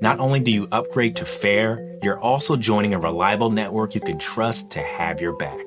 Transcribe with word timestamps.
not 0.00 0.20
only 0.20 0.40
do 0.40 0.50
you 0.50 0.68
upgrade 0.72 1.16
to 1.16 1.24
fair, 1.24 1.98
you're 2.02 2.18
also 2.18 2.56
joining 2.56 2.94
a 2.94 2.98
reliable 2.98 3.50
network 3.50 3.94
you 3.94 4.00
can 4.00 4.18
trust 4.18 4.70
to 4.72 4.80
have 4.80 5.20
your 5.20 5.36
back. 5.36 5.64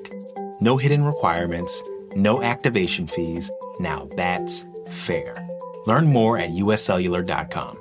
No 0.60 0.76
hidden 0.76 1.04
requirements, 1.04 1.82
no 2.14 2.42
activation 2.42 3.06
fees. 3.06 3.50
Now 3.80 4.08
that's 4.16 4.64
fair. 4.88 5.46
Learn 5.86 6.06
more 6.06 6.38
at 6.38 6.50
uscellular.com. 6.50 7.78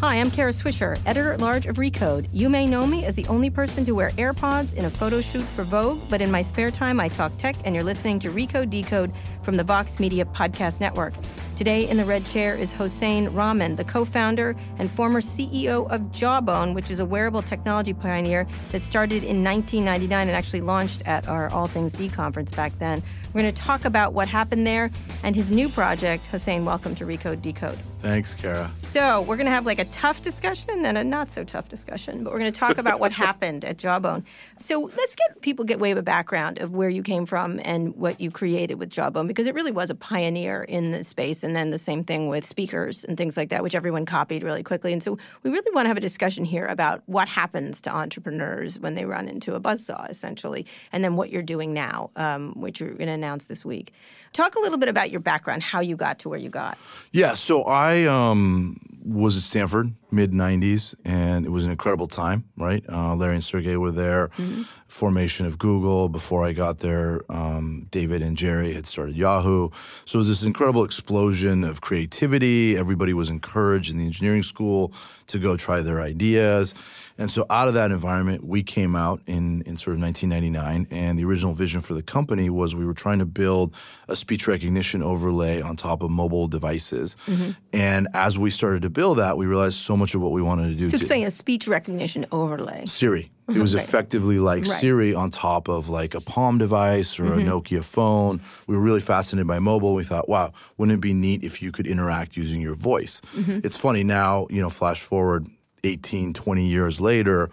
Hi, 0.00 0.20
I'm 0.20 0.30
Kara 0.30 0.52
Swisher, 0.52 0.96
editor 1.06 1.32
at 1.32 1.40
large 1.40 1.66
of 1.66 1.74
Recode. 1.74 2.28
You 2.32 2.48
may 2.48 2.66
know 2.66 2.86
me 2.86 3.04
as 3.04 3.16
the 3.16 3.26
only 3.26 3.50
person 3.50 3.84
to 3.84 3.96
wear 3.96 4.10
AirPods 4.10 4.74
in 4.74 4.84
a 4.84 4.90
photo 4.90 5.20
shoot 5.20 5.42
for 5.42 5.64
Vogue, 5.64 6.00
but 6.08 6.22
in 6.22 6.30
my 6.30 6.40
spare 6.40 6.70
time, 6.70 7.00
I 7.00 7.08
talk 7.08 7.36
tech, 7.36 7.56
and 7.64 7.74
you're 7.74 7.82
listening 7.82 8.20
to 8.20 8.30
Recode 8.30 8.70
Decode 8.70 9.12
from 9.48 9.56
the 9.56 9.64
Vox 9.64 9.98
Media 9.98 10.26
Podcast 10.26 10.78
Network. 10.78 11.14
Today 11.56 11.88
in 11.88 11.96
the 11.96 12.04
red 12.04 12.26
chair 12.26 12.54
is 12.54 12.70
Hosain 12.74 13.34
Rahman, 13.34 13.76
the 13.76 13.82
co 13.82 14.04
founder 14.04 14.54
and 14.78 14.90
former 14.90 15.22
CEO 15.22 15.90
of 15.90 16.12
Jawbone, 16.12 16.74
which 16.74 16.90
is 16.90 17.00
a 17.00 17.06
wearable 17.06 17.40
technology 17.40 17.94
pioneer 17.94 18.46
that 18.72 18.80
started 18.80 19.24
in 19.24 19.42
1999 19.42 20.28
and 20.28 20.36
actually 20.36 20.60
launched 20.60 21.02
at 21.06 21.26
our 21.26 21.50
All 21.50 21.66
Things 21.66 21.94
D 21.94 22.10
conference 22.10 22.50
back 22.50 22.78
then. 22.78 23.02
We're 23.32 23.40
going 23.40 23.54
to 23.54 23.60
talk 23.60 23.86
about 23.86 24.12
what 24.12 24.28
happened 24.28 24.66
there 24.66 24.90
and 25.22 25.34
his 25.34 25.50
new 25.50 25.68
project. 25.68 26.28
Hosain, 26.30 26.64
welcome 26.64 26.94
to 26.94 27.04
Recode 27.04 27.42
Decode. 27.42 27.78
Thanks, 28.00 28.34
Kara. 28.34 28.70
So, 28.74 29.22
we're 29.22 29.36
going 29.36 29.46
to 29.46 29.52
have 29.52 29.66
like 29.66 29.80
a 29.80 29.84
tough 29.86 30.22
discussion 30.22 30.70
and 30.70 30.84
then 30.84 30.96
a 30.96 31.02
not 31.02 31.28
so 31.28 31.42
tough 31.42 31.68
discussion, 31.68 32.22
but 32.22 32.32
we're 32.32 32.38
going 32.38 32.52
to 32.52 32.58
talk 32.58 32.78
about 32.78 33.00
what 33.00 33.10
happened 33.26 33.64
at 33.64 33.78
Jawbone. 33.78 34.24
So, 34.58 34.90
let's 34.96 35.16
get 35.16 35.40
people 35.40 35.64
get 35.64 35.80
way 35.80 35.90
of 35.90 35.98
a 35.98 36.02
background 36.02 36.58
of 36.58 36.72
where 36.72 36.88
you 36.88 37.02
came 37.02 37.26
from 37.26 37.60
and 37.64 37.96
what 37.96 38.20
you 38.20 38.30
created 38.30 38.78
with 38.78 38.90
Jawbone 38.90 39.26
because 39.38 39.46
it 39.46 39.54
really 39.54 39.70
was 39.70 39.88
a 39.88 39.94
pioneer 39.94 40.64
in 40.64 40.90
the 40.90 41.04
space. 41.04 41.44
And 41.44 41.54
then 41.54 41.70
the 41.70 41.78
same 41.78 42.02
thing 42.02 42.26
with 42.26 42.44
speakers 42.44 43.04
and 43.04 43.16
things 43.16 43.36
like 43.36 43.50
that, 43.50 43.62
which 43.62 43.76
everyone 43.76 44.04
copied 44.04 44.42
really 44.42 44.64
quickly. 44.64 44.92
And 44.92 45.00
so, 45.00 45.16
we 45.44 45.52
really 45.52 45.70
want 45.72 45.84
to 45.84 45.88
have 45.88 45.96
a 45.96 46.00
discussion 46.00 46.44
here 46.44 46.66
about 46.66 47.04
what 47.06 47.28
happens 47.28 47.80
to 47.82 47.94
entrepreneurs 47.94 48.80
when 48.80 48.96
they 48.96 49.04
run 49.04 49.28
into 49.28 49.54
a 49.54 49.60
buzzsaw, 49.60 50.10
essentially, 50.10 50.66
and 50.90 51.04
then 51.04 51.14
what 51.14 51.30
you're 51.30 51.44
doing 51.44 51.72
now, 51.72 52.10
um, 52.16 52.52
which 52.56 52.80
you're 52.80 52.94
going 52.94 53.06
to 53.06 53.12
announce 53.12 53.46
this 53.46 53.64
week. 53.64 53.92
Talk 54.32 54.56
a 54.56 54.58
little 54.58 54.76
bit 54.76 54.88
about 54.88 55.12
your 55.12 55.20
background, 55.20 55.62
how 55.62 55.78
you 55.78 55.94
got 55.94 56.18
to 56.18 56.28
where 56.28 56.38
you 56.40 56.48
got. 56.48 56.76
Yeah, 57.12 57.34
so 57.34 57.62
I 57.62 58.06
um, 58.06 58.80
was 59.04 59.36
at 59.36 59.44
Stanford 59.44 59.92
mid 60.10 60.32
90s, 60.32 60.94
and 61.04 61.44
it 61.44 61.50
was 61.50 61.64
an 61.64 61.70
incredible 61.70 62.08
time, 62.08 62.44
right? 62.56 62.84
Uh, 62.88 63.14
Larry 63.14 63.34
and 63.34 63.44
Sergey 63.44 63.76
were 63.76 63.92
there, 63.92 64.28
mm-hmm. 64.28 64.62
formation 64.86 65.46
of 65.46 65.58
Google. 65.58 66.08
Before 66.08 66.44
I 66.44 66.52
got 66.52 66.78
there, 66.78 67.22
um, 67.28 67.86
David 67.90 68.22
and 68.22 68.36
Jerry 68.36 68.72
had 68.72 68.86
started 68.86 69.16
Yahoo. 69.16 69.70
So 70.04 70.16
it 70.16 70.20
was 70.20 70.28
this 70.28 70.42
incredible 70.42 70.84
explosion 70.84 71.64
of 71.64 71.80
creativity. 71.80 72.76
Everybody 72.76 73.12
was 73.12 73.30
encouraged 73.30 73.90
in 73.90 73.98
the 73.98 74.06
engineering 74.06 74.42
school 74.42 74.92
to 75.28 75.38
go 75.38 75.56
try 75.56 75.82
their 75.82 76.00
ideas. 76.00 76.74
And 77.18 77.30
so 77.30 77.44
out 77.50 77.66
of 77.66 77.74
that 77.74 77.90
environment, 77.90 78.44
we 78.44 78.62
came 78.62 78.94
out 78.94 79.20
in, 79.26 79.62
in 79.62 79.76
sort 79.76 79.96
of 79.96 80.02
1999. 80.02 80.86
And 80.90 81.18
the 81.18 81.24
original 81.24 81.52
vision 81.52 81.80
for 81.80 81.94
the 81.94 82.02
company 82.02 82.48
was 82.48 82.76
we 82.76 82.86
were 82.86 82.94
trying 82.94 83.18
to 83.18 83.26
build 83.26 83.74
a 84.06 84.14
speech 84.14 84.46
recognition 84.46 85.02
overlay 85.02 85.60
on 85.60 85.76
top 85.76 86.02
of 86.02 86.10
mobile 86.10 86.46
devices. 86.46 87.16
Mm-hmm. 87.26 87.50
And 87.72 88.08
as 88.14 88.38
we 88.38 88.50
started 88.50 88.82
to 88.82 88.90
build 88.90 89.18
that, 89.18 89.36
we 89.36 89.46
realized 89.46 89.78
so 89.78 89.96
much 89.96 90.14
of 90.14 90.20
what 90.20 90.30
we 90.30 90.40
wanted 90.40 90.68
to 90.68 90.74
do. 90.74 90.88
So 90.88 90.96
explain 90.96 91.26
a 91.26 91.30
speech 91.30 91.66
recognition 91.66 92.24
overlay. 92.30 92.86
Siri. 92.86 93.30
It 93.48 93.56
was 93.56 93.74
right. 93.74 93.82
effectively 93.82 94.38
like 94.38 94.66
right. 94.66 94.78
Siri 94.78 95.14
on 95.14 95.30
top 95.30 95.68
of 95.68 95.88
like 95.88 96.14
a 96.14 96.20
Palm 96.20 96.58
device 96.58 97.18
or 97.18 97.24
mm-hmm. 97.24 97.48
a 97.48 97.50
Nokia 97.50 97.82
phone. 97.82 98.42
We 98.66 98.76
were 98.76 98.82
really 98.82 99.00
fascinated 99.00 99.46
by 99.46 99.58
mobile. 99.58 99.94
We 99.94 100.04
thought, 100.04 100.28
wow, 100.28 100.52
wouldn't 100.76 100.98
it 100.98 101.00
be 101.00 101.14
neat 101.14 101.42
if 101.42 101.62
you 101.62 101.72
could 101.72 101.86
interact 101.86 102.36
using 102.36 102.60
your 102.60 102.74
voice? 102.74 103.22
Mm-hmm. 103.34 103.60
It's 103.64 103.76
funny 103.76 104.04
now, 104.04 104.48
you 104.50 104.60
know, 104.60 104.68
flash 104.68 105.00
forward 105.00 105.46
18, 105.84 106.34
20 106.34 106.66
years 106.66 107.00
later, 107.00 107.50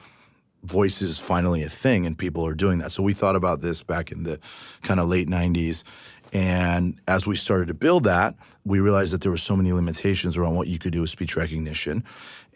voice 0.63 1.01
is 1.01 1.19
finally 1.19 1.63
a 1.63 1.69
thing 1.69 2.05
and 2.05 2.17
people 2.17 2.45
are 2.45 2.55
doing 2.55 2.79
that. 2.79 2.91
So 2.91 3.03
we 3.03 3.13
thought 3.13 3.35
about 3.35 3.61
this 3.61 3.83
back 3.83 4.11
in 4.11 4.23
the 4.23 4.39
kind 4.81 4.99
of 4.99 5.07
late 5.07 5.27
90s. 5.27 5.83
And 6.33 6.99
as 7.07 7.27
we 7.27 7.35
started 7.35 7.67
to 7.67 7.73
build 7.73 8.03
that, 8.05 8.35
we 8.65 8.79
realized 8.79 9.13
that 9.13 9.21
there 9.21 9.31
were 9.31 9.37
so 9.37 9.55
many 9.55 9.71
limitations 9.71 10.37
around 10.37 10.55
what 10.55 10.67
you 10.67 10.79
could 10.79 10.91
do 10.91 11.01
with 11.01 11.09
speech 11.09 11.35
recognition. 11.35 12.03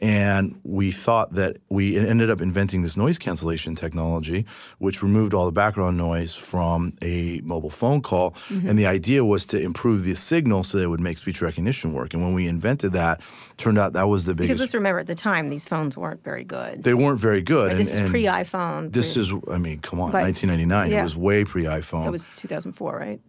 And 0.01 0.59
we 0.63 0.91
thought 0.91 1.33
that 1.33 1.57
we 1.67 1.97
ended 1.97 2.29
up 2.29 2.39
inventing 2.39 2.83
this 2.83 2.95
noise 2.95 3.17
cancellation 3.17 3.75
technology, 3.75 4.45
which 4.77 5.03
removed 5.03 5.33
all 5.33 5.45
the 5.45 5.51
background 5.51 5.97
noise 5.97 6.35
from 6.35 6.93
a 7.01 7.41
mobile 7.43 7.69
phone 7.69 8.01
call. 8.01 8.31
Mm-hmm. 8.47 8.69
And 8.69 8.79
the 8.79 8.87
idea 8.87 9.25
was 9.25 9.45
to 9.47 9.59
improve 9.59 10.05
the 10.05 10.15
signal 10.15 10.63
so 10.63 10.77
that 10.77 10.85
it 10.85 10.87
would 10.87 11.01
make 11.01 11.17
speech 11.17 11.41
recognition 11.41 11.93
work. 11.93 12.13
And 12.13 12.23
when 12.23 12.33
we 12.33 12.47
invented 12.47 12.93
that, 12.93 13.19
turned 13.57 13.77
out 13.77 13.91
that 13.93 14.07
was 14.07 14.23
the 14.23 14.33
biggest. 14.33 14.47
Because 14.47 14.59
let's 14.61 14.73
remember 14.73 14.99
at 14.99 15.07
the 15.07 15.15
time, 15.15 15.49
these 15.49 15.65
phones 15.65 15.97
weren't 15.97 16.23
very 16.23 16.45
good. 16.45 16.83
They 16.83 16.93
weren't 16.93 17.19
very 17.19 17.41
good. 17.41 17.69
Right, 17.73 17.77
this 17.77 17.91
and, 17.91 18.05
is 18.05 18.09
pre 18.09 18.23
iPhone. 18.23 18.93
This 18.93 19.17
is, 19.17 19.33
I 19.51 19.57
mean, 19.57 19.79
come 19.81 19.99
on, 19.99 20.13
1999. 20.13 20.91
Yeah. 20.91 21.01
It 21.01 21.03
was 21.03 21.17
way 21.17 21.43
pre 21.43 21.63
iPhone. 21.63 22.07
It 22.07 22.11
was 22.11 22.29
2004, 22.37 22.97
right? 22.97 23.19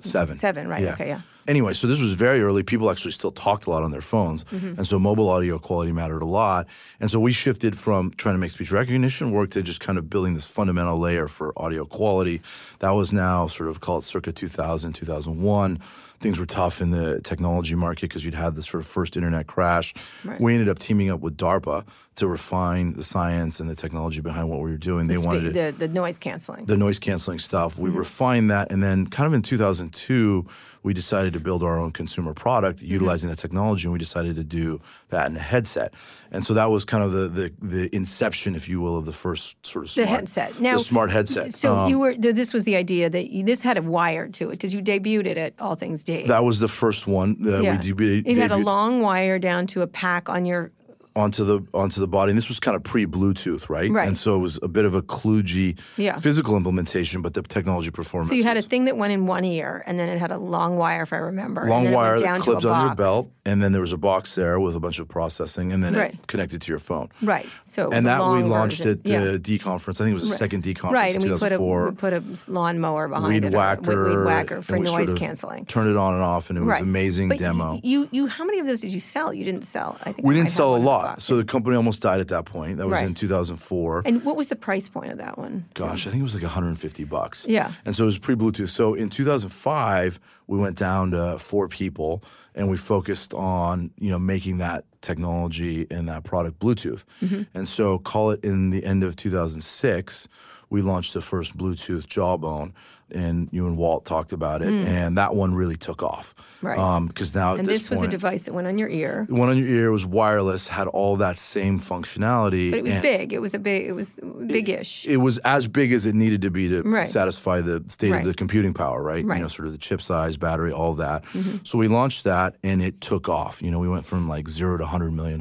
Seven. 0.00 0.38
Seven, 0.38 0.68
right? 0.68 0.82
Yeah. 0.82 0.92
Okay, 0.94 1.08
yeah. 1.08 1.20
Anyway, 1.46 1.74
so 1.74 1.86
this 1.86 2.00
was 2.00 2.14
very 2.14 2.40
early. 2.40 2.62
People 2.62 2.90
actually 2.90 3.12
still 3.12 3.32
talked 3.32 3.66
a 3.66 3.70
lot 3.70 3.82
on 3.82 3.90
their 3.90 4.00
phones. 4.00 4.44
Mm-hmm. 4.44 4.74
And 4.78 4.86
so 4.86 4.98
mobile 4.98 5.28
audio 5.28 5.58
quality 5.58 5.92
mattered 5.92 6.22
a 6.22 6.26
lot. 6.26 6.66
And 7.00 7.10
so 7.10 7.20
we 7.20 7.32
shifted 7.32 7.76
from 7.76 8.12
trying 8.12 8.34
to 8.34 8.38
make 8.38 8.52
speech 8.52 8.72
recognition 8.72 9.30
work 9.30 9.50
to 9.50 9.62
just 9.62 9.80
kind 9.80 9.98
of 9.98 10.08
building 10.08 10.34
this 10.34 10.46
fundamental 10.46 10.98
layer 10.98 11.28
for 11.28 11.52
audio 11.56 11.84
quality. 11.84 12.40
That 12.78 12.90
was 12.90 13.12
now 13.12 13.46
sort 13.46 13.68
of 13.68 13.80
called 13.80 14.04
circa 14.04 14.32
2000, 14.32 14.92
2001 14.92 15.80
things 16.20 16.38
were 16.38 16.46
tough 16.46 16.80
in 16.80 16.90
the 16.90 17.20
technology 17.20 17.74
market 17.74 18.08
because 18.08 18.24
you'd 18.24 18.34
had 18.34 18.56
this 18.56 18.66
sort 18.66 18.80
of 18.80 18.86
first 18.86 19.14
internet 19.14 19.46
crash. 19.46 19.92
Right. 20.24 20.40
We 20.40 20.54
ended 20.54 20.70
up 20.70 20.78
teaming 20.78 21.10
up 21.10 21.20
with 21.20 21.36
DARPA 21.36 21.84
to 22.16 22.28
refine 22.28 22.94
the 22.94 23.04
science 23.04 23.60
and 23.60 23.68
the 23.68 23.74
technology 23.74 24.20
behind 24.20 24.48
what 24.48 24.60
we 24.60 24.70
were 24.70 24.76
doing. 24.76 25.06
The 25.06 25.14
they 25.14 25.18
wanted 25.18 25.54
the, 25.54 25.74
the 25.76 25.88
noise 25.88 26.18
canceling. 26.18 26.66
The 26.66 26.76
noise 26.76 26.98
canceling 26.98 27.38
stuff. 27.38 27.78
We 27.78 27.88
mm-hmm. 27.90 27.98
refined 27.98 28.50
that, 28.50 28.70
and 28.70 28.82
then 28.82 29.06
kind 29.06 29.26
of 29.26 29.34
in 29.34 29.42
2002 29.42 30.46
we 30.84 30.92
decided 30.92 31.32
to 31.32 31.40
build 31.40 31.62
our 31.62 31.78
own 31.78 31.90
consumer 31.90 32.34
product 32.34 32.78
mm-hmm. 32.78 32.92
utilizing 32.92 33.28
mm-hmm. 33.28 33.36
the 33.36 33.40
technology, 33.40 33.86
and 33.86 33.92
we 33.92 33.98
decided 33.98 34.36
to 34.36 34.44
do 34.44 34.80
that 35.08 35.28
in 35.28 35.36
a 35.36 35.40
headset. 35.40 35.94
And 36.30 36.44
so 36.44 36.54
that 36.54 36.66
was 36.66 36.84
kind 36.84 37.02
of 37.02 37.12
the 37.12 37.28
the, 37.28 37.52
the 37.60 37.96
inception, 37.96 38.54
if 38.54 38.68
you 38.68 38.80
will, 38.80 38.96
of 38.96 39.06
the 39.06 39.12
first 39.12 39.64
sort 39.66 39.86
of 39.86 39.90
smart, 39.90 40.08
the 40.08 40.14
headset. 40.14 40.60
Now, 40.60 40.76
the 40.76 40.84
smart 40.84 41.10
headset. 41.10 41.54
So 41.54 41.74
um, 41.74 41.90
you 41.90 41.98
were 41.98 42.14
this 42.14 42.52
was 42.52 42.64
the 42.64 42.76
idea 42.76 43.10
that 43.10 43.30
you, 43.30 43.44
this 43.44 43.62
had 43.62 43.78
a 43.78 43.82
wire 43.82 44.28
to 44.28 44.48
it 44.50 44.52
because 44.52 44.74
you 44.74 44.82
debuted 44.82 45.26
it 45.26 45.38
at 45.38 45.54
All 45.58 45.74
Things 45.74 46.04
D. 46.04 46.26
That 46.26 46.44
was 46.44 46.60
the 46.60 46.68
first 46.68 47.06
one 47.06 47.42
that 47.42 47.62
yeah. 47.62 47.72
we 47.72 47.78
debuted. 47.78 48.24
It 48.26 48.36
had 48.36 48.52
a 48.52 48.56
long 48.56 49.00
wire 49.00 49.38
down 49.38 49.66
to 49.68 49.82
a 49.82 49.86
pack 49.86 50.28
on 50.28 50.44
your 50.44 50.70
onto 51.16 51.44
the 51.44 51.64
onto 51.72 52.00
the 52.00 52.08
body. 52.08 52.30
And 52.30 52.38
this 52.38 52.48
was 52.48 52.58
kind 52.60 52.76
of 52.76 52.82
pre 52.82 53.06
Bluetooth, 53.06 53.68
right? 53.68 53.90
Right. 53.90 54.08
And 54.08 54.18
so 54.18 54.34
it 54.34 54.38
was 54.38 54.58
a 54.62 54.68
bit 54.68 54.84
of 54.84 54.94
a 54.94 55.02
kludgy 55.02 55.78
yeah. 55.96 56.18
physical 56.18 56.56
implementation, 56.56 57.22
but 57.22 57.34
the 57.34 57.42
technology 57.42 57.90
performance. 57.90 58.28
So 58.28 58.34
you 58.34 58.44
had 58.44 58.56
a 58.56 58.62
thing 58.62 58.86
that 58.86 58.96
went 58.96 59.12
in 59.12 59.26
one 59.26 59.44
ear, 59.44 59.82
and 59.86 59.98
then 59.98 60.08
it 60.08 60.18
had 60.18 60.32
a 60.32 60.38
long 60.38 60.76
wire, 60.76 61.02
if 61.02 61.12
I 61.12 61.16
remember. 61.16 61.66
Long 61.68 61.90
wire 61.92 62.18
that 62.18 62.40
clipped 62.40 62.64
on 62.64 62.86
your 62.86 62.94
belt, 62.94 63.30
and 63.44 63.62
then 63.62 63.72
there 63.72 63.80
was 63.80 63.92
a 63.92 63.98
box 63.98 64.34
there 64.34 64.58
with 64.58 64.74
a 64.74 64.80
bunch 64.80 64.98
of 64.98 65.08
processing, 65.08 65.72
and 65.72 65.84
then 65.84 65.94
right. 65.94 66.14
it 66.14 66.26
connected 66.26 66.60
to 66.62 66.72
your 66.72 66.78
phone. 66.78 67.10
Right. 67.22 67.48
So 67.64 67.90
and 67.92 68.06
that 68.06 68.20
we 68.20 68.42
launched 68.42 68.78
version. 68.78 68.92
at 68.92 69.04
the 69.04 69.10
yeah. 69.10 69.36
D 69.40 69.58
conference. 69.58 70.00
I 70.00 70.04
think 70.04 70.12
it 70.12 70.14
was 70.14 70.24
the 70.24 70.30
right. 70.30 70.38
second 70.38 70.62
D 70.62 70.74
conference. 70.74 71.02
Right, 71.02 71.14
and 71.14 71.24
we 71.24 71.38
put 71.38 71.52
a 71.52 71.60
we 71.60 71.90
put 71.92 72.12
a 72.12 72.22
lawnmower 72.48 73.08
behind 73.08 73.32
weed 73.32 73.44
it, 73.44 73.52
whacker, 73.52 74.08
weed 74.08 74.24
whacker 74.26 74.62
for 74.62 74.78
noise 74.78 74.88
sort 74.88 75.08
of 75.10 75.16
canceling. 75.16 75.66
Turned 75.66 75.88
it 75.88 75.96
on 75.96 76.14
and 76.14 76.22
off, 76.22 76.50
and 76.50 76.58
it 76.58 76.62
was 76.62 76.70
right. 76.70 76.82
amazing 76.82 77.28
but 77.28 77.38
demo. 77.38 77.80
You 77.82 78.08
you 78.10 78.26
how 78.26 78.44
many 78.44 78.58
of 78.58 78.66
those 78.66 78.80
did 78.80 78.92
you 78.92 79.00
sell? 79.00 79.32
You 79.32 79.44
didn't 79.44 79.64
sell. 79.64 79.96
I 80.00 80.12
think 80.12 80.26
we 80.26 80.34
didn't 80.34 80.50
sell 80.50 80.74
a 80.74 80.78
lot. 80.78 81.03
So 81.18 81.36
the 81.36 81.44
company 81.44 81.76
almost 81.76 82.00
died 82.02 82.20
at 82.20 82.28
that 82.28 82.44
point. 82.44 82.78
That 82.78 82.86
was 82.86 82.96
Right. 82.96 83.06
in 83.06 83.14
2004. 83.14 84.02
and 84.04 84.24
what 84.24 84.36
was 84.36 84.48
the 84.48 84.56
price 84.56 84.88
point 84.88 85.12
of 85.12 85.18
that 85.18 85.38
one? 85.38 85.64
Gosh, 85.74 86.06
I 86.06 86.10
think 86.10 86.20
it 86.20 86.24
was 86.24 86.34
like 86.34 86.42
150 86.42 87.04
bucks. 87.04 87.46
Yeah. 87.48 87.72
And 87.84 87.94
so 87.94 88.04
it 88.04 88.06
was 88.06 88.18
pre 88.18 88.34
Bluetooth. 88.34 88.68
So 88.68 88.94
in 88.94 89.08
2005, 89.08 90.18
we 90.46 90.58
went 90.58 90.76
down 90.76 91.10
to 91.12 91.38
four 91.38 91.68
people 91.68 92.22
and 92.54 92.68
we 92.70 92.76
focused 92.76 93.34
on, 93.34 93.90
you 93.98 94.10
know, 94.10 94.18
making 94.18 94.58
that 94.58 94.84
technology 95.00 95.86
and 95.90 96.08
that 96.08 96.24
product 96.24 96.58
Bluetooth. 96.60 97.04
Mm-hmm. 97.22 97.42
And 97.54 97.68
so 97.68 97.98
call 97.98 98.30
it 98.30 98.44
in 98.44 98.70
the 98.70 98.84
end 98.84 99.02
of 99.02 99.16
2006, 99.16 100.28
we 100.70 100.82
launched 100.82 101.12
the 101.14 101.20
first 101.20 101.56
Bluetooth 101.56 102.06
jawbone 102.06 102.72
and 103.14 103.48
you 103.52 103.66
and 103.66 103.76
Walt 103.76 104.04
talked 104.04 104.32
about 104.32 104.62
it 104.62 104.68
and 104.68 105.16
that 105.18 105.34
one 105.34 105.54
really 105.54 105.76
took 105.76 106.02
off. 106.02 106.34
Mm. 106.36 106.42
Right. 106.68 106.78
Um, 106.78 107.06
because 107.06 107.34
now 107.34 107.52
at 107.54 107.60
And 107.60 107.68
this, 107.68 107.80
this 107.80 107.90
was 107.90 108.02
a 108.02 108.08
device 108.08 108.44
that 108.44 108.54
went 108.54 108.66
on 108.66 108.78
your 108.78 108.88
ear, 108.88 109.26
the 109.28 109.34
one 109.34 109.50
on 109.50 109.58
your 109.58 109.68
ear 109.68 109.90
was 109.92 110.06
wireless, 110.06 110.66
had 110.68 110.88
all 110.88 111.16
that 111.16 111.38
same 111.38 111.78
functionality. 111.78 112.70
but 112.70 112.78
it 112.78 112.84
was 112.84 112.94
big. 112.96 113.32
It 113.32 113.38
was 113.40 113.52
a 113.54 113.58
big. 113.58 113.86
It 113.86 113.92
was 113.92 114.18
big-ish. 114.46 115.06
it 115.06 115.18
was 115.18 115.38
as 115.38 115.66
big 115.68 115.92
as 115.92 116.06
it 116.06 116.14
needed 116.14 116.42
to 116.42 116.50
be 116.50 116.68
to 116.70 116.82
Right. 116.82 117.04
satisfy 117.06 117.60
the 117.60 117.84
state 117.88 118.10
Right. 118.12 118.20
of 118.22 118.26
the 118.26 118.34
computing 118.34 118.72
power, 118.74 119.02
right? 119.02 119.24
right. 119.24 119.36
You 119.36 119.42
know, 119.42 119.48
sort 119.48 119.66
of 119.66 119.72
the 119.72 119.78
chip 119.78 120.00
size, 120.00 120.36
battery, 120.36 120.72
all 120.72 120.94
that. 120.94 121.24
Mm-hmm. 121.34 121.58
So 121.64 121.76
we 121.78 121.86
launched 121.88 122.24
that 122.24 122.56
and 122.62 122.82
it 122.82 123.00
took 123.00 123.28
off. 123.28 123.62
You 123.62 123.70
know, 123.70 123.78
we 123.78 123.88
went 123.88 124.06
from 124.06 124.28
like 124.28 124.48
zero 124.48 124.78
to 124.78 124.84
$100 124.84 125.12
million 125.12 125.40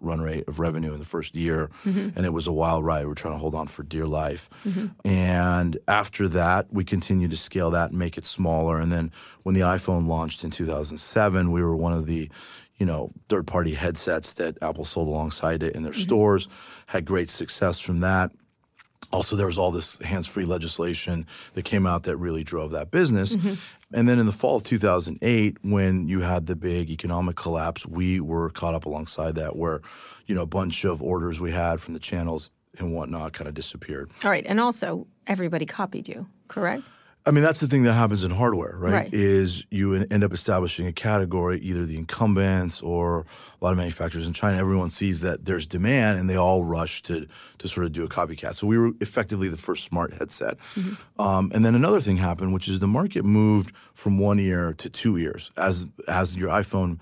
run 0.00 0.20
rate 0.20 0.44
of 0.48 0.58
revenue 0.60 0.92
in 0.92 0.98
the 0.98 1.04
first 1.06 1.34
year. 1.34 1.70
Mm-hmm. 1.86 2.10
And 2.16 2.26
it 2.26 2.32
was 2.32 2.46
a 2.46 2.52
wild 2.52 2.84
ride. 2.84 3.02
We 3.04 3.08
were 3.08 3.14
trying 3.14 3.34
to 3.34 3.38
hold 3.38 3.54
on 3.54 3.66
for 3.68 3.82
dear 3.82 4.06
life. 4.06 4.48
And 5.04 5.78
after 5.88 6.28
that, 6.28 6.66
we 6.72 6.84
continued 6.84 7.07
to 7.08 7.36
scale 7.36 7.70
that 7.70 7.90
and 7.90 7.98
make 7.98 8.18
it 8.18 8.24
smaller. 8.24 8.78
And 8.78 8.92
then 8.92 9.12
when 9.42 9.54
the 9.54 9.62
iPhone 9.62 10.06
launched 10.06 10.44
in 10.44 10.50
2007, 10.50 11.50
we 11.50 11.62
were 11.62 11.76
one 11.76 11.92
of 11.92 12.06
the 12.06 12.30
you 12.78 12.86
know, 12.86 13.10
third 13.28 13.46
party 13.46 13.74
headsets 13.74 14.34
that 14.34 14.56
Apple 14.62 14.84
sold 14.84 15.08
alongside 15.08 15.62
it 15.62 15.74
in 15.74 15.82
their 15.82 15.92
mm-hmm. 15.92 16.00
stores, 16.00 16.48
had 16.86 17.04
great 17.04 17.28
success 17.28 17.78
from 17.80 18.00
that. 18.00 18.30
Also, 19.10 19.36
there 19.36 19.46
was 19.46 19.58
all 19.58 19.70
this 19.70 19.96
hands 19.98 20.26
free 20.26 20.44
legislation 20.44 21.26
that 21.54 21.64
came 21.64 21.86
out 21.86 22.02
that 22.04 22.16
really 22.18 22.44
drove 22.44 22.72
that 22.72 22.90
business. 22.90 23.34
Mm-hmm. 23.34 23.54
And 23.94 24.08
then 24.08 24.18
in 24.18 24.26
the 24.26 24.32
fall 24.32 24.56
of 24.56 24.64
2008, 24.64 25.56
when 25.62 26.08
you 26.08 26.20
had 26.20 26.46
the 26.46 26.54
big 26.54 26.90
economic 26.90 27.34
collapse, 27.34 27.86
we 27.86 28.20
were 28.20 28.50
caught 28.50 28.74
up 28.74 28.84
alongside 28.84 29.34
that, 29.36 29.56
where, 29.56 29.80
you 30.26 30.34
know, 30.34 30.42
a 30.42 30.46
bunch 30.46 30.84
of 30.84 31.02
orders 31.02 31.40
we 31.40 31.52
had 31.52 31.80
from 31.80 31.94
the 31.94 32.00
channels 32.00 32.50
and 32.78 32.94
whatnot 32.94 33.32
kind 33.32 33.48
of 33.48 33.54
disappeared. 33.54 34.10
All 34.22 34.30
right, 34.30 34.44
and 34.46 34.60
also 34.60 35.06
everybody 35.26 35.64
copied 35.64 36.06
you, 36.06 36.26
correct? 36.48 36.86
I 37.26 37.30
mean, 37.30 37.44
that's 37.44 37.60
the 37.60 37.68
thing 37.68 37.82
that 37.82 37.92
happens 37.92 38.24
in 38.24 38.30
hardware, 38.30 38.74
right? 38.78 38.92
Right. 38.92 39.12
Is 39.12 39.64
you 39.70 39.92
end 39.92 40.24
up 40.24 40.32
establishing 40.32 40.86
a 40.86 40.92
category, 40.92 41.58
either 41.60 41.84
the 41.84 41.96
incumbents 41.98 42.80
or 42.80 43.26
a 43.60 43.64
lot 43.64 43.72
of 43.72 43.76
manufacturers 43.76 44.26
in 44.26 44.32
China. 44.32 44.56
Everyone 44.56 44.88
sees 44.88 45.20
that 45.20 45.44
there's 45.44 45.66
demand, 45.66 46.18
and 46.18 46.30
they 46.30 46.36
all 46.36 46.64
rush 46.64 47.02
to 47.02 47.26
to 47.58 47.68
sort 47.68 47.84
of 47.84 47.92
do 47.92 48.02
a 48.04 48.08
copycat. 48.08 48.54
So 48.54 48.66
we 48.66 48.78
were 48.78 48.92
effectively 49.00 49.48
the 49.48 49.58
first 49.58 49.84
smart 49.84 50.14
headset. 50.14 50.56
Um, 51.18 51.50
and 51.54 51.64
then 51.64 51.74
another 51.74 52.00
thing 52.00 52.16
happened, 52.16 52.54
which 52.54 52.66
is 52.68 52.78
the 52.78 52.86
market 52.88 53.24
moved 53.24 53.74
from 53.92 54.18
one 54.18 54.38
ear 54.40 54.72
to 54.78 54.88
two 54.88 55.18
ears 55.18 55.50
as 55.56 55.86
as 56.06 56.36
your 56.36 56.48
iPhone. 56.48 56.98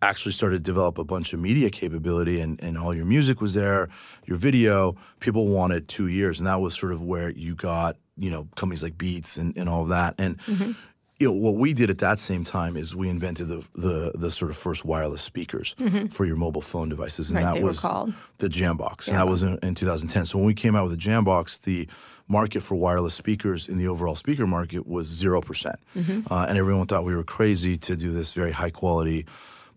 Actually, 0.00 0.30
started 0.30 0.58
to 0.58 0.62
develop 0.62 0.96
a 0.98 1.02
bunch 1.04 1.32
of 1.32 1.40
media 1.40 1.70
capability, 1.70 2.38
and, 2.40 2.62
and 2.62 2.78
all 2.78 2.94
your 2.94 3.04
music 3.04 3.40
was 3.40 3.54
there, 3.54 3.88
your 4.26 4.36
video. 4.36 4.94
People 5.18 5.48
wanted 5.48 5.88
two 5.88 6.06
ears, 6.08 6.38
and 6.38 6.46
that 6.46 6.60
was 6.60 6.78
sort 6.78 6.92
of 6.92 7.02
where 7.02 7.30
you 7.30 7.56
got 7.56 7.96
you 8.18 8.30
know 8.30 8.48
companies 8.56 8.82
like 8.82 8.98
Beats 8.98 9.36
and, 9.36 9.56
and 9.56 9.68
all 9.68 9.82
of 9.82 9.88
that. 9.88 10.14
And 10.18 10.38
mm-hmm. 10.40 10.72
you 11.18 11.28
know 11.28 11.32
what 11.32 11.54
we 11.54 11.72
did 11.72 11.90
at 11.90 11.98
that 11.98 12.20
same 12.20 12.44
time 12.44 12.76
is 12.76 12.94
we 12.94 13.08
invented 13.08 13.48
the 13.48 13.66
the, 13.74 14.12
the 14.14 14.30
sort 14.30 14.50
of 14.50 14.56
first 14.56 14.84
wireless 14.84 15.22
speakers 15.22 15.74
mm-hmm. 15.78 16.06
for 16.06 16.24
your 16.24 16.36
mobile 16.36 16.62
phone 16.62 16.88
devices, 16.88 17.30
and 17.30 17.42
Right, 17.42 17.54
that 17.54 17.62
was 17.62 17.80
called? 17.80 18.14
the 18.38 18.48
Jambox, 18.48 19.08
and 19.08 19.16
that 19.16 19.28
was 19.28 19.42
in, 19.42 19.58
in 19.62 19.74
2010. 19.74 20.26
So 20.26 20.38
when 20.38 20.46
we 20.46 20.54
came 20.54 20.74
out 20.74 20.88
with 20.88 20.92
the 20.92 21.10
Jambox, 21.10 21.60
the 21.62 21.88
market 22.28 22.60
for 22.60 22.74
wireless 22.74 23.14
speakers 23.14 23.68
in 23.68 23.78
the 23.78 23.88
overall 23.88 24.14
speaker 24.14 24.46
market 24.46 24.86
was 24.86 25.08
0%. 25.08 25.42
percent 25.44 25.76
mm-hmm. 25.96 26.30
Uh, 26.30 26.44
and 26.46 26.58
everyone 26.58 26.86
thought 26.86 27.04
we 27.04 27.16
were 27.16 27.24
crazy 27.24 27.78
to 27.78 27.96
do 27.96 28.12
this 28.12 28.34
very 28.34 28.52
high 28.52 28.70
quality 28.70 29.24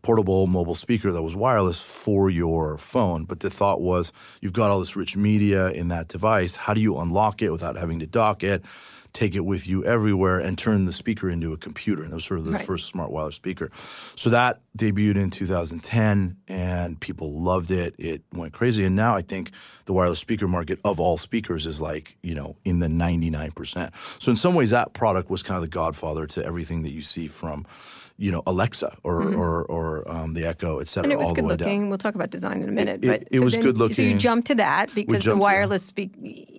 portable 0.02 0.48
mobile 0.48 0.76
speaker 0.76 1.12
that 1.12 1.22
was 1.22 1.36
wireless 1.36 1.82
for 1.82 2.30
your 2.30 2.78
phone. 2.78 3.26
But 3.26 3.42
the 3.42 3.50
thought 3.50 3.82
was 3.82 4.12
you've 4.42 4.54
got 4.54 4.72
all 4.72 4.80
this 4.80 4.96
rich 4.96 5.16
media 5.16 5.70
in 5.70 5.90
that 5.90 6.08
device. 6.08 6.56
How 6.56 6.74
do 6.74 6.82
you 6.82 6.98
unlock 6.98 7.42
it 7.42 7.52
without 7.52 7.76
having 7.78 8.00
to 8.00 8.08
dock 8.08 8.44
it? 8.44 8.64
Take 9.14 9.36
it 9.36 9.42
with 9.42 9.68
you 9.68 9.84
everywhere 9.84 10.40
and 10.40 10.58
turn 10.58 10.86
the 10.86 10.94
speaker 10.94 11.30
into 11.30 11.52
a 11.52 11.58
computer. 11.58 12.02
And 12.02 12.12
that 12.12 12.16
was 12.16 12.24
sort 12.24 12.40
of 12.40 12.46
the 12.46 12.54
Right. 12.54 12.66
first 12.66 12.88
smart 12.88 13.12
wireless 13.12 13.36
speaker. 13.36 13.70
So 14.16 14.30
that 14.30 14.62
debuted 14.78 15.18
in 15.18 15.32
2010 15.32 16.38
and 16.48 16.98
people 17.00 17.42
loved 17.42 17.72
it. 17.72 17.94
It 17.98 18.24
went 18.32 18.54
crazy. 18.54 18.86
And 18.86 18.96
now 18.96 19.14
I 19.16 19.22
think 19.22 19.52
the 19.92 19.96
wireless 19.96 20.20
speaker 20.20 20.48
market 20.48 20.80
of 20.86 21.02
all 21.02 21.18
speakers 21.18 21.66
is 21.66 21.82
like, 21.82 22.16
you 22.22 22.34
know, 22.34 22.56
in 22.64 22.80
the 22.80 22.88
99%. 22.88 23.92
So 24.20 24.32
in 24.32 24.38
some 24.38 24.56
ways, 24.56 24.70
that 24.70 24.94
product 24.94 25.30
was 25.30 25.44
kind 25.44 25.58
of 25.58 25.62
the 25.64 25.68
godfather 25.68 26.26
to 26.28 26.46
everything 26.46 26.84
that 26.84 26.92
you 26.92 27.02
see 27.02 27.28
from, 27.28 27.66
you 28.18 28.32
know, 28.32 28.42
Alexa 28.48 28.96
or, 29.04 29.22
or, 29.34 29.64
or 29.66 30.10
um, 30.10 30.34
the 30.34 30.46
Echo, 30.46 30.80
et 30.80 30.88
cetera, 30.88 31.10
Mm-hmm. 31.10 31.12
And 31.12 31.14
it 31.14 31.18
was 31.18 31.28
all 31.28 31.34
the 31.34 31.42
good 31.42 31.48
way 31.50 31.58
down. 31.58 31.68
looking. 31.68 31.90
We'll 31.90 31.98
talk 31.98 32.16
about 32.16 32.30
design 32.30 32.62
in 32.62 32.70
a 32.70 32.72
minute. 32.72 33.04
it- 33.04 33.08
but 33.08 33.28
it 33.32 33.40
so 33.40 33.44
was 33.44 33.54
then- 33.54 33.64
good 33.64 33.78
looking. 33.78 33.96
So 33.96 34.02
you 34.04 34.08
looking. 34.10 34.20
jumped 34.20 34.48
to 34.48 34.56
that 34.56 34.94
because 34.96 35.16
the 35.18 35.20
jumped 35.32 35.42
to 35.42 35.46
that. 35.48 35.54
wireless 35.54 35.84
speak, 35.84 36.12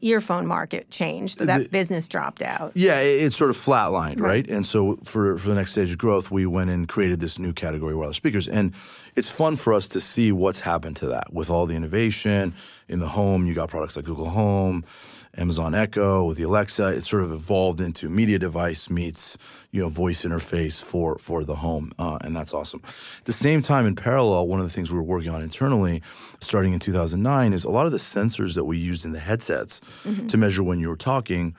earphone 0.02 0.46
market 0.46 0.90
changed. 0.90 1.38
So 1.38 1.46
that 1.46 1.70
business 1.70 2.08
dropped 2.08 2.42
out. 2.42 2.72
Yeah, 2.74 3.00
it, 3.00 3.22
it 3.26 3.32
sort 3.32 3.48
of 3.50 3.56
flatlined, 3.56 4.20
right? 4.20 4.46
And 4.50 4.66
so 4.66 4.98
for 5.04 5.38
for 5.38 5.48
the 5.48 5.54
next 5.54 5.72
stage 5.72 5.90
of 5.92 5.98
growth, 5.98 6.30
we 6.30 6.44
went 6.46 6.68
and 6.70 6.86
created 6.88 7.20
this 7.20 7.38
new 7.38 7.52
category, 7.52 7.92
of 7.92 7.98
wireless 7.98 8.16
speakers, 8.16 8.48
and 8.48 8.72
it's 9.14 9.30
fun 9.30 9.54
for 9.56 9.72
us 9.72 9.88
to 9.88 10.00
see 10.00 10.32
what's 10.32 10.60
happened 10.60 10.96
to 10.96 11.06
that 11.08 11.32
with 11.32 11.48
all 11.50 11.66
the 11.66 11.74
innovation 11.76 12.54
in 12.92 13.00
the 13.00 13.08
home. 13.08 13.46
You 13.46 13.54
got 13.54 13.70
products 13.70 13.96
like 13.96 14.04
Google 14.04 14.28
Home, 14.28 14.84
Amazon 15.36 15.74
Echo, 15.74 16.24
with 16.26 16.36
the 16.36 16.44
Alexa. 16.44 16.88
It 16.88 17.02
sort 17.02 17.22
of 17.22 17.32
evolved 17.32 17.80
into 17.80 18.08
media 18.08 18.38
device 18.38 18.90
meets 18.90 19.36
you 19.70 19.82
know 19.82 19.88
voice 19.88 20.22
interface 20.22 20.82
for 20.82 21.18
for 21.18 21.44
the 21.44 21.56
home, 21.56 21.92
uh, 21.98 22.18
and 22.20 22.36
that's 22.36 22.54
awesome. 22.54 22.82
At 23.18 23.24
the 23.24 23.32
same 23.32 23.62
time, 23.62 23.86
in 23.86 23.96
parallel, 23.96 24.46
one 24.46 24.60
of 24.60 24.66
the 24.66 24.72
things 24.72 24.92
we 24.92 24.98
were 24.98 25.02
working 25.02 25.30
on 25.30 25.42
internally, 25.42 26.02
starting 26.40 26.72
in 26.72 26.78
2009, 26.78 27.52
is 27.52 27.64
a 27.64 27.70
lot 27.70 27.86
of 27.86 27.92
the 27.92 27.98
sensors 27.98 28.54
that 28.54 28.64
we 28.64 28.78
used 28.78 29.04
in 29.04 29.12
the 29.12 29.20
headsets 29.20 29.80
to 30.28 30.36
measure 30.36 30.62
when 30.62 30.78
you 30.78 30.88
were 30.88 30.96
talking 30.96 31.56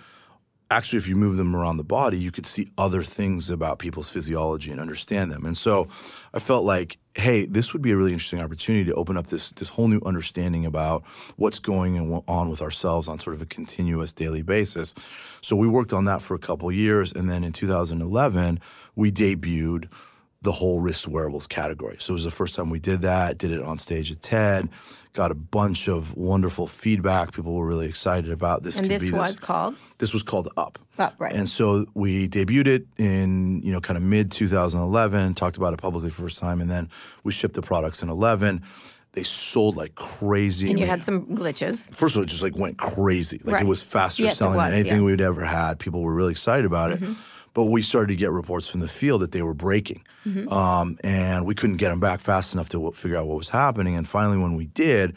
actually, 0.71 0.97
if 0.97 1.07
you 1.07 1.15
move 1.15 1.37
them 1.37 1.55
around 1.55 1.77
the 1.77 1.83
body, 1.83 2.17
you 2.17 2.31
could 2.31 2.45
see 2.45 2.71
other 2.77 3.03
things 3.03 3.49
about 3.49 3.79
people's 3.79 4.09
physiology 4.09 4.71
and 4.71 4.81
understand 4.81 5.31
them. 5.31 5.45
And 5.45 5.57
so 5.57 5.87
I 6.33 6.39
felt 6.39 6.65
like, 6.65 6.97
hey, 7.15 7.45
this 7.45 7.73
would 7.73 7.81
be 7.81 7.91
a 7.91 7.97
really 7.97 8.11
interesting 8.11 8.41
opportunity 8.41 8.85
to 8.85 8.93
open 8.95 9.17
up 9.17 9.27
this 9.27 9.51
this 9.51 9.69
whole 9.69 9.87
new 9.87 10.01
understanding 10.05 10.65
about 10.65 11.03
what's 11.35 11.59
going 11.59 12.23
on 12.27 12.49
with 12.49 12.61
ourselves 12.61 13.07
on 13.07 13.19
sort 13.19 13.35
of 13.35 13.41
a 13.41 13.45
continuous 13.45 14.13
daily 14.13 14.41
basis. 14.41 14.95
So 15.41 15.55
we 15.55 15.67
worked 15.67 15.93
on 15.93 16.05
that 16.05 16.21
for 16.21 16.35
a 16.35 16.39
couple 16.39 16.71
years, 16.71 17.13
and 17.13 17.29
then 17.29 17.43
in 17.43 17.53
2011, 17.53 18.59
we 18.95 19.11
debuted 19.11 19.89
the 20.41 20.51
whole 20.51 20.79
wrist 20.79 21.07
wearables 21.07 21.47
category. 21.47 21.97
So 21.99 22.13
it 22.13 22.15
was 22.15 22.23
the 22.25 22.31
first 22.31 22.55
time 22.55 22.69
we 22.69 22.79
did 22.79 23.01
that. 23.01 23.37
Did 23.37 23.51
it 23.51 23.61
on 23.61 23.77
stage 23.77 24.11
at 24.11 24.21
TED. 24.21 24.69
Got 25.13 25.29
a 25.29 25.35
bunch 25.35 25.87
of 25.87 26.17
wonderful 26.17 26.65
feedback. 26.65 27.33
People 27.33 27.53
were 27.53 27.67
really 27.67 27.87
excited 27.87 28.31
about 28.31 28.63
this. 28.63 28.77
And 28.79 28.85
could 28.89 28.99
this 28.99 29.09
be 29.11 29.15
was 29.15 29.39
called 29.39 29.75
this 29.99 30.11
was 30.11 30.23
called 30.23 30.49
Up. 30.57 30.79
Up, 30.97 31.13
right. 31.19 31.33
And 31.33 31.47
so 31.47 31.85
we 31.93 32.27
debuted 32.27 32.67
it 32.67 32.87
in, 32.97 33.61
you 33.61 33.71
know, 33.71 33.79
kind 33.79 33.95
of 33.97 34.03
mid 34.03 34.31
2011, 34.31 35.35
talked 35.35 35.57
about 35.57 35.73
it 35.73 35.77
publicly 35.79 36.09
for 36.09 36.21
the 36.23 36.25
first 36.29 36.39
time, 36.39 36.61
and 36.61 36.69
then 36.69 36.89
we 37.23 37.31
shipped 37.31 37.53
the 37.53 37.61
products 37.61 38.01
in 38.03 38.09
11. 38.09 38.63
They 39.13 39.21
sold 39.23 39.75
like 39.75 39.93
crazy. 39.93 40.69
and 40.71 40.79
you 40.79 40.85
We- 40.85 40.89
had 40.89 41.03
some 41.03 41.27
glitches. 41.27 41.95
First 41.95 42.15
of 42.15 42.19
all, 42.19 42.23
it 42.23 42.27
just 42.29 42.41
like 42.41 42.55
went 42.57 42.77
crazy. 42.79 43.39
Like 43.43 43.53
Right. 43.53 43.63
it 43.63 43.67
was 43.67 43.83
faster 43.83 44.23
Yes, 44.23 44.37
selling 44.39 44.55
was, 44.55 44.65
than 44.65 44.73
anything 44.73 44.87
yeah. 44.93 44.97
Mm-hmm. 44.97 45.05
we'd 45.05 45.21
ever 45.21 45.45
had. 45.45 45.77
People 45.77 46.01
were 46.01 46.13
really 46.13 46.31
excited 46.31 46.65
about 46.65 46.91
it. 46.91 46.99
But 47.53 47.65
we 47.65 47.81
started 47.81 48.07
to 48.07 48.15
get 48.15 48.31
reports 48.31 48.67
from 48.67 48.79
the 48.79 48.87
field 48.87 49.21
that 49.21 49.31
they 49.31 49.41
were 49.43 49.53
breaking. 49.53 50.03
Mm-hmm. 50.25 50.51
Um, 50.51 50.97
and 51.03 51.45
we 51.45 51.53
couldn't 51.53 51.77
get 51.77 51.89
them 51.89 51.99
back 51.99 52.19
fast 52.19 52.53
enough 52.53 52.69
to 52.69 52.77
w- 52.77 52.93
figure 52.93 53.17
out 53.17 53.27
what 53.27 53.37
was 53.37 53.49
happening. 53.49 53.95
And 53.95 54.07
finally, 54.07 54.37
when 54.37 54.55
we 54.55 54.65
did, 54.65 55.15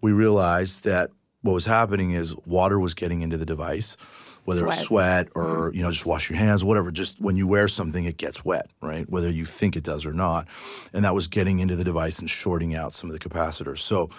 we 0.00 0.12
realized 0.12 0.84
that 0.84 1.10
what 1.42 1.52
was 1.52 1.64
happening 1.64 2.10
is 2.12 2.34
water 2.44 2.80
was 2.80 2.94
getting 2.94 3.22
into 3.22 3.36
the 3.36 3.46
device, 3.46 3.96
whether 4.44 4.66
it's 4.66 4.82
Sweat. 4.82 5.28
sweat 5.28 5.28
or 5.36 5.70
you 5.74 5.82
know 5.82 5.92
just 5.92 6.06
wash 6.06 6.28
your 6.28 6.38
hands, 6.38 6.64
whatever. 6.64 6.90
Just 6.90 7.20
when 7.20 7.36
you 7.36 7.46
wear 7.46 7.68
something, 7.68 8.04
it 8.04 8.16
gets 8.16 8.44
wet, 8.44 8.68
right? 8.82 9.08
Whether 9.08 9.30
you 9.30 9.44
think 9.44 9.76
it 9.76 9.84
does 9.84 10.04
or 10.04 10.12
not, 10.12 10.48
and 10.92 11.04
that 11.04 11.14
was 11.14 11.28
getting 11.28 11.60
into 11.60 11.76
the 11.76 11.84
device 11.84 12.18
and 12.18 12.28
shorting 12.28 12.74
out 12.74 12.92
some 12.92 13.10
of 13.10 13.18
the 13.18 13.28
capacitors. 13.28 13.78
So 13.78 14.10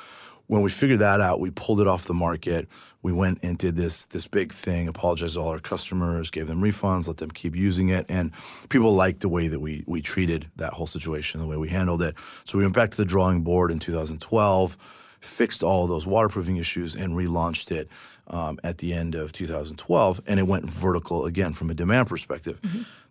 when 0.47 0.61
we 0.61 0.69
figured 0.69 0.99
that 0.99 1.21
out, 1.21 1.39
we 1.39 1.51
pulled 1.51 1.81
it 1.81 1.87
off 1.87 2.05
the 2.05 2.13
market. 2.13 2.67
We 3.01 3.13
went 3.13 3.39
and 3.43 3.57
did 3.57 3.75
this 3.75 4.05
this 4.05 4.27
big 4.27 4.53
thing, 4.53 4.87
apologized 4.87 5.35
to 5.35 5.41
all 5.41 5.49
our 5.49 5.59
customers, 5.59 6.29
gave 6.29 6.47
them 6.47 6.61
refunds, 6.61 7.07
let 7.07 7.17
them 7.17 7.31
keep 7.31 7.55
using 7.55 7.89
it, 7.89 8.05
and 8.09 8.31
people 8.69 8.93
liked 8.93 9.21
the 9.21 9.29
way 9.29 9.47
that 9.47 9.59
we 9.59 9.83
we 9.85 10.01
treated 10.01 10.49
that 10.55 10.73
whole 10.73 10.87
situation, 10.87 11.39
the 11.39 11.47
way 11.47 11.57
we 11.57 11.69
handled 11.69 12.01
it. 12.01 12.15
So 12.45 12.57
we 12.57 12.63
went 12.63 12.75
back 12.75 12.91
to 12.91 12.97
the 12.97 13.05
drawing 13.05 13.41
board 13.41 13.71
in 13.71 13.79
2012, 13.79 14.77
fixed 15.19 15.63
all 15.63 15.87
those 15.87 16.07
waterproofing 16.07 16.57
issues, 16.57 16.95
and 16.95 17.13
relaunched 17.13 17.71
it 17.71 17.89
um, 18.27 18.59
at 18.63 18.79
the 18.79 18.93
end 18.93 19.15
of 19.15 19.31
2012, 19.31 20.21
and 20.27 20.39
it 20.39 20.47
went 20.47 20.69
vertical 20.69 21.25
again 21.25 21.53
from 21.53 21.69
a 21.69 21.73
demand 21.73 22.07
perspective. 22.07 22.59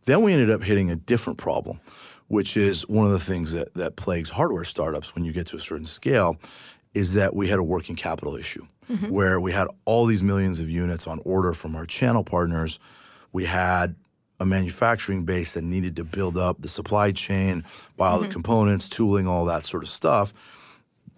Then 0.05 0.23
we 0.23 0.33
ended 0.33 0.51
up 0.51 0.63
hitting 0.63 0.91
a 0.91 0.97
different 0.97 1.39
problem, 1.39 1.81
which 2.29 2.57
is 2.57 2.89
one 2.89 3.07
of 3.07 3.13
the 3.13 3.21
things 3.21 3.53
that, 3.53 3.75
that 3.75 3.97
plagues 3.97 4.31
hardware 4.31 4.65
startups 4.65 5.15
when 5.15 5.25
you 5.25 5.33
get 5.33 5.47
to 5.49 5.57
a 5.57 5.61
certain 5.61 5.87
scale, 5.87 6.39
is 6.97 7.13
that 7.13 7.37
we 7.37 7.47
had 7.47 7.59
a 7.59 7.63
working 7.63 7.95
capital 7.95 8.37
issue 8.37 8.67
mm-hmm. 8.91 9.11
where 9.11 9.39
we 9.39 9.53
had 9.53 9.69
all 9.85 10.07
these 10.07 10.23
millions 10.23 10.61
of 10.61 10.71
units 10.71 11.07
on 11.07 11.21
order 11.25 11.53
from 11.53 11.77
our 11.77 11.85
channel 11.85 12.25
partners. 12.25 12.79
We 13.35 13.45
had 13.45 13.95
a 14.41 14.47
manufacturing 14.47 15.27
base 15.27 15.53
that 15.53 15.63
needed 15.63 15.95
to 15.97 16.05
build 16.05 16.39
up 16.39 16.63
the 16.63 16.69
supply 16.69 17.13
chain, 17.13 17.65
buy 17.99 18.09
all 18.09 18.19
mm-hmm. 18.19 18.29
the 18.29 18.33
components, 18.33 18.89
tooling, 18.89 19.29
all 19.29 19.45
that 19.45 19.67
sort 19.67 19.83
of 19.83 19.91
stuff, 19.91 20.33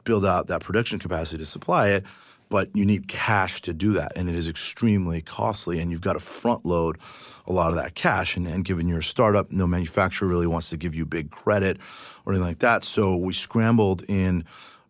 build 0.02 0.26
out 0.26 0.48
that 0.48 0.62
production 0.62 0.98
capacity 0.98 1.38
to 1.38 1.46
supply 1.46 1.90
it. 1.90 2.04
But 2.48 2.70
you 2.74 2.84
need 2.84 3.06
cash 3.06 3.60
to 3.62 3.72
do 3.72 3.92
that, 3.92 4.16
and 4.16 4.28
it 4.28 4.34
is 4.34 4.48
extremely 4.48 5.20
costly. 5.20 5.78
And 5.78 5.92
you've 5.92 6.00
got 6.00 6.14
to 6.14 6.18
front 6.18 6.66
load 6.66 6.98
a 7.46 7.52
lot 7.52 7.68
of 7.68 7.76
that 7.76 7.94
cash. 7.94 8.36
And, 8.36 8.48
and 8.48 8.64
given 8.64 8.88
you're 8.88 9.00
a 9.00 9.02
startup, 9.02 9.52
no 9.52 9.66
manufacturer 9.66 10.26
really 10.26 10.46
wants 10.46 10.70
to 10.70 10.76
give 10.78 10.94
you 10.94 11.04
big 11.04 11.30
credit 11.30 11.78
or 12.24 12.32
anything 12.32 12.48
like 12.48 12.60
that. 12.60 12.84
So 12.84 13.16
we 13.16 13.34
scrambled 13.34 14.02
in 14.08 14.44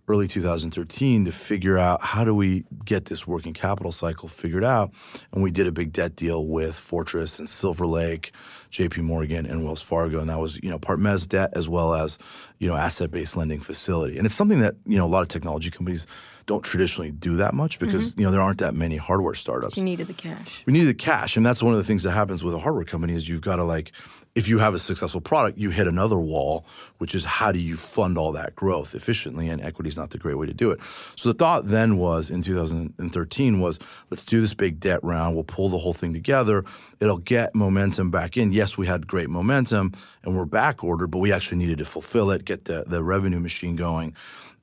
early 0.09 0.27
2013 0.27 1.27
to 1.27 1.33
figure 1.33 1.79
out 1.79 2.03
how 2.03 2.25
do 2.25 2.35
we 2.35 2.65
get 2.85 3.05
this 3.05 3.27
working 3.27 3.53
capital 3.53 3.93
cycle 3.93 4.29
figured 4.29 4.65
out. 4.65 4.91
And 5.33 5.43
we 5.43 5.51
did 5.51 5.67
a 5.67 5.73
big 5.73 5.93
debt 5.93 6.17
deal 6.17 6.47
with 6.47 6.75
Fortress 6.75 7.39
and 7.39 7.49
Silver 7.49 7.87
Lake, 7.87 8.33
JP 8.71 8.99
Morgan, 9.03 9.45
and 9.47 9.65
Wells 9.65 9.83
Fargo. 9.83 10.19
And 10.21 10.31
that 10.31 10.41
was, 10.41 10.59
you 10.63 10.71
know, 10.71 10.79
part 10.79 10.99
mez 10.99 11.29
debt 11.29 11.51
as 11.55 11.69
well 11.69 11.95
as, 11.95 12.19
you 12.59 12.69
know, 12.69 12.77
asset-based 12.77 13.37
lending 13.37 13.61
facility. 13.61 14.17
And 14.17 14.27
it's 14.27 14.35
something 14.35 14.61
that, 14.61 14.75
you 14.87 14.97
know, 14.97 15.07
a 15.07 15.09
lot 15.09 15.23
of 15.23 15.29
technology 15.29 15.71
companies 15.71 16.07
don't 16.49 16.65
traditionally 16.65 17.11
do 17.11 17.37
that 17.37 17.55
much 17.55 17.79
because 17.79 18.13
mm-hmm. 18.13 18.21
you 18.21 18.27
know 18.27 18.33
there 18.33 18.41
aren't 18.41 18.59
that 18.59 18.75
many 18.75 18.97
hardware 18.97 19.35
startups. 19.35 19.75
So 19.75 19.83
you 19.83 19.85
needed 19.85 20.09
the 20.09 20.15
cash. 20.15 20.65
We 20.67 20.73
needed 20.73 20.89
the 20.89 20.95
cash, 20.95 21.37
and 21.37 21.45
that's 21.45 21.63
one 21.63 21.75
of 21.75 21.79
the 21.79 21.85
things 21.85 22.03
that 22.03 22.13
happens 22.13 22.43
with 22.43 22.55
a 22.55 22.59
hardware 22.59 22.87
company 22.87 23.13
is 23.13 23.29
you've 23.29 23.43
got 23.43 23.57
to 23.57 23.65
like 23.65 23.93
if 24.39 24.47
you 24.47 24.59
have 24.59 24.73
a 24.73 24.79
successful 24.79 25.21
product, 25.21 25.59
you 25.59 25.71
hit 25.71 25.89
another 25.89 26.17
wall, 26.17 26.65
which 26.99 27.13
is 27.13 27.25
how 27.25 27.51
do 27.51 27.59
you 27.59 27.75
fund 27.75 28.17
all 28.17 28.31
that 28.31 28.55
growth 28.55 28.95
efficiently? 28.95 29.49
And 29.49 29.61
equity 29.61 29.89
is 29.89 29.97
not 29.97 30.11
the 30.11 30.19
great 30.19 30.39
way 30.39 30.47
to 30.47 30.55
do 30.55 30.71
it. 30.71 30.79
So 31.17 31.33
the 31.33 31.37
thought 31.37 31.67
then 31.67 31.99
was 31.99 32.31
in 32.31 32.43
2013 32.43 33.61
was 33.61 33.81
let's 34.11 34.25
do 34.25 34.41
this 34.41 34.55
big 34.55 34.79
debt 34.79 35.03
round. 35.03 35.35
We'll 35.35 35.43
pull 35.43 35.69
the 35.69 35.79
whole 35.79 35.93
thing 35.93 36.13
together. 36.13 36.65
It'll 37.01 37.19
get 37.19 37.53
momentum 37.57 38.13
back 38.13 38.37
in. 38.37 38.53
Yes, 38.53 38.79
we 38.79 38.87
had 38.87 39.09
great 39.09 39.29
momentum 39.29 39.93
and 40.23 40.37
we're 40.37 40.45
back 40.45 40.85
ordered, 40.85 41.09
but 41.09 41.19
we 41.19 41.33
actually 41.33 41.59
needed 41.59 41.79
to 41.79 41.85
fulfill 41.85 42.31
it, 42.31 42.45
get 42.45 42.67
the, 42.67 42.85
the 42.87 43.03
revenue 43.03 43.41
machine 43.41 43.75
going, 43.75 44.15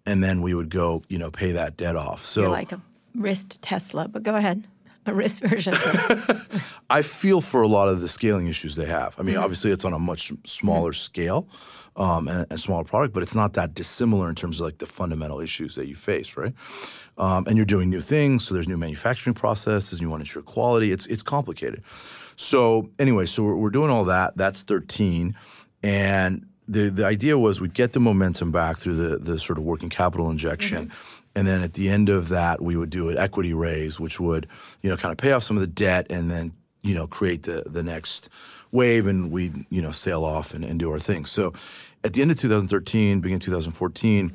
and 0.06 0.24
then 0.24 0.42
we 0.42 0.54
would 0.54 0.70
go, 0.70 1.04
you 1.10 1.18
know, 1.18 1.30
pay 1.30 1.52
that 1.52 1.76
debt 1.76 1.98
off. 1.98 2.24
So 2.24 2.44
You're 2.44 2.50
like 2.50 2.72
a 2.72 2.80
wrist 3.14 3.62
Tesla, 3.62 4.08
but 4.08 4.24
go 4.24 4.36
ahead 4.36 4.66
a 5.06 5.14
risk 5.14 5.44
version. 5.44 5.74
I 6.90 7.02
feel 7.02 7.42
for 7.42 7.62
a 7.62 7.68
lot 7.68 7.90
of 7.90 8.02
the 8.02 8.08
scaling 8.08 8.48
issues 8.48 8.76
they 8.76 8.86
have. 8.86 9.16
I 9.20 9.24
mean, 9.24 9.36
mm-hmm. 9.36 9.44
obviously, 9.44 9.72
it's 9.72 9.86
on 9.86 9.94
a 9.94 10.00
much 10.00 10.32
smaller 10.46 10.92
mm-hmm. 10.92 10.96
scale 10.96 11.48
um, 11.96 12.28
and, 12.28 12.46
and, 12.50 12.60
smaller 12.60 12.84
product, 12.84 13.14
but 13.14 13.24
it's 13.24 13.36
not 13.36 13.54
that 13.54 13.74
dissimilar 13.74 14.30
in 14.30 14.36
terms 14.36 14.60
of 14.60 14.66
like 14.66 14.80
the 14.80 14.86
fundamental 14.86 15.40
issues 15.40 15.76
that 15.76 15.88
you 15.88 15.96
face, 15.96 16.36
right? 16.38 16.54
Um, 17.18 17.46
and 17.48 17.56
you're 17.56 17.66
doing 17.66 17.90
new 17.90 18.02
things, 18.02 18.46
so 18.46 18.54
there's 18.54 18.68
new 18.68 18.78
manufacturing 18.78 19.34
processes, 19.34 19.94
and 19.94 20.02
you 20.02 20.10
want 20.10 20.22
to 20.22 20.24
ensure 20.24 20.42
quality. 20.42 20.92
It's 20.92 21.08
it's 21.08 21.24
complicated. 21.24 21.84
So 22.36 22.90
anyway, 23.00 23.26
so 23.26 23.44
we're, 23.44 23.56
we're 23.56 23.70
doing 23.70 23.90
all 23.90 24.06
that. 24.06 24.36
That's 24.36 24.62
13, 24.64 25.36
and 25.84 26.46
the 26.68 26.90
the 26.90 27.06
idea 27.06 27.38
was 27.38 27.62
we'd 27.62 27.74
get 27.74 27.94
the 27.94 28.00
momentum 28.00 28.52
back 28.52 28.78
through 28.78 28.96
the 28.96 29.18
the 29.18 29.40
sort 29.40 29.58
of 29.58 29.64
working 29.64 29.90
capital 29.90 30.30
injection. 30.30 30.88
Mm-hmm 30.88 31.15
and 31.36 31.48
then 31.48 31.62
at 31.62 31.74
the 31.74 31.90
end 31.90 32.10
of 32.10 32.30
that, 32.30 32.62
we 32.62 32.76
would 32.76 32.90
do 32.90 33.10
an 33.10 33.18
equity 33.18 33.54
raise, 33.54 34.00
which 34.00 34.20
would, 34.20 34.48
you 34.82 34.90
know, 34.90 34.98
kind 34.98 35.12
of 35.12 35.18
pay 35.18 35.32
off 35.34 35.44
some 35.44 35.58
of 35.58 35.62
the 35.62 35.68
debt 35.68 36.08
and 36.10 36.32
then, 36.32 36.54
you 36.82 36.96
know, 36.96 37.08
create 37.08 37.44
the, 37.44 37.64
the 37.66 37.84
next 37.84 38.30
wave 38.72 39.06
and 39.08 39.32
we'd, 39.32 39.66
you 39.70 39.82
know, 39.82 39.92
sail 39.92 40.24
off 40.24 40.54
and, 40.54 40.64
and 40.64 40.80
do 40.80 40.92
our 40.92 41.00
thing. 41.00 41.26
So 41.26 41.54
at 42.04 42.14
the 42.14 42.22
end 42.22 42.32
of 42.32 42.40
2013, 42.40 43.20
beginning 43.20 43.40
2014, 43.40 44.34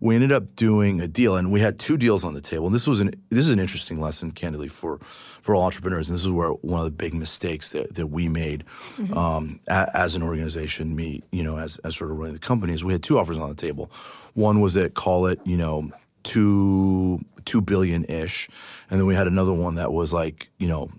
we 0.00 0.16
ended 0.16 0.32
up 0.32 0.56
doing 0.56 1.00
a 1.00 1.06
deal 1.06 1.36
and 1.36 1.52
we 1.52 1.60
had 1.60 1.78
two 1.78 1.96
deals 1.96 2.24
on 2.24 2.34
the 2.34 2.40
table. 2.40 2.66
And 2.66 2.74
this 2.74 2.88
was 2.88 3.00
an 3.00 3.14
this 3.30 3.46
is 3.46 3.52
an 3.52 3.60
interesting 3.60 4.00
lesson, 4.00 4.32
candidly, 4.32 4.66
for 4.66 4.98
for 5.40 5.54
all 5.54 5.62
entrepreneurs. 5.62 6.08
And 6.08 6.16
this 6.16 6.24
is 6.24 6.30
where 6.30 6.50
one 6.50 6.80
of 6.80 6.84
the 6.86 6.90
big 6.90 7.14
mistakes 7.14 7.70
that, 7.70 7.94
that 7.94 8.08
we 8.08 8.28
made 8.28 8.64
mm-hmm. 8.96 9.16
um, 9.16 9.60
a, 9.68 9.88
as 9.94 10.16
an 10.16 10.24
organization, 10.24 10.96
me, 10.96 11.22
you 11.30 11.44
know, 11.44 11.56
as, 11.56 11.78
as 11.78 11.94
sort 11.94 12.10
of 12.10 12.18
running 12.18 12.34
the 12.34 12.40
company, 12.40 12.72
is 12.72 12.82
we 12.82 12.92
had 12.92 13.04
two 13.04 13.16
offers 13.16 13.38
on 13.38 13.48
the 13.48 13.54
table. 13.54 13.92
One 14.34 14.60
was 14.60 14.74
that 14.74 14.94
call 14.94 15.26
it, 15.26 15.40
you 15.44 15.56
know, 15.56 15.92
two 16.22 17.20
two 17.44 17.60
billion 17.60 18.04
ish, 18.04 18.48
and 18.90 18.98
then 18.98 19.06
we 19.06 19.14
had 19.14 19.26
another 19.26 19.52
one 19.52 19.76
that 19.76 19.92
was 19.92 20.12
like 20.12 20.50
you 20.58 20.68
know. 20.68 20.90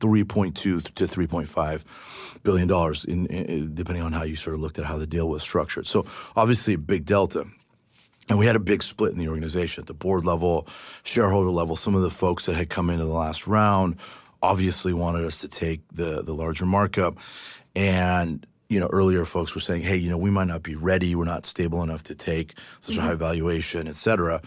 3.2 0.00 0.54
to 0.54 0.80
3.5 0.80 1.82
billion 2.44 2.68
dollars 2.68 3.04
in, 3.04 3.26
in, 3.26 3.74
depending 3.74 4.04
on 4.04 4.12
how 4.12 4.22
you 4.22 4.36
sort 4.36 4.54
of 4.54 4.60
looked 4.60 4.78
at 4.78 4.84
how 4.84 4.96
the 4.96 5.08
deal 5.08 5.28
was 5.28 5.42
structured. 5.42 5.88
So 5.88 6.06
obviously 6.36 6.74
a 6.74 6.78
big 6.78 7.04
delta. 7.04 7.46
And 8.28 8.38
we 8.38 8.46
had 8.46 8.56
a 8.56 8.60
big 8.60 8.82
split 8.82 9.12
in 9.12 9.18
the 9.18 9.28
organization 9.28 9.82
at 9.82 9.86
the 9.86 9.94
board 9.94 10.24
level, 10.24 10.68
shareholder 11.02 11.50
level. 11.50 11.76
Some 11.76 11.94
of 11.94 12.02
the 12.02 12.10
folks 12.10 12.46
that 12.46 12.54
had 12.54 12.68
come 12.68 12.90
into 12.90 13.04
the 13.04 13.12
last 13.12 13.46
round 13.46 13.96
obviously 14.42 14.92
wanted 14.92 15.24
us 15.24 15.38
to 15.38 15.48
take 15.48 15.80
the 15.92 16.22
the 16.22 16.34
larger 16.34 16.66
markup. 16.66 17.18
And 17.74 18.46
you 18.68 18.78
know, 18.78 18.88
earlier 18.92 19.24
folks 19.24 19.54
were 19.54 19.60
saying, 19.60 19.82
hey, 19.82 19.96
you 19.96 20.10
know, 20.10 20.18
we 20.18 20.30
might 20.30 20.48
not 20.48 20.62
be 20.62 20.76
ready. 20.76 21.14
We're 21.14 21.24
not 21.24 21.46
stable 21.46 21.82
enough 21.82 22.02
to 22.04 22.14
take 22.14 22.54
such 22.80 22.96
mm-hmm. 22.96 23.04
a 23.04 23.08
high 23.08 23.14
valuation, 23.14 23.88
et 23.88 23.96
cetera. 23.96 24.42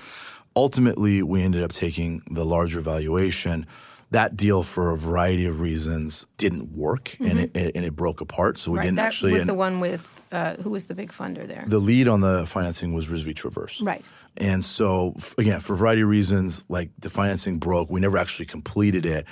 Ultimately, 0.55 1.23
we 1.23 1.41
ended 1.41 1.63
up 1.63 1.71
taking 1.71 2.21
the 2.29 2.45
larger 2.45 2.81
valuation. 2.81 3.65
That 4.11 4.35
deal, 4.35 4.61
for 4.61 4.91
a 4.91 4.97
variety 4.97 5.45
of 5.45 5.61
reasons, 5.61 6.25
didn't 6.37 6.73
work, 6.73 7.11
mm-hmm. 7.11 7.25
and 7.25 7.39
it 7.39 7.75
and 7.75 7.85
it 7.85 7.95
broke 7.95 8.19
apart. 8.19 8.57
So 8.57 8.71
we 8.71 8.79
right. 8.79 8.83
didn't 8.83 8.97
that 8.97 9.07
actually. 9.07 9.31
That 9.31 9.37
was 9.37 9.47
the 9.47 9.53
one 9.53 9.79
with 9.79 10.21
uh, 10.33 10.55
who 10.57 10.69
was 10.69 10.87
the 10.87 10.93
big 10.93 11.13
funder 11.13 11.47
there? 11.47 11.63
The 11.65 11.79
lead 11.79 12.09
on 12.09 12.19
the 12.19 12.45
financing 12.45 12.93
was 12.93 13.07
Rizvi 13.07 13.33
Traverse. 13.33 13.81
Right. 13.81 14.03
And 14.37 14.63
so, 14.63 15.15
again, 15.37 15.59
for 15.61 15.73
a 15.73 15.77
variety 15.77 16.01
of 16.01 16.09
reasons, 16.09 16.63
like 16.69 16.89
the 16.99 17.09
financing 17.09 17.57
broke, 17.57 17.89
we 17.89 17.99
never 17.99 18.17
actually 18.17 18.45
completed 18.45 19.05
it. 19.05 19.25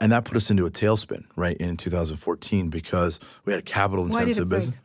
And 0.00 0.12
that 0.12 0.24
put 0.24 0.36
us 0.36 0.50
into 0.50 0.64
a 0.64 0.70
tailspin, 0.70 1.24
right, 1.34 1.56
in 1.56 1.76
2014 1.76 2.68
because 2.68 3.18
we 3.44 3.52
had 3.52 3.60
a 3.60 3.64
capital 3.64 4.06
intensive 4.06 4.48
business. 4.48 4.76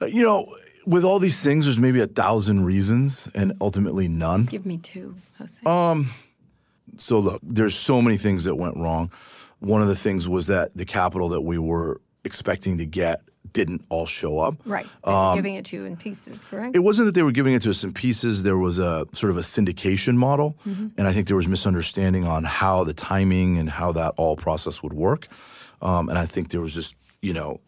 Uh, 0.00 0.06
you 0.06 0.22
know, 0.22 0.54
with 0.86 1.04
all 1.04 1.18
these 1.18 1.40
things, 1.40 1.66
there's 1.66 1.78
maybe 1.78 2.00
a 2.00 2.06
thousand 2.06 2.64
reasons 2.64 3.28
and 3.34 3.52
ultimately 3.60 4.08
none. 4.08 4.44
Give 4.44 4.66
me 4.66 4.78
two, 4.78 5.16
Jose. 5.38 5.60
Um, 5.66 6.10
so 6.96 7.18
look, 7.18 7.40
there's 7.42 7.74
so 7.74 8.02
many 8.02 8.16
things 8.16 8.44
that 8.44 8.54
went 8.54 8.76
wrong. 8.76 9.10
One 9.60 9.82
of 9.82 9.88
the 9.88 9.96
things 9.96 10.28
was 10.28 10.48
that 10.48 10.76
the 10.76 10.84
capital 10.84 11.28
that 11.30 11.42
we 11.42 11.58
were 11.58 12.00
expecting 12.24 12.78
to 12.78 12.86
get 12.86 13.22
didn't 13.52 13.84
all 13.88 14.06
show 14.06 14.38
up. 14.38 14.56
Right. 14.64 14.86
Um, 15.04 15.36
giving 15.36 15.54
it 15.54 15.64
to 15.66 15.76
you 15.76 15.84
in 15.84 15.96
pieces, 15.96 16.44
correct? 16.44 16.74
It 16.74 16.80
wasn't 16.80 17.06
that 17.06 17.14
they 17.14 17.22
were 17.22 17.32
giving 17.32 17.54
it 17.54 17.62
to 17.62 17.70
us 17.70 17.84
in 17.84 17.92
pieces. 17.92 18.42
There 18.42 18.58
was 18.58 18.78
a 18.78 19.06
sort 19.12 19.30
of 19.30 19.38
a 19.38 19.42
syndication 19.42 20.16
model. 20.16 20.56
Mm-hmm. 20.66 20.88
And 20.96 21.06
I 21.06 21.12
think 21.12 21.26
there 21.26 21.36
was 21.36 21.48
misunderstanding 21.48 22.26
on 22.26 22.44
how 22.44 22.84
the 22.84 22.94
timing 22.94 23.58
and 23.58 23.68
how 23.68 23.92
that 23.92 24.14
all 24.16 24.36
process 24.36 24.82
would 24.82 24.92
work. 24.92 25.28
Um, 25.80 26.08
and 26.08 26.18
I 26.18 26.26
think 26.26 26.50
there 26.50 26.60
was 26.60 26.74
just, 26.74 26.94
you 27.20 27.32
know, 27.32 27.60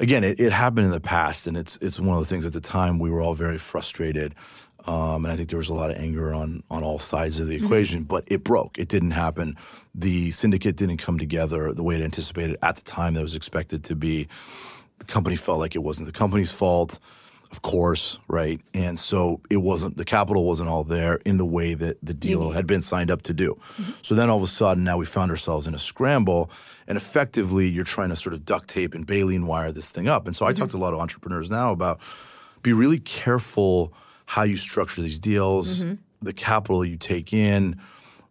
again, 0.00 0.24
it, 0.24 0.40
it, 0.40 0.52
happened 0.52 0.86
in 0.86 0.92
the 0.92 1.00
past. 1.00 1.46
And 1.46 1.56
it's, 1.56 1.78
it's 1.80 2.00
one 2.00 2.16
of 2.16 2.22
the 2.22 2.28
things 2.28 2.44
at 2.44 2.52
the 2.52 2.60
time 2.60 2.98
we 2.98 3.10
were 3.10 3.20
all 3.20 3.34
very 3.34 3.58
frustrated. 3.58 4.34
Um, 4.86 5.24
and 5.24 5.32
I 5.32 5.36
think 5.36 5.50
there 5.50 5.58
was 5.58 5.68
a 5.68 5.74
lot 5.74 5.90
of 5.90 5.98
anger 5.98 6.32
on 6.32 6.62
on 6.70 6.82
all 6.82 6.98
sides 6.98 7.40
of 7.40 7.46
the 7.46 7.56
mm-hmm. 7.56 7.66
equation, 7.66 8.04
but 8.04 8.24
it 8.26 8.42
broke. 8.42 8.78
It 8.78 8.88
didn't 8.88 9.10
happen. 9.10 9.56
The 9.94 10.30
syndicate 10.30 10.76
didn't 10.76 10.96
come 10.96 11.18
together 11.18 11.72
the 11.72 11.82
way 11.82 11.96
it 11.96 12.02
anticipated 12.02 12.56
at 12.62 12.76
the 12.76 12.82
time 12.82 13.14
that 13.14 13.20
was 13.20 13.36
expected 13.36 13.84
to 13.84 13.96
be 13.96 14.28
the 14.98 15.04
company 15.04 15.36
felt 15.36 15.58
like 15.58 15.74
it 15.74 15.82
wasn't 15.82 16.06
the 16.06 16.12
company's 16.12 16.50
fault, 16.50 16.98
of 17.50 17.62
course, 17.62 18.18
right? 18.28 18.60
And 18.74 19.00
so 19.00 19.40
it 19.48 19.58
wasn't 19.58 19.96
the 19.96 20.04
capital 20.04 20.44
wasn't 20.44 20.68
all 20.68 20.84
there 20.84 21.16
in 21.24 21.38
the 21.38 21.46
way 21.46 21.74
that 21.74 21.98
the 22.02 22.14
deal 22.14 22.42
mm-hmm. 22.42 22.56
had 22.56 22.66
been 22.66 22.82
signed 22.82 23.10
up 23.10 23.22
to 23.22 23.32
do. 23.32 23.58
Mm-hmm. 23.78 23.92
So 24.02 24.14
then 24.14 24.28
all 24.28 24.36
of 24.36 24.42
a 24.42 24.48
sudden 24.48 24.84
now 24.84 24.98
we 24.98 25.06
found 25.06 25.30
ourselves 25.30 25.66
in 25.66 25.74
a 25.74 25.78
scramble 25.78 26.50
and 26.86 26.98
effectively 26.98 27.66
you're 27.68 27.84
trying 27.84 28.10
to 28.10 28.16
sort 28.16 28.34
of 28.34 28.44
duct 28.44 28.68
tape 28.68 28.94
and 28.94 29.06
baleen 29.06 29.46
wire 29.46 29.72
this 29.72 29.88
thing 29.88 30.08
up. 30.08 30.26
And 30.26 30.36
so 30.36 30.44
mm-hmm. 30.44 30.50
I 30.50 30.54
talk 30.54 30.70
to 30.70 30.76
a 30.76 30.78
lot 30.78 30.92
of 30.92 31.00
entrepreneurs 31.00 31.48
now 31.48 31.72
about 31.72 32.00
be 32.62 32.72
really 32.72 32.98
careful 32.98 33.94
how 34.26 34.42
you 34.42 34.56
structure 34.56 35.00
these 35.00 35.18
deals, 35.18 35.84
mm-hmm. 35.84 35.94
the 36.20 36.34
capital 36.34 36.84
you 36.84 36.98
take 36.98 37.32
in, 37.32 37.80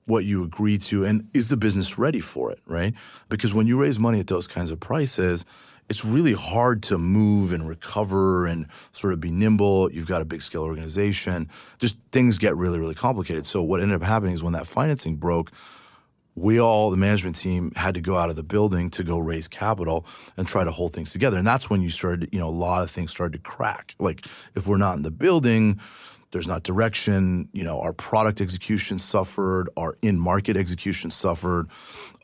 what 0.05 0.25
you 0.25 0.43
agree 0.43 0.77
to, 0.77 1.05
and 1.05 1.27
is 1.33 1.50
the 1.50 1.57
business 1.57 1.97
ready 1.97 2.19
for 2.19 2.51
it, 2.51 2.59
right? 2.67 2.93
Because 3.29 3.53
when 3.53 3.67
you 3.67 3.79
raise 3.79 3.97
money 3.97 4.19
at 4.19 4.27
those 4.27 4.45
kinds 4.45 4.71
of 4.71 4.79
prices, 4.79 5.43
it's 5.89 6.03
really 6.03 6.34
hard 6.34 6.84
to 6.84 6.98
move 6.98 7.53
and 7.53 7.67
recover 7.67 8.46
and 8.46 8.67
sort 8.91 9.13
of 9.13 9.22
be 9.22 9.32
nimble. 9.32 9.91
You've 9.91 10.08
got 10.08 10.22
a 10.22 10.25
big 10.25 10.41
scale 10.41 10.63
organization. 10.63 11.50
Just 11.79 11.98
things 12.12 12.38
get 12.38 12.56
really, 12.58 12.79
really 12.79 12.96
complicated. 12.96 13.46
So 13.46 13.62
what 13.62 13.79
ended 13.79 14.01
up 14.01 14.06
happening 14.06 14.34
is 14.34 14.44
when 14.44 14.53
that 14.53 14.67
financing 14.67 15.15
broke, 15.15 15.51
we 16.36 16.60
all, 16.60 16.91
the 16.91 16.98
management 16.98 17.36
team, 17.36 17.72
had 17.75 17.96
to 17.96 18.01
go 18.01 18.15
out 18.15 18.29
of 18.29 18.36
the 18.36 18.44
building 18.44 18.89
to 18.91 19.03
go 19.03 19.17
raise 19.17 19.48
capital 19.48 20.06
and 20.36 20.46
try 20.46 20.63
to 20.63 20.72
hold 20.72 20.94
things 20.94 21.12
together. 21.12 21.38
And 21.38 21.48
that's 21.48 21.70
when 21.70 21.82
you 21.82 21.89
started, 21.89 22.29
you 22.32 22.39
know, 22.39 22.50
a 22.50 22.51
lot 22.51 22.84
of 22.84 22.91
things 22.91 23.10
started 23.10 23.34
to 23.34 23.50
crack. 23.50 23.96
Like 23.98 24.25
if 24.56 24.67
we're 24.67 24.77
not 24.77 24.98
in 24.98 25.03
the 25.03 25.10
building, 25.12 25.79
there's 26.32 26.46
not 26.46 26.63
direction. 26.63 27.50
You 27.53 27.63
know, 27.63 27.79
our 27.79 27.94
product 27.94 28.41
execution 28.41 29.00
suffered, 29.00 29.70
our 29.77 29.98
in 30.01 30.20
market 30.20 30.58
execution 30.58 31.10
suffered 31.10 31.70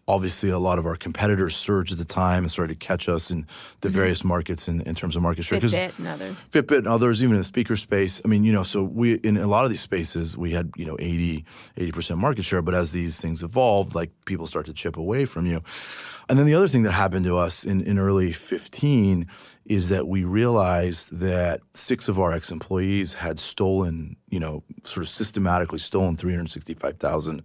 Obviously, 0.06 0.50
a 0.50 0.60
lot 0.60 0.80
of 0.80 0.86
our 0.86 0.98
competitors 0.98 1.56
surged 1.56 1.94
at 1.94 1.98
the 1.98 2.04
time 2.06 2.44
and 2.44 2.52
started 2.52 2.78
to 2.80 2.86
catch 2.88 3.08
us 3.08 3.32
in 3.32 3.48
the 3.82 3.88
Mm-hmm. 3.88 4.00
various 4.00 4.24
markets 4.24 4.68
in, 4.68 4.82
in 4.82 4.96
terms 4.96 5.16
of 5.16 5.22
market 5.22 5.44
share. 5.44 5.60
Fitbit 5.60 5.98
and 5.98 6.08
others. 6.08 6.36
Fitbit 6.52 6.78
and 6.80 6.88
others, 6.88 7.22
even 7.24 7.36
in 7.36 7.38
the 7.40 7.44
speaker 7.46 7.76
space. 7.76 8.22
I 8.26 8.28
mean, 8.28 8.44
you 8.44 8.52
know, 8.52 8.64
so 8.64 8.84
we 8.84 9.14
in 9.16 9.38
a 9.38 9.48
lot 9.48 9.64
of 9.66 9.70
these 9.70 9.82
spaces 9.82 10.36
we 10.38 10.52
had 10.52 10.72
you 10.76 10.86
know 10.86 10.98
80 11.00 11.46
percent 11.94 12.20
market 12.20 12.44
share, 12.44 12.62
but 12.62 12.74
as 12.74 12.92
these 12.92 13.22
things 13.22 13.44
evolved, 13.44 13.96
like 13.96 14.12
people 14.26 14.48
start 14.48 14.66
to 14.66 14.74
chip 14.74 14.98
away 14.98 15.26
from 15.26 15.46
you. 15.46 15.62
And 16.30 16.40
then 16.40 16.46
the 16.46 16.56
other 16.56 16.68
thing 16.68 16.84
that 16.84 16.94
happened 16.94 17.26
to 17.26 17.38
us 17.38 17.64
in, 17.66 17.82
in 17.82 18.00
early 18.00 18.32
15 18.32 19.28
is 19.66 19.90
that 19.90 20.08
we 20.08 20.24
realized 20.24 21.18
that 21.18 21.62
six 21.74 22.08
of 22.08 22.20
our 22.20 22.34
ex-employees 22.34 23.14
had 23.14 23.40
stolen, 23.40 24.18
you 24.30 24.40
know, 24.40 24.64
sort 24.84 25.04
of 25.04 25.10
systematically 25.10 25.80
stolen 25.80 26.18
365,000 26.18 27.44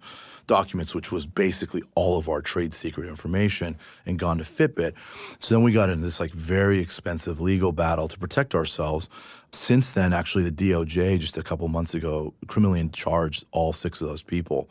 documents, 0.48 0.94
which 0.94 1.12
was 1.12 1.26
basically 1.26 1.82
all 1.94 2.18
of 2.18 2.28
our 2.28 2.42
trade 2.42 2.74
secret 2.74 3.06
information, 3.08 3.76
and 4.04 4.18
gone 4.18 4.38
to 4.38 4.44
Fitbit. 4.44 4.94
So 5.38 5.54
then 5.54 5.62
we 5.62 5.72
got 5.72 5.90
into 5.90 6.04
this 6.04 6.18
like 6.18 6.32
very 6.32 6.80
expensive 6.80 7.40
legal 7.40 7.70
battle 7.70 8.08
to 8.08 8.18
protect 8.18 8.54
ourselves. 8.54 9.08
Since 9.52 9.92
then, 9.92 10.12
actually, 10.12 10.48
the 10.48 10.70
DOJ 10.70 11.18
just 11.18 11.38
a 11.38 11.42
couple 11.42 11.66
months 11.68 11.94
ago 11.94 12.34
criminally 12.48 12.86
charged 12.92 13.46
all 13.50 13.72
six 13.72 14.00
of 14.02 14.08
those 14.08 14.22
people 14.22 14.68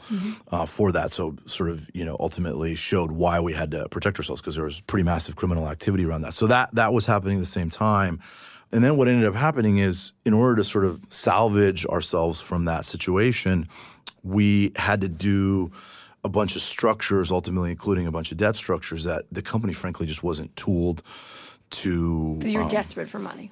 uh, 0.51 0.65
for 0.65 0.91
that. 0.91 1.11
So, 1.11 1.35
sort 1.45 1.69
of, 1.69 1.89
you 1.93 2.05
know, 2.05 2.15
ultimately 2.19 2.75
showed 2.75 3.11
why 3.11 3.39
we 3.39 3.53
had 3.53 3.71
to 3.71 3.89
protect 3.89 4.19
ourselves 4.19 4.39
because 4.39 4.55
there 4.55 4.65
was 4.65 4.81
pretty 4.81 5.03
massive 5.03 5.35
criminal 5.35 5.67
activity 5.67 6.05
around 6.05 6.21
that. 6.21 6.35
So 6.35 6.45
that 6.47 6.69
that 6.75 6.93
was 6.93 7.07
happening 7.07 7.37
at 7.37 7.41
the 7.41 7.47
same 7.47 7.69
time. 7.69 8.21
And 8.71 8.83
then 8.83 8.97
what 8.97 9.07
ended 9.07 9.27
up 9.27 9.35
happening 9.35 9.77
is, 9.77 10.11
in 10.25 10.33
order 10.33 10.57
to 10.57 10.63
sort 10.63 10.85
of 10.85 11.01
salvage 11.09 11.85
ourselves 11.85 12.41
from 12.41 12.65
that 12.65 12.85
situation, 12.85 13.67
we 14.23 14.73
had 14.75 15.01
to 15.01 15.07
do 15.07 15.71
a 16.23 16.29
bunch 16.29 16.55
of 16.55 16.61
structures, 16.61 17.31
ultimately 17.31 17.71
including 17.71 18.07
a 18.07 18.11
bunch 18.11 18.31
of 18.31 18.37
debt 18.37 18.55
structures 18.55 19.05
that 19.05 19.25
the 19.31 19.41
company, 19.41 19.73
frankly, 19.73 20.05
just 20.05 20.23
wasn't 20.23 20.53
tooled 20.55 21.01
to. 21.69 22.35
Because 22.37 22.53
you're 22.53 22.63
um, 22.63 22.69
desperate 22.69 23.09
for 23.09 23.19
money. 23.19 23.49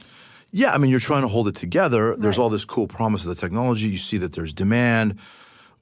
Yeah, 0.55 0.73
I 0.73 0.77
mean, 0.77 0.89
you're 0.89 1.01
trying 1.01 1.23
to 1.23 1.27
hold 1.27 1.49
it 1.49 1.55
together. 1.55 2.15
There's 2.15 2.39
all 2.39 2.49
this 2.49 2.63
cool 2.63 2.87
promise 2.87 3.23
of 3.23 3.27
the 3.27 3.35
technology. 3.35 3.89
You 3.89 3.97
see 3.97 4.17
that 4.19 4.31
there's 4.31 4.53
demand. 4.53 5.19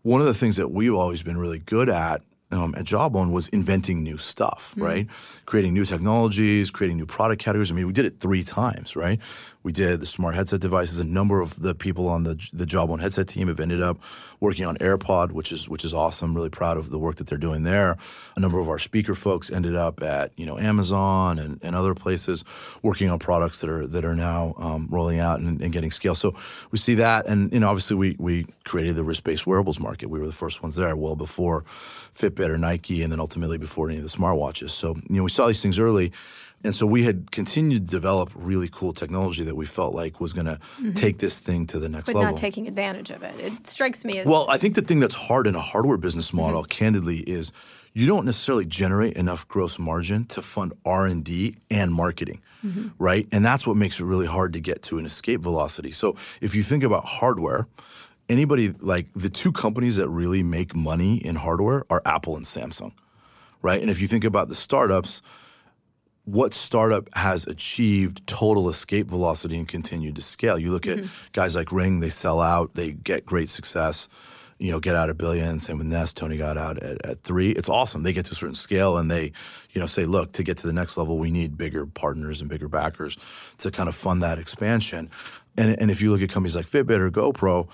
One 0.01 0.19
of 0.19 0.25
the 0.25 0.33
things 0.33 0.55
that 0.57 0.69
we've 0.71 0.95
always 0.95 1.21
been 1.21 1.37
really 1.37 1.59
good 1.59 1.89
at 1.89 2.23
um, 2.51 2.73
at 2.75 2.85
Jawbone 2.85 3.31
was 3.31 3.47
inventing 3.49 4.01
new 4.01 4.17
stuff, 4.17 4.73
right? 4.75 5.07
Creating 5.45 5.75
new 5.75 5.85
technologies, 5.85 6.71
creating 6.71 6.97
new 6.97 7.05
product 7.05 7.39
categories. 7.39 7.69
I 7.69 7.75
mean, 7.75 7.85
we 7.85 7.93
did 7.93 8.05
it 8.05 8.19
three 8.19 8.43
times, 8.43 8.95
right? 8.95 9.19
We 9.63 9.72
did 9.72 10.01
the 10.01 10.05
smart 10.05 10.36
headset 10.36 10.60
devices. 10.60 11.00
A 11.00 11.05
number 11.05 11.41
of 11.41 11.62
the 11.62 11.74
people 11.74 12.08
on 12.10 12.24
the 12.24 12.36
the 12.51 12.65
Jawbone 12.65 13.00
headset 13.00 13.29
team 13.29 13.48
have 13.48 13.62
ended 13.62 13.82
up 13.82 13.98
working 14.41 14.65
on 14.65 14.75
AirPod, 14.77 15.32
which 15.32 15.53
is 15.53 15.70
which 15.70 15.86
is 15.86 15.93
awesome. 15.93 16.36
Really 16.36 16.50
proud 16.50 16.77
of 16.77 16.89
the 16.89 17.00
work 17.00 17.15
that 17.15 17.27
they're 17.27 17.38
doing 17.38 17.63
there. 17.63 17.98
A 18.36 18.39
number 18.39 18.60
of 18.60 18.67
our 18.67 18.77
speaker 18.77 19.15
folks 19.15 19.50
ended 19.50 19.75
up 19.75 20.03
at 20.03 20.32
you 20.38 20.46
know 20.46 20.60
Amazon 20.60 21.39
and, 21.39 21.60
and 21.63 21.75
other 21.75 21.96
places 21.96 22.43
working 22.82 23.10
on 23.10 23.20
products 23.20 23.62
that 23.62 23.70
are 23.70 23.88
that 23.88 24.03
are 24.03 24.15
now 24.15 24.53
um, 24.58 24.88
rolling 24.91 25.20
out 25.20 25.39
and, 25.39 25.62
and 25.62 25.72
getting 25.72 25.91
scale. 25.91 26.15
So 26.15 26.36
we 26.72 26.77
see 26.77 26.96
that, 26.96 27.25
and 27.27 27.51
you 27.53 27.60
know 27.62 27.70
obviously 27.70 27.96
we 27.96 28.17
we 28.20 28.46
created 28.65 28.98
the 28.98 29.03
wrist 29.03 29.24
based 29.24 29.48
wearables 29.48 29.79
market. 29.79 30.10
We 30.10 30.20
were 30.20 30.27
the 30.27 30.34
first 30.34 30.62
ones 30.62 30.75
there, 30.75 30.96
well 30.98 31.15
before 31.15 31.63
Fitbit 32.13 32.50
or 32.50 32.58
Nike, 32.58 33.01
and 33.01 33.12
then 33.12 33.22
ultimately 33.22 33.58
before 33.58 33.89
any 33.89 33.98
of 33.98 34.03
the 34.03 34.10
smartwatches. 34.10 34.72
So 34.72 34.96
you 35.10 35.15
know 35.15 35.24
we 35.24 35.29
saw 35.29 35.48
these 35.48 35.62
things 35.62 35.79
early. 35.79 36.12
And 36.63 36.75
so 36.75 36.86
we 36.86 37.03
had 37.03 37.32
continued 37.32 37.88
to 37.88 37.91
develop 37.91 38.32
really 38.36 38.70
cool 38.72 38.93
technology 38.93 39.43
that 39.43 39.55
we 39.55 39.65
felt 39.65 39.93
like 39.93 40.22
was 40.22 40.32
going 40.32 40.46
to 40.46 40.60
mm-hmm. 40.79 40.93
take 40.93 41.17
this 41.17 41.39
thing 41.39 41.67
to 41.67 41.79
the 41.79 41.89
next 41.89 42.05
But 42.05 42.15
level. 42.15 42.32
not 42.32 42.38
taking 42.38 42.67
advantage 42.67 43.12
of 43.12 43.22
it. 43.24 43.38
It 43.39 43.67
strikes 43.67 44.05
me 44.05 44.20
as 44.20 44.27
Well, 44.27 44.50
I 44.50 44.58
think 44.58 44.75
the 44.75 44.82
thing 44.82 45.00
that's 45.00 45.15
hard 45.15 45.46
in 45.46 45.55
a 45.55 45.62
hardware 45.62 45.98
business 45.98 46.27
mm-hmm. 46.27 46.38
model, 46.38 46.63
candidly, 46.63 47.17
is 47.20 47.51
you 47.93 48.08
don't 48.08 48.25
necessarily 48.25 48.65
generate 48.65 49.15
enough 49.15 49.48
gross 49.48 49.77
margin 49.77 50.25
to 50.25 50.41
fund 50.41 50.74
R 50.86 51.05
and 51.05 51.24
D 51.24 51.58
and 51.70 51.93
marketing, 51.93 52.41
mm-hmm. 52.65 52.88
right? 52.98 53.27
And 53.32 53.46
that's 53.46 53.67
what 53.67 53.77
makes 53.77 54.00
it 54.00 54.05
really 54.05 54.25
hard 54.25 54.53
to 54.53 54.60
get 54.60 54.82
to 54.84 54.98
an 54.98 55.05
escape 55.05 55.41
velocity. 55.41 55.91
So 55.91 56.15
if 56.41 56.55
you 56.55 56.63
think 56.63 56.84
about 56.84 57.05
hardware, 57.05 57.67
anybody 58.29 58.74
like 58.79 59.08
the 59.15 59.29
two 59.29 59.51
companies 59.51 59.98
that 59.98 60.08
really 60.08 60.43
make 60.43 60.75
money 60.75 61.17
in 61.17 61.36
hardware 61.36 61.86
are 61.89 62.01
Apple 62.05 62.36
and 62.36 62.46
Samsung, 62.46 62.93
right? 63.62 63.82
And 63.82 63.91
if 63.91 64.01
you 64.01 64.08
think 64.08 64.24
about 64.24 64.50
the 64.50 64.55
startups, 64.55 65.22
what 66.25 66.53
startup 66.53 67.09
has 67.15 67.45
achieved 67.47 68.25
total 68.27 68.69
escape 68.69 69.07
velocity 69.07 69.57
and 69.57 69.67
continued 69.67 70.15
to 70.15 70.21
scale? 70.21 70.57
You 70.57 70.71
look 70.71 70.88
at 70.88 70.97
mm-hmm. 70.97 71.07
guys 71.33 71.55
like 71.55 71.71
Ring, 71.71 71.99
they 71.99 72.09
sell 72.09 72.39
out, 72.39 72.75
they 72.75 72.93
get 72.93 73.25
great 73.25 73.49
success, 73.49 74.07
you 74.57 74.71
know, 74.71 74.79
get 74.79 74.95
out 74.95 75.09
a 75.09 75.13
billion. 75.13 75.59
Same 75.59 75.77
with 75.77 75.88
Nest. 75.88 76.15
Tony 76.15 76.38
got 76.38 76.57
out 76.57 76.81
at, 76.81 77.05
at 77.05 77.23
three. 77.23 77.51
It's 77.51 77.67
awesome. 77.67 78.03
They 78.03 78.13
get 78.13 78.25
to 78.25 78.31
a 78.31 78.36
certain 78.36 78.55
scale 78.55 78.97
and 78.97 79.12
they, 79.12 79.33
you 79.71 79.81
know, 79.81 79.88
say, 79.88 80.05
look, 80.05 80.31
to 80.33 80.43
get 80.43 80.57
to 80.59 80.67
the 80.67 80.73
next 80.73 80.95
level, 80.95 81.17
we 81.17 81.31
need 81.31 81.57
bigger 81.57 81.86
partners 81.86 82.39
and 82.39 82.49
bigger 82.49 82.69
backers 82.69 83.17
to 83.57 83.71
kind 83.71 83.89
of 83.89 83.95
fund 83.95 84.23
that 84.23 84.39
expansion. 84.39 85.09
And, 85.57 85.77
and 85.79 85.91
if 85.91 86.01
you 86.01 86.12
look 86.12 86.21
at 86.21 86.29
companies 86.29 86.55
like 86.55 86.65
Fitbit 86.65 86.99
or 86.99 87.12
GoPro, 87.12 87.67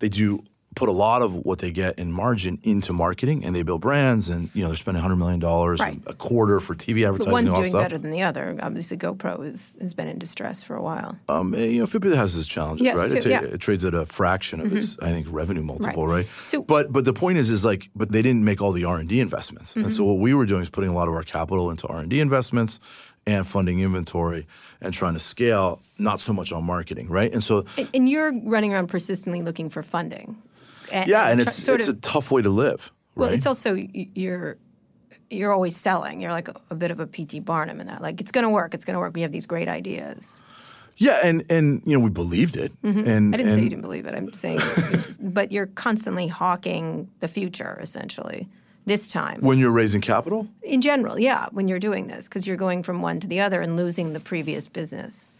they 0.00 0.08
do 0.08 0.42
put 0.74 0.88
a 0.88 0.92
lot 0.92 1.20
of 1.20 1.34
what 1.44 1.58
they 1.58 1.70
get 1.70 1.98
in 1.98 2.10
margin 2.10 2.58
into 2.62 2.92
marketing 2.94 3.44
and 3.44 3.54
they 3.54 3.62
build 3.62 3.80
brands 3.82 4.28
and 4.30 4.48
you 4.54 4.62
know 4.62 4.68
they're 4.68 4.76
spending 4.76 5.02
$100 5.02 5.18
million 5.18 5.38
Right. 5.40 6.00
a 6.06 6.14
quarter 6.14 6.60
for 6.60 6.74
TV 6.74 7.06
advertising 7.06 7.26
but 7.26 7.32
one's 7.32 7.48
and 7.50 7.56
doing 7.58 7.68
stuff. 7.70 7.82
better 7.82 7.98
than 7.98 8.10
the 8.10 8.22
other. 8.22 8.56
Obviously, 8.62 8.96
GoPro 8.96 9.46
is, 9.46 9.76
has 9.80 9.92
been 9.92 10.08
in 10.08 10.18
distress 10.18 10.62
for 10.62 10.74
a 10.74 10.82
while. 10.82 11.18
Um, 11.28 11.54
you 11.54 11.80
know, 11.80 11.86
Fitbit 11.86 12.16
has 12.16 12.36
its 12.36 12.46
challenges, 12.48 12.84
Yes, 12.84 12.96
right? 12.96 13.10
too, 13.10 13.16
it, 13.18 13.22
tra- 13.22 13.30
yeah. 13.30 13.40
Mm-hmm. 13.42 13.54
it 13.54 13.60
trades 13.60 13.84
at 13.84 13.92
a 13.94 14.06
fraction 14.06 14.60
of 14.60 14.74
its, 14.74 14.98
I 15.00 15.10
think, 15.10 15.26
revenue 15.30 15.62
multiple, 15.62 16.06
right? 16.06 16.26
So- 16.40 16.62
but 16.62 16.90
but 16.92 17.04
the 17.04 17.12
point 17.12 17.36
is, 17.38 17.50
is 17.50 17.64
like, 17.64 17.90
but 17.94 18.10
they 18.12 18.22
didn't 18.22 18.44
make 18.44 18.62
all 18.62 18.72
the 18.72 18.84
R 18.84 18.96
and 18.98 19.08
D 19.08 19.20
investments, 19.20 19.76
and 19.76 19.84
Mm-hmm. 19.84 19.94
so 19.94 20.04
what 20.04 20.18
we 20.18 20.32
were 20.32 20.46
doing 20.46 20.62
is 20.62 20.70
putting 20.70 20.90
a 20.90 20.94
lot 20.94 21.06
of 21.08 21.14
our 21.14 21.22
capital 21.22 21.70
into 21.70 21.86
R 21.88 22.00
and 22.00 22.08
D 22.10 22.20
investments 22.20 22.80
and 23.26 23.46
funding 23.46 23.78
inventory 23.80 24.46
and 24.80 24.92
trying 24.92 25.12
to 25.14 25.20
scale, 25.20 25.80
not 25.98 26.18
so 26.18 26.32
much 26.32 26.50
on 26.50 26.64
marketing, 26.64 27.08
right? 27.08 27.32
And 27.32 27.42
so, 27.44 27.64
And, 27.78 27.88
and 27.94 28.08
you're 28.08 28.32
running 28.44 28.72
around 28.72 28.88
persistently 28.88 29.42
looking 29.42 29.68
for 29.70 29.82
funding. 29.82 30.36
And, 30.92 31.08
yeah, 31.08 31.28
and 31.28 31.40
it's 31.40 31.54
sort 31.54 31.80
it's 31.80 31.88
of, 31.88 31.96
a 31.96 32.00
tough 32.00 32.30
way 32.30 32.42
to 32.42 32.50
live, 32.50 32.92
well, 33.14 33.28
right? 33.28 33.36
it's 33.36 33.46
also 33.46 33.74
you're 33.74 34.56
you're 35.30 35.52
always 35.52 35.76
selling. 35.76 36.20
You're 36.20 36.30
like 36.32 36.48
a, 36.48 36.54
a 36.70 36.74
bit 36.74 36.90
of 36.90 37.00
a 37.00 37.06
PT 37.06 37.44
Barnum 37.44 37.80
in 37.80 37.86
that. 37.86 38.02
Like 38.02 38.20
it's 38.20 38.30
going 38.30 38.44
to 38.44 38.50
work. 38.50 38.74
It's 38.74 38.84
going 38.84 38.94
to 38.94 39.00
work. 39.00 39.14
We 39.14 39.22
have 39.22 39.32
these 39.32 39.46
great 39.46 39.68
ideas. 39.68 40.44
yeah, 40.98 41.20
and 41.24 41.44
and 41.50 41.82
you 41.86 41.96
know, 41.96 42.04
we 42.04 42.10
believed 42.10 42.56
it, 42.56 42.70
Mm-hmm. 42.82 43.34
I 43.34 43.36
didn't 43.38 43.52
say 43.54 43.62
you 43.62 43.70
didn't 43.70 43.82
believe 43.82 44.06
it. 44.06 44.14
I'm 44.14 44.32
saying, 44.34 44.58
it's, 44.60 45.16
but 45.20 45.50
you're 45.50 45.66
constantly 45.68 46.28
hawking 46.28 47.08
the 47.20 47.28
future, 47.28 47.78
essentially. 47.80 48.48
This 48.84 49.06
time, 49.08 49.40
when 49.40 49.58
you're 49.58 49.70
raising 49.70 50.00
capital, 50.00 50.48
in 50.62 50.80
general, 50.82 51.16
yeah, 51.16 51.46
when 51.52 51.68
you're 51.68 51.78
doing 51.78 52.08
this, 52.08 52.28
because 52.28 52.48
you're 52.48 52.56
going 52.56 52.82
from 52.82 53.00
one 53.00 53.20
to 53.20 53.28
the 53.28 53.40
other 53.40 53.60
and 53.62 53.76
losing 53.76 54.12
the 54.12 54.20
previous 54.20 54.66
business. 54.66 55.30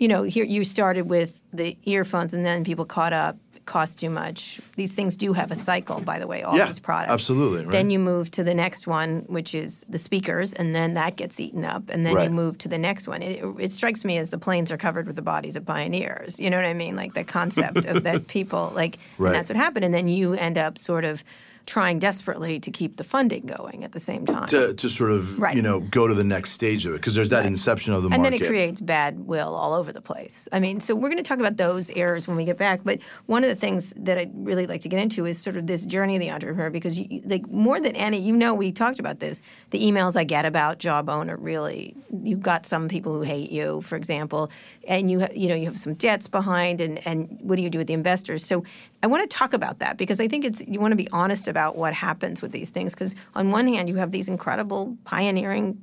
You 0.00 0.08
know, 0.08 0.24
here 0.24 0.44
you 0.44 0.64
started 0.64 1.02
with 1.08 1.40
the 1.52 1.76
earphones, 1.84 2.34
and 2.34 2.44
then 2.44 2.64
people 2.64 2.84
caught 2.84 3.12
up. 3.12 3.36
Cost 3.68 3.98
too 3.98 4.08
much. 4.08 4.60
These 4.76 4.94
things 4.94 5.14
do 5.14 5.34
have 5.34 5.50
a 5.50 5.54
cycle, 5.54 6.00
by 6.00 6.18
the 6.18 6.26
way. 6.26 6.42
All 6.42 6.56
Yeah, 6.56 6.64
these 6.66 6.78
products, 6.78 7.12
absolutely, 7.12 7.64
right. 7.66 7.70
Then 7.72 7.90
you 7.90 7.98
move 7.98 8.30
to 8.30 8.42
the 8.42 8.54
next 8.54 8.86
one, 8.86 9.24
which 9.26 9.54
is 9.54 9.84
the 9.90 9.98
speakers, 9.98 10.54
and 10.54 10.74
then 10.74 10.94
that 10.94 11.16
gets 11.16 11.38
eaten 11.38 11.66
up, 11.66 11.82
and 11.90 12.06
then 12.06 12.14
Right. 12.14 12.24
you 12.24 12.30
move 12.30 12.56
to 12.58 12.68
the 12.68 12.78
next 12.78 13.06
one. 13.06 13.20
It, 13.22 13.44
it 13.58 13.70
strikes 13.70 14.06
me 14.06 14.16
as 14.16 14.30
the 14.30 14.38
planes 14.38 14.72
are 14.72 14.78
covered 14.78 15.06
with 15.06 15.16
the 15.16 15.22
bodies 15.34 15.54
of 15.54 15.66
pioneers. 15.66 16.40
You 16.40 16.48
know 16.48 16.56
what 16.56 16.64
I 16.64 16.72
mean? 16.72 16.96
Like 16.96 17.12
the 17.12 17.24
concept 17.24 17.84
of 17.84 18.02
that 18.08 18.26
people 18.28 18.72
like, 18.74 18.96
Right. 19.18 19.28
and 19.28 19.34
that's 19.36 19.50
what 19.50 19.56
happened, 19.56 19.84
and 19.84 19.92
then 19.92 20.08
you 20.08 20.32
end 20.32 20.56
up 20.56 20.78
sort 20.78 21.04
of 21.04 21.22
trying 21.68 21.98
desperately 21.98 22.58
to 22.58 22.70
keep 22.70 22.96
the 22.96 23.04
funding 23.04 23.44
going 23.44 23.84
at 23.84 23.92
the 23.92 24.00
same 24.00 24.24
time. 24.26 24.46
to 24.46 24.72
to 24.74 24.88
sort 24.88 25.10
of 25.12 25.38
Right. 25.38 25.54
you 25.54 25.62
know 25.62 25.80
go 25.80 26.08
to 26.08 26.14
the 26.14 26.24
next 26.24 26.52
stage 26.52 26.86
of 26.86 26.94
it 26.94 26.96
because 26.96 27.14
there's 27.14 27.28
that 27.28 27.44
inception 27.46 27.92
of 27.92 28.02
the 28.02 28.06
and 28.08 28.22
market. 28.22 28.32
And 28.32 28.40
then 28.40 28.46
it 28.46 28.48
creates 28.48 28.80
bad 28.80 29.26
will 29.26 29.54
all 29.54 29.74
over 29.74 29.92
the 29.92 30.00
place. 30.00 30.48
I 30.50 30.60
mean, 30.60 30.80
so 30.80 30.94
we're 30.94 31.10
going 31.10 31.22
to 31.22 31.28
talk 31.28 31.38
about 31.38 31.58
those 31.58 31.90
errors 31.90 32.26
when 32.26 32.36
we 32.38 32.44
get 32.46 32.56
back. 32.56 32.80
But 32.84 33.00
one 33.26 33.44
of 33.44 33.50
the 33.50 33.54
things 33.56 33.92
that 33.98 34.16
I'd 34.16 34.32
really 34.34 34.66
like 34.66 34.80
to 34.80 34.88
get 34.88 35.00
into 35.00 35.26
is 35.26 35.38
sort 35.38 35.56
of 35.58 35.66
this 35.66 35.84
journey 35.84 36.16
of 36.16 36.20
the 36.20 36.30
entrepreneur 36.30 36.70
because, 36.70 36.98
you, 36.98 37.20
like, 37.24 37.46
more 37.50 37.78
than 37.80 37.94
any, 37.96 38.18
you 38.18 38.34
know, 38.42 38.54
we 38.54 38.72
talked 38.72 38.98
about 38.98 39.20
this. 39.20 39.42
The 39.70 39.80
emails 39.82 40.16
I 40.16 40.24
get 40.24 40.46
about 40.46 40.78
Jawbone 40.78 41.28
are 41.30 41.36
really 41.36 41.94
you've 42.22 42.42
got 42.42 42.64
some 42.64 42.88
people 42.88 43.12
who 43.12 43.20
hate 43.20 43.50
you, 43.50 43.82
for 43.82 43.96
example, 43.96 44.50
and 44.86 45.10
you 45.10 45.20
ha- 45.20 45.34
you 45.34 45.48
know 45.50 45.54
you 45.54 45.66
have 45.66 45.78
some 45.78 45.94
debts 45.94 46.26
behind, 46.28 46.80
and 46.80 47.06
and 47.06 47.38
what 47.42 47.56
do 47.56 47.62
you 47.62 47.70
do 47.70 47.78
with 47.78 47.88
the 47.88 47.94
investors? 47.94 48.42
So 48.44 48.64
I 49.02 49.06
want 49.06 49.28
to 49.28 49.36
talk 49.36 49.52
about 49.52 49.78
that 49.80 49.98
because 49.98 50.18
I 50.20 50.28
think 50.28 50.44
it's 50.44 50.62
you 50.66 50.80
want 50.80 50.92
to 50.92 50.96
be 50.96 51.08
honest 51.12 51.46
about 51.48 51.57
what 51.66 51.92
happens 51.94 52.40
with 52.42 52.52
these 52.52 52.70
things 52.70 52.92
because 52.94 53.14
on 53.34 53.50
one 53.50 53.66
hand 53.66 53.88
you 53.88 53.96
have 53.96 54.10
these 54.10 54.28
incredible 54.28 54.96
pioneering 55.04 55.80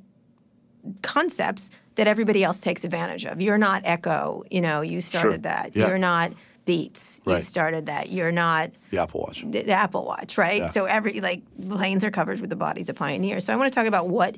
concepts 1.01 1.71
that 1.95 2.07
everybody 2.07 2.43
else 2.43 2.59
takes 2.59 2.83
advantage 2.83 3.25
of. 3.25 3.41
You're 3.41 3.57
not 3.57 3.81
Echo, 3.85 4.43
you 4.51 4.61
know, 4.61 4.81
you 4.81 5.01
started 5.01 5.29
Sure. 5.29 5.37
that. 5.39 5.75
Yeah. 5.75 5.87
You're 5.87 5.97
not 5.97 6.33
Beats, 6.65 7.21
you 7.27 7.33
Right. 7.33 7.43
started 7.43 7.85
that. 7.85 8.09
You're 8.09 8.31
not 8.31 8.71
the 8.89 8.97
Apple 8.97 9.21
Watch. 9.21 9.41
the, 9.43 9.61
the 9.61 9.71
Apple 9.71 10.03
Watch, 10.05 10.35
right? 10.37 10.61
Yeah. 10.63 10.67
So 10.67 10.85
every 10.85 11.21
like 11.21 11.41
planes 11.67 12.03
are 12.03 12.09
covered 12.11 12.39
with 12.39 12.49
the 12.49 12.55
bodies 12.55 12.89
of 12.89 12.95
pioneers. 12.95 13.45
So 13.45 13.53
I 13.53 13.55
want 13.55 13.71
to 13.71 13.75
talk 13.79 13.85
about 13.87 14.07
what 14.07 14.37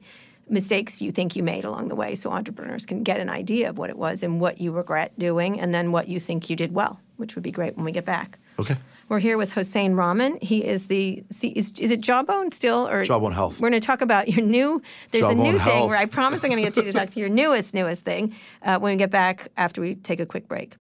mistakes 0.50 1.02
you 1.02 1.12
think 1.12 1.36
you 1.36 1.44
made 1.44 1.64
along 1.66 1.88
the 1.90 1.96
way 1.96 2.16
so 2.16 2.30
entrepreneurs 2.32 2.86
can 2.86 3.04
get 3.04 3.20
an 3.20 3.30
idea 3.30 3.70
of 3.70 3.78
what 3.78 3.90
it 3.90 3.98
was 3.98 4.24
and 4.24 4.40
what 4.42 4.60
you 4.62 4.72
regret 4.72 5.12
doing 5.18 5.60
and 5.60 5.74
then 5.74 5.92
what 5.92 6.08
you 6.08 6.20
think 6.20 6.50
you 6.50 6.56
did 6.56 6.74
well, 6.74 7.00
which 7.18 7.36
would 7.36 7.44
be 7.44 7.52
great 7.52 7.76
when 7.76 7.84
we 7.86 7.92
get 7.92 8.06
back. 8.06 8.38
Okay. 8.60 8.76
We're 9.10 9.20
here 9.20 9.38
with 9.38 9.54
Hosain 9.54 9.96
Rahman. 9.96 10.38
He 10.42 10.66
is 10.66 10.88
the 10.88 11.24
is, 11.30 11.72
is 11.80 11.92
it 11.92 12.02
Jawbone 12.02 12.52
still 12.52 12.88
or 12.90 13.04
Jawbone 13.06 13.34
Health? 13.34 13.60
We're 13.60 13.70
going 13.70 13.80
to 13.80 13.86
talk 13.86 14.02
about 14.02 14.28
your 14.28 14.46
new. 14.46 14.82
There's 15.12 15.24
Jawbone 15.24 15.32
a 15.32 15.52
new 15.52 15.58
Health. 15.58 15.74
thing 15.74 15.88
where 15.88 15.98
I 15.98 16.06
promise 16.06 16.44
I'm 16.44 16.50
going 16.50 16.62
to 16.62 16.70
get 16.70 16.76
you 16.76 16.92
to 16.92 16.98
talk 16.98 17.12
to 17.12 17.20
your 17.20 17.30
newest 17.30 17.74
newest 17.74 18.04
thing 18.04 18.36
uh, 18.64 18.80
when 18.80 18.94
we 18.94 18.98
get 18.98 19.10
back 19.10 19.48
after 19.56 19.80
we 19.80 19.96
take 19.96 20.20
a 20.20 20.26
quick 20.26 20.48
break. 20.50 20.76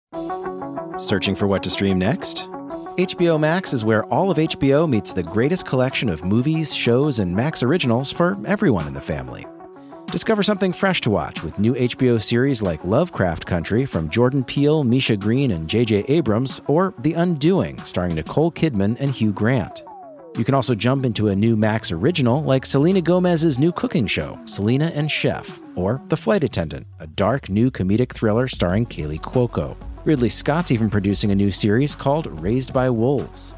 Searching 0.97 1.35
for 1.35 1.47
what 1.47 1.63
to 1.63 1.69
stream 1.69 1.97
next? 1.97 2.49
HBO 2.97 3.39
Max 3.39 3.73
is 3.73 3.85
where 3.85 4.03
all 4.05 4.29
of 4.29 4.37
HBO 4.37 4.89
meets 4.89 5.13
the 5.13 5.23
greatest 5.23 5.65
collection 5.65 6.09
of 6.09 6.25
movies, 6.25 6.75
shows, 6.75 7.19
and 7.19 7.33
Max 7.33 7.63
originals 7.63 8.11
for 8.11 8.37
everyone 8.45 8.87
in 8.87 8.93
the 8.93 9.01
family. 9.01 9.45
Discover 10.11 10.43
something 10.43 10.71
fresh 10.71 11.01
to 11.01 11.09
watch 11.09 11.43
with 11.43 11.59
new 11.59 11.73
HBO 11.73 12.21
series 12.21 12.61
like 12.61 12.83
Lovecraft 12.85 13.45
Country 13.45 13.85
from 13.85 14.09
Jordan 14.09 14.41
Peele, 14.41 14.85
Misha 14.85 15.17
Green, 15.17 15.51
and 15.51 15.69
J.J. 15.69 16.05
Abrams, 16.07 16.61
or 16.67 16.93
The 16.99 17.11
Undoing, 17.11 17.77
starring 17.83 18.15
Nicole 18.15 18.49
Kidman 18.49 18.95
and 19.01 19.11
Hugh 19.11 19.33
Grant. 19.33 19.83
You 20.37 20.45
can 20.45 20.55
also 20.55 20.75
jump 20.75 21.03
into 21.03 21.27
a 21.27 21.35
new 21.35 21.57
Max 21.57 21.91
original 21.91 22.41
like 22.43 22.65
Selena 22.65 23.01
Gomez's 23.01 23.59
new 23.59 23.73
cooking 23.73 24.07
show, 24.07 24.39
Selena 24.45 24.93
and 24.95 25.11
Chef, 25.11 25.59
or 25.75 26.01
The 26.05 26.15
Flight 26.17 26.45
Attendant, 26.45 26.87
a 26.99 27.07
dark 27.07 27.49
new 27.49 27.69
comedic 27.69 28.13
thriller 28.13 28.47
starring 28.47 28.85
Kaley 28.85 29.19
Cuoco. 29.19 29.75
Ridley 30.05 30.29
Scott's 30.29 30.71
even 30.71 30.89
producing 30.89 31.31
a 31.31 31.35
new 31.35 31.51
series 31.51 31.95
called 31.95 32.27
Raised 32.39 32.71
by 32.71 32.89
Wolves. 32.89 33.55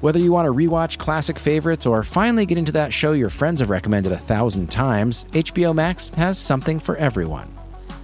Whether 0.00 0.18
you 0.18 0.32
want 0.32 0.46
to 0.46 0.52
rewatch 0.52 0.96
classic 0.96 1.38
favorites 1.38 1.84
or 1.84 2.02
finally 2.02 2.46
get 2.46 2.56
into 2.56 2.72
that 2.72 2.90
show 2.90 3.12
your 3.12 3.28
friends 3.28 3.60
have 3.60 3.68
recommended 3.68 4.12
a 4.12 4.18
thousand 4.18 4.70
times, 4.70 5.24
HBO 5.32 5.74
Max 5.74 6.08
has 6.10 6.38
something 6.38 6.80
for 6.80 6.96
everyone. 6.96 7.54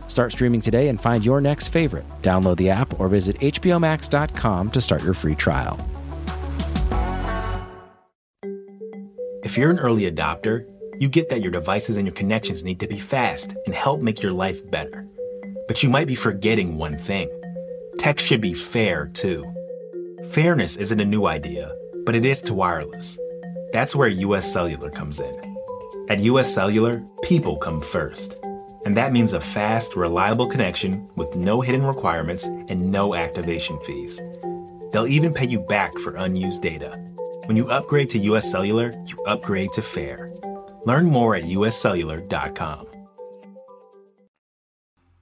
Start 0.06 0.32
streaming 0.32 0.61
today 0.61 0.88
and 0.88 1.00
find 1.00 1.24
your 1.24 1.40
next 1.40 1.68
favorite. 1.68 2.04
Download 2.20 2.59
the 2.59 2.68
app 2.68 3.00
or 3.00 3.09
visit 3.09 3.38
HBOMax.com 3.38 4.70
to 4.72 4.80
start 4.82 5.02
your 5.02 5.14
free 5.14 5.35
trial. 5.35 5.78
If 9.42 9.56
you're 9.56 9.70
an 9.70 9.78
early 9.78 10.11
adopter, 10.11 10.66
you 10.98 11.09
get 11.09 11.30
that 11.30 11.40
your 11.40 11.50
devices 11.50 11.96
and 11.96 12.06
your 12.06 12.14
connections 12.14 12.62
need 12.62 12.80
to 12.80 12.87
be 12.87 12.98
fast 12.98 13.54
and 13.64 13.74
help 13.74 14.02
make 14.02 14.22
your 14.22 14.32
life 14.32 14.70
better. 14.70 15.09
But 15.66 15.82
you 15.82 15.88
might 15.88 16.09
be 16.09 16.14
forgetting 16.14 16.76
one 16.76 16.98
thing 16.98 17.30
tech 17.96 18.18
should 18.18 18.42
be 18.42 18.52
fair 18.52 19.06
too. 19.06 19.50
Fairness 20.30 20.76
isn't 20.76 21.00
a 21.00 21.04
new 21.04 21.26
idea, 21.26 21.72
but 22.07 22.14
it 22.14 22.25
is 22.25 22.40
to 22.42 22.55
wireless. 22.55 23.19
That's 23.73 23.95
where 23.95 24.09
US 24.09 24.51
Cellular 24.51 24.88
comes 24.90 25.21
in. 25.21 25.57
At 26.09 26.21
US 26.21 26.55
Cellular, 26.55 27.03
people 27.23 27.57
come 27.57 27.83
first. 27.83 28.37
And 28.87 28.97
that 28.97 29.12
means 29.12 29.33
a 29.33 29.40
fast, 29.40 29.97
reliable 29.97 30.47
connection 30.47 31.11
with 31.16 31.35
no 31.35 31.61
hidden 31.61 31.85
requirements 31.85 32.47
and 32.47 32.92
no 32.92 33.16
activation 33.16 33.81
fees. 33.81 34.23
They'll 34.92 35.09
even 35.09 35.35
pay 35.35 35.47
you 35.47 35.59
back 35.59 35.92
for 35.99 36.14
unused 36.14 36.62
data. 36.62 36.90
When 37.47 37.57
you 37.57 37.69
upgrade 37.69 38.09
to 38.11 38.19
US 38.19 38.49
Cellular, 38.51 38.92
you 39.07 39.23
upgrade 39.25 39.73
to 39.73 39.83
fair. 39.83 40.33
Learn 40.85 41.07
more 41.07 41.35
at 41.35 41.42
uscellular.com. 41.42 42.87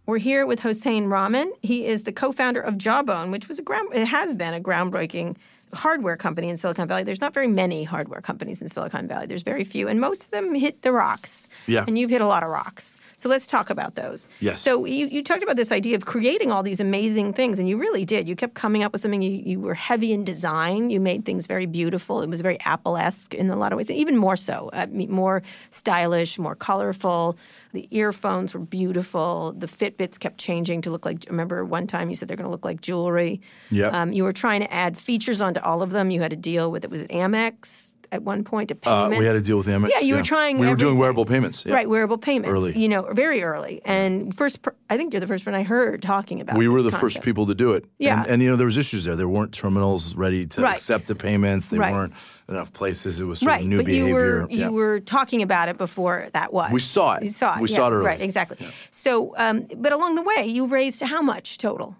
We're 0.06 0.18
here 0.18 0.44
with 0.44 0.60
Hosain 0.60 1.10
Rahman. 1.10 1.50
He 1.62 1.86
is 1.86 2.02
the 2.02 2.12
co-founder 2.12 2.60
of 2.60 2.76
Jawbone, 2.76 3.30
which 3.30 3.48
was 3.48 3.58
a 3.58 3.62
ground, 3.62 3.88
it 3.94 4.04
has 4.04 4.34
been 4.34 4.52
a 4.52 4.60
groundbreaking 4.60 5.36
hardware 5.74 6.16
company 6.16 6.48
in 6.48 6.56
Silicon 6.56 6.88
Valley. 6.88 7.02
There's 7.02 7.20
not 7.20 7.34
very 7.34 7.48
many 7.48 7.84
hardware 7.84 8.20
companies 8.20 8.62
in 8.62 8.68
Silicon 8.68 9.08
Valley. 9.08 9.26
There's 9.26 9.42
very 9.42 9.64
few, 9.64 9.88
and 9.88 10.00
most 10.00 10.24
of 10.24 10.30
them 10.30 10.54
hit 10.54 10.82
the 10.82 10.92
rocks. 10.92 11.48
Yeah. 11.66 11.84
And 11.86 11.98
you've 11.98 12.10
hit 12.10 12.20
a 12.20 12.26
lot 12.26 12.42
of 12.42 12.50
rocks. 12.50 12.98
So 13.16 13.28
let's 13.28 13.46
talk 13.46 13.70
about 13.70 13.94
those. 13.94 14.28
Yes. 14.40 14.60
So 14.60 14.84
you, 14.84 15.06
you 15.06 15.22
talked 15.22 15.42
about 15.42 15.56
this 15.56 15.72
idea 15.72 15.96
of 15.96 16.04
creating 16.04 16.50
all 16.50 16.62
these 16.62 16.80
amazing 16.80 17.32
things, 17.32 17.58
and 17.58 17.68
you 17.68 17.76
really 17.78 18.04
did. 18.04 18.28
You 18.28 18.36
kept 18.36 18.54
coming 18.54 18.82
up 18.82 18.92
with 18.92 19.00
something. 19.00 19.22
You, 19.22 19.30
you 19.30 19.60
were 19.60 19.74
heavy 19.74 20.12
in 20.12 20.24
design. 20.24 20.90
You 20.90 21.00
made 21.00 21.24
things 21.24 21.46
very 21.46 21.66
beautiful. 21.66 22.22
It 22.22 22.28
was 22.28 22.40
very 22.40 22.58
Apple-esque 22.60 23.34
in 23.34 23.50
a 23.50 23.56
lot 23.56 23.72
of 23.72 23.76
ways, 23.76 23.90
even 23.90 24.16
more 24.16 24.36
so. 24.36 24.70
Mean, 24.90 25.10
more 25.10 25.42
stylish, 25.70 26.38
more 26.38 26.54
colorful. 26.54 27.38
The 27.74 27.88
earphones 27.90 28.54
were 28.54 28.60
beautiful. 28.60 29.52
The 29.52 29.66
Fitbits 29.66 30.18
kept 30.18 30.38
changing 30.38 30.82
to 30.82 30.90
look 30.90 31.04
like. 31.04 31.24
Remember 31.28 31.64
one 31.64 31.88
time 31.88 32.08
you 32.08 32.14
said 32.14 32.28
they're 32.28 32.36
going 32.36 32.46
to 32.46 32.50
look 32.50 32.64
like 32.64 32.80
jewelry. 32.80 33.40
Yep. 33.70 33.92
Um, 33.92 34.12
you 34.12 34.22
were 34.22 34.32
trying 34.32 34.60
to 34.60 34.72
add 34.72 34.96
features 34.96 35.40
onto 35.40 35.60
all 35.60 35.82
of 35.82 35.90
them. 35.90 36.12
You 36.12 36.22
had 36.22 36.30
to 36.30 36.36
deal 36.36 36.70
with 36.70 36.84
it. 36.84 36.90
Was 36.90 37.02
it 37.02 37.10
Amex 37.10 37.93
at 38.14 38.22
one 38.22 38.44
point 38.44 38.68
to 38.70 38.76
Uh, 38.84 39.02
payments? 39.04 39.18
we 39.18 39.26
had 39.26 39.32
to 39.34 39.42
deal 39.42 39.58
with 39.58 39.66
Amex. 39.66 39.90
Yeah, 39.92 40.00
you 40.00 40.14
were 40.14 40.22
trying. 40.22 40.58
We 40.58 40.68
were 40.68 40.76
doing 40.76 40.96
wearable 40.96 41.26
payments. 41.26 41.64
yeah. 41.66 41.74
Right, 41.74 41.88
wearable 41.88 42.16
payments. 42.18 42.52
Early. 42.52 42.78
You 42.78 42.88
know, 42.88 43.02
very 43.12 43.42
early. 43.42 43.82
And 43.84 44.34
first, 44.34 44.62
per- 44.62 44.74
I 44.88 44.96
think 44.96 45.12
you're 45.12 45.20
the 45.20 45.26
first 45.26 45.44
one 45.44 45.54
I 45.54 45.64
heard 45.64 46.00
talking 46.02 46.40
about. 46.40 46.56
We 46.56 46.68
were 46.68 46.80
the 46.82 46.92
first 46.92 47.20
people 47.22 47.46
to 47.46 47.54
do 47.54 47.72
it. 47.72 47.84
Yeah. 47.98 48.20
And, 48.22 48.30
and, 48.30 48.42
you 48.42 48.48
know, 48.50 48.56
there 48.56 48.66
was 48.66 48.78
issues 48.78 49.04
there. 49.04 49.16
There 49.16 49.28
weren't 49.28 49.52
terminals 49.52 50.14
ready 50.14 50.46
to 50.46 50.62
Right. 50.62 50.74
accept 50.74 51.08
the 51.08 51.14
payments. 51.14 51.68
They 51.68 51.78
Right. 51.78 51.92
weren't 51.92 52.12
enough 52.48 52.72
places. 52.72 53.20
It 53.20 53.24
was 53.24 53.40
sort 53.40 53.48
Right, 53.52 53.62
of 53.62 53.66
new 53.68 53.78
but 53.78 53.86
behavior. 53.86 54.06
you 54.08 54.14
were 54.14 54.46
Yeah. 54.50 54.66
you 54.66 54.72
were 54.72 55.00
talking 55.00 55.42
about 55.42 55.68
it 55.68 55.76
before 55.78 56.28
that 56.32 56.52
was. 56.52 56.70
We 56.70 56.80
saw 56.80 57.14
it. 57.14 57.24
You 57.24 57.30
saw 57.30 57.56
it. 57.56 57.62
We 57.62 57.68
yeah, 57.70 57.76
saw 57.76 57.88
it 57.88 57.92
early. 57.92 58.06
Right, 58.06 58.20
exactly. 58.20 58.58
So, 58.90 59.34
um, 59.38 59.66
but 59.76 59.92
along 59.92 60.14
the 60.14 60.22
way, 60.22 60.46
you 60.46 60.66
raised 60.66 61.02
how 61.02 61.22
much 61.22 61.58
total? 61.58 61.96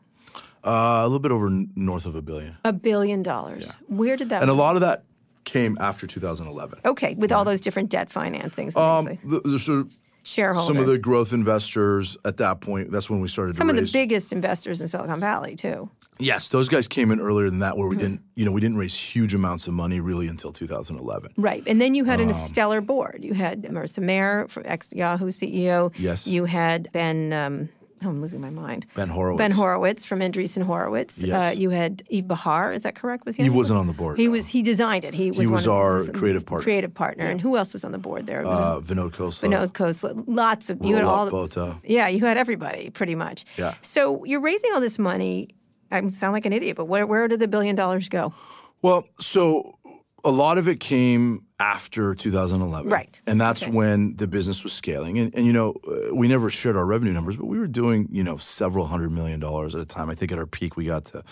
Uh, 0.66 1.00
a 1.02 1.04
little 1.04 1.18
bit 1.18 1.30
over 1.32 1.46
n- 1.48 1.68
north 1.76 2.06
of 2.06 2.14
a 2.14 2.22
billion. 2.22 2.56
A 2.64 2.72
billion 2.72 3.22
dollars. 3.22 3.72
Where 3.88 4.16
did 4.16 4.30
that? 4.30 4.40
And 4.42 4.50
a 4.50 4.54
lot 4.54 4.76
of 4.76 4.80
that 4.80 5.04
came 5.44 5.76
after 5.80 6.06
2011. 6.06 6.80
Okay, 6.84 7.14
with 7.14 7.32
all 7.32 7.44
those 7.44 7.60
different 7.60 7.90
debt 7.90 8.08
financings, 8.08 8.76
Um, 8.76 9.18
the, 9.24 9.40
the 9.40 9.58
sort 9.58 9.80
of 9.80 9.98
shareholder. 10.22 10.66
some 10.74 10.76
of 10.82 10.86
the 10.86 10.98
growth 10.98 11.32
investors 11.32 12.16
at 12.24 12.38
that 12.38 12.60
point. 12.60 12.90
That's 12.90 13.08
when 13.10 13.20
we 13.20 13.28
started. 13.28 13.54
some 13.54 13.68
of 13.70 13.76
the 13.76 13.88
biggest 13.92 14.32
investors 14.32 14.80
in 14.80 14.86
Silicon 14.86 15.20
Valley 15.20 15.54
too. 15.56 15.90
Yes, 16.18 16.48
those 16.48 16.68
guys 16.68 16.86
came 16.86 17.10
in 17.10 17.20
earlier 17.20 17.50
than 17.50 17.58
that, 17.58 17.76
where 17.76 17.88
Mm-hmm. 17.88 17.96
we 17.98 18.02
didn't, 18.02 18.20
you 18.36 18.44
know, 18.44 18.52
we 18.52 18.60
didn't 18.60 18.76
raise 18.76 18.94
huge 18.94 19.34
amounts 19.34 19.66
of 19.66 19.74
money 19.74 19.98
really 20.00 20.28
until 20.28 20.52
2011. 20.52 21.32
Right, 21.36 21.62
and 21.66 21.80
then 21.80 21.94
you 21.96 22.04
had 22.04 22.20
Um, 22.20 22.28
a 22.28 22.34
stellar 22.34 22.80
board. 22.80 23.18
You 23.22 23.34
had 23.34 23.62
Marissa 23.64 23.98
Mayer, 24.00 24.46
ex 24.64 24.92
Yahoo 24.92 25.30
CEO. 25.30 25.92
Yes. 25.98 26.26
You 26.26 26.44
had 26.44 26.88
Ben. 26.92 27.32
Um, 27.32 27.68
oh, 28.04 28.10
I'm 28.10 28.20
losing 28.20 28.40
my 28.40 28.50
mind. 28.50 28.86
Ben 28.94 29.08
Horowitz. 29.08 29.38
Ben 29.38 29.50
Horowitz 29.50 30.04
from 30.04 30.20
Andreessen 30.20 30.62
Horowitz. 30.62 31.18
Yes. 31.22 31.54
Uh, 31.54 31.58
you 31.58 31.70
had 31.70 32.02
Yves 32.10 32.26
Béhar. 32.26 32.74
Is 32.74 32.82
that 32.82 32.94
correct? 32.94 33.24
Was 33.26 33.36
he? 33.36 33.42
He 33.44 33.50
wasn't 33.50 33.78
on 33.78 33.86
the 33.86 33.92
board, 33.92 34.18
He 34.18 34.26
no. 34.26 34.32
was. 34.32 34.46
He 34.46 34.62
designed 34.62 35.04
it. 35.04 35.14
He 35.14 35.30
was. 35.30 35.40
He 35.40 35.46
one 35.46 35.54
was 35.54 35.66
of- 35.66 35.72
our 35.72 35.96
was 35.96 36.10
creative 36.10 36.44
partner. 36.46 36.62
Creative 36.64 36.92
partner. 36.94 37.24
And 37.24 37.40
who 37.40 37.56
else 37.56 37.72
was 37.72 37.84
on 37.84 37.92
the 37.92 37.98
board 37.98 38.26
there? 38.26 38.44
Uh, 38.46 38.80
Vinod 38.80 39.12
Khosla. 39.12 39.48
Vinod 39.48 39.72
Khosla. 39.72 40.24
Lots 40.26 40.70
of 40.70 40.84
you 40.84 40.94
had 40.96 41.04
all. 41.04 41.30
Botha. 41.30 41.80
yeah, 41.84 42.08
you 42.08 42.24
had 42.26 42.36
everybody 42.36 42.90
pretty 42.90 43.14
much. 43.14 43.44
Yeah. 43.56 43.74
So 43.82 44.24
you're 44.24 44.40
raising 44.40 44.72
all 44.74 44.80
this 44.80 44.98
money. 44.98 45.48
I 45.90 46.08
sound 46.08 46.32
like 46.32 46.44
an 46.46 46.52
idiot, 46.52 46.76
but 46.76 46.86
where, 46.86 47.06
where 47.06 47.28
did 47.28 47.38
the 47.40 47.46
billion 47.48 47.76
dollars 47.76 48.08
go? 48.08 48.34
Well, 48.82 49.06
so 49.20 49.78
a 50.24 50.30
lot 50.30 50.58
of 50.58 50.66
it 50.66 50.80
came 50.80 51.43
after 51.60 52.14
2011. 52.14 52.90
Right. 52.90 53.20
And 53.26 53.40
that's 53.40 53.62
Okay. 53.62 53.70
when 53.70 54.16
the 54.16 54.26
business 54.26 54.64
was 54.64 54.72
scaling. 54.72 55.18
And, 55.18 55.34
and 55.34 55.46
you 55.46 55.52
know, 55.52 55.74
uh, 55.86 56.14
we 56.14 56.26
never 56.26 56.50
shared 56.50 56.76
our 56.76 56.84
revenue 56.84 57.12
numbers, 57.12 57.36
but 57.36 57.46
we 57.46 57.58
were 57.58 57.68
doing, 57.68 58.08
you 58.10 58.24
know, 58.24 58.36
several 58.36 58.86
hundred 58.86 59.12
million 59.12 59.40
dollars 59.40 59.74
at 59.74 59.80
a 59.80 59.84
time. 59.84 60.10
I 60.10 60.14
think 60.14 60.32
at 60.32 60.38
our 60.38 60.46
peak, 60.46 60.76
we 60.76 60.86
got 60.86 61.04
to 61.06 61.22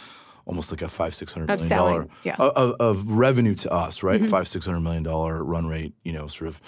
almost 0.47 0.71
like 0.71 0.83
a 0.83 0.89
five, 0.89 1.15
six 1.15 1.33
hundred 1.33 1.49
million 1.49 1.69
dollar 1.69 2.09
yeah. 2.25 2.35
Mm-hmm. 2.37 2.59
of, 2.59 2.75
of 2.81 3.11
revenue 3.11 3.55
to 3.57 3.73
us, 3.73 4.03
right? 4.03 4.25
Five, 4.25 4.47
six 4.49 4.65
hundred 4.67 4.81
million 4.81 5.03
dollar 5.03 5.43
run 5.45 5.67
rate, 5.67 5.95
you 6.05 6.13
know, 6.13 6.27
sort 6.29 6.49
of 6.49 6.61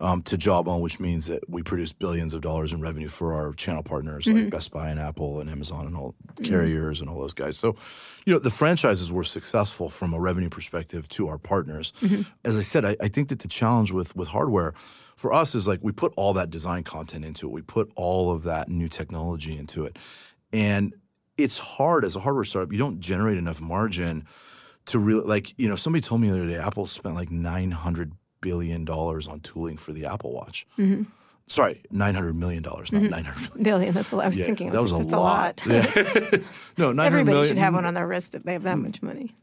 um, 0.00 0.22
to 0.22 0.36
Jawbone, 0.38 0.80
which 0.80 0.98
means 0.98 1.26
that 1.26 1.48
we 1.48 1.62
produce 1.62 1.92
billions 1.92 2.32
of 2.34 2.40
dollars 2.40 2.72
in 2.72 2.80
revenue 2.80 3.08
for 3.08 3.34
our 3.34 3.52
channel 3.52 3.82
partners 3.82 4.24
Mm-hmm. 4.24 4.44
like 4.44 4.50
Best 4.50 4.70
Buy 4.70 4.90
and 4.90 4.98
Apple 4.98 5.40
and 5.40 5.50
Amazon 5.50 5.86
and 5.86 5.96
all 5.96 6.14
carriers 6.42 7.00
and 7.00 7.10
all 7.10 7.20
those 7.20 7.34
guys. 7.34 7.58
So, 7.58 7.76
you 8.24 8.32
know, 8.32 8.38
the 8.38 8.50
franchises 8.50 9.12
were 9.12 9.24
successful 9.24 9.88
from 9.88 10.14
a 10.14 10.20
revenue 10.20 10.48
perspective 10.48 11.08
to 11.10 11.28
our 11.28 11.38
partners. 11.38 11.92
Mm-hmm. 12.00 12.22
As 12.44 12.56
I 12.56 12.62
said, 12.62 12.84
I, 12.84 12.96
I 13.00 13.08
think 13.08 13.28
that 13.28 13.40
the 13.40 13.48
challenge 13.48 13.92
with 13.92 14.16
with 14.16 14.28
hardware 14.28 14.74
for 15.16 15.32
us 15.32 15.54
is 15.54 15.68
like 15.68 15.80
we 15.82 15.92
put 15.92 16.12
all 16.16 16.32
that 16.32 16.48
design 16.50 16.82
content 16.82 17.24
into 17.24 17.46
it. 17.46 17.52
We 17.52 17.62
put 17.62 17.90
all 17.94 18.32
of 18.32 18.42
that 18.44 18.68
new 18.68 18.88
technology 18.88 19.56
into 19.56 19.84
it. 19.84 19.98
And 20.52 20.94
it's 21.36 21.58
hard 21.58 22.04
as 22.04 22.16
a 22.16 22.20
hardware 22.20 22.44
startup, 22.44 22.72
you 22.72 22.78
don't 22.78 23.00
generate 23.00 23.38
enough 23.38 23.60
margin 23.60 24.26
to 24.86 24.98
really 24.98 25.24
like, 25.24 25.52
you 25.58 25.68
know, 25.68 25.76
somebody 25.76 26.00
told 26.00 26.20
me 26.22 26.30
the 26.30 26.36
other 26.36 26.46
day 26.48 26.56
Apple 26.56 26.86
spent 26.86 27.14
like 27.14 27.30
nine 27.30 27.70
hundred 27.70 28.12
billion 28.40 28.84
dollars 28.84 29.28
on 29.28 29.40
tooling 29.40 29.76
for 29.76 29.92
the 29.92 30.06
Apple 30.06 30.32
Watch. 30.32 30.66
Mm-hmm. 30.78 31.04
Sorry, 31.46 31.80
nine 31.90 32.14
hundred 32.14 32.36
million 32.36 32.62
dollars, 32.62 32.92
not 32.92 33.02
nine 33.02 33.24
hundred 33.24 33.48
million. 33.50 33.62
Billion. 33.64 33.92
That's 33.94 34.12
what 34.12 34.24
I 34.24 34.28
was 34.28 34.38
Yeah, 34.38 34.44
thinking. 34.46 34.68
I 34.68 34.72
that 34.72 34.82
was 34.82 34.92
like, 34.92 35.02
a 35.02 35.16
lot. 35.16 35.66
a 35.66 35.68
lot. 35.72 35.84
Yeah. 35.96 36.38
no, 36.78 36.92
nine 36.92 37.06
hundred 37.06 37.06
Everybody 37.06 37.24
million. 37.24 37.48
should 37.48 37.58
have 37.58 37.74
one 37.74 37.84
on 37.84 37.94
their 37.94 38.06
wrist 38.06 38.36
if 38.36 38.44
they 38.44 38.52
have 38.52 38.62
that 38.62 38.78
much 38.78 39.02
money. 39.02 39.34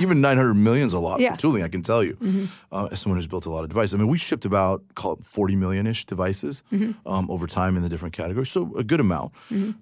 Even 0.00 0.20
900 0.20 0.54
million 0.54 0.86
is 0.88 0.92
a 0.92 0.98
lot 0.98 1.20
Yeah. 1.20 1.28
Mm-hmm. 1.28 1.34
for 1.36 1.40
tooling, 1.40 1.62
I 1.62 1.68
can 1.68 1.84
tell 1.84 2.02
you. 2.02 2.48
Uh, 2.72 2.88
as 2.90 3.00
someone 3.00 3.16
who's 3.18 3.28
built 3.28 3.46
a 3.46 3.50
lot 3.50 3.62
of 3.62 3.68
devices. 3.68 3.94
I 3.94 3.98
mean, 3.98 4.08
we 4.08 4.18
shipped 4.18 4.44
about, 4.44 4.82
call 4.96 5.12
it 5.12 5.24
40 5.24 5.54
million 5.54 5.86
ish 5.86 6.04
devices 6.04 6.64
Mm-hmm. 6.72 7.06
um, 7.08 7.30
over 7.30 7.46
time 7.46 7.76
in 7.76 7.84
the 7.84 7.88
different 7.88 8.12
categories. 8.16 8.50
So 8.50 8.74
a 8.76 8.82
good 8.82 8.98
amount. 9.00 9.32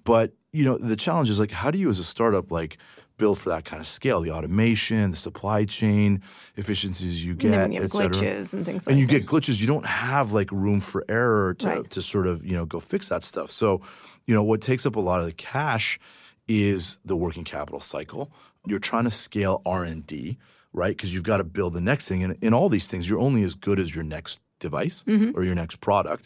But, 0.03 0.33
you 0.51 0.65
know, 0.65 0.77
the 0.77 0.95
challenge 0.95 1.31
is 1.31 1.39
like, 1.39 1.49
how 1.51 1.71
do 1.71 1.79
you 1.79 1.89
as 1.89 1.97
a 1.97 2.03
startup, 2.03 2.51
like, 2.51 2.77
build 3.23 3.37
for 3.43 3.49
that 3.55 3.63
kind 3.69 3.81
of 3.85 3.87
scale? 3.87 4.19
The 4.27 4.31
automation, 4.37 5.11
the 5.15 5.17
supply 5.27 5.59
chain 5.65 6.21
efficiencies 6.61 7.23
you 7.27 7.33
get, 7.35 7.53
And 7.53 7.53
then 7.53 7.71
you 7.71 7.81
glitches 7.81 8.53
and 8.53 8.65
things 8.65 8.81
like 8.81 8.85
that. 8.85 8.91
And 8.91 8.99
you 8.99 9.07
that. 9.07 9.13
get 9.19 9.25
glitches, 9.31 9.55
you 9.61 9.67
don't 9.73 9.85
have 9.85 10.25
like 10.39 10.51
room 10.51 10.79
for 10.81 11.01
error 11.07 11.53
to, 11.61 11.67
Right. 11.67 11.89
to 11.95 12.01
sort 12.01 12.27
of, 12.27 12.45
you 12.45 12.55
know, 12.57 12.65
go 12.65 12.79
fix 12.79 13.01
that 13.09 13.23
stuff. 13.23 13.49
So, 13.51 13.81
you 14.27 14.33
know, 14.35 14.43
what 14.51 14.59
takes 14.61 14.85
up 14.85 14.95
a 14.95 14.99
lot 15.09 15.19
of 15.21 15.25
the 15.31 15.33
cash 15.55 15.99
is 16.47 16.97
the 17.05 17.15
working 17.15 17.45
capital 17.45 17.79
cycle. 17.79 18.23
you're 18.65 18.79
trying 18.91 19.03
to 19.11 19.11
scale 19.11 19.61
R&D, 19.65 20.37
right? 20.81 20.95
Because 20.95 21.13
you've 21.13 21.23
got 21.33 21.37
to 21.43 21.43
build 21.43 21.73
the 21.73 21.81
next 21.91 22.07
thing. 22.07 22.23
And 22.23 22.37
in 22.41 22.53
all 22.53 22.69
these 22.69 22.87
things, 22.87 23.03
you're 23.09 23.19
only 23.27 23.43
as 23.43 23.55
good 23.55 23.77
as 23.83 23.89
your 23.95 24.05
next 24.05 24.39
device 24.59 25.03
Mm-hmm. 25.05 25.37
or 25.37 25.43
your 25.43 25.55
next 25.55 25.77
product. 25.81 26.23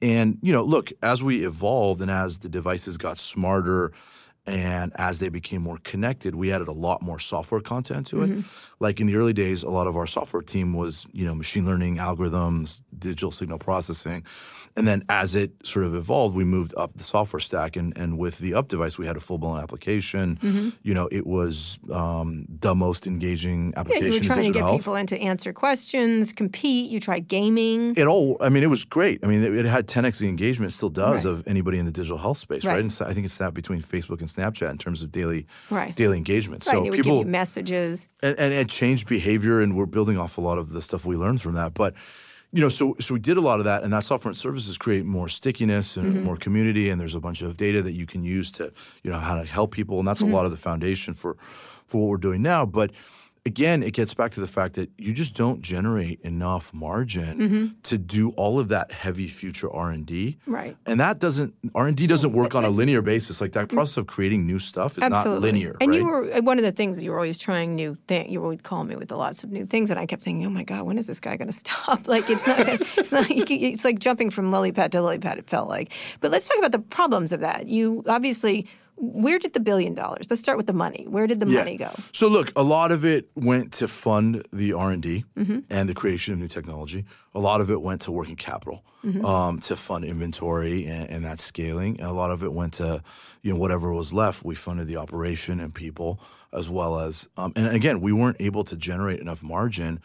And, 0.00 0.38
you 0.46 0.52
know, 0.54 0.62
look, 0.74 0.86
as 1.02 1.22
we 1.22 1.44
evolved 1.44 2.00
and 2.04 2.10
as 2.10 2.38
the 2.38 2.48
devices 2.48 2.96
got 2.96 3.18
smarter 3.18 3.92
and 4.46 4.92
as 4.96 5.18
they 5.20 5.28
became 5.30 5.62
more 5.62 5.78
connected, 5.84 6.34
we 6.34 6.52
added 6.52 6.68
a 6.68 6.72
lot 6.72 7.00
more 7.02 7.18
software 7.18 7.60
content 7.60 8.06
to 8.08 8.22
it. 8.22 8.30
Mm-hmm. 8.30 8.40
Like 8.80 9.00
in 9.00 9.06
the 9.06 9.16
early 9.16 9.32
days, 9.32 9.62
a 9.62 9.70
lot 9.70 9.86
of 9.86 9.96
our 9.96 10.06
software 10.06 10.42
team 10.42 10.74
was, 10.74 11.06
you 11.12 11.24
know, 11.24 11.34
machine 11.34 11.64
learning 11.64 11.96
algorithms, 11.96 12.82
digital 12.98 13.30
signal 13.30 13.58
processing. 13.58 14.24
And 14.76 14.88
then 14.88 15.04
as 15.08 15.36
it 15.36 15.52
sort 15.64 15.84
of 15.86 15.94
evolved, 15.94 16.34
we 16.36 16.42
moved 16.44 16.74
up 16.76 16.94
the 16.96 17.04
software 17.04 17.38
stack. 17.40 17.76
And, 17.76 17.96
and 17.96 18.18
with 18.18 18.38
the 18.38 18.54
up 18.54 18.66
device, 18.68 18.98
we 18.98 19.06
had 19.06 19.16
a 19.16 19.20
full 19.20 19.38
blown 19.38 19.60
application. 19.60 20.36
Mm-hmm. 20.42 20.68
You 20.82 20.94
know, 20.94 21.08
it 21.12 21.26
was 21.26 21.78
um, 21.92 22.44
the 22.48 22.74
most 22.74 23.06
engaging 23.06 23.72
Yeah, 23.72 23.80
application 23.80 24.04
you 24.06 24.10
were 24.12 24.16
in 24.18 24.22
trying 24.24 24.44
to 24.46 24.50
get 24.52 24.62
health. 24.64 24.80
people 24.80 24.96
in 24.96 25.06
to 25.06 25.18
answer 25.20 25.52
questions, 25.52 26.32
compete. 26.32 26.90
You 26.90 26.98
tried 27.00 27.28
gaming. 27.28 27.94
it 27.96 28.06
all 28.06 28.36
i 28.40 28.48
mean 28.48 28.62
it 28.62 28.66
was 28.70 28.84
great 28.84 29.20
i 29.22 29.26
mean 29.26 29.42
it, 29.42 29.54
it 29.54 29.66
had 29.66 29.86
10x 29.86 30.18
the 30.18 30.28
engagement 30.28 30.70
it 30.72 30.74
still 30.74 30.88
does 30.90 31.24
Right. 31.24 31.32
of 31.32 31.46
anybody 31.46 31.78
in 31.78 31.84
the 31.86 31.92
digital 31.92 32.18
health 32.18 32.38
space 32.38 32.64
right, 32.64 32.72
Right. 32.74 32.80
And 32.80 32.92
so 32.92 33.04
i 33.06 33.14
think 33.14 33.24
it's 33.26 33.36
that 33.38 33.54
between 33.54 33.80
facebook 33.82 34.20
and 34.20 34.28
snapchat 34.34 34.70
in 34.70 34.78
terms 34.78 35.02
of 35.02 35.10
daily 35.12 35.46
Right. 35.70 35.94
daily 35.96 36.16
engagement 36.16 36.64
right, 36.66 36.72
so 36.72 36.82
would 36.82 36.92
people 36.92 37.24
messages. 37.24 38.08
and, 38.22 38.38
and 38.38 38.52
it 38.52 38.68
changed 38.68 39.08
behavior 39.08 39.60
and 39.60 39.76
we're 39.76 39.86
building 39.86 40.18
off 40.18 40.38
a 40.38 40.40
lot 40.40 40.58
of 40.58 40.70
the 40.70 40.82
stuff 40.82 41.04
we 41.04 41.16
learned 41.16 41.40
from 41.40 41.54
that 41.54 41.74
but 41.74 41.94
you 42.52 42.60
know 42.60 42.68
so 42.68 42.94
so 43.00 43.14
we 43.14 43.20
did 43.20 43.36
a 43.36 43.40
lot 43.40 43.58
of 43.58 43.64
that 43.64 43.82
and 43.82 43.92
that 43.92 44.04
software 44.04 44.30
and 44.30 44.36
services 44.38 44.78
create 44.78 45.04
more 45.04 45.28
stickiness 45.28 45.96
and 45.96 46.06
Mm-hmm. 46.14 46.24
more 46.24 46.36
community 46.36 46.90
and 46.90 47.00
there's 47.00 47.14
a 47.14 47.20
bunch 47.20 47.42
of 47.42 47.56
data 47.56 47.82
that 47.82 47.92
you 47.92 48.06
can 48.06 48.22
use 48.24 48.50
to 48.52 48.72
you 49.02 49.10
know 49.10 49.18
how 49.18 49.34
to 49.40 49.44
help 49.46 49.70
people 49.72 49.98
and 49.98 50.06
that's 50.08 50.22
Mm-hmm. 50.22 50.32
a 50.32 50.36
lot 50.36 50.44
of 50.46 50.52
the 50.52 50.56
foundation 50.58 51.14
for 51.14 51.36
for 51.86 52.00
what 52.02 52.08
we're 52.10 52.16
doing 52.28 52.42
now 52.42 52.64
but 52.64 52.90
again 53.46 53.82
it 53.82 53.92
gets 53.92 54.14
back 54.14 54.30
to 54.32 54.40
the 54.40 54.46
fact 54.46 54.74
that 54.74 54.90
you 54.96 55.12
just 55.12 55.34
don't 55.34 55.60
generate 55.60 56.20
enough 56.22 56.72
margin 56.72 57.38
Mm-hmm. 57.38 57.66
to 57.84 57.98
do 57.98 58.30
all 58.30 58.58
of 58.58 58.68
that 58.68 58.90
heavy 58.92 59.28
future 59.28 59.70
r&d 59.70 60.38
Right. 60.46 60.76
and 60.86 60.98
that 61.00 61.18
doesn't 61.18 61.54
r&d 61.74 62.06
doesn't 62.06 62.32
work 62.32 62.54
on 62.54 62.64
a 62.64 62.70
linear 62.70 63.02
basis 63.02 63.40
like 63.40 63.52
that 63.52 63.68
process 63.68 63.96
of 63.98 64.06
creating 64.06 64.46
new 64.46 64.58
stuff 64.58 64.96
is 64.96 65.04
not 65.04 65.26
linear 65.40 65.76
And 65.80 65.90
right? 65.90 66.00
you 66.00 66.06
were 66.06 66.32
uh, 66.32 66.40
one 66.42 66.58
of 66.58 66.64
the 66.64 66.72
things 66.72 67.02
you 67.02 67.10
were 67.10 67.16
always 67.18 67.38
trying 67.38 67.74
new 67.74 67.96
things. 68.08 68.32
You 68.32 68.40
would 68.40 68.62
call 68.62 68.84
me 68.84 68.96
with 68.96 69.10
lots 69.12 69.44
of 69.44 69.50
new 69.50 69.66
things, 69.66 69.90
and 69.90 69.98
I 70.00 70.06
kept 70.06 70.22
thinking, 70.22 70.46
"Oh 70.46 70.50
my 70.50 70.64
God, 70.64 70.82
when 70.86 70.96
is 70.98 71.06
this 71.06 71.20
guy 71.20 71.36
going 71.36 71.48
to 71.48 71.58
stop?" 71.64 72.06
Like 72.14 72.28
it's 72.30 72.46
not. 72.46 72.60
It's 72.98 73.12
not. 73.12 73.26
It's 73.30 73.84
like 73.84 73.98
jumping 73.98 74.30
from 74.30 74.50
lily 74.52 74.72
pad 74.72 74.92
to 74.92 75.02
lily 75.02 75.18
pad. 75.18 75.38
It 75.38 75.48
felt 75.50 75.68
like. 75.68 75.92
But 76.20 76.30
let's 76.30 76.46
talk 76.48 76.58
about 76.58 76.72
the 76.72 76.78
problems 76.78 77.32
of 77.32 77.40
that. 77.40 77.66
You 77.66 78.02
obviously. 78.08 78.66
Where 78.96 79.38
did 79.38 79.52
the 79.52 79.60
billion 79.60 79.94
dollars? 79.94 80.26
Let's 80.30 80.40
start 80.40 80.56
with 80.56 80.66
the 80.66 80.72
money. 80.72 81.06
Where 81.08 81.26
did 81.26 81.40
the 81.40 81.46
money 81.46 81.76
go? 81.76 81.90
So 82.12 82.28
look, 82.28 82.52
a 82.56 82.62
lot 82.62 82.92
of 82.92 83.04
it 83.04 83.28
went 83.34 83.72
to 83.74 83.88
fund 83.88 84.46
the 84.52 84.72
R 84.72 84.90
and 84.92 85.02
D 85.02 85.24
Mm-hmm. 85.36 85.60
and 85.70 85.88
the 85.88 85.94
creation 85.94 86.32
of 86.34 86.40
new 86.40 86.48
technology. 86.48 87.04
A 87.34 87.40
lot 87.40 87.60
of 87.60 87.70
it 87.70 87.82
went 87.82 88.02
to 88.02 88.12
working 88.12 88.36
capital 88.36 88.84
Mm-hmm. 89.04 89.24
um, 89.24 89.60
to 89.60 89.76
fund 89.76 90.04
inventory 90.04 90.86
and, 90.86 91.10
and 91.10 91.24
that 91.26 91.38
scaling. 91.38 92.00
And 92.00 92.08
a 92.08 92.12
lot 92.14 92.30
of 92.30 92.42
it 92.42 92.52
went 92.54 92.72
to 92.74 93.02
you 93.42 93.52
know 93.52 93.58
whatever 93.58 93.92
was 93.92 94.12
left. 94.14 94.44
We 94.44 94.54
funded 94.54 94.88
the 94.88 94.96
operation 94.96 95.60
and 95.60 95.74
people 95.74 96.20
as 96.52 96.70
well 96.70 96.98
as 97.00 97.28
um, 97.36 97.52
and 97.56 97.66
again 97.74 98.00
we 98.00 98.12
weren't 98.12 98.36
able 98.40 98.64
to 98.64 98.76
generate 98.76 99.20
enough 99.20 99.42
margin. 99.42 100.00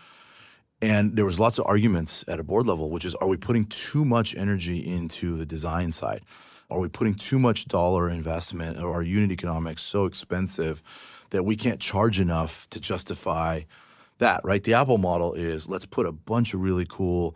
And 0.81 1.15
there 1.17 1.25
was 1.25 1.39
lots 1.39 1.59
of 1.59 1.65
arguments 1.65 2.23
at 2.27 2.39
a 2.39 2.43
board 2.43 2.65
level, 2.65 2.89
which 2.89 3.03
is, 3.03 3.13
are 3.15 3.27
we 3.27 3.35
putting 3.35 3.65
too 3.65 4.05
much 4.05 4.33
energy 4.35 4.79
into 4.79 5.35
the 5.35 5.45
design 5.45 5.91
side? 5.91 6.21
Are 6.69 6.79
we 6.79 6.87
putting 6.87 7.15
too 7.15 7.39
much 7.39 7.65
dollar 7.65 8.09
investment? 8.09 8.77
Or 8.77 8.91
are 8.91 9.03
unit 9.03 9.31
economics 9.31 9.81
so 9.81 10.05
expensive 10.05 10.81
that 11.31 11.43
we 11.43 11.55
can't 11.55 11.79
charge 11.79 12.19
enough 12.19 12.69
to 12.71 12.79
justify 12.79 13.61
that? 14.19 14.41
Right? 14.43 14.63
The 14.63 14.73
Apple 14.73 14.97
model 14.97 15.33
is 15.33 15.67
let's 15.67 15.85
put 15.85 16.05
a 16.05 16.11
bunch 16.11 16.53
of 16.53 16.61
really 16.61 16.85
cool 16.87 17.35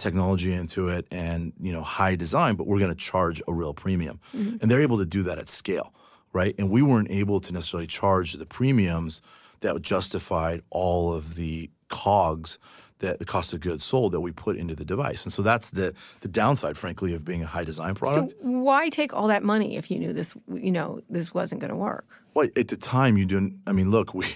technology 0.00 0.52
into 0.52 0.88
it 0.88 1.06
and 1.10 1.52
you 1.60 1.72
know 1.72 1.82
high 1.82 2.16
design, 2.16 2.56
but 2.56 2.66
we're 2.66 2.78
going 2.78 2.90
to 2.90 2.96
charge 2.96 3.42
a 3.46 3.52
real 3.52 3.74
premium, 3.74 4.18
mm-hmm. 4.34 4.56
and 4.60 4.70
they're 4.70 4.80
able 4.80 4.98
to 4.98 5.04
do 5.04 5.22
that 5.22 5.38
at 5.38 5.48
scale, 5.48 5.92
right? 6.32 6.54
And 6.58 6.70
we 6.70 6.82
weren't 6.82 7.10
able 7.10 7.38
to 7.40 7.52
necessarily 7.52 7.86
charge 7.86 8.32
the 8.32 8.46
premiums 8.46 9.20
that 9.60 9.80
justified 9.82 10.62
all 10.70 11.12
of 11.12 11.34
the 11.34 11.70
cogs 11.88 12.58
that 13.00 13.18
the 13.18 13.24
cost 13.24 13.52
of 13.52 13.60
goods 13.60 13.84
sold 13.84 14.12
that 14.12 14.20
we 14.20 14.32
put 14.32 14.56
into 14.56 14.74
the 14.74 14.84
device. 14.84 15.24
And 15.24 15.32
so 15.32 15.42
that's 15.42 15.70
the 15.70 15.92
the 16.20 16.28
downside, 16.28 16.76
frankly, 16.78 17.12
of 17.14 17.24
being 17.24 17.42
a 17.42 17.46
high 17.46 17.64
design 17.64 17.94
product. 17.94 18.30
So 18.30 18.36
why 18.40 18.88
take 18.88 19.12
all 19.12 19.28
that 19.28 19.42
money 19.42 19.76
if 19.76 19.90
you 19.90 19.98
knew 19.98 20.12
this? 20.12 20.34
You 20.52 20.70
know 20.72 21.00
this 21.10 21.34
wasn't 21.34 21.60
going 21.60 21.70
to 21.70 21.76
work. 21.76 22.06
well, 22.34 22.48
at 22.56 22.68
the 22.68 22.76
time, 22.76 23.16
you 23.18 23.26
didn't. 23.26 23.58
I 23.66 23.72
mean, 23.72 23.90
look, 23.90 24.14
we. 24.14 24.26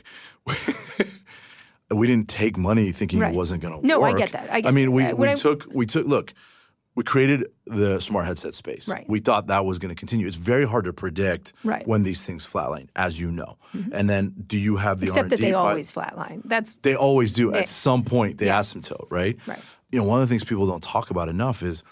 We 1.90 2.06
didn't 2.08 2.28
take 2.28 2.56
money 2.56 2.90
thinking 2.92 3.20
Right. 3.20 3.32
it 3.32 3.36
wasn't 3.36 3.60
going 3.62 3.72
to 3.74 3.78
work. 3.78 3.84
No, 3.86 4.02
I 4.02 4.14
get 4.18 4.32
that. 4.32 4.50
I 4.50 4.62
get 4.62 4.74
mean, 4.74 4.90
we, 4.90 5.02
that. 5.02 5.16
we 5.16 5.26
uh, 5.26 5.28
When 5.28 5.28
I- 5.28 5.34
took 5.34 5.66
we 5.72 5.86
took 5.86 6.06
look, 6.06 6.32
we 6.96 7.02
created 7.02 7.46
the 7.66 7.98
smart 8.00 8.24
headset 8.26 8.54
space. 8.54 8.86
Right. 8.88 9.04
We 9.08 9.18
thought 9.20 9.48
that 9.48 9.64
was 9.64 9.78
going 9.78 9.88
to 9.94 9.98
continue. 9.98 10.26
It's 10.28 10.36
very 10.36 10.64
hard 10.64 10.84
to 10.84 10.92
predict 10.92 11.52
Right. 11.64 11.80
Mm-hmm. 11.82 11.90
when 11.90 12.02
these 12.04 12.22
things 12.22 12.46
flatline, 12.50 12.88
as 12.94 13.18
you 13.20 13.30
know. 13.32 13.58
And 13.92 14.08
then, 14.08 14.32
do 14.46 14.56
you 14.58 14.76
have 14.76 15.00
the 15.00 15.06
Except 15.06 15.30
that 15.30 15.36
R&D 15.40 15.44
they 15.46 15.52
pi- 15.52 15.58
always 15.58 15.90
flatline. 15.90 16.42
That's 16.44 16.76
They 16.78 16.94
always 16.94 17.32
do. 17.32 17.50
They- 17.50 17.60
At 17.60 17.68
some 17.68 18.04
point, 18.04 18.38
they 18.38 18.46
asymptote, 18.46 19.06
right? 19.10 19.36
Right. 19.46 19.58
You 19.90 19.98
know, 20.00 20.04
one 20.04 20.20
of 20.22 20.28
the 20.28 20.32
things 20.32 20.44
people 20.44 20.66
don't 20.66 20.82
talk 20.82 21.10
about 21.10 21.28
enough 21.28 21.62
is 21.62 21.82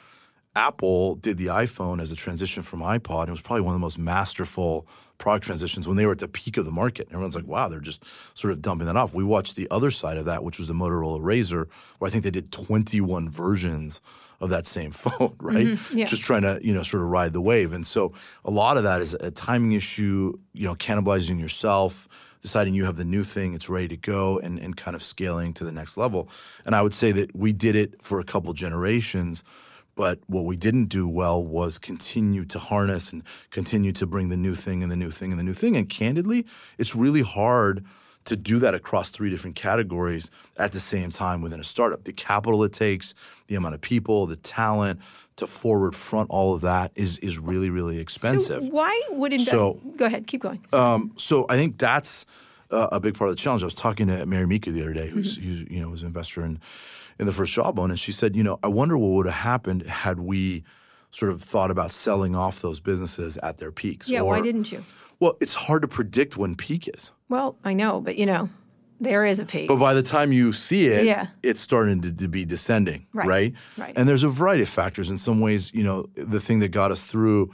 Apple 0.55 1.15
did 1.17 1.39
the 1.39 1.47
iPhone 1.47 2.01
as 2.01 2.13
a 2.13 2.17
transition 2.17 2.63
from 2.63 2.81
iPod. 2.81 3.21
And 3.21 3.29
it 3.29 3.33
was 3.33 3.41
probably 3.41 3.63
one 3.63 3.75
of 3.75 3.81
the 3.81 3.85
most 3.85 3.99
masterful 3.99 4.87
product 5.19 5.45
transitions 5.47 5.87
when 5.89 5.97
they 5.97 6.05
were 6.05 6.13
at 6.13 6.19
the 6.19 6.29
peak 6.29 6.57
of 6.57 6.65
the 6.65 6.71
market. 6.73 7.09
Everyone's 7.11 7.35
like, 7.37 7.47
wow, 7.47 7.69
they're 7.69 7.81
just 7.81 8.03
sort 8.35 8.53
of 8.53 8.61
dumping 8.61 8.87
that 8.87 8.97
off. 8.97 9.15
We 9.15 9.25
watched 9.25 9.57
the 9.57 9.69
other 9.71 9.91
side 9.91 10.17
of 10.19 10.27
that, 10.27 10.45
which 10.45 10.59
was 10.59 10.69
the 10.69 10.75
Motorola 10.75 11.21
RAZR, 11.21 11.67
where 11.99 12.09
I 12.09 12.11
think 12.11 12.25
they 12.25 12.31
did 12.31 12.53
21 12.53 13.31
versions 13.31 14.01
of 14.43 14.51
that 14.51 14.67
same 14.67 14.91
phone, 14.91 15.35
right? 15.39 15.69
Mm-hmm. 15.69 15.99
yeah. 15.99 16.05
Just 16.05 16.23
trying 16.23 16.43
to, 16.43 16.59
you 16.63 16.75
know, 16.75 16.83
sort 16.83 17.03
of 17.03 17.09
ride 17.09 17.33
the 17.33 17.41
wave. 17.41 17.73
And 17.73 17.87
so 17.87 18.13
a 18.45 18.51
lot 18.51 18.77
of 18.77 18.83
that 18.83 19.01
is 19.01 19.15
a 19.15 19.31
timing 19.31 19.73
issue, 19.73 20.39
you 20.53 20.67
know, 20.67 20.75
cannibalizing 20.75 21.41
yourself, 21.41 22.09
deciding 22.43 22.75
you 22.75 22.85
have 22.85 22.97
the 22.97 23.05
new 23.05 23.23
thing, 23.23 23.55
it's 23.55 23.69
ready 23.71 23.89
to 23.89 23.97
go, 23.97 24.39
and, 24.41 24.59
and 24.59 24.77
kind 24.77 24.97
of 24.97 25.03
scaling 25.03 25.55
to 25.55 25.65
the 25.65 25.73
next 25.73 25.97
level. 25.97 26.29
And 26.67 26.75
I 26.75 26.83
would 26.83 26.93
say 26.93 27.13
that 27.13 27.35
we 27.35 27.53
did 27.53 27.77
it 27.77 28.03
for 28.03 28.19
a 28.19 28.25
couple 28.25 28.53
generations. 28.53 29.45
But 29.95 30.21
what 30.27 30.47
we 30.47 30.57
didn't 30.57 30.87
do 30.87 31.07
well 31.07 31.45
was 31.45 31.79
continue 31.79 32.47
to 32.47 32.59
harness 32.59 33.13
and 33.13 33.23
continue 33.51 33.93
to 33.93 34.07
bring 34.07 34.31
the 34.31 34.39
new 34.39 34.55
thing 34.55 34.83
and 34.83 34.91
the 34.91 34.97
new 34.97 35.11
thing 35.11 35.33
and 35.33 35.39
the 35.39 35.45
new 35.45 35.53
thing. 35.53 35.77
And 35.77 35.87
candidly, 35.87 36.47
it's 36.79 36.97
really 36.97 37.21
hard 37.21 37.85
to 38.25 38.37
do 38.37 38.59
that 38.61 38.75
across 38.75 39.11
three 39.11 39.31
different 39.31 39.57
categories 39.57 40.31
at 40.57 40.73
the 40.73 40.81
same 40.81 41.11
time 41.11 41.43
within 41.43 41.61
a 41.61 41.65
startup. 41.65 42.05
The 42.05 42.13
capital 42.13 42.63
it 42.65 42.73
takes, 42.73 43.15
the 43.49 43.55
amount 43.57 43.75
of 43.75 43.81
people, 43.81 44.27
the 44.27 44.37
talent 44.37 45.01
to 45.37 45.47
forward 45.47 45.95
front 45.97 46.29
all 46.31 46.55
of 46.55 46.61
that 46.61 46.93
is 46.95 47.19
is 47.19 47.39
really 47.39 47.71
really 47.71 47.99
expensive. 47.99 48.63
So 48.65 48.71
why 48.71 49.01
would 49.11 49.33
invest? 49.33 49.51
So- 49.51 49.81
go 49.97 50.05
ahead, 50.05 50.27
keep 50.27 50.43
going. 50.43 50.61
Um, 50.73 51.13
so 51.17 51.47
I 51.49 51.57
think 51.57 51.79
that's 51.79 52.27
uh, 52.71 52.89
a 52.93 53.01
big 53.01 53.15
part 53.15 53.29
of 53.31 53.37
the 53.37 53.41
challenge. 53.41 53.63
I 53.63 53.67
was 53.67 53.75
talking 53.75 54.07
to 54.09 54.25
Mary 54.27 54.47
Meeker 54.47 54.71
the 54.71 54.83
other 54.83 54.93
day, 54.95 55.09
who's 55.09 55.37
Mm-hmm. 55.39 55.65
who, 55.67 55.75
you 55.75 55.81
know 55.81 55.89
was 55.89 56.03
an 56.03 56.09
investor 56.09 56.45
in 56.45 56.61
in 57.19 57.27
the 57.27 57.33
first 57.33 57.53
Jawbone, 57.53 57.91
and 57.91 58.01
she 58.01 58.11
said, 58.13 58.35
you 58.35 58.43
know, 58.43 58.59
I 58.63 58.69
wonder 58.69 58.97
what 58.97 59.09
would 59.11 59.27
have 59.27 59.35
happened 59.35 59.83
had 59.87 60.19
we 60.21 60.65
sort 61.11 61.31
of 61.31 61.43
thought 61.43 61.71
about 61.71 61.93
selling 61.93 62.35
off 62.35 62.63
those 62.63 62.81
businesses 62.81 63.37
at 63.39 63.59
their 63.59 63.71
peaks. 63.71 64.09
yeah, 64.09 64.21
or, 64.21 64.25
why 64.29 64.41
didn't 64.41 64.73
you? 64.73 64.83
Well, 65.23 65.37
it's 65.41 65.55
hard 65.55 65.83
to 65.83 65.89
predict 65.89 66.37
when 66.37 66.57
peak 66.57 66.89
is. 66.89 67.13
Well, 67.29 67.57
I 67.63 67.75
know, 67.75 68.01
but 68.01 68.17
you 68.17 68.27
know, 68.27 68.49
there 69.01 69.25
is 69.25 69.39
a 69.39 69.45
peak. 69.45 69.69
But 69.69 69.77
by 69.79 69.95
the 69.95 70.03
time 70.03 70.33
you 70.33 70.53
see 70.53 70.87
it, 70.89 71.05
Yeah. 71.05 71.29
it's 71.45 71.61
starting 71.61 72.03
to, 72.03 72.13
to 72.13 72.27
be 72.27 72.45
descending, 72.45 73.07
Right, 73.13 73.29
right? 73.29 73.55
right. 73.79 73.93
And 73.97 74.09
there's 74.09 74.25
a 74.25 74.29
variety 74.29 74.65
of 74.65 74.69
factors. 74.69 75.11
In 75.11 75.19
some 75.19 75.39
ways, 75.41 75.71
you 75.73 75.85
know, 75.85 76.07
the 76.17 76.41
thing 76.41 76.59
that 76.59 76.69
got 76.73 76.91
us 76.91 77.05
through 77.05 77.53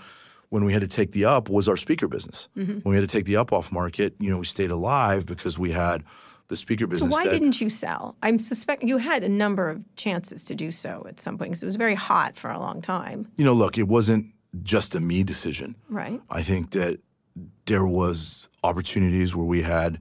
when 0.48 0.64
we 0.64 0.72
had 0.72 0.80
to 0.80 0.88
take 0.88 1.12
the 1.12 1.26
up 1.26 1.50
was 1.50 1.68
our 1.68 1.76
speaker 1.76 2.08
business. 2.08 2.48
Mm-hmm. 2.56 2.78
When 2.80 2.90
we 2.92 2.96
had 2.96 3.06
to 3.06 3.16
take 3.16 3.26
the 3.26 3.36
up 3.36 3.52
off 3.52 3.70
market, 3.70 4.14
you 4.18 4.30
know, 4.30 4.38
we 4.38 4.46
stayed 4.46 4.70
alive 4.70 5.26
because 5.26 5.58
we 5.58 5.70
had 5.72 6.04
the 6.48 6.56
speaker 6.56 6.86
business. 6.86 7.10
So 7.12 7.18
why 7.18 7.24
that, 7.24 7.32
didn't 7.32 7.60
you 7.60 7.68
sell? 7.68 8.16
I'm 8.22 8.38
suspect 8.38 8.82
you 8.82 8.96
had 8.96 9.22
a 9.24 9.28
number 9.28 9.68
of 9.68 9.82
chances 9.96 10.42
to 10.44 10.54
do 10.54 10.70
so 10.70 11.04
at 11.06 11.20
some 11.20 11.36
point 11.36 11.50
because 11.50 11.62
it 11.62 11.66
was 11.66 11.76
very 11.76 11.94
hot 11.94 12.34
for 12.34 12.50
a 12.50 12.58
long 12.58 12.80
time, 12.80 13.28
you 13.36 13.44
know, 13.44 13.52
look, 13.52 13.76
it 13.76 13.88
wasn't 13.88 14.24
just 14.62 14.94
a 14.94 15.00
me 15.00 15.22
decision. 15.22 15.76
right? 15.90 16.18
I 16.30 16.42
think 16.42 16.70
that 16.70 17.00
there 17.66 17.86
was 17.86 18.48
opportunities 18.64 19.34
where 19.34 19.46
we 19.46 19.62
had 19.62 20.00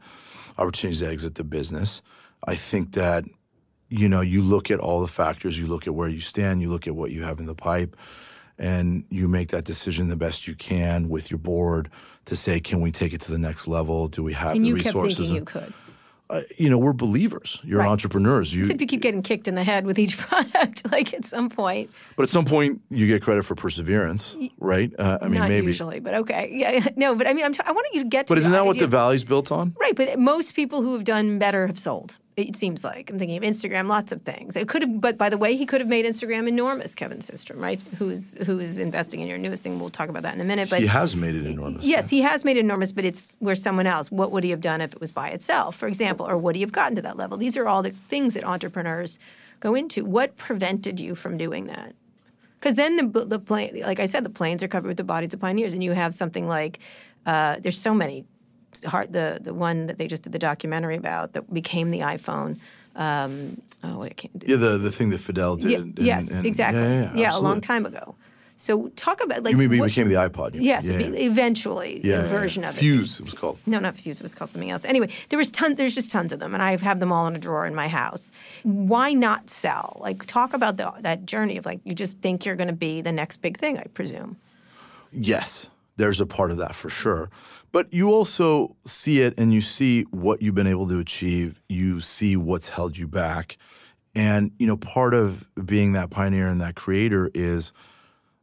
opportunities 0.58 1.00
to 1.02 1.08
exit 1.08 1.36
the 1.36 1.44
business. 1.44 2.02
I 2.46 2.56
think 2.56 2.94
that 2.94 3.26
you 3.90 4.10
know 4.10 4.22
you 4.22 4.42
look 4.42 4.70
at 4.72 4.80
all 4.80 5.02
the 5.02 5.08
factors, 5.08 5.58
you 5.60 5.68
look 5.68 5.88
at 5.88 5.94
where 5.96 6.10
you 6.10 6.20
stand, 6.20 6.62
you 6.62 6.70
look 6.70 6.88
at 6.88 6.96
what 6.96 7.12
you 7.12 7.24
have 7.24 7.40
in 7.40 7.46
the 7.46 7.56
pipe, 7.56 7.96
and 8.58 9.04
you 9.10 9.28
make 9.28 9.50
that 9.50 9.64
decision 9.66 10.08
the 10.08 10.16
best 10.16 10.48
you 10.48 10.56
can 10.56 11.10
with 11.10 11.30
your 11.32 11.38
board 11.38 11.90
to 12.26 12.36
say, 12.36 12.60
can 12.60 12.82
we 12.82 12.92
take 12.92 13.14
it 13.14 13.22
to 13.22 13.32
the 13.32 13.38
next 13.38 13.68
level? 13.68 14.08
Do 14.08 14.24
we 14.24 14.34
have 14.34 14.56
And 14.56 14.66
the 14.66 14.70
you 14.70 14.76
kept 14.76 14.88
resources? 14.88 15.18
thinking 15.30 15.36
you 15.36 15.46
could. 15.46 15.74
Uh, 16.30 16.42
you 16.58 16.70
know, 16.70 16.78
we're 16.78 16.94
believers. 16.94 17.60
You're 17.64 17.80
Right. 17.80 17.88
entrepreneurs. 17.88 18.54
You, 18.54 18.62
Except 18.62 18.82
you 18.82 18.88
keep 18.88 19.02
getting 19.02 19.22
kicked 19.22 19.48
in 19.48 19.56
the 19.56 19.64
head 19.64 19.86
with 19.86 19.98
each 19.98 20.18
product, 20.28 20.92
like 20.92 21.14
at 21.14 21.26
some 21.26 21.50
point. 21.50 21.90
but 22.16 22.24
at 22.24 22.30
some 22.30 22.46
point, 22.46 22.82
you 22.90 23.08
get 23.08 23.22
credit 23.22 23.44
for 23.46 23.56
perseverance, 23.56 24.36
right? 24.60 24.92
Uh, 25.00 25.18
I 25.22 25.26
mean, 25.28 25.40
Not 25.40 25.50
maybe. 25.50 25.68
usually, 25.68 26.00
but 26.00 26.14
okay. 26.16 26.50
Yeah, 26.52 26.88
no, 26.96 27.16
but 27.16 27.28
I 27.28 27.34
mean, 27.34 27.46
I'm 27.46 27.54
t- 27.54 27.62
I 27.66 27.72
want 27.72 27.88
you 27.94 28.04
to 28.04 28.10
get 28.10 28.28
to 28.28 28.32
But 28.32 28.40
isn't 28.40 28.52
that 28.52 28.66
what 28.66 28.78
the 28.80 28.88
value's 28.88 29.24
built 29.24 29.52
on? 29.52 29.76
Right, 29.80 29.96
but 29.96 30.18
most 30.20 30.54
people 30.56 30.82
who 30.82 30.94
have 30.94 31.04
done 31.04 31.40
better 31.40 31.68
have 31.68 31.80
sold. 31.80 32.18
It 32.38 32.56
seems 32.56 32.84
like 32.84 33.10
I'm 33.10 33.18
thinking 33.18 33.36
of 33.36 33.42
Instagram, 33.42 33.88
lots 33.88 34.12
of 34.12 34.22
things. 34.22 34.56
It 34.56 34.68
could 34.68 34.84
have, 34.84 35.02
but 35.02 35.18
by 35.18 35.28
the 35.28 35.40
way, 35.40 35.58
he 35.58 35.66
could 35.66 35.82
have 35.82 35.90
made 35.90 36.06
Instagram 36.06 36.48
enormous. 36.48 36.94
Kevin 36.94 37.18
Systrom, 37.18 37.60
right? 37.60 37.82
Who 37.98 38.12
is 38.12 38.38
who 38.46 38.60
is 38.60 38.78
investing 38.78 39.22
in 39.22 39.28
your 39.28 39.40
newest 39.40 39.64
thing? 39.64 39.80
We'll 39.80 39.90
talk 39.90 40.08
about 40.08 40.22
that 40.22 40.36
in 40.36 40.42
a 40.42 40.44
minute. 40.44 40.70
But 40.70 40.82
he 40.82 40.86
has 40.86 41.16
made 41.16 41.34
it 41.34 41.48
enormous. 41.48 41.84
yes, 41.84 42.12
he 42.12 42.22
has 42.22 42.46
made 42.46 42.56
it 42.56 42.60
enormous, 42.60 42.92
but 42.92 43.06
it's 43.06 43.36
where 43.40 43.56
someone 43.56 43.88
else. 43.88 44.12
What 44.12 44.32
would 44.32 44.44
he 44.44 44.52
have 44.52 44.62
done 44.62 44.82
if 44.82 44.94
it 44.94 45.02
was 45.02 45.12
by 45.12 45.30
itself, 45.30 45.76
for 45.76 45.88
example, 45.88 46.28
or 46.30 46.38
would 46.38 46.54
he 46.54 46.62
have 46.62 46.72
gotten 46.72 46.96
to 46.98 47.02
that 47.02 47.18
level? 47.18 47.40
These 47.40 47.58
are 47.58 47.68
all 47.68 47.82
the 47.82 47.90
things 47.90 48.36
that 48.36 48.44
entrepreneurs 48.44 49.18
go 49.60 49.74
into. 49.74 50.06
What 50.06 50.38
prevented 50.38 51.00
you 51.00 51.16
from 51.16 51.38
doing 51.38 51.66
that? 51.66 51.96
Because 52.60 52.76
then 52.76 52.98
the 52.98 53.26
the 53.26 53.40
plane, 53.40 53.82
like 53.82 54.00
I 54.00 54.06
said, 54.06 54.24
the 54.24 54.30
planes 54.30 54.62
are 54.62 54.68
covered 54.68 54.90
with 54.90 54.98
the 54.98 55.04
bodies 55.04 55.34
of 55.34 55.40
pioneers, 55.40 55.74
and 55.74 55.84
you 55.84 55.94
have 55.94 56.14
something 56.14 56.48
like 56.48 56.78
uh, 57.26 57.56
there's 57.62 57.80
so 57.80 57.96
many. 57.96 58.26
Heart, 58.86 59.14
the 59.14 59.40
the 59.42 59.54
one 59.54 59.88
that 59.88 59.98
they 59.98 60.08
just 60.08 60.24
did 60.24 60.34
the 60.34 60.40
documentary 60.40 60.96
about 60.98 61.34
that 61.34 61.52
became 61.54 61.92
the 61.92 62.00
iPhone. 62.00 62.58
Um, 62.96 63.62
oh, 63.84 64.00
what 64.00 64.08
it 64.12 64.18
came. 64.18 64.32
Yeah, 64.46 64.56
the, 64.56 64.78
the 64.78 64.92
thing 64.92 65.10
that 65.12 65.20
Fadell 65.20 65.60
did. 65.60 65.70
Yeah, 65.70 65.78
and- 65.78 66.00
yes, 66.00 66.32
and- 66.32 66.46
exactly. 66.46 66.82
Yeah, 66.82 67.14
yeah, 67.16 67.38
a 67.38 67.40
long 67.40 67.62
time 67.62 67.86
ago. 67.86 68.16
So 68.60 68.88
talk 68.96 69.24
about 69.24 69.44
like 69.44 69.52
You 69.52 69.58
mean 69.70 69.72
it 69.80 69.86
became 69.86 70.10
the 70.10 70.16
iPod? 70.16 70.56
yes, 70.56 70.90
Yeah, 70.90 70.98
yeah. 70.98 71.10
eventually 71.30 72.02
Yeah, 72.04 72.16
a 72.16 72.22
yeah, 72.24 72.28
version 72.28 72.64
yeah. 72.64 72.70
of 72.70 72.76
it. 72.76 72.80
Fuse, 72.80 73.20
it 73.20 73.24
was 73.24 73.36
called. 73.36 73.60
No, 73.68 73.78
not 73.78 73.96
Fuse. 73.96 74.18
It 74.20 74.24
was 74.24 74.34
called 74.34 74.50
something 74.50 74.72
else. 74.72 74.84
Anyway, 74.84 75.10
there 75.30 75.38
was 75.38 75.52
tons. 75.52 75.78
There's 75.78 75.94
just 75.94 76.12
tons 76.12 76.34
of 76.34 76.40
them, 76.40 76.56
and 76.56 76.64
I 76.64 76.76
have 76.76 77.00
them 77.00 77.12
all 77.12 77.28
in 77.28 77.36
a 77.36 77.40
drawer 77.40 77.68
in 77.68 77.76
my 77.76 77.88
house. 77.88 78.32
Why 78.64 79.14
not 79.14 79.52
sell? 79.52 80.00
Like, 80.02 80.26
talk 80.26 80.56
about 80.56 80.78
the, 80.78 80.92
that 81.02 81.28
journey 81.28 81.58
of 81.58 81.68
like 81.68 81.80
you 81.84 81.94
just 81.94 82.18
think 82.20 82.46
you're 82.46 82.56
going 82.56 82.68
to 82.68 82.74
be 82.74 83.02
the 83.02 83.12
next 83.12 83.44
big 83.44 83.58
thing. 83.60 83.78
I 83.78 83.84
presume. 83.94 84.38
Yes, 85.12 85.70
there's 85.98 86.22
a 86.22 86.26
part 86.26 86.52
of 86.52 86.58
that 86.58 86.76
for 86.76 86.90
sure. 86.90 87.30
But 87.72 87.92
you 87.94 88.12
also 88.12 88.76
see 88.86 89.22
it 89.22 89.34
and 89.38 89.54
you 89.54 89.62
see 89.62 90.04
what 90.04 90.42
you've 90.42 90.56
been 90.56 90.68
able 90.68 90.88
to 90.88 91.00
achieve. 91.00 91.62
You 91.68 92.00
see 92.00 92.38
what's 92.38 92.70
held 92.70 92.98
you 92.98 93.08
back. 93.08 93.58
And, 94.16 94.52
you 94.58 94.66
know, 94.66 94.78
part 94.78 95.14
of 95.14 95.52
being 95.64 95.94
that 95.94 96.10
pioneer 96.10 96.48
and 96.48 96.62
that 96.62 96.76
creator 96.76 97.30
is 97.34 97.74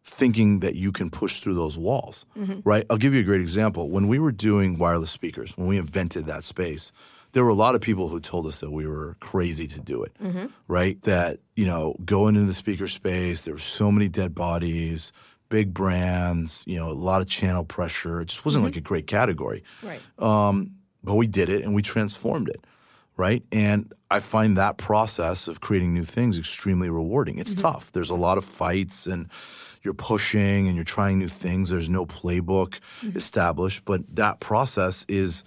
thinking 0.04 0.60
that 0.60 0.74
you 0.74 0.92
can 0.92 1.10
push 1.10 1.40
through 1.40 1.54
those 1.54 1.78
walls, 1.78 2.26
mm-hmm. 2.36 2.60
right? 2.64 2.84
I'll 2.90 2.98
give 2.98 3.14
you 3.14 3.20
a 3.20 3.24
great 3.24 3.40
example. 3.40 3.88
When 3.88 4.06
we 4.06 4.18
were 4.18 4.32
doing 4.32 4.78
wireless 4.78 5.10
speakers, 5.10 5.56
when 5.56 5.66
we 5.66 5.78
invented 5.78 6.26
that 6.26 6.44
space, 6.44 6.92
there 7.32 7.42
were 7.42 7.50
a 7.50 7.54
lot 7.54 7.74
of 7.74 7.80
people 7.80 8.08
who 8.08 8.20
told 8.20 8.46
us 8.46 8.60
that 8.60 8.70
we 8.70 8.86
were 8.86 9.16
crazy 9.18 9.66
to 9.66 9.80
do 9.80 10.04
it, 10.04 10.12
mm-hmm. 10.22 10.46
right? 10.68 11.00
That, 11.02 11.40
you 11.56 11.66
know, 11.66 11.96
going 12.04 12.36
into 12.36 12.46
the 12.46 12.54
speaker 12.54 12.86
space, 12.86 13.40
there 13.40 13.54
were 13.54 13.58
so 13.58 13.90
many 13.90 14.08
dead 14.08 14.34
bodies, 14.34 15.12
big 15.48 15.74
brands, 15.74 16.64
you 16.66 16.76
know, 16.76 16.90
a 16.90 16.92
lot 16.92 17.20
of 17.20 17.28
channel 17.28 17.64
pressure. 17.64 18.20
It 18.20 18.26
just 18.26 18.44
wasn't 18.44 18.62
mm-hmm. 18.62 18.72
like 18.72 18.76
a 18.76 18.80
great 18.80 19.06
category. 19.06 19.62
Right. 19.82 20.00
Um, 20.18 20.72
but 21.02 21.14
we 21.14 21.26
did 21.26 21.48
it 21.48 21.64
and 21.64 21.74
we 21.74 21.82
transformed 21.82 22.48
it 22.48 22.64
right? 23.16 23.44
And 23.52 23.92
i 24.10 24.20
find 24.20 24.56
that 24.56 24.76
process 24.76 25.48
of 25.48 25.60
creating 25.60 25.94
new 25.94 26.04
things 26.04 26.38
extremely 26.38 26.90
rewarding. 26.90 27.38
It's 27.38 27.52
mm-hmm. 27.52 27.62
tough. 27.62 27.92
There's 27.92 28.10
a 28.10 28.14
lot 28.14 28.38
of 28.38 28.44
fights 28.44 29.06
and 29.06 29.28
you're 29.82 29.94
pushing 29.94 30.66
and 30.66 30.76
you're 30.76 30.84
trying 30.84 31.18
new 31.18 31.28
things. 31.28 31.70
There's 31.70 31.88
no 31.88 32.06
playbook 32.06 32.80
mm-hmm. 33.00 33.16
established 33.16 33.84
but 33.84 34.02
that 34.14 34.40
process 34.40 35.04
is 35.08 35.44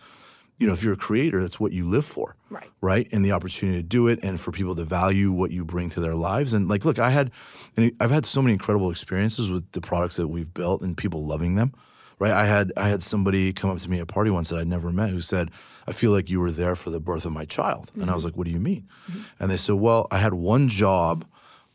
you 0.58 0.67
know 0.67 0.74
if 0.74 0.84
you're 0.84 0.93
a 0.93 0.98
creator 0.98 1.41
that's 1.41 1.60
what 1.60 1.72
you 1.72 1.88
live 1.88 2.06
for 2.06 2.36
Right. 2.50 2.70
right? 2.80 3.10
And 3.12 3.26
the 3.26 3.34
opportunity 3.34 3.78
to 3.80 3.84
do 3.84 4.08
it 4.08 4.20
and 4.24 4.39
for 4.39 4.54
people 4.54 4.74
to 4.76 4.86
value 4.86 5.34
what 5.34 5.52
you 5.52 5.65
bring 5.65 5.89
to 5.89 6.00
their 6.00 6.15
lives. 6.15 6.54
And 6.54 6.70
like 6.70 6.86
look 6.86 7.00
i 7.00 7.10
had 7.10 7.32
and 7.76 7.91
i've 8.00 8.12
had 8.12 8.26
so 8.26 8.41
many 8.41 8.54
incredible 8.54 8.89
experiences 8.89 9.52
with 9.52 9.70
the 9.74 9.82
products 9.82 10.15
that 10.15 10.28
we've 10.28 10.54
built 10.54 10.82
and 10.82 10.96
people 10.96 11.26
loving 11.26 11.56
them 11.56 11.74
right? 12.20 12.32
I 12.32 12.46
had 12.46 12.72
i 12.78 12.88
had 12.88 13.04
somebody 13.04 13.54
come 13.54 13.70
up 13.70 13.80
to 13.80 13.89
me 13.89 13.98
at 13.98 14.04
a 14.04 14.06
party 14.06 14.30
once 14.32 14.50
that 14.50 14.60
i'd 14.60 14.67
never 14.67 14.91
met 14.91 15.10
who 15.10 15.22
said 15.22 15.52
i 15.88 15.91
feel 15.91 16.12
like 16.12 16.30
you 16.30 16.39
were 16.39 16.52
there 16.52 16.76
for 16.76 16.89
the 16.89 17.00
birth 17.00 17.26
of 17.26 17.32
my 17.32 17.46
child. 17.46 17.91
And 17.93 18.04
i 18.04 18.06
mm-hmm. 18.06 18.15
was 18.15 18.26
like 18.26 18.38
what 18.38 18.46
do 18.46 18.52
you 18.52 18.60
mean? 18.60 18.88
Mm-hmm. 19.10 19.22
And 19.39 19.52
they 19.52 19.58
said 19.58 19.76
well 19.76 20.08
i 20.12 20.17
had 20.17 20.34
one 20.34 20.70
job 20.70 21.26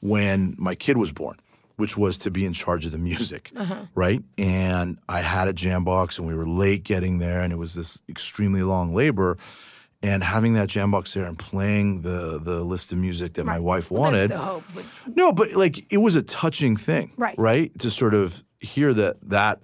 when 0.01 0.55
my 0.59 0.75
kid 0.75 0.97
was 0.97 1.12
born 1.12 1.37
which 1.83 1.97
was 1.97 2.16
to 2.16 2.31
be 2.31 2.45
in 2.45 2.53
charge 2.53 2.87
of 2.87 2.92
the 2.92 2.99
music, 3.11 3.51
uh-huh. 3.57 3.87
right? 3.97 4.23
And 4.38 4.99
I 5.09 5.21
had 5.21 5.49
a 5.49 5.53
jam 5.53 5.83
box, 5.83 6.16
and 6.16 6.29
we 6.29 6.33
were 6.33 6.47
late 6.47 6.85
getting 6.85 7.18
there, 7.18 7.40
and 7.40 7.53
it 7.53 7.57
was 7.57 7.75
this 7.75 8.01
extremely 8.09 8.62
long 8.62 8.95
labor. 8.95 9.37
And 10.01 10.23
having 10.23 10.53
that 10.55 10.68
jam 10.68 10.92
box 10.92 11.12
there 11.14 11.25
and 11.25 11.37
playing 11.37 12.03
the 12.03 12.38
the 12.40 12.62
list 12.62 12.92
of 12.92 12.99
music 12.99 13.35
that 13.35 13.47
my 13.47 13.59
wife 13.59 13.90
wanted, 13.90 14.31
the 14.31 14.38
hope. 14.38 14.62
with- 14.77 14.88
no, 15.16 15.33
but 15.33 15.55
like 15.55 15.85
it 15.90 15.99
was 15.99 16.14
a 16.14 16.23
touching 16.23 16.77
thing, 16.77 17.11
Right. 17.16 17.37
Right, 17.37 17.77
to 17.81 17.90
sort 17.90 18.14
of 18.14 18.45
hear 18.61 18.95
that 18.95 19.16
that 19.29 19.59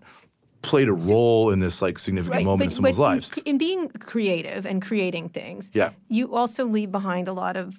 played 0.63 0.89
a 0.89 0.93
role 0.93 1.51
in 1.53 1.61
this 1.61 1.81
like 1.81 1.99
significant 2.01 2.45
moment 2.45 2.71
in 2.71 2.75
someone's 2.75 2.97
but 2.97 3.03
lives. 3.03 3.31
In, 3.37 3.43
in 3.45 3.59
being 3.59 3.89
creative 3.91 4.67
and 4.67 4.83
creating 4.83 5.29
things, 5.29 5.71
Yeah. 5.73 5.91
you 6.09 6.35
also 6.35 6.65
leave 6.65 6.91
behind 6.91 7.29
a 7.29 7.33
lot 7.33 7.57
of 7.57 7.79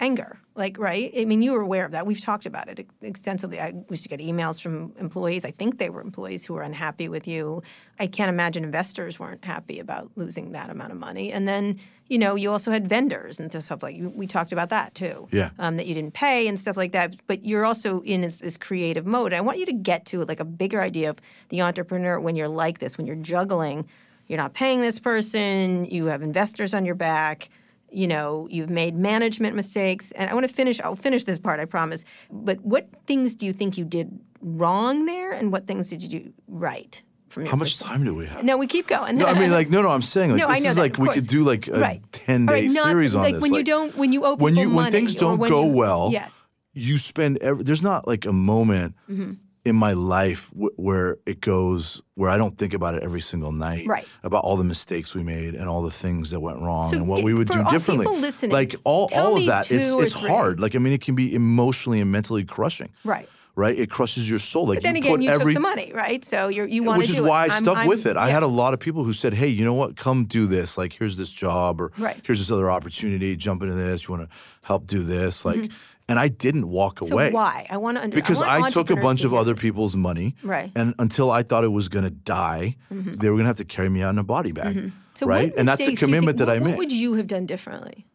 anger. 0.00 0.38
Like, 0.54 0.78
right? 0.78 1.12
I 1.16 1.24
mean, 1.26 1.42
you 1.42 1.52
were 1.52 1.60
aware 1.60 1.84
of 1.84 1.92
that. 1.92 2.06
We've 2.06 2.20
talked 2.20 2.46
about 2.46 2.68
it 2.68 2.86
extensively. 3.02 3.60
I 3.60 3.74
used 3.90 4.02
to 4.04 4.08
get 4.08 4.20
emails 4.20 4.60
from 4.60 4.94
employees. 4.98 5.44
I 5.44 5.50
think 5.50 5.78
they 5.78 5.90
were 5.90 6.00
employees 6.00 6.44
who 6.44 6.54
were 6.54 6.62
unhappy 6.62 7.08
with 7.08 7.26
you. 7.28 7.62
I 7.98 8.06
can't 8.06 8.28
imagine 8.30 8.64
investors 8.64 9.18
weren't 9.18 9.44
happy 9.44 9.78
about 9.78 10.10
losing 10.16 10.52
that 10.52 10.70
amount 10.70 10.92
of 10.92 10.98
money. 10.98 11.30
And 11.30 11.46
then, 11.46 11.78
you 12.08 12.18
know, 12.18 12.34
you 12.34 12.50
also 12.50 12.70
had 12.70 12.88
vendors 12.88 13.38
and 13.38 13.50
stuff 13.62 13.82
like 13.82 13.96
we 14.14 14.26
talked 14.26 14.52
about 14.52 14.70
that 14.70 14.94
too. 14.94 15.28
Yeah. 15.30 15.50
Um, 15.58 15.76
that 15.76 15.86
you 15.86 15.94
didn't 15.94 16.14
pay 16.14 16.48
and 16.48 16.58
stuff 16.58 16.76
like 16.76 16.92
that. 16.92 17.16
But 17.26 17.44
you're 17.44 17.66
also 17.66 18.00
in 18.02 18.22
this, 18.22 18.38
this 18.38 18.56
creative 18.56 19.06
mode. 19.06 19.34
I 19.34 19.42
want 19.42 19.58
you 19.58 19.66
to 19.66 19.74
get 19.74 20.06
to 20.06 20.24
like 20.24 20.40
a 20.40 20.44
bigger 20.44 20.80
idea 20.80 21.10
of 21.10 21.18
the 21.50 21.62
entrepreneur 21.62 22.18
when 22.18 22.36
you're 22.36 22.48
like 22.48 22.78
this, 22.78 22.96
when 22.96 23.06
you're 23.06 23.16
juggling. 23.16 23.86
You're 24.26 24.38
not 24.38 24.54
paying 24.54 24.80
this 24.80 24.98
person. 24.98 25.84
You 25.84 26.06
have 26.06 26.22
investors 26.22 26.74
on 26.74 26.84
your 26.84 26.96
back. 26.96 27.48
You 27.90 28.06
know, 28.08 28.46
you've 28.50 28.68
made 28.70 28.94
management 28.96 29.54
mistakes. 29.56 30.12
And 30.12 30.28
I 30.28 30.34
want 30.34 30.46
to 30.48 30.52
finish, 30.52 30.80
I'll 30.80 30.96
finish 30.96 31.24
this 31.24 31.38
part, 31.38 31.60
I 31.60 31.64
promise. 31.64 32.04
But 32.30 32.60
what 32.62 32.88
things 33.06 33.34
do 33.34 33.46
you 33.46 33.52
think 33.52 33.78
you 33.78 33.84
did 33.84 34.18
wrong 34.40 35.06
there? 35.06 35.32
And 35.32 35.52
what 35.52 35.66
things 35.66 35.88
did 35.88 36.02
you 36.02 36.08
do 36.08 36.32
right 36.48 37.00
from 37.28 37.44
your 37.44 37.50
How 37.52 37.56
much 37.56 37.78
time 37.78 38.04
do 38.04 38.14
we 38.14 38.26
have? 38.26 38.44
No, 38.44 38.56
we 38.56 38.66
keep 38.66 38.86
going. 38.88 39.16
No, 39.16 39.26
I 39.26 39.38
mean, 39.38 39.50
like, 39.50 39.70
no, 39.70 39.82
no. 39.82 39.88
I'm 39.90 40.02
saying, 40.02 40.32
like, 40.32 40.40
No, 40.40 40.48
this 40.48 40.56
I 40.56 40.58
know 40.60 40.70
is 40.70 40.76
that, 40.76 40.82
like 40.82 40.98
we 40.98 41.06
course. 41.06 41.20
could 41.20 41.26
do 41.28 41.44
like 41.44 41.68
a 41.68 41.78
Right. 41.78 42.02
ten 42.12 42.46
day 42.46 42.52
right, 42.52 42.70
not- 42.70 42.86
series 42.86 43.14
on 43.14 43.22
like 43.22 43.34
this. 43.34 43.42
when 43.42 43.54
you 43.54 43.62
don't- 43.62 43.96
when 43.96 44.12
you 44.12 44.24
open 44.26 44.42
when 44.44 44.54
you 44.56 44.64
people 44.64 44.76
when 44.76 44.84
money 44.84 44.92
things 44.92 45.14
don't 45.14 45.38
go 45.38 45.64
you- 45.64 45.72
well, 45.72 46.08
Yes. 46.12 46.44
you 46.74 46.98
spend 46.98 47.38
every. 47.38 47.64
There's 47.64 47.82
not 47.82 48.06
like 48.06 48.26
a 48.26 48.32
moment 48.32 48.94
Mm-hmm. 49.10 49.32
In 49.66 49.76
my 49.76 49.92
life 49.92 50.50
w- 50.52 50.70
where 50.76 51.18
it 51.26 51.40
goes 51.40 52.00
where 52.14 52.30
I 52.30 52.38
don't 52.38 52.56
think 52.56 52.72
about 52.72 52.94
it 52.94 53.02
every 53.02 53.20
single 53.20 53.52
night. 53.52 53.86
Right. 53.86 54.06
About 54.22 54.44
all 54.44 54.56
the 54.56 54.64
mistakes 54.64 55.14
we 55.14 55.22
made 55.22 55.54
and 55.54 55.68
all 55.68 55.82
the 55.82 55.90
things 55.90 56.30
that 56.30 56.40
went 56.40 56.58
wrong 56.60 56.88
So 56.90 56.96
and 56.96 57.08
what 57.08 57.22
we 57.24 57.34
would 57.34 57.48
do 57.48 57.62
differently. 57.64 58.06
like 58.48 58.76
all 58.84 59.10
all 59.14 59.36
of 59.36 59.46
that. 59.46 59.70
It's 59.70 59.92
it's 59.92 60.14
three. 60.14 60.28
hard. 60.28 60.60
Like 60.60 60.74
I 60.74 60.78
mean, 60.78 60.92
it 60.92 61.02
can 61.02 61.14
be 61.14 61.34
emotionally 61.34 62.00
and 62.00 62.10
mentally 62.10 62.44
crushing. 62.44 62.90
Right. 63.04 63.28
Right. 63.58 63.78
It 63.78 63.88
crushes 63.90 64.28
your 64.28 64.38
soul. 64.38 64.66
Like 64.66 64.76
But 64.78 64.82
then 64.84 64.96
you 64.96 65.00
again, 65.02 65.22
you 65.22 65.30
every 65.30 65.54
took 65.54 65.62
the 65.62 65.68
money, 65.68 65.90
right? 65.94 66.22
So 66.22 66.48
you're, 66.48 66.66
you 66.66 66.82
want 66.84 66.98
which 66.98 67.06
to 67.08 67.12
is 67.14 67.18
do 67.20 67.24
why 67.24 67.46
it. 67.46 67.50
I 67.50 67.54
I'm- 67.54 67.62
stuck 67.64 67.78
I'm- 67.78 67.88
with 67.88 68.04
it. 68.04 68.14
I 68.16 68.26
yeah. 68.28 68.34
had 68.34 68.42
a 68.42 68.46
lot 68.46 68.74
of 68.74 68.80
people 68.80 69.02
who 69.02 69.14
said, 69.14 69.32
"Hey, 69.32 69.48
you 69.48 69.64
know 69.64 69.72
what? 69.72 69.96
Come 69.96 70.26
do 70.26 70.46
this. 70.46 70.76
Like, 70.76 70.92
here's 70.92 71.16
this 71.16 71.30
job, 71.30 71.80
or 71.80 71.90
Right. 71.96 72.20
here's 72.22 72.38
this 72.38 72.50
other 72.50 72.70
opportunity. 72.70 73.34
Jump 73.34 73.62
into 73.62 73.74
this. 73.74 74.06
You 74.06 74.14
want 74.14 74.28
to 74.30 74.36
help 74.62 74.86
do 74.86 75.02
this?" 75.02 75.44
Like, 75.46 75.56
mm-hmm. 75.56 75.74
And 76.08 76.18
I 76.18 76.28
didn't 76.28 76.68
walk 76.68 76.96
Mm-hmm. 76.96 77.06
So 77.06 77.14
away 77.14 77.30
why? 77.32 77.66
I 77.70 77.76
want 77.78 77.96
to 77.96 78.02
understand. 78.02 78.24
because 78.24 78.42
I, 78.42 78.70
took 78.70 78.90
a 78.90 78.96
bunch 78.96 79.24
of 79.24 79.34
other 79.34 79.54
people's 79.54 79.96
money, 79.96 80.34
Right. 80.42 80.70
And 80.74 80.94
until 80.98 81.30
I 81.30 81.42
thought 81.42 81.64
it 81.64 81.68
was 81.72 81.88
going 81.88 82.04
to 82.04 82.10
die, 82.10 82.76
they 82.90 83.28
were 83.28 83.34
going 83.36 83.44
to 83.44 83.46
have 83.48 83.56
to 83.56 83.64
carry 83.64 83.88
me 83.88 84.02
out 84.02 84.10
in 84.10 84.18
a 84.18 84.24
body 84.24 84.52
bag, 84.52 84.92
So 85.14 85.26
right? 85.26 85.52
And 85.56 85.66
that's 85.68 85.78
the 85.80 85.90
mistakes 85.90 86.00
do 86.00 86.06
you 86.06 86.12
commitment 86.12 86.38
think- 86.38 86.48
that 86.48 86.56
I 86.56 86.58
made. 86.60 86.70
What 86.70 86.78
would 86.78 86.92
you 86.92 87.14
have 87.14 87.26
done 87.26 87.46
differently? 87.46 88.06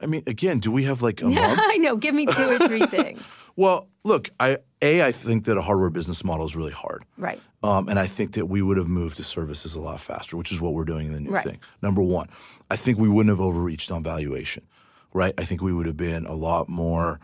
I 0.00 0.06
mean, 0.06 0.22
again, 0.28 0.60
do 0.60 0.70
we 0.70 0.84
have 0.84 1.02
like 1.02 1.20
a? 1.22 1.26
I 1.28 1.76
know. 1.78 1.96
Give 1.96 2.14
me 2.14 2.24
two 2.24 2.48
or 2.50 2.68
three 2.68 2.86
things. 2.96 3.34
Well, 3.56 3.88
look, 4.04 4.30
I 4.38 4.58
a 4.80 5.02
I 5.04 5.10
think 5.10 5.46
that 5.46 5.56
a 5.58 5.60
hardware 5.62 5.90
business 5.90 6.22
model 6.22 6.46
is 6.46 6.54
really 6.54 6.70
hard. 6.70 7.04
Right. 7.16 7.40
Um, 7.64 7.88
and 7.88 7.98
I 7.98 8.06
think 8.06 8.34
that 8.34 8.46
we 8.46 8.62
would 8.62 8.76
have 8.76 8.86
moved 8.86 9.16
to 9.16 9.24
services 9.24 9.74
a 9.74 9.80
lot 9.80 10.00
faster, 10.00 10.36
which 10.36 10.52
is 10.52 10.60
what 10.60 10.72
we're 10.74 10.84
doing 10.84 11.08
in 11.08 11.12
the 11.14 11.20
new 11.20 11.30
Right. 11.32 11.42
thing. 11.44 11.58
Number 11.82 12.00
one, 12.00 12.28
I 12.70 12.76
think 12.76 12.96
we 13.00 13.08
wouldn't 13.08 13.30
have 13.36 13.40
overreached 13.44 13.90
on 13.90 14.04
valuation, 14.04 14.64
right? 15.12 15.34
I 15.38 15.44
think 15.44 15.62
we 15.62 15.72
would 15.72 15.86
have 15.86 15.96
been 15.96 16.26
a 16.26 16.34
lot 16.34 16.68
more 16.68 17.20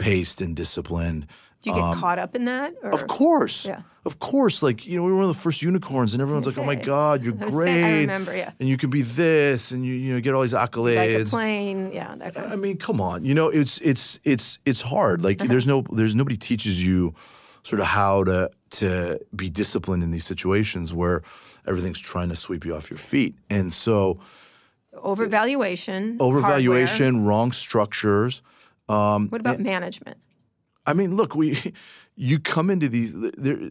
paced 0.00 0.40
and 0.40 0.54
disciplined. 0.56 1.26
Do 1.62 1.70
you 1.70 1.76
get 1.76 1.96
caught 1.96 2.20
up 2.20 2.36
in 2.36 2.44
that? 2.44 2.74
Or? 2.82 2.88
Um, 2.90 2.94
Of 2.94 3.08
course. 3.08 3.66
Yeah. 3.66 3.82
Of 4.04 4.20
course. 4.20 4.62
Like, 4.62 4.86
you 4.86 4.96
know, 4.96 5.02
we 5.02 5.10
were 5.10 5.16
one 5.18 5.28
of 5.28 5.34
the 5.36 5.42
first 5.42 5.60
unicorns 5.60 6.12
and 6.12 6.22
everyone's 6.22 6.46
like, 6.46 6.56
oh 6.56 6.62
my 6.64 6.74
God, 6.94 7.22
you're 7.24 7.34
I 7.40 7.50
great. 7.50 7.84
I 7.84 7.98
remember, 8.02 8.34
yeah. 8.36 8.52
And 8.60 8.68
you 8.68 8.76
can 8.76 8.90
be 8.90 9.02
this 9.02 9.72
and 9.72 9.84
you, 9.84 9.92
you 9.92 10.14
know, 10.14 10.20
get 10.20 10.34
all 10.34 10.42
these 10.42 10.54
accolades. 10.54 11.14
Like 11.18 11.26
a 11.26 11.30
plane. 11.30 11.90
Yeah. 11.92 12.14
That 12.16 12.34
kind 12.36 12.52
I 12.52 12.56
mean, 12.56 12.76
come 12.78 13.00
on. 13.00 13.24
You 13.24 13.34
know, 13.34 13.48
it's 13.48 13.78
it's 13.78 14.20
it's 14.22 14.58
it's 14.64 14.82
hard. 14.82 15.24
Like 15.24 15.40
Uh-huh. 15.40 15.48
there's 15.50 15.66
no 15.66 15.84
there's 15.90 16.14
nobody 16.14 16.36
teaches 16.36 16.82
you 16.82 17.12
sort 17.64 17.80
of 17.80 17.86
how 17.86 18.22
to 18.24 18.50
to 18.70 19.18
be 19.34 19.50
disciplined 19.50 20.04
in 20.04 20.12
these 20.12 20.24
situations 20.26 20.94
where 20.94 21.22
everything's 21.66 21.98
trying 22.00 22.28
to 22.28 22.36
sweep 22.36 22.64
you 22.64 22.76
off 22.76 22.88
your 22.88 22.98
feet. 22.98 23.34
And 23.50 23.72
so 23.72 24.20
Overvaluation. 25.02 26.18
overvaluation, 26.18 27.12
hardware. 27.12 27.22
wrong 27.22 27.52
structures. 27.52 28.42
Um, 28.88 29.28
what 29.28 29.40
about 29.40 29.60
management? 29.60 30.18
I 30.86 30.94
mean, 30.94 31.16
look, 31.16 31.34
we 31.34 31.74
you 32.16 32.38
come 32.38 32.70
into 32.70 32.88
these. 32.88 33.12
There, 33.14 33.70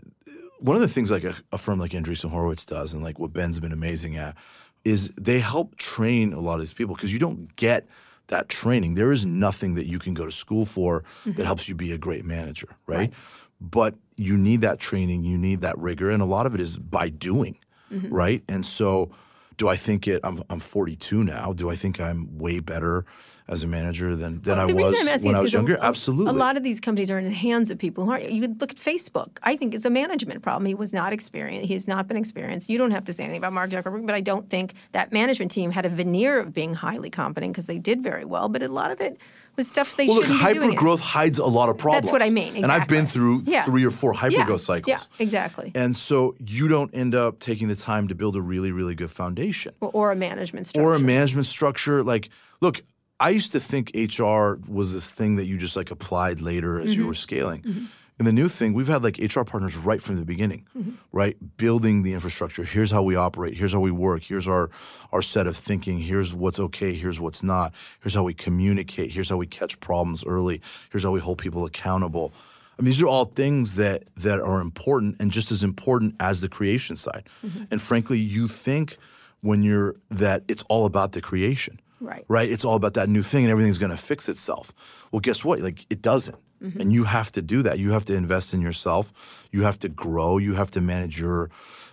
one 0.60 0.76
of 0.76 0.82
the 0.82 0.88
things 0.88 1.12
like 1.12 1.24
a, 1.24 1.36
a 1.52 1.58
firm 1.58 1.80
like 1.80 1.92
Andreessen 1.92 2.30
Horowitz 2.30 2.66
does, 2.66 2.94
and 2.94 3.04
like 3.04 3.20
what 3.20 3.34
Ben's 3.34 3.60
been 3.60 3.72
amazing 3.72 4.18
at, 4.18 4.36
is 4.84 5.10
they 5.20 5.40
help 5.40 5.76
train 5.76 6.34
a 6.34 6.40
lot 6.40 6.56
of 6.56 6.60
these 6.62 6.74
people 6.74 6.96
because 6.96 7.14
you 7.14 7.20
don't 7.20 7.56
get 7.56 7.88
that 8.28 8.50
training. 8.50 8.96
There 8.96 9.12
is 9.12 9.26
nothing 9.26 9.76
that 9.76 9.86
you 9.86 10.00
can 10.00 10.14
go 10.14 10.26
to 10.26 10.32
school 10.32 10.66
for 10.66 11.04
that 11.26 11.32
mm-hmm. 11.32 11.44
helps 11.44 11.68
you 11.70 11.76
be 11.76 11.92
a 11.92 11.98
great 11.98 12.26
manager, 12.26 12.70
right? 12.86 13.12
But 13.60 13.96
you 14.16 14.38
need 14.38 14.62
that 14.62 14.80
training, 14.80 15.24
you 15.24 15.38
need 15.38 15.62
that 15.62 15.78
rigor, 15.78 16.12
and 16.12 16.22
a 16.22 16.26
lot 16.26 16.46
of 16.46 16.54
it 16.54 16.62
is 16.62 16.78
by 16.78 17.10
doing, 17.10 17.58
mm-hmm. 17.92 18.14
right? 18.14 18.44
And 18.48 18.66
so, 18.66 19.12
do 19.58 19.68
I 19.68 19.76
think 19.76 20.08
it? 20.08 20.22
I'm 20.24 20.44
I'm 20.50 20.60
42 20.60 21.24
now. 21.24 21.54
Do 21.54 21.70
I 21.70 21.76
think 21.76 22.00
I'm 22.00 22.38
way 22.38 22.60
better 22.60 23.06
as 23.50 23.64
a 23.64 23.68
manager 23.68 24.16
than 24.16 24.42
than 24.42 24.60
I 24.60 24.66
was 24.66 24.76
reason 24.76 25.08
I'm 25.08 25.14
asking 25.14 25.32
when 25.32 25.40
I 25.40 25.42
was 25.42 25.54
younger? 25.54 25.76
a- 25.76 25.84
Absolutely. 25.86 26.30
A 26.30 26.34
lot 26.34 26.58
of 26.58 26.64
these 26.64 26.80
companies 26.80 27.10
are 27.10 27.18
in 27.18 27.26
the 27.26 27.32
hands 27.32 27.72
of 27.72 27.78
people 27.80 28.06
who 28.06 28.12
aren't. 28.12 28.30
You 28.30 28.42
could 28.42 28.60
look 28.62 28.72
at 28.72 28.78
Facebook. 28.78 29.38
I 29.44 29.56
think 29.56 29.74
it's 29.74 29.86
a 29.86 29.90
management 29.90 30.42
problem. 30.44 30.66
He 30.66 30.76
was 30.76 30.94
not 30.94 31.14
experienced. 31.14 31.68
He 31.68 31.74
has 31.74 31.88
not 31.88 32.08
been 32.08 32.18
experienced. 32.18 32.70
You 32.70 32.78
don't 32.78 32.92
have 32.92 33.06
to 33.06 33.14
say 33.14 33.24
anything 33.24 33.40
about 33.40 33.54
Mark 33.54 33.70
Zuckerberg, 33.72 34.06
but 34.06 34.16
I 34.16 34.22
don't 34.22 34.50
think 34.50 34.74
that 34.92 35.12
management 35.12 35.52
team 35.52 35.72
had 35.72 35.86
a 35.86 35.90
veneer 35.90 36.40
of 36.40 36.54
being 36.54 36.74
highly 36.74 37.10
competent 37.10 37.54
because 37.54 37.66
they 37.68 37.80
did 37.80 38.04
very 38.04 38.26
well. 38.26 38.50
But 38.50 38.64
a 38.64 38.68
lot 38.70 38.92
of 38.92 39.02
it 39.02 39.18
was 39.58 39.68
stuff 39.68 39.96
they 39.98 40.06
Well, 40.08 40.18
look, 40.18 40.26
shouldn't 40.28 40.40
be 40.40 40.46
doing. 40.54 40.62
hyper 40.62 40.74
it. 40.74 40.78
growth 40.78 41.00
hides 41.02 41.40
a 41.40 41.46
lot 41.46 41.68
of 41.70 41.78
problems. 41.78 42.04
That's 42.06 42.12
what 42.14 42.22
I 42.22 42.30
mean, 42.30 42.56
And 42.56 42.72
I've 42.72 42.88
been 42.88 43.06
through 43.08 43.44
Yeah. 43.46 43.64
three 43.64 43.84
or 43.86 43.92
four 43.92 44.14
hyper 44.14 44.36
Yeah, 44.36 44.56
cycles. 44.58 44.88
Yeah, 44.88 45.00
exactly. 45.24 45.72
And 45.76 45.96
so 45.96 46.36
you 46.40 46.68
don't 46.68 46.94
end 46.94 47.16
up 47.16 47.40
taking 47.40 47.68
the 47.68 47.76
time 47.76 48.08
to 48.08 48.16
build 48.16 48.36
a 48.36 48.42
really, 48.42 48.72
really 48.72 48.96
good 48.96 49.12
foundation 49.12 49.74
or, 49.82 49.90
or 49.94 50.12
a 50.12 50.16
management 50.16 50.68
structure. 50.68 50.88
or 50.88 50.94
a 50.94 51.00
management 51.00 51.48
structure. 51.48 52.04
Like, 52.04 52.30
look, 52.62 52.84
I 53.20 53.32
used 53.32 53.52
to 53.54 53.60
think 53.60 53.92
HR 53.96 54.60
was 54.68 54.94
this 54.94 55.10
thing 55.10 55.38
that 55.38 55.46
you 55.46 55.58
just 55.58 55.76
like 55.76 55.90
applied 55.92 56.40
later 56.40 56.80
as 56.80 56.92
Mm-hmm. 56.92 57.02
you 57.02 57.08
were 57.08 57.16
scaling. 57.16 57.88
And 58.20 58.28
the 58.28 58.32
new 58.32 58.48
thing, 58.48 58.74
we've 58.74 58.88
had 58.88 59.04
like 59.04 59.20
HR 59.20 59.44
partners 59.44 59.76
right 59.78 60.02
from 60.02 60.16
the 60.16 60.26
beginning, 60.26 60.66
Mm-hmm. 60.76 60.92
right? 61.12 61.38
Building 61.58 62.02
the 62.02 62.14
infrastructure. 62.14 62.64
Here's 62.64 62.90
how 62.90 63.04
we 63.04 63.16
operate. 63.16 63.54
Here's 63.56 63.74
how 63.74 63.80
we 63.80 63.92
work. 63.92 64.24
Here's 64.24 64.48
our 64.48 64.70
our 65.12 65.22
set 65.22 65.46
of 65.48 65.56
thinking. 65.56 66.00
Here's 66.00 66.34
what's 66.34 66.60
okay. 66.60 66.94
Here's 66.96 67.20
what's 67.20 67.44
not. 67.44 67.74
Here's 68.02 68.16
how 68.16 68.24
we 68.24 68.34
communicate. 68.34 69.12
Here's 69.12 69.30
how 69.30 69.38
we 69.38 69.46
catch 69.48 69.80
problems 69.80 70.26
early. 70.26 70.62
Here's 70.92 71.04
how 71.04 71.12
we 71.12 71.20
hold 71.20 71.38
people 71.38 71.64
accountable. 71.66 72.34
I 72.80 72.82
mean, 72.82 72.88
these 72.88 73.02
are 73.02 73.08
all 73.08 73.26
things 73.26 73.76
that 73.76 74.04
that 74.18 74.40
are 74.42 74.62
important 74.62 75.18
and 75.20 75.30
just 75.32 75.52
as 75.52 75.62
important 75.64 76.16
as 76.20 76.42
the 76.42 76.50
creation 76.50 76.96
side. 76.96 77.24
Mm-hmm. 77.46 77.66
And 77.72 77.82
frankly, 77.82 78.18
you 78.20 78.48
think 78.48 78.98
when 79.42 79.62
you're 79.64 79.96
that 80.10 80.44
it's 80.48 80.64
all 80.70 80.86
about 80.86 81.12
the 81.12 81.22
creation 81.22 81.80
Right. 82.00 82.26
right? 82.28 82.50
It's 82.50 82.64
all 82.64 82.76
about 82.76 82.94
that 82.94 83.10
new 83.10 83.24
thing 83.24 83.44
and 83.44 83.52
everything's 83.52 83.78
going 83.80 83.92
to 83.92 83.98
fix 83.98 84.30
itself. 84.30 84.74
Well, 85.12 85.20
guess 85.20 85.44
what? 85.44 85.60
Like 85.60 85.86
it 85.90 86.02
doesn't. 86.02 86.38
Mm-hmm. 86.62 86.82
And 86.82 86.94
you 86.94 87.04
have 87.06 87.32
to 87.34 87.42
do 87.42 87.62
that. 87.64 87.80
You 87.80 87.92
have 87.92 88.06
to 88.06 88.16
invest 88.16 88.54
in 88.54 88.62
yourself. 88.62 89.14
You 89.52 89.64
have 89.64 89.78
to 89.80 89.90
grow. 89.90 90.38
You 90.38 90.54
have 90.56 90.72
to 90.72 90.82
manage 90.82 91.20
your, 91.20 91.50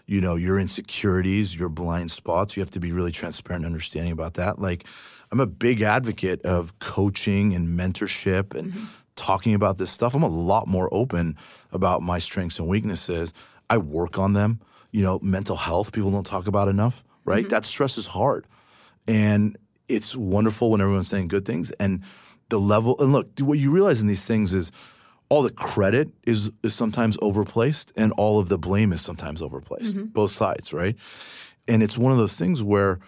you 0.07 0.21
know, 0.21 0.37
your 0.37 0.59
insecurities, 0.59 1.55
your 1.55 1.69
blind 1.69 2.11
spots. 2.11 2.57
You 2.57 2.61
have 2.63 2.71
to 2.73 2.81
be 2.81 2.93
really 2.93 3.13
transparent 3.13 3.65
and 3.65 3.73
understanding 3.73 4.13
about 4.13 4.35
that. 4.35 4.59
Like 4.59 4.85
I'm 5.33 5.41
a 5.41 5.47
big 5.47 5.83
advocate 5.83 6.43
of 6.43 6.79
coaching 6.79 7.55
and 7.55 7.69
mentorship 7.79 8.55
and 8.59 8.73
Mm-hmm. 8.73 8.85
talking 9.17 9.55
about 9.55 9.79
this 9.79 9.91
stuff. 9.91 10.15
I'm 10.15 10.23
a 10.23 10.29
lot 10.29 10.67
more 10.67 10.89
open 10.93 11.37
about 11.73 12.03
my 12.03 12.19
strengths 12.19 12.59
and 12.59 12.69
weaknesses. 12.69 13.33
I 13.71 13.79
work 13.79 14.19
on 14.19 14.33
them. 14.33 14.61
You 14.93 15.03
know, 15.03 15.19
mental 15.23 15.57
health 15.57 15.93
people 15.93 16.11
don't 16.11 16.27
talk 16.27 16.47
about 16.47 16.69
enough, 16.69 17.05
right? 17.25 17.41
Mm-hmm. 17.43 17.49
That 17.49 17.65
stress 17.65 17.99
is 17.99 18.07
hard. 18.07 18.47
And 19.07 19.57
it's 19.89 20.17
wonderful 20.17 20.71
when 20.71 20.81
everyone's 20.81 21.09
saying 21.09 21.29
good 21.29 21.45
things. 21.45 21.71
And 21.73 22.03
the 22.49 22.61
level, 22.61 22.97
and 23.01 23.13
look, 23.13 23.39
what 23.41 23.59
you 23.59 23.71
realize 23.71 24.01
in 24.01 24.07
these 24.07 24.25
things 24.25 24.53
is 24.53 24.71
all 25.29 25.43
the 25.43 25.51
credit 25.51 26.11
is, 26.25 26.51
is 26.63 26.75
sometimes 26.75 27.17
overplaced 27.23 27.93
and 27.97 28.13
all 28.13 28.39
of 28.39 28.49
the 28.49 28.59
blame 28.59 28.93
is 28.93 29.01
sometimes 29.01 29.41
overplaced, 29.43 29.97
mm-hmm. 29.97 30.07
both 30.07 30.31
sides, 30.31 30.73
right? 30.73 30.97
And 31.67 31.83
it's 31.83 31.97
one 31.97 32.13
of 32.13 32.19
those 32.19 32.37
things 32.37 32.63
where 32.63 33.01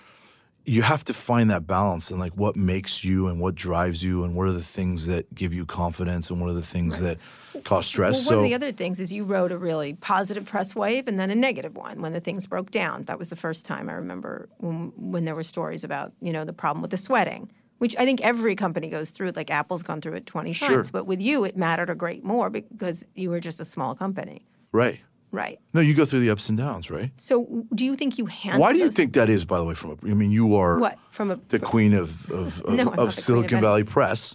you 0.66 0.82
have 0.82 1.04
to 1.04 1.14
find 1.14 1.48
that 1.50 1.66
balance 1.66 2.10
and 2.10 2.18
like 2.18 2.32
what 2.32 2.56
makes 2.56 3.04
you 3.04 3.28
and 3.28 3.40
what 3.40 3.54
drives 3.54 4.02
you 4.02 4.24
and 4.24 4.34
what 4.34 4.48
are 4.48 4.52
the 4.52 4.62
things 4.62 5.06
that 5.06 5.32
give 5.32 5.54
you 5.54 5.64
confidence 5.64 6.28
and 6.28 6.40
what 6.40 6.50
are 6.50 6.54
the 6.54 6.60
things 6.60 6.98
that 7.00 7.18
cause 7.62 7.86
stress. 7.86 8.12
Well, 8.12 8.20
one 8.20 8.26
so 8.26 8.38
of 8.38 8.44
the 8.44 8.54
other 8.54 8.72
things 8.72 9.00
is 9.00 9.12
you 9.12 9.24
wrote 9.24 9.52
a 9.52 9.58
really 9.58 9.94
positive 9.94 10.44
press 10.44 10.74
wave 10.74 11.06
and 11.06 11.20
then 11.20 11.30
a 11.30 11.36
negative 11.36 11.76
one 11.76 12.02
when 12.02 12.12
the 12.12 12.20
things 12.20 12.46
broke 12.46 12.72
down. 12.72 13.04
That 13.04 13.16
was 13.16 13.28
the 13.28 13.36
first 13.36 13.64
time 13.64 13.88
I 13.88 13.92
remember 13.92 14.48
when, 14.58 14.92
when 14.96 15.24
there 15.24 15.36
were 15.36 15.44
stories 15.44 15.84
about 15.84 16.12
you 16.20 16.32
know 16.32 16.44
the 16.44 16.52
problem 16.52 16.82
with 16.82 16.90
the 16.90 16.96
sweating, 16.96 17.52
which 17.78 17.96
I 17.96 18.04
think 18.04 18.20
every 18.22 18.56
company 18.56 18.88
goes 18.88 19.10
through. 19.10 19.30
Like 19.36 19.52
Apple's 19.52 19.84
gone 19.84 20.00
through 20.00 20.14
it 20.14 20.26
twenty 20.26 20.52
Sure. 20.52 20.68
times, 20.68 20.90
but 20.90 21.06
with 21.06 21.20
you 21.20 21.44
it 21.44 21.56
mattered 21.56 21.90
a 21.90 21.94
great 21.94 22.24
more 22.24 22.50
because 22.50 23.04
you 23.14 23.30
were 23.30 23.40
just 23.40 23.60
a 23.60 23.64
small 23.64 23.94
company, 23.94 24.44
right. 24.72 24.98
Right? 25.36 25.60
No, 25.74 25.80
you 25.80 25.94
go 25.94 26.04
through 26.06 26.20
the 26.20 26.30
ups 26.30 26.48
and 26.48 26.56
downs, 26.56 26.90
right? 26.90 27.10
So 27.18 27.66
do 27.74 27.84
you 27.84 27.94
think 27.94 28.18
you 28.18 28.26
handled? 28.26 28.62
Why 28.62 28.72
do 28.72 28.78
you 28.78 28.90
think 28.90 29.12
that 29.12 29.28
is, 29.28 29.44
by 29.44 29.58
the 29.58 29.64
way, 29.64 29.74
from 29.74 29.90
a, 29.90 30.10
I 30.10 30.14
mean, 30.14 30.30
you 30.30 30.56
are 30.56 30.78
what 30.78 30.98
from 31.10 31.30
a 31.30 31.38
the 31.48 31.58
queen 31.60 31.92
of 31.92 32.28
of, 32.30 32.62
of, 32.64 32.74
No, 32.74 32.92
of 32.94 33.12
Silicon 33.12 33.60
Valley 33.60 33.84
Press. 33.84 34.34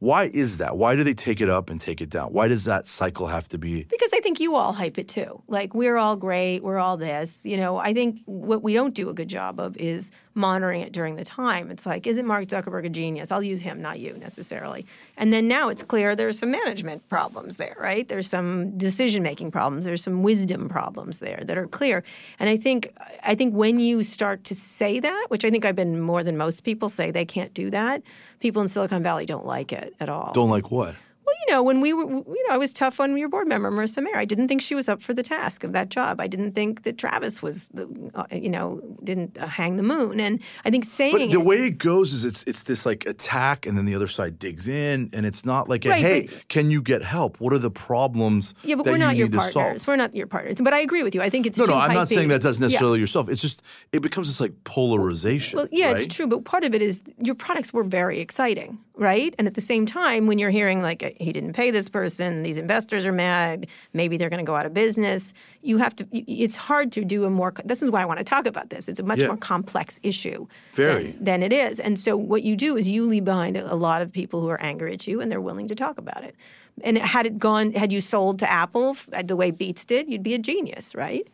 Why 0.00 0.30
is 0.32 0.56
that? 0.56 0.78
Why 0.78 0.96
do 0.96 1.04
they 1.04 1.12
take 1.12 1.42
it 1.42 1.50
up 1.50 1.68
and 1.68 1.78
take 1.78 2.00
it 2.00 2.08
down? 2.08 2.32
Why 2.32 2.48
does 2.48 2.64
that 2.64 2.88
cycle 2.88 3.26
have 3.26 3.48
to 3.50 3.58
be? 3.58 3.84
Because 3.84 4.10
I 4.14 4.20
think 4.20 4.40
you 4.40 4.56
all 4.56 4.72
hype 4.72 4.96
it 4.96 5.08
too. 5.08 5.42
Like 5.46 5.74
we're 5.74 5.98
all 5.98 6.16
great, 6.16 6.60
we're 6.60 6.78
all 6.78 6.96
this. 6.96 7.44
You 7.44 7.58
know, 7.58 7.76
I 7.76 7.92
think 7.92 8.22
what 8.24 8.62
we 8.62 8.72
don't 8.72 8.94
do 8.94 9.10
a 9.10 9.14
good 9.14 9.28
job 9.28 9.60
of 9.60 9.76
is 9.76 10.10
monitoring 10.34 10.80
it 10.80 10.92
during 10.92 11.16
the 11.16 11.24
time. 11.24 11.70
It's 11.70 11.84
like, 11.84 12.06
isn't 12.06 12.26
Mark 12.26 12.46
Zuckerberg 12.46 12.86
a 12.86 12.88
genius? 12.88 13.30
I'll 13.30 13.42
use 13.42 13.60
him, 13.60 13.82
not 13.82 14.00
you 14.00 14.16
necessarily. 14.16 14.86
And 15.18 15.34
then 15.34 15.48
now 15.48 15.68
it's 15.68 15.82
clear 15.82 16.16
there's 16.16 16.38
some 16.38 16.50
management 16.50 17.06
problems 17.10 17.58
there, 17.58 17.76
right? 17.78 18.08
There's 18.08 18.28
some 18.28 18.78
decision 18.78 19.22
making 19.22 19.50
problems. 19.50 19.84
There's 19.84 20.02
some 20.02 20.22
wisdom 20.22 20.70
problems 20.70 21.18
there 21.18 21.42
that 21.44 21.58
are 21.58 21.66
clear. 21.66 22.02
And 22.38 22.48
I 22.48 22.56
think 22.56 22.90
I 23.22 23.34
think 23.34 23.54
when 23.54 23.80
you 23.80 24.02
start 24.02 24.44
to 24.44 24.54
say 24.54 24.98
that, 24.98 25.26
which 25.28 25.44
I 25.44 25.50
think 25.50 25.66
I've 25.66 25.76
been 25.76 26.00
more 26.00 26.24
than 26.24 26.38
most 26.38 26.64
people 26.64 26.88
say 26.88 27.10
they 27.10 27.26
can't 27.26 27.52
do 27.52 27.68
that, 27.68 28.02
people 28.40 28.62
in 28.62 28.68
Silicon 28.68 29.02
Valley 29.02 29.26
don't 29.26 29.46
like 29.46 29.72
it 29.72 29.94
at 30.00 30.08
all. 30.08 30.32
Don't 30.32 30.50
like 30.50 30.70
what? 30.70 30.96
Well, 31.30 31.36
you 31.46 31.54
know, 31.54 31.62
when 31.62 31.80
we 31.80 31.92
were, 31.92 32.02
you 32.10 32.44
know, 32.48 32.54
I 32.54 32.58
was 32.58 32.72
tough 32.72 32.98
on 32.98 33.16
your 33.16 33.28
board 33.28 33.46
member, 33.46 33.70
Marissa 33.70 34.02
Mayer. 34.02 34.16
I 34.16 34.24
didn't 34.24 34.48
think 34.48 34.60
she 34.60 34.74
was 34.74 34.88
up 34.88 35.00
for 35.00 35.14
the 35.14 35.22
task 35.22 35.62
of 35.62 35.72
that 35.74 35.88
job. 35.88 36.20
I 36.20 36.26
didn't 36.26 36.52
think 36.52 36.82
that 36.82 36.98
Travis 36.98 37.40
was, 37.40 37.68
the, 37.72 37.86
uh, 38.16 38.24
you 38.32 38.48
know, 38.48 38.80
didn't 39.04 39.38
uh, 39.38 39.46
hang 39.46 39.76
the 39.76 39.82
moon. 39.84 40.18
And 40.18 40.40
I 40.64 40.70
think 40.70 40.84
saying 40.84 41.12
But 41.12 41.18
the 41.30 41.40
it- 41.40 41.44
way 41.44 41.66
it 41.66 41.78
goes 41.78 42.12
is 42.12 42.24
it's 42.24 42.42
it's 42.48 42.64
this 42.64 42.84
like 42.84 43.06
attack, 43.06 43.64
and 43.64 43.78
then 43.78 43.84
the 43.84 43.94
other 43.94 44.08
side 44.08 44.38
digs 44.40 44.66
in, 44.66 45.08
and 45.12 45.24
it's 45.24 45.44
not 45.44 45.68
like 45.68 45.84
a 45.84 45.90
Right, 45.90 46.00
hey, 46.00 46.20
but- 46.22 46.48
can 46.48 46.70
you 46.72 46.82
get 46.82 47.02
help? 47.02 47.38
What 47.38 47.52
are 47.52 47.58
the 47.58 47.70
problems 47.70 48.54
yeah, 48.64 48.74
but 48.74 48.84
that 48.86 48.90
we're 48.90 48.98
not 48.98 49.14
you 49.14 49.20
your 49.20 49.28
need 49.28 49.34
to 49.38 49.40
solve? 49.42 49.54
partners. 49.54 49.86
We're 49.86 49.96
not 49.96 50.14
your 50.16 50.26
partners. 50.26 50.56
But 50.60 50.72
I 50.74 50.80
agree 50.80 51.04
with 51.04 51.14
you. 51.14 51.22
I 51.22 51.30
think 51.30 51.46
it's 51.46 51.56
No, 51.58 51.66
no, 51.66 51.74
I'm 51.74 51.94
not 51.94 52.08
saying 52.08 52.28
that 52.28 52.42
doesn't 52.42 52.60
necessarily 52.60 52.98
yourself. 52.98 53.28
It's 53.28 53.40
just 53.42 53.62
it 53.92 54.00
becomes 54.02 54.26
this 54.26 54.40
like 54.40 54.52
polarization. 54.64 55.58
Well, 55.58 55.68
yeah, 55.70 55.92
right? 55.92 56.00
it's 56.00 56.12
true, 56.14 56.26
but 56.26 56.44
part 56.44 56.64
of 56.64 56.74
it 56.74 56.82
is 56.82 57.02
your 57.22 57.34
products 57.36 57.72
were 57.72 57.84
very 57.84 58.18
exciting, 58.20 58.78
right? 59.00 59.34
And 59.38 59.46
at 59.48 59.54
the 59.54 59.62
same 59.62 59.86
time, 59.86 60.26
when 60.26 60.38
you're 60.38 60.50
hearing 60.50 60.82
like 60.82 61.16
he 61.18 61.32
didn't 61.32 61.54
pay 61.54 61.70
this 61.70 61.88
person, 61.88 62.42
these 62.42 62.58
investors 62.58 63.06
are 63.06 63.12
mad, 63.12 63.66
maybe 63.94 64.18
they're 64.18 64.28
going 64.28 64.44
to 64.44 64.48
go 64.48 64.54
out 64.54 64.66
of 64.66 64.74
business, 64.74 65.32
you 65.62 65.78
have 65.78 65.96
to. 65.96 66.06
It's 66.12 66.54
hard 66.54 66.92
to 66.92 67.04
do 67.04 67.24
a 67.24 67.30
more. 67.30 67.54
This 67.64 67.82
is 67.82 67.90
why 67.90 68.02
I 68.02 68.04
want 68.04 68.18
to 68.18 68.24
talk 68.24 68.46
about 68.46 68.68
this. 68.68 68.88
It's 68.88 69.00
a 69.00 69.02
much 69.02 69.18
Yeah. 69.18 69.28
more 69.28 69.38
complex 69.38 69.98
issue 70.02 70.46
Very. 70.72 71.12
Than, 71.12 71.24
than 71.24 71.42
it 71.42 71.52
is. 71.52 71.80
And 71.80 71.98
so 71.98 72.14
what 72.16 72.42
you 72.42 72.54
do 72.54 72.76
is 72.76 72.88
you 72.88 73.06
leave 73.06 73.24
behind 73.24 73.56
a, 73.56 73.72
a 73.72 73.74
lot 73.74 74.02
of 74.02 74.12
people 74.12 74.42
who 74.42 74.48
are 74.50 74.60
angry 74.60 74.92
at 74.92 75.06
you, 75.08 75.20
and 75.22 75.32
they're 75.32 75.40
willing 75.40 75.66
to 75.68 75.74
talk 75.74 75.96
about 75.96 76.22
it. 76.22 76.36
And 76.84 76.98
had 76.98 77.24
it 77.24 77.38
gone, 77.38 77.72
had 77.72 77.90
you 77.92 78.02
sold 78.02 78.38
to 78.40 78.50
Apple 78.50 78.96
the 79.24 79.34
way 79.34 79.50
Beats 79.50 79.86
did, 79.86 80.10
you'd 80.10 80.22
be 80.22 80.34
a 80.34 80.38
genius, 80.38 80.94
right? 80.94 81.26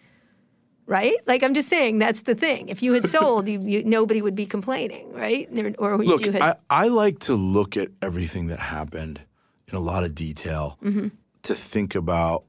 Right? 0.86 1.14
Like 1.26 1.42
I'm 1.42 1.54
just 1.54 1.68
saying 1.68 1.98
that's 1.98 2.22
the 2.22 2.34
thing. 2.34 2.68
If 2.68 2.82
you 2.82 2.92
had 2.92 3.06
sold, 3.16 3.48
you, 3.48 3.60
you, 3.60 3.84
nobody 3.84 4.22
would 4.22 4.34
be 4.36 4.46
complaining, 4.46 5.12
right? 5.12 5.48
Or 5.78 5.98
Look, 5.98 6.24
you 6.24 6.32
had, 6.32 6.42
I, 6.42 6.54
I 6.70 6.88
like 6.88 7.18
to 7.20 7.34
look 7.34 7.76
at 7.76 7.88
everything 8.00 8.46
that 8.48 8.58
happened 8.60 9.20
in 9.68 9.76
a 9.76 9.80
lot 9.80 10.04
of 10.04 10.14
detail 10.14 10.78
Mm-hmm. 10.82 11.08
to 11.42 11.54
think 11.54 11.94
about 11.94 12.44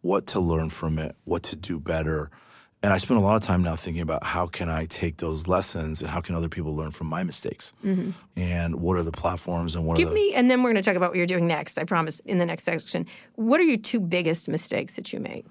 what 0.00 0.26
to 0.28 0.40
learn 0.40 0.70
from 0.70 0.98
it, 0.98 1.16
what 1.24 1.42
to 1.44 1.56
do 1.56 1.78
better. 1.80 2.30
And 2.82 2.92
I 2.92 2.98
spend 2.98 3.18
a 3.18 3.22
lot 3.22 3.34
of 3.34 3.42
time 3.42 3.62
now 3.62 3.74
thinking 3.74 4.00
about 4.02 4.22
how 4.22 4.46
can 4.46 4.68
I 4.68 4.86
take 4.86 5.16
those 5.16 5.48
lessons 5.48 6.00
and 6.00 6.08
how 6.08 6.20
can 6.20 6.36
other 6.36 6.48
people 6.48 6.76
learn 6.76 6.92
from 6.92 7.08
my 7.08 7.24
mistakes? 7.24 7.72
And 8.36 8.76
what 8.76 8.96
are 8.96 9.02
the 9.02 9.10
platforms 9.12 9.74
and 9.74 9.84
what 9.84 9.96
Mm-hmm. 9.96 10.02
give 10.02 10.08
are 10.08 10.14
the 10.14 10.14
me, 10.14 10.34
and 10.34 10.48
then 10.48 10.62
we're 10.62 10.70
going 10.70 10.82
to 10.82 10.88
talk 10.88 10.96
about 10.96 11.10
what 11.10 11.16
you're 11.18 11.26
doing 11.26 11.48
next. 11.48 11.76
I 11.76 11.82
promise 11.84 12.20
in 12.24 12.38
the 12.38 12.46
next 12.46 12.62
section. 12.62 13.06
What 13.34 13.58
are 13.60 13.64
your 13.64 13.78
two 13.78 13.98
biggest 13.98 14.48
mistakes 14.48 14.94
that 14.94 15.12
you 15.12 15.18
made? 15.18 15.44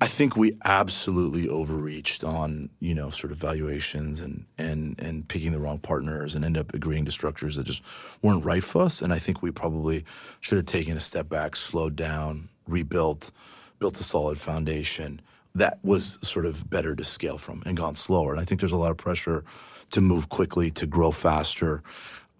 I 0.00 0.06
think 0.06 0.36
we 0.36 0.56
absolutely 0.64 1.48
overreached 1.48 2.22
on, 2.22 2.70
you 2.78 2.94
know, 2.94 3.10
sort 3.10 3.32
of 3.32 3.38
valuations 3.38 4.20
and 4.20 4.46
and 4.56 4.98
and 5.00 5.26
picking 5.26 5.50
the 5.50 5.58
wrong 5.58 5.78
partners 5.78 6.36
and 6.36 6.44
end 6.44 6.56
up 6.56 6.72
agreeing 6.72 7.04
to 7.06 7.10
structures 7.10 7.56
that 7.56 7.64
just 7.64 7.82
weren't 8.22 8.44
right 8.44 8.62
for 8.62 8.82
us. 8.82 9.02
And 9.02 9.12
I 9.12 9.18
think 9.18 9.42
we 9.42 9.50
probably 9.50 10.04
should 10.40 10.56
have 10.56 10.66
taken 10.66 10.96
a 10.96 11.00
step 11.00 11.28
back, 11.28 11.56
slowed 11.56 11.96
down, 11.96 12.48
rebuilt, 12.68 13.32
built 13.80 13.98
a 13.98 14.04
solid 14.04 14.38
foundation 14.38 15.20
that 15.56 15.80
was 15.82 16.18
sort 16.22 16.46
of 16.46 16.70
better 16.70 16.94
to 16.94 17.04
scale 17.04 17.38
from 17.38 17.62
and 17.66 17.76
gone 17.76 17.96
slower. 17.96 18.30
And 18.32 18.40
I 18.40 18.44
think 18.44 18.60
there's 18.60 18.72
a 18.72 18.76
lot 18.76 18.92
of 18.92 18.96
pressure 18.96 19.44
to 19.90 20.00
move 20.00 20.28
quickly, 20.28 20.70
to 20.72 20.86
grow 20.86 21.10
faster. 21.10 21.82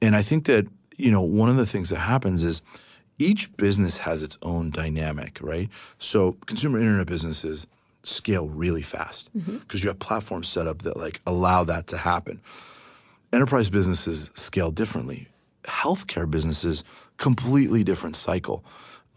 And 0.01 0.15
I 0.15 0.23
think 0.23 0.45
that, 0.47 0.69
you 0.97 1.11
know, 1.11 1.23
one 1.23 1.49
of 1.49 1.57
the 1.57 1.67
things 1.67 1.89
that 1.91 1.99
happens 1.99 2.45
is 2.45 2.63
each 3.19 3.55
business 3.57 3.99
has 3.99 4.23
its 4.23 4.39
own 4.43 4.71
dynamic, 4.71 5.39
right? 5.41 5.69
So 5.99 6.33
consumer 6.47 6.79
internet 6.79 7.07
businesses 7.07 7.67
scale 8.05 8.49
really 8.49 8.83
fast 8.83 9.31
because 9.35 9.51
mm-hmm. 9.51 9.77
you 9.79 9.89
have 9.89 9.99
platforms 9.99 10.49
set 10.49 10.67
up 10.67 10.83
that 10.83 10.97
like 10.97 11.21
allow 11.27 11.65
that 11.65 11.87
to 11.89 11.99
happen. 11.99 12.41
Enterprise 13.33 13.69
businesses 13.69 14.31
scale 14.35 14.71
differently. 14.71 15.29
Healthcare 15.65 16.31
businesses, 16.31 16.85
completely 17.19 17.85
different 17.85 18.17
cycle. 18.17 18.65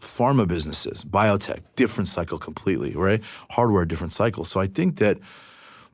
Pharma 0.00 0.46
businesses, 0.46 1.04
biotech, 1.04 1.60
different 1.76 2.08
cycle 2.08 2.36
completely, 2.36 2.94
right? 2.94 3.22
Hardware, 3.50 3.84
different 3.84 4.12
cycle. 4.12 4.44
So 4.44 4.60
I 4.60 4.66
think 4.66 4.96
that 4.96 5.18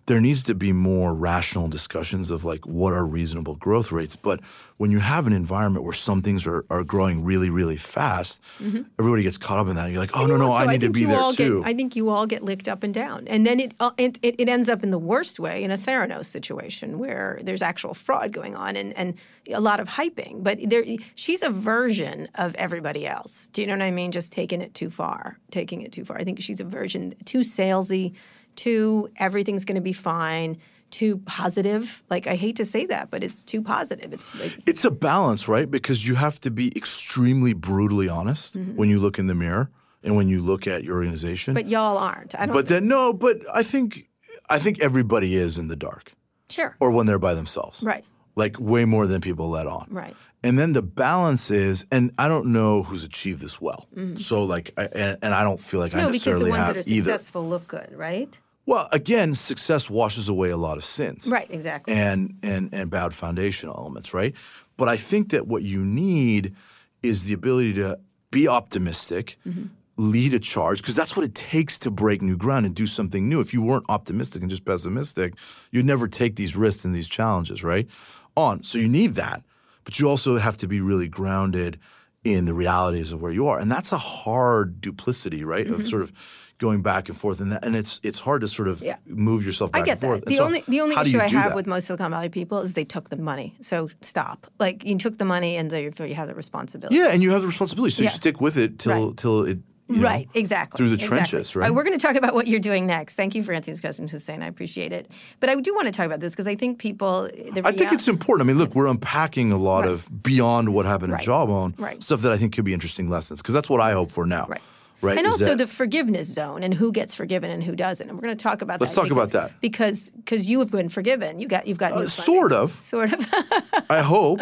there 0.09 0.21
needs 0.23 0.43
to 0.43 0.55
be 0.55 0.73
more 0.73 1.13
rational 1.13 1.69
discussions 1.69 2.31
of 2.31 2.43
like 2.43 2.67
what 2.67 2.95
are 2.95 3.05
reasonable 3.05 3.55
growth 3.57 3.93
rates. 3.93 4.17
But 4.17 4.41
when 4.79 4.91
you 4.91 5.01
have 5.01 5.27
an 5.27 5.35
environment 5.35 5.85
where 5.85 5.93
some 5.93 6.23
things 6.23 6.47
are, 6.47 6.65
are 6.71 6.83
growing 6.83 7.25
really, 7.25 7.51
really 7.51 7.77
fast, 7.77 8.41
mm-hmm. 8.59 8.83
everybody 8.99 9.23
gets 9.23 9.37
caught 9.37 9.59
up 9.59 9.69
in 9.69 9.77
that. 9.77 9.85
And 9.85 9.93
you're 9.93 10.01
like, 10.01 10.17
oh, 10.17 10.25
no, 10.25 10.39
no, 10.39 10.53
I 10.53 10.65
need 10.65 10.83
I 10.83 10.87
to 10.87 10.91
be 10.91 11.05
there 11.05 11.31
too. 11.33 11.61
Get, 11.61 11.69
I 11.69 11.75
think 11.75 11.95
you 11.95 12.09
all 12.09 12.27
get 12.27 12.43
licked 12.43 12.69
up 12.69 12.83
and 12.83 12.95
down. 12.95 13.29
And 13.29 13.47
then 13.47 13.61
it, 13.61 13.75
uh, 13.81 13.91
it, 13.99 14.19
it, 14.23 14.49
ends 14.49 14.71
up 14.71 14.83
in 14.83 14.91
the 14.91 14.99
worst 14.99 15.39
way 15.39 15.63
in 15.63 15.71
a 15.71 15.77
Theranos 15.77 16.25
situation 16.25 16.99
where 16.99 17.39
there's 17.43 17.61
actual 17.61 17.93
fraud 17.93 18.33
going 18.33 18.57
on 18.57 18.77
and, 18.77 18.97
and 18.97 19.15
a 19.53 19.61
lot 19.61 19.79
of 19.79 19.89
hyping. 19.89 20.43
But 20.43 20.59
there, 20.71 20.85
she's 21.17 21.43
a 21.43 21.51
version 21.51 22.29
of 22.37 22.55
everybody 22.55 23.07
else. 23.07 23.51
Do 23.53 23.61
you 23.61 23.67
know 23.67 23.75
what 23.75 23.83
I 23.83 23.91
mean? 23.91 24.11
Just 24.11 24.33
taking 24.33 24.63
it 24.63 24.73
too 24.73 24.89
far, 24.89 25.39
taking 25.51 25.83
it 25.83 25.93
too 25.93 26.07
far. 26.07 26.17
I 26.17 26.25
think 26.25 26.41
she's 26.41 26.61
a 26.61 26.65
version 26.65 27.15
too 27.27 27.41
salesy 27.41 28.15
too 28.59 29.09
everything's 29.17 29.65
going 29.65 29.77
to 29.77 29.81
be 29.81 29.95
fine 29.95 30.59
too 30.91 31.19
positive. 31.27 32.03
Like 32.11 32.27
I 32.27 32.35
hate 32.35 32.57
to 32.57 32.65
say 32.65 32.87
that, 32.87 33.11
but 33.11 33.23
it's 33.23 33.45
too 33.45 33.63
positive. 33.63 34.13
It's 34.13 34.35
like 34.41 34.59
it's 34.67 34.85
a 34.85 34.91
balance, 34.91 35.49
right? 35.49 35.71
Because 35.71 36.07
you 36.07 36.15
have 36.15 36.41
to 36.41 36.51
be 36.51 36.73
extremely 36.77 37.53
brutally 37.53 38.09
honest 38.09 38.57
mm-hmm. 38.57 38.77
when 38.77 38.89
you 38.89 38.99
look 38.99 39.19
in 39.19 39.27
the 39.27 39.35
mirror 39.35 39.71
and 40.03 40.17
when 40.17 40.29
you 40.29 40.41
look 40.41 40.67
at 40.67 40.85
your 40.85 40.97
organization. 40.97 41.55
But 41.55 41.69
y'all 41.69 41.99
aren't. 41.99 42.35
I 42.35 42.47
don't. 42.47 42.55
But 42.55 42.69
then 42.69 42.89
no. 42.89 43.13
But 43.13 43.39
I 43.53 43.63
think 43.63 44.09
I 44.49 44.59
think 44.59 44.81
everybody 44.81 45.37
is 45.37 45.59
in 45.59 45.69
the 45.69 45.77
dark. 45.77 46.13
Sure. 46.49 46.77
Or 46.81 46.91
when 46.91 47.07
they're 47.07 47.19
by 47.19 47.35
themselves. 47.35 47.83
Right. 47.83 48.05
Like 48.35 48.59
way 48.59 48.85
more 48.85 49.07
than 49.07 49.21
people 49.21 49.51
let 49.51 49.67
on. 49.67 49.89
Right. 49.91 50.17
And 50.45 50.57
then 50.57 50.73
the 50.73 50.83
balance 50.83 51.51
is, 51.51 51.85
and 51.91 52.13
I 52.17 52.29
don't 52.29 52.47
know 52.53 52.85
who's 52.85 53.03
achieved 53.03 53.41
this 53.41 53.61
well. 53.61 53.89
Mm-hmm. 53.95 54.17
So 54.19 54.45
like, 54.45 54.73
I, 54.77 54.85
and, 54.85 55.19
and, 55.21 55.35
I 55.35 55.43
don't 55.43 55.59
feel 55.59 55.81
like 55.81 55.93
no, 55.95 56.05
I 56.05 56.07
necessarily 56.13 56.53
have 56.53 56.61
either. 56.61 56.67
No, 56.69 56.73
because 56.75 56.85
the 56.85 56.85
ones 56.85 56.87
that 56.87 56.91
are 56.91 56.95
either. 56.95 57.11
successful 57.11 57.49
look 57.49 57.67
good, 57.67 57.93
right? 57.97 58.39
Well, 58.69 58.87
again, 58.93 59.35
success 59.35 59.89
washes 59.89 60.29
away 60.29 60.51
a 60.51 60.59
lot 60.59 60.77
of 60.77 60.85
sins. 60.85 61.27
Right, 61.27 61.47
exactly. 61.49 61.95
And 61.95 62.37
and 62.43 62.69
and 62.71 62.91
bad 62.91 63.15
foundational 63.15 63.75
elements, 63.79 64.13
right? 64.13 64.35
But 64.77 64.89
I 64.91 64.99
think 64.99 65.31
that 65.31 65.47
what 65.47 65.63
you 65.63 65.83
need 65.87 66.55
is 67.03 67.25
the 67.25 67.33
ability 67.33 67.73
to 67.75 67.99
be 68.31 68.47
optimistic, 68.47 69.39
mm-hmm. 69.47 69.69
lead 69.97 70.35
a 70.35 70.39
charge, 70.39 70.83
because 70.83 70.95
that's 70.95 71.17
what 71.17 71.25
it 71.25 71.35
takes 71.35 71.79
to 71.79 71.91
break 71.91 72.21
new 72.21 72.37
ground 72.37 72.67
and 72.67 72.75
do 72.75 72.87
something 72.87 73.27
new. 73.27 73.41
If 73.41 73.55
you 73.55 73.63
weren't 73.63 73.87
optimistic 73.89 74.43
and 74.43 74.51
just 74.51 74.67
pessimistic, 74.67 75.33
you'd 75.71 75.87
never 75.87 76.07
take 76.07 76.37
these 76.37 76.55
risks 76.55 76.85
and 76.85 76.95
these 76.95 77.09
challenges, 77.09 77.65
right? 77.65 77.89
On. 78.37 78.63
So 78.63 78.77
you 78.77 78.89
need 78.89 79.15
that. 79.15 79.43
But 79.85 79.99
you 79.99 80.11
also 80.11 80.37
have 80.37 80.59
to 80.59 80.69
be 80.69 80.83
really 80.83 81.09
grounded 81.09 81.81
in 82.23 82.45
the 82.45 82.53
realities 82.53 83.13
of 83.13 83.23
where 83.23 83.33
you 83.33 83.47
are. 83.49 83.59
And 83.59 83.71
that's 83.71 83.93
a 83.93 83.99
hard 83.99 84.83
duplicity, 84.83 85.43
right? 85.43 85.65
Mm-hmm. 85.65 85.81
Of 85.81 85.87
sort 85.87 86.03
of 86.03 86.13
going 86.59 86.83
back 86.83 87.09
and 87.09 87.17
forth, 87.17 87.41
and 87.41 87.53
that, 87.53 87.65
and 87.65 87.75
it's 87.75 88.01
it's 88.03 88.19
hard 88.19 88.43
to 88.43 88.49
sort 88.49 88.69
of 88.69 88.83
yeah. 88.83 88.97
move 89.07 89.45
yourself 89.45 89.73
back 89.73 89.83
I 89.83 89.85
get 89.85 89.93
and 89.93 90.01
forth. 90.01 90.21
That. 90.21 90.29
The 90.29 90.37
so 90.37 90.45
only 90.45 90.65
the 90.69 90.81
only 90.81 90.97
issue 90.97 91.19
I 91.19 91.29
have 91.29 91.51
that? 91.51 91.57
with 91.57 91.67
most 91.67 91.87
Silicon 91.87 92.11
Valley 92.11 92.29
people 92.29 92.61
is 92.61 92.75
they 92.75 92.85
took 92.85 93.09
the 93.09 93.17
money. 93.17 93.57
So 93.61 93.89
stop. 94.03 94.47
Like 94.59 94.85
you 94.85 94.99
took 94.99 95.19
the 95.19 95.25
money, 95.25 95.57
and 95.57 95.71
therefore 95.71 96.07
you 96.07 96.15
have 96.15 96.29
the 96.29 96.35
responsibility. 96.35 96.97
Yeah, 96.97 97.11
and 97.11 97.23
you 97.23 97.31
have 97.31 97.41
the 97.41 97.47
responsibility, 97.47 97.95
so 97.95 98.03
yeah. 98.03 98.11
you 98.11 98.17
stick 98.17 98.41
with 98.41 98.57
it 98.57 98.79
till 98.79 99.09
right. 99.09 99.17
till 99.17 99.45
it 99.45 99.59
you 99.89 99.97
know, 99.97 100.09
right, 100.09 100.29
exactly. 100.35 100.77
Through 100.77 100.91
the 100.91 100.95
exactly. 100.97 101.19
trenches, 101.19 101.57
right? 101.57 101.73
we're 101.73 101.83
going 101.83 101.99
to 101.99 102.07
talk 102.07 102.15
about 102.15 102.35
what 102.35 102.47
you're 102.47 102.61
doing 102.61 102.87
next. 102.87 103.15
Thank 103.15 103.35
you 103.35 103.43
for 103.43 103.55
answering 103.55 103.73
this 103.73 103.81
question, 103.81 104.07
Hosain. 104.07 104.43
I 104.43 104.47
appreciate 104.47 104.93
it. 104.93 105.11
But 105.41 105.49
I 105.49 105.55
do 105.55 105.75
want 105.75 105.87
to 105.87 105.93
talk 105.93 106.05
about 106.05 106.21
this 106.21 106.35
because 106.35 106.47
I 106.47 106.57
think 106.57 106.79
people. 106.79 107.31
I 107.65 107.73
think 107.73 107.93
it's 107.95 108.07
important. 108.07 108.47
I 108.47 108.53
mean, 108.53 108.59
look, 108.59 108.75
we're 108.75 108.87
unpacking 108.87 109.51
a 109.51 109.57
lot 109.57 109.85
right. 109.85 109.91
of 109.91 110.23
beyond 110.23 110.75
what 110.75 110.85
happened 110.85 111.13
right. 111.13 111.21
at 111.21 111.25
Jawbone 111.25 111.75
right. 111.79 112.03
stuff 112.03 112.21
that 112.21 112.33
I 112.33 112.37
think 112.37 112.55
could 112.55 112.67
be 112.67 112.75
interesting 112.75 113.09
lessons 113.09 113.41
because 113.41 113.55
that's 113.55 113.71
what 113.71 113.81
I 113.81 113.93
hope 113.93 114.13
for 114.13 114.27
now. 114.27 114.45
Right. 114.47 114.61
Right. 115.01 115.17
And 115.17 115.27
Is 115.27 115.35
also 115.35 115.45
that, 115.47 115.59
the 115.59 115.67
forgiveness 115.67 116.29
zone 116.29 116.65
and 116.65 116.75
who 116.75 116.91
gets 116.91 117.15
forgiven 117.15 117.51
and 117.51 117.63
who 117.63 117.77
doesn't. 117.77 118.09
And 118.09 118.19
we're 118.19 118.23
going 118.23 118.37
to 118.37 118.43
talk 118.43 118.63
about 118.63 118.81
let's 118.81 118.95
that. 118.95 119.03
Let's 119.03 119.11
talk 119.11 119.17
because, 119.17 119.31
about 119.31 119.51
that 119.51 119.61
because 119.61 120.11
because 120.11 120.51
you 120.51 120.59
have 120.59 120.71
been 120.71 120.89
forgiven. 120.89 121.39
You 121.39 121.47
got 121.47 121.67
you've 121.67 121.79
got 121.79 121.93
uh, 121.93 122.09
sort 122.09 122.53
of 122.53 122.73
sort 122.73 123.13
of. 123.13 123.27
I 123.91 124.01
hope. 124.01 124.41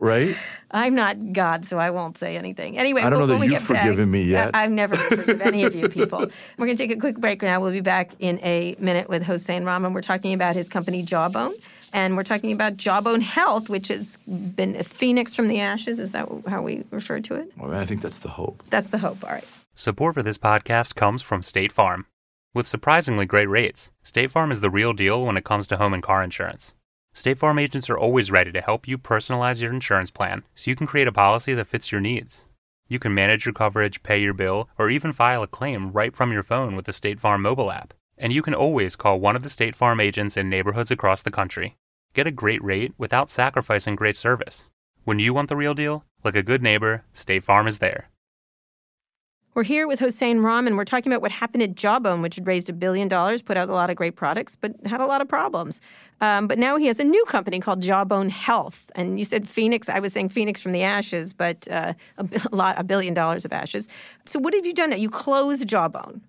Right. 0.00 0.36
I'm 0.70 0.94
not 0.94 1.32
God, 1.32 1.64
so 1.64 1.78
I 1.78 1.90
won't 1.90 2.18
say 2.18 2.36
anything. 2.36 2.78
Anyway, 2.78 3.02
I 3.02 3.10
don't 3.10 3.18
know 3.18 3.26
that 3.26 3.44
you've 3.44 3.60
forgiven 3.60 3.96
back, 3.96 4.06
me 4.06 4.22
yet. 4.22 4.50
I, 4.54 4.62
have 4.62 4.70
never 4.70 4.94
forgiven 4.96 5.42
any 5.42 5.64
of 5.64 5.74
you 5.74 5.88
people. 5.88 6.20
We're 6.20 6.66
going 6.66 6.76
to 6.76 6.82
take 6.82 6.96
a 6.96 7.00
quick 7.00 7.16
break 7.16 7.42
now. 7.42 7.60
We'll 7.60 7.72
be 7.72 7.80
back 7.80 8.12
in 8.20 8.38
a 8.44 8.76
minute 8.78 9.08
with 9.08 9.24
Hosain 9.24 9.66
Rahman. 9.66 9.92
We're 9.92 10.02
talking 10.02 10.34
about 10.34 10.54
his 10.54 10.68
company 10.68 11.02
Jawbone. 11.02 11.54
And 11.92 12.16
we're 12.16 12.24
talking 12.24 12.52
about 12.52 12.76
Jawbone 12.76 13.20
Health, 13.20 13.68
which 13.68 13.88
has 13.88 14.18
been 14.26 14.76
a 14.76 14.84
phoenix 14.84 15.34
from 15.34 15.48
the 15.48 15.60
ashes. 15.60 15.98
Is 15.98 16.12
that 16.12 16.28
how 16.46 16.62
we 16.62 16.84
refer 16.90 17.20
to 17.20 17.34
it? 17.36 17.52
Well, 17.56 17.74
I 17.74 17.86
think 17.86 18.02
that's 18.02 18.18
the 18.18 18.28
hope. 18.28 18.62
That's 18.70 18.90
the 18.90 18.98
hope. 18.98 19.24
All 19.24 19.30
right. 19.30 19.44
Support 19.74 20.14
for 20.14 20.22
this 20.22 20.38
podcast 20.38 20.94
comes 20.94 21.22
from 21.22 21.42
State 21.42 21.72
Farm. 21.72 22.06
With 22.54 22.66
surprisingly 22.66 23.26
great 23.26 23.48
rates, 23.48 23.92
State 24.02 24.30
Farm 24.30 24.50
is 24.50 24.60
the 24.60 24.70
real 24.70 24.92
deal 24.92 25.24
when 25.24 25.36
it 25.36 25.44
comes 25.44 25.66
to 25.68 25.76
home 25.76 25.94
and 25.94 26.02
car 26.02 26.22
insurance. 26.22 26.74
State 27.12 27.38
Farm 27.38 27.58
agents 27.58 27.88
are 27.88 27.98
always 27.98 28.30
ready 28.30 28.52
to 28.52 28.60
help 28.60 28.86
you 28.88 28.98
personalize 28.98 29.62
your 29.62 29.72
insurance 29.72 30.10
plan 30.10 30.42
so 30.54 30.70
you 30.70 30.76
can 30.76 30.86
create 30.86 31.08
a 31.08 31.12
policy 31.12 31.54
that 31.54 31.66
fits 31.66 31.92
your 31.92 32.00
needs. 32.00 32.48
You 32.88 32.98
can 32.98 33.14
manage 33.14 33.44
your 33.44 33.52
coverage, 33.52 34.02
pay 34.02 34.20
your 34.20 34.34
bill, 34.34 34.68
or 34.78 34.88
even 34.88 35.12
file 35.12 35.42
a 35.42 35.46
claim 35.46 35.92
right 35.92 36.14
from 36.16 36.32
your 36.32 36.42
phone 36.42 36.74
with 36.74 36.86
the 36.86 36.92
State 36.92 37.20
Farm 37.20 37.42
mobile 37.42 37.70
app. 37.70 37.92
And 38.18 38.32
you 38.32 38.42
can 38.42 38.54
always 38.54 38.96
call 38.96 39.20
one 39.20 39.36
of 39.36 39.44
the 39.44 39.48
State 39.48 39.76
Farm 39.76 40.00
agents 40.00 40.36
in 40.36 40.50
neighborhoods 40.50 40.90
across 40.90 41.22
the 41.22 41.30
country. 41.30 41.76
Get 42.14 42.26
a 42.26 42.32
great 42.32 42.62
rate 42.64 42.92
without 42.98 43.30
sacrificing 43.30 43.94
great 43.94 44.16
service. 44.16 44.68
When 45.04 45.20
you 45.20 45.32
want 45.32 45.48
the 45.48 45.56
real 45.56 45.74
deal, 45.74 46.04
like 46.24 46.34
a 46.34 46.42
good 46.42 46.62
neighbor, 46.62 47.04
State 47.12 47.44
Farm 47.44 47.68
is 47.68 47.78
there. 47.78 48.08
We're 49.54 49.64
here 49.64 49.88
with 49.88 49.98
Hosain 50.00 50.44
Rahman. 50.44 50.76
We're 50.76 50.84
talking 50.84 51.10
about 51.10 51.22
what 51.22 51.32
happened 51.32 51.62
at 51.62 51.74
Jawbone, 51.74 52.22
which 52.22 52.36
had 52.36 52.46
raised 52.46 52.68
a 52.68 52.72
billion 52.72 53.08
dollars, 53.08 53.42
put 53.42 53.56
out 53.56 53.68
a 53.68 53.72
lot 53.72 53.90
of 53.90 53.96
great 53.96 54.14
products, 54.14 54.54
but 54.54 54.72
had 54.86 55.00
a 55.00 55.06
lot 55.06 55.20
of 55.20 55.28
problems. 55.28 55.80
Um, 56.20 56.46
but 56.46 56.58
now 56.58 56.76
he 56.76 56.86
has 56.86 57.00
a 57.00 57.04
new 57.04 57.24
company 57.24 57.58
called 57.58 57.82
Jawbone 57.82 58.28
Health. 58.28 58.90
And 58.94 59.18
you 59.18 59.24
said 59.24 59.48
Phoenix. 59.48 59.88
I 59.88 59.98
was 59.98 60.12
saying 60.12 60.28
Phoenix 60.28 60.60
from 60.60 60.72
the 60.72 60.82
ashes, 60.82 61.32
but 61.32 61.66
uh, 61.70 61.94
a, 62.18 62.28
a, 62.52 62.54
lot, 62.54 62.78
a 62.78 62.84
billion 62.84 63.14
dollars 63.14 63.44
of 63.44 63.52
ashes. 63.52 63.88
So 64.26 64.38
what 64.38 64.54
have 64.54 64.66
you 64.66 64.74
done? 64.74 64.90
Now 64.90 64.96
you 64.96 65.10
closed 65.10 65.66
Jawbone. 65.66 66.20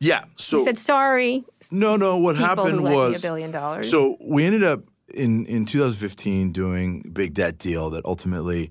Yeah. 0.00 0.24
So 0.36 0.58
you 0.58 0.64
said 0.64 0.78
sorry. 0.78 1.44
No, 1.70 1.96
no. 1.96 2.16
What 2.16 2.36
happened 2.36 2.82
was 2.82 3.22
a 3.22 3.26
billion 3.26 3.50
dollars. 3.50 3.90
So 3.90 4.16
we 4.20 4.44
ended 4.44 4.64
up 4.64 4.80
in 5.14 5.44
in 5.46 5.66
2015 5.66 6.52
doing 6.52 7.02
a 7.04 7.08
big 7.10 7.34
debt 7.34 7.58
deal 7.58 7.90
that 7.90 8.04
ultimately 8.04 8.70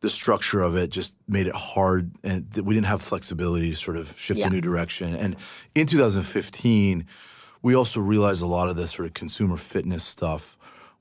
the 0.00 0.10
structure 0.10 0.62
of 0.62 0.76
it 0.76 0.90
just 0.90 1.14
made 1.28 1.46
it 1.46 1.54
hard 1.54 2.10
and 2.22 2.46
we 2.64 2.74
didn't 2.74 2.86
have 2.86 3.02
flexibility 3.02 3.70
to 3.70 3.76
sort 3.76 3.96
of 3.96 4.18
shift 4.18 4.40
yeah. 4.40 4.46
a 4.46 4.50
new 4.50 4.60
direction. 4.60 5.14
And 5.14 5.36
in 5.74 5.86
2015, 5.86 7.06
we 7.62 7.74
also 7.74 8.00
realized 8.00 8.42
a 8.42 8.46
lot 8.46 8.68
of 8.68 8.76
the 8.76 8.88
sort 8.88 9.06
of 9.06 9.14
consumer 9.14 9.56
fitness 9.56 10.04
stuff 10.04 10.56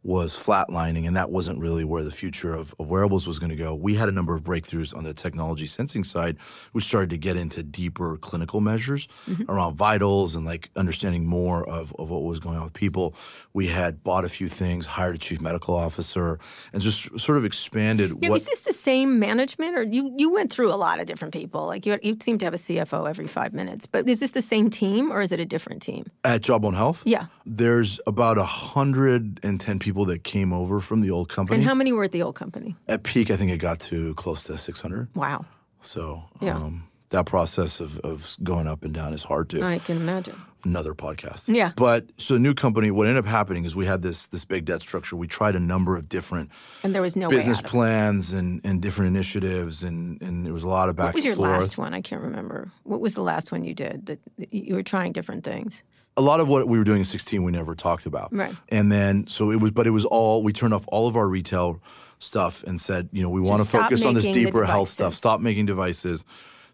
was 0.05 0.35
flatlining, 0.37 1.07
and 1.07 1.17
that 1.17 1.31
wasn't 1.31 1.59
really 1.59 1.83
where 1.83 2.03
the 2.03 2.11
future 2.11 2.53
of, 2.53 2.75
of 2.77 2.87
wearables 2.91 3.27
was 3.27 3.39
going 3.39 3.49
to 3.49 3.55
go. 3.55 3.73
We 3.73 3.95
had 3.95 4.07
a 4.07 4.11
number 4.11 4.35
of 4.35 4.43
breakthroughs 4.43 4.95
on 4.95 5.03
the 5.03 5.15
technology 5.15 5.65
sensing 5.65 6.03
side, 6.03 6.37
which 6.73 6.83
started 6.83 7.09
to 7.09 7.17
get 7.17 7.37
into 7.37 7.63
deeper 7.63 8.15
clinical 8.17 8.61
measures 8.61 9.07
mm-hmm. 9.27 9.49
around 9.49 9.75
vitals 9.75 10.35
and 10.35 10.45
like 10.45 10.69
understanding 10.75 11.25
more 11.25 11.67
of, 11.67 11.91
of 11.97 12.11
what 12.11 12.21
was 12.21 12.37
going 12.37 12.55
on 12.55 12.65
with 12.65 12.73
people. 12.73 13.15
We 13.53 13.65
had 13.67 14.03
bought 14.03 14.25
a 14.25 14.29
few 14.29 14.47
things, 14.47 14.85
hired 14.85 15.15
a 15.15 15.17
chief 15.17 15.41
medical 15.41 15.75
officer, 15.75 16.37
and 16.71 16.83
just 16.83 17.19
sort 17.19 17.39
of 17.39 17.45
expanded. 17.45 18.21
Now, 18.21 18.29
what, 18.29 18.41
is 18.41 18.45
this 18.45 18.61
the 18.61 18.73
same 18.73 19.17
management, 19.17 19.75
or 19.75 19.81
you 19.81 20.13
you 20.19 20.31
went 20.31 20.51
through 20.51 20.71
a 20.71 20.77
lot 20.77 20.99
of 20.99 21.07
different 21.07 21.33
people? 21.33 21.65
Like 21.65 21.87
you 21.87 21.97
you 22.03 22.15
seem 22.21 22.37
to 22.37 22.45
have 22.45 22.53
a 22.53 22.57
CFO 22.57 23.09
every 23.09 23.27
five 23.27 23.53
minutes, 23.53 23.87
but 23.87 24.07
is 24.07 24.19
this 24.19 24.31
the 24.31 24.43
same 24.43 24.69
team, 24.69 25.11
or 25.11 25.21
is 25.21 25.31
it 25.31 25.39
a 25.39 25.45
different 25.45 25.81
team? 25.81 26.05
At 26.23 26.41
Jawbone 26.41 26.75
Health, 26.75 27.01
yeah, 27.05 27.25
there's 27.43 27.99
about 28.05 28.37
hundred 28.37 29.39
and 29.41 29.59
ten 29.59 29.79
people 29.79 29.94
people 29.95 30.05
that 30.05 30.25
came 30.25 30.51
over 30.51 30.81
from 30.81 30.99
the 30.99 31.09
old 31.09 31.29
company. 31.29 31.55
And 31.55 31.65
how 31.65 31.73
many 31.73 31.93
were 31.93 32.03
at 32.03 32.11
the 32.11 32.21
old 32.21 32.35
company? 32.35 32.75
At 32.89 33.03
peak, 33.03 33.31
I 33.31 33.37
think 33.37 33.49
it 33.49 33.59
got 33.59 33.79
to 33.81 34.13
close 34.15 34.43
to 34.43 34.57
600. 34.57 35.07
Wow. 35.15 35.45
So 35.79 36.23
yeah. 36.41 36.57
um, 36.57 36.89
that 37.11 37.25
process 37.25 37.79
of, 37.79 37.97
of 37.99 38.35
going 38.43 38.67
up 38.67 38.83
and 38.83 38.93
down 38.93 39.13
is 39.13 39.23
hard 39.23 39.49
to. 39.51 39.63
I 39.63 39.79
can 39.79 39.95
imagine. 39.95 40.35
Another 40.65 40.93
podcast. 40.93 41.43
Yeah. 41.47 41.71
But 41.77 42.07
so 42.17 42.35
new 42.35 42.53
company, 42.53 42.91
what 42.91 43.07
ended 43.07 43.23
up 43.23 43.29
happening 43.29 43.63
is 43.63 43.73
we 43.73 43.85
had 43.85 44.01
this 44.01 44.25
this 44.25 44.43
big 44.43 44.65
debt 44.65 44.81
structure. 44.81 45.15
We 45.15 45.27
tried 45.27 45.55
a 45.55 45.59
number 45.59 45.95
of 45.95 46.09
different 46.09 46.49
and 46.83 46.93
there 46.93 47.03
was 47.03 47.15
no 47.15 47.29
business 47.29 47.61
plans 47.61 48.33
and, 48.33 48.59
and 48.65 48.81
different 48.81 49.15
initiatives 49.15 49.81
and, 49.83 50.21
and 50.21 50.45
there 50.45 50.53
was 50.53 50.63
a 50.63 50.67
lot 50.67 50.89
of 50.89 50.97
back 50.97 51.05
What 51.05 51.15
was 51.15 51.25
your 51.25 51.35
forth. 51.35 51.61
last 51.61 51.77
one? 51.77 51.93
I 51.93 52.01
can't 52.01 52.21
remember. 52.21 52.69
What 52.83 52.99
was 52.99 53.13
the 53.13 53.21
last 53.21 53.51
one 53.51 53.63
you 53.63 53.75
did 53.75 54.07
that 54.07 54.19
you 54.51 54.75
were 54.75 54.83
trying 54.83 55.13
different 55.13 55.45
things? 55.45 55.83
A 56.17 56.21
lot 56.21 56.39
of 56.39 56.47
what 56.47 56.67
we 56.67 56.77
were 56.77 56.83
doing 56.83 56.99
in 56.99 57.05
16 57.05 57.43
we 57.43 57.51
never 57.51 57.75
talked 57.75 58.05
about. 58.05 58.33
Right. 58.33 58.55
And 58.69 58.91
then 58.91 59.27
so 59.27 59.51
it 59.51 59.57
was 59.57 59.71
but 59.71 59.87
it 59.87 59.91
was 59.91 60.05
all 60.05 60.43
we 60.43 60.53
turned 60.53 60.73
off 60.73 60.85
all 60.87 61.07
of 61.07 61.15
our 61.15 61.27
retail 61.27 61.81
stuff 62.19 62.63
and 62.63 62.79
said, 62.79 63.09
you 63.11 63.21
know, 63.21 63.29
we 63.29 63.41
want 63.41 63.63
to 63.63 63.69
focus 63.69 64.05
on 64.05 64.13
this 64.13 64.25
deeper 64.25 64.65
health 64.65 64.89
stuff. 64.89 65.13
Stop 65.13 65.39
making 65.39 65.65
devices. 65.65 66.23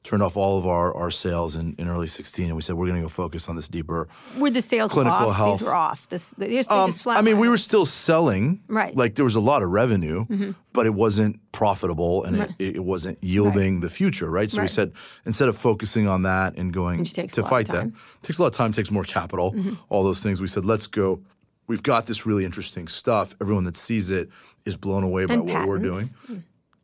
Turned 0.03 0.23
off 0.23 0.35
all 0.35 0.57
of 0.57 0.65
our, 0.65 0.91
our 0.95 1.11
sales 1.11 1.55
in, 1.55 1.75
in 1.77 1.87
early 1.87 2.07
16 2.07 2.45
and 2.47 2.55
we 2.55 2.63
said 2.63 2.75
we're 2.75 2.87
going 2.87 2.95
to 2.97 3.03
go 3.03 3.07
focus 3.09 3.47
on 3.47 3.55
this 3.55 3.67
deeper 3.67 4.07
Were 4.35 4.49
the 4.49 4.61
sales 4.61 4.91
Clinical 4.91 5.29
off? 5.29 5.35
health. 5.35 5.59
These 5.59 5.67
were 5.67 5.75
off. 5.75 6.09
This, 6.09 6.31
they 6.39 6.57
um, 6.69 6.89
just 6.89 7.05
I 7.05 7.21
mean, 7.21 7.37
we 7.37 7.47
were 7.47 7.57
still 7.59 7.85
selling. 7.85 8.63
Right. 8.67 8.89
Mm-hmm. 8.91 8.99
Like 8.99 9.13
there 9.15 9.25
was 9.25 9.35
a 9.35 9.39
lot 9.39 9.61
of 9.61 9.69
revenue, 9.69 10.25
but 10.73 10.87
it 10.87 10.95
wasn't 10.95 11.39
profitable 11.51 12.23
and 12.23 12.39
Right. 12.39 12.49
it, 12.57 12.77
it 12.77 12.83
wasn't 12.83 13.23
yielding 13.23 13.81
the 13.81 13.91
future, 13.91 14.29
right? 14.31 14.49
So 14.49 14.61
we 14.63 14.67
said 14.67 14.91
instead 15.27 15.49
of 15.49 15.55
focusing 15.55 16.07
on 16.07 16.23
that 16.23 16.55
and 16.57 16.73
going 16.73 17.03
to 17.03 17.21
a 17.21 17.23
lot 17.23 17.37
of 17.37 17.47
fight 17.47 17.67
that. 17.67 17.85
Mm-hmm. 17.85 18.21
takes 18.23 18.39
a 18.39 18.41
lot 18.41 18.47
of 18.47 18.53
time, 18.53 18.71
takes 18.71 18.89
more 18.89 19.03
capital, 19.03 19.55
all 19.89 20.03
those 20.03 20.23
things. 20.23 20.41
We 20.41 20.47
said, 20.47 20.65
let's 20.65 20.87
go. 20.87 21.21
We've 21.67 21.83
got 21.83 22.07
this 22.07 22.25
really 22.25 22.43
interesting 22.43 22.87
stuff. 22.87 23.35
Everyone 23.39 23.65
that 23.65 23.77
sees 23.77 24.09
it 24.09 24.29
is 24.65 24.75
blown 24.75 25.03
away 25.03 25.25
by 25.25 25.35
And 25.35 25.47
what 25.47 25.67
we're 25.67 25.77
doing. 25.79 26.05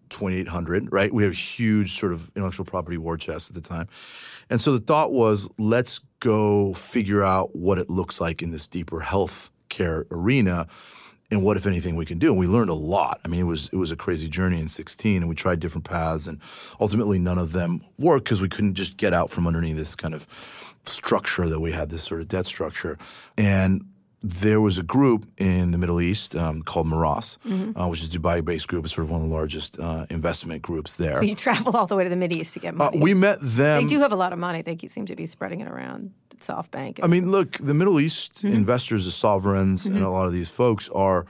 Patents. 0.10 0.18
2800, 0.18 0.92
right? 0.92 1.14
We 1.14 1.24
have 1.24 1.32
a 1.32 1.36
huge 1.36 1.98
sort 1.98 2.14
of 2.14 2.32
intellectual 2.36 2.66
property 2.66 2.98
war 2.98 3.18
chest 3.18 3.50
at 3.50 3.56
the 3.56 3.68
time. 3.68 3.88
And 4.50 4.62
so 4.62 4.74
the 4.74 4.80
thought 4.80 5.12
was 5.12 5.50
let's 5.58 6.00
go 6.20 6.74
figure 6.74 7.24
out 7.24 7.56
what 7.56 7.78
it 7.78 7.90
looks 7.90 8.20
like 8.20 8.42
in 8.42 8.52
this 8.52 8.68
deeper 8.68 9.00
health 9.00 9.52
care 9.70 10.06
arena 10.12 10.68
and 11.30 11.44
what 11.44 11.58
if 11.58 11.66
anything 11.66 11.96
we 11.96 12.06
can 12.06 12.20
do. 12.20 12.32
And 12.32 12.40
we 12.40 12.48
learned 12.48 12.70
a 12.70 12.76
lot. 12.76 13.20
I 13.26 13.28
mean, 13.28 13.42
it 13.42 13.44
was 13.44 13.70
it 13.72 13.76
was 13.76 13.92
a 13.92 13.96
crazy 13.96 14.28
journey 14.28 14.60
in 14.60 14.68
16 14.68 15.18
and 15.18 15.30
we 15.30 15.36
tried 15.36 15.60
different 15.60 15.86
paths 15.86 16.28
and 16.28 16.40
ultimately 16.80 17.20
none 17.20 17.38
of 17.38 17.52
them 17.52 17.82
worked 17.98 18.26
because 18.26 18.42
we 18.42 18.50
couldn't 18.50 18.76
just 18.76 18.98
get 18.98 19.14
out 19.14 19.30
from 19.30 19.46
underneath 19.46 19.78
this 19.78 19.96
kind 19.96 20.14
of 20.14 20.26
structure 20.84 21.50
that 21.50 21.60
we 21.60 21.74
had, 21.74 21.90
this 21.90 22.04
sort 22.04 22.22
of 22.22 22.28
debt 22.28 22.46
structure. 22.46 22.98
And 23.38 23.86
there 24.24 24.60
was 24.60 24.78
a 24.78 24.84
group 24.84 25.26
in 25.38 25.72
the 25.72 25.78
Middle 25.78 26.02
East 26.02 26.36
um, 26.36 26.64
called 26.64 26.88
Meraas, 26.88 27.38
uh, 27.46 27.88
which 27.88 28.02
is 28.04 28.14
a 28.14 28.20
Dubai-based 28.20 28.68
group. 28.68 28.86
It's 28.86 28.96
sort 28.96 29.06
of 29.06 29.12
one 29.12 29.22
of 29.22 29.30
the 29.30 29.34
largest 29.34 29.80
uh, 29.80 30.06
investment 30.10 30.62
groups 30.64 30.96
there. 30.96 31.16
So 31.18 31.22
you 31.22 31.36
travel 31.36 31.78
all 31.78 31.86
the 31.88 31.96
way 31.96 32.04
to 32.04 32.10
the 32.10 32.16
Middle 32.16 32.38
East 32.40 32.54
to 32.54 32.60
get 32.60 32.74
Uh, 32.74 32.78
money. 32.78 33.00
we 33.00 33.14
met 33.14 33.38
them. 33.42 33.84
they 33.84 33.88
do 33.88 34.00
have 34.00 34.12
a 34.12 34.16
lot 34.16 34.34
of 34.34 34.40
money. 34.40 34.62
They 34.64 34.78
seem 34.88 35.06
to 35.06 35.16
be 35.16 35.26
spreading 35.28 35.62
it 35.62 35.68
around 35.68 36.12
SoftBank. 36.40 37.00
I 37.04 37.08
mean, 37.08 37.32
look, 37.32 37.58
the 37.60 37.74
Middle 37.74 38.00
East 38.00 38.42
Mm-hmm. 38.44 38.54
investors, 38.56 39.06
the 39.06 39.12
sovereigns, 39.12 39.86
and 39.86 40.04
a 40.04 40.10
lot 40.10 40.26
of 40.26 40.34
these 40.34 40.50
folks 40.50 40.90
are 40.90 41.26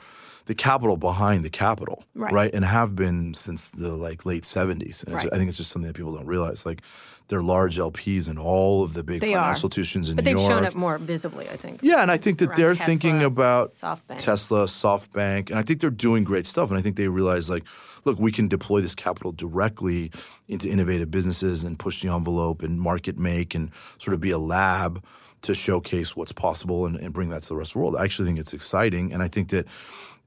the 0.47 0.55
capital 0.55 0.97
behind 0.97 1.45
the 1.45 1.49
capital, 1.49 2.03
Right. 2.15 2.51
And 2.53 2.65
have 2.65 2.95
been 2.95 3.33
since 3.35 3.69
the 3.71 3.95
like 3.95 4.25
late 4.25 4.43
seventies. 4.45 5.03
And 5.05 5.13
Right. 5.15 5.29
I 5.31 5.37
think 5.37 5.49
it's 5.49 5.57
just 5.57 5.71
something 5.71 5.87
that 5.87 5.95
people 5.95 6.15
don't 6.15 6.25
realize. 6.25 6.65
Like, 6.65 6.81
they're 7.27 7.41
large 7.43 7.77
LPs 7.77 8.29
in 8.29 8.37
all 8.37 8.83
of 8.83 8.93
the 8.93 9.03
big 9.03 9.19
They 9.19 9.27
financial 9.33 9.49
are. 9.49 9.51
institutions 9.51 10.07
in 10.09 10.15
but 10.15 10.23
New 10.23 10.35
they've 10.35 10.47
shown 10.47 10.63
up 10.65 10.75
more 10.75 10.97
visibly, 10.97 11.49
I 11.49 11.57
think. 11.57 11.81
Yeah, 11.83 12.01
and 12.01 12.09
I 12.09 12.15
think 12.15 12.39
that 12.39 12.55
they're 12.55 12.69
Tesla, 12.73 12.85
thinking 12.85 13.21
about 13.21 13.73
SoftBank. 13.73 14.17
Tesla, 14.19 14.63
SoftBank, 14.65 15.49
and 15.49 15.59
I 15.59 15.61
think 15.61 15.81
they're 15.81 15.89
doing 15.89 16.23
great 16.23 16.47
stuff. 16.47 16.69
And 16.69 16.79
I 16.79 16.81
think 16.81 16.95
they 16.95 17.09
realize, 17.09 17.49
like, 17.49 17.65
look, 18.05 18.17
we 18.17 18.31
can 18.31 18.47
deploy 18.47 18.79
this 18.79 18.95
capital 18.95 19.33
directly 19.33 20.09
into 20.47 20.69
innovative 20.69 21.11
businesses 21.11 21.65
and 21.65 21.77
push 21.77 22.01
the 22.01 22.07
envelope 22.07 22.63
and 22.63 22.79
market 22.79 23.17
make 23.19 23.53
and 23.53 23.71
sort 23.97 24.13
of 24.13 24.21
be 24.21 24.31
a 24.31 24.37
lab 24.39 25.03
to 25.41 25.53
showcase 25.53 26.15
what's 26.15 26.31
possible 26.31 26.85
and, 26.85 26.95
and 26.95 27.13
bring 27.13 27.27
that 27.29 27.43
to 27.43 27.49
the 27.49 27.55
rest 27.57 27.71
of 27.71 27.73
the 27.73 27.79
world. 27.79 27.97
I 27.97 28.05
actually 28.05 28.25
think 28.27 28.39
it's 28.39 28.53
exciting, 28.53 29.11
and 29.11 29.21
I 29.21 29.27
think 29.27 29.49
that 29.49 29.65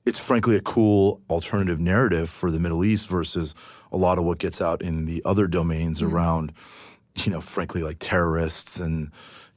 it's 0.07 0.19
frankly 0.19 0.57
a 0.57 0.61
cool 0.61 1.21
alternative 1.29 1.79
narrative 1.81 2.31
for 2.31 2.51
the 2.51 2.59
Middle 2.59 2.85
East 2.85 3.09
versus 3.09 3.55
a 3.93 3.97
lot 3.97 4.19
of 4.19 4.25
what 4.25 4.39
gets 4.39 4.61
out 4.61 4.83
in 4.83 5.07
the 5.07 5.23
other 5.25 5.47
domains 5.47 6.01
Mm-hmm. 6.01 6.15
around 6.15 6.53
you 7.17 7.33
know, 7.33 7.41
frankly, 7.41 7.83
like 7.83 7.97
terrorists 7.99 8.79
and 8.79 9.11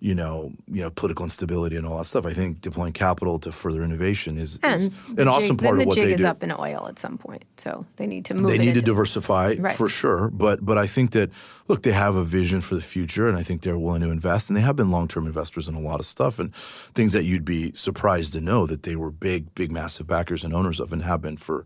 you 0.04 0.14
know, 0.14 0.52
you 0.70 0.82
know, 0.82 0.90
political 0.90 1.24
instability 1.24 1.78
and 1.78 1.88
all 1.88 1.98
that 1.98 2.04
stuff. 2.04 2.26
I 2.26 2.34
think 2.34 2.60
deploying 2.60 2.92
capital 2.92 3.40
to 3.40 3.54
further 3.54 3.82
innovation 3.84 4.38
is, 4.38 4.60
is 4.62 4.90
an 5.18 5.30
awesome 5.30 5.56
jig- 5.56 5.64
part 5.66 5.80
of 5.80 5.86
what 5.88 5.96
they 5.96 6.02
do. 6.02 6.08
the 6.08 6.12
jig 6.12 6.20
is 6.20 6.26
up 6.26 6.44
in 6.44 6.52
oil 6.52 6.88
at 6.90 7.00
some 7.00 7.18
point, 7.18 7.46
so 7.56 7.86
they 7.96 8.06
need 8.06 8.26
to 8.26 8.34
move. 8.34 8.52
They 8.52 8.58
need 8.58 8.74
to 8.74 8.82
diversify 8.82 9.56
Right. 9.58 9.74
for 9.78 9.88
sure, 9.88 10.28
but 10.30 10.64
but 10.66 10.78
I 10.78 10.88
think 10.88 11.12
that 11.12 11.30
look, 11.70 11.84
they 11.84 11.94
have 11.94 12.18
a 12.18 12.24
vision 12.26 12.60
for 12.60 12.76
the 12.76 12.82
future, 12.82 13.30
and 13.30 13.38
I 13.38 13.44
think 13.44 13.62
they're 13.62 13.78
willing 13.78 14.02
to 14.02 14.10
invest, 14.10 14.50
and 14.50 14.58
they 14.58 14.62
have 14.62 14.76
been 14.76 14.92
long 14.92 15.08
term 15.08 15.26
investors 15.26 15.70
in 15.70 15.76
a 15.76 15.80
lot 15.80 16.02
of 16.02 16.06
stuff 16.06 16.38
and 16.38 16.54
things 16.94 17.14
that 17.14 17.24
you'd 17.24 17.46
be 17.46 17.72
surprised 17.74 18.34
to 18.34 18.42
know 18.42 18.66
that 18.68 18.84
they 18.84 18.98
were 18.98 19.10
big, 19.10 19.56
big, 19.56 19.72
massive 19.72 20.06
backers 20.06 20.44
and 20.44 20.54
owners 20.54 20.82
of, 20.82 20.92
and 20.92 21.04
have 21.04 21.22
been 21.22 21.38
for 21.38 21.64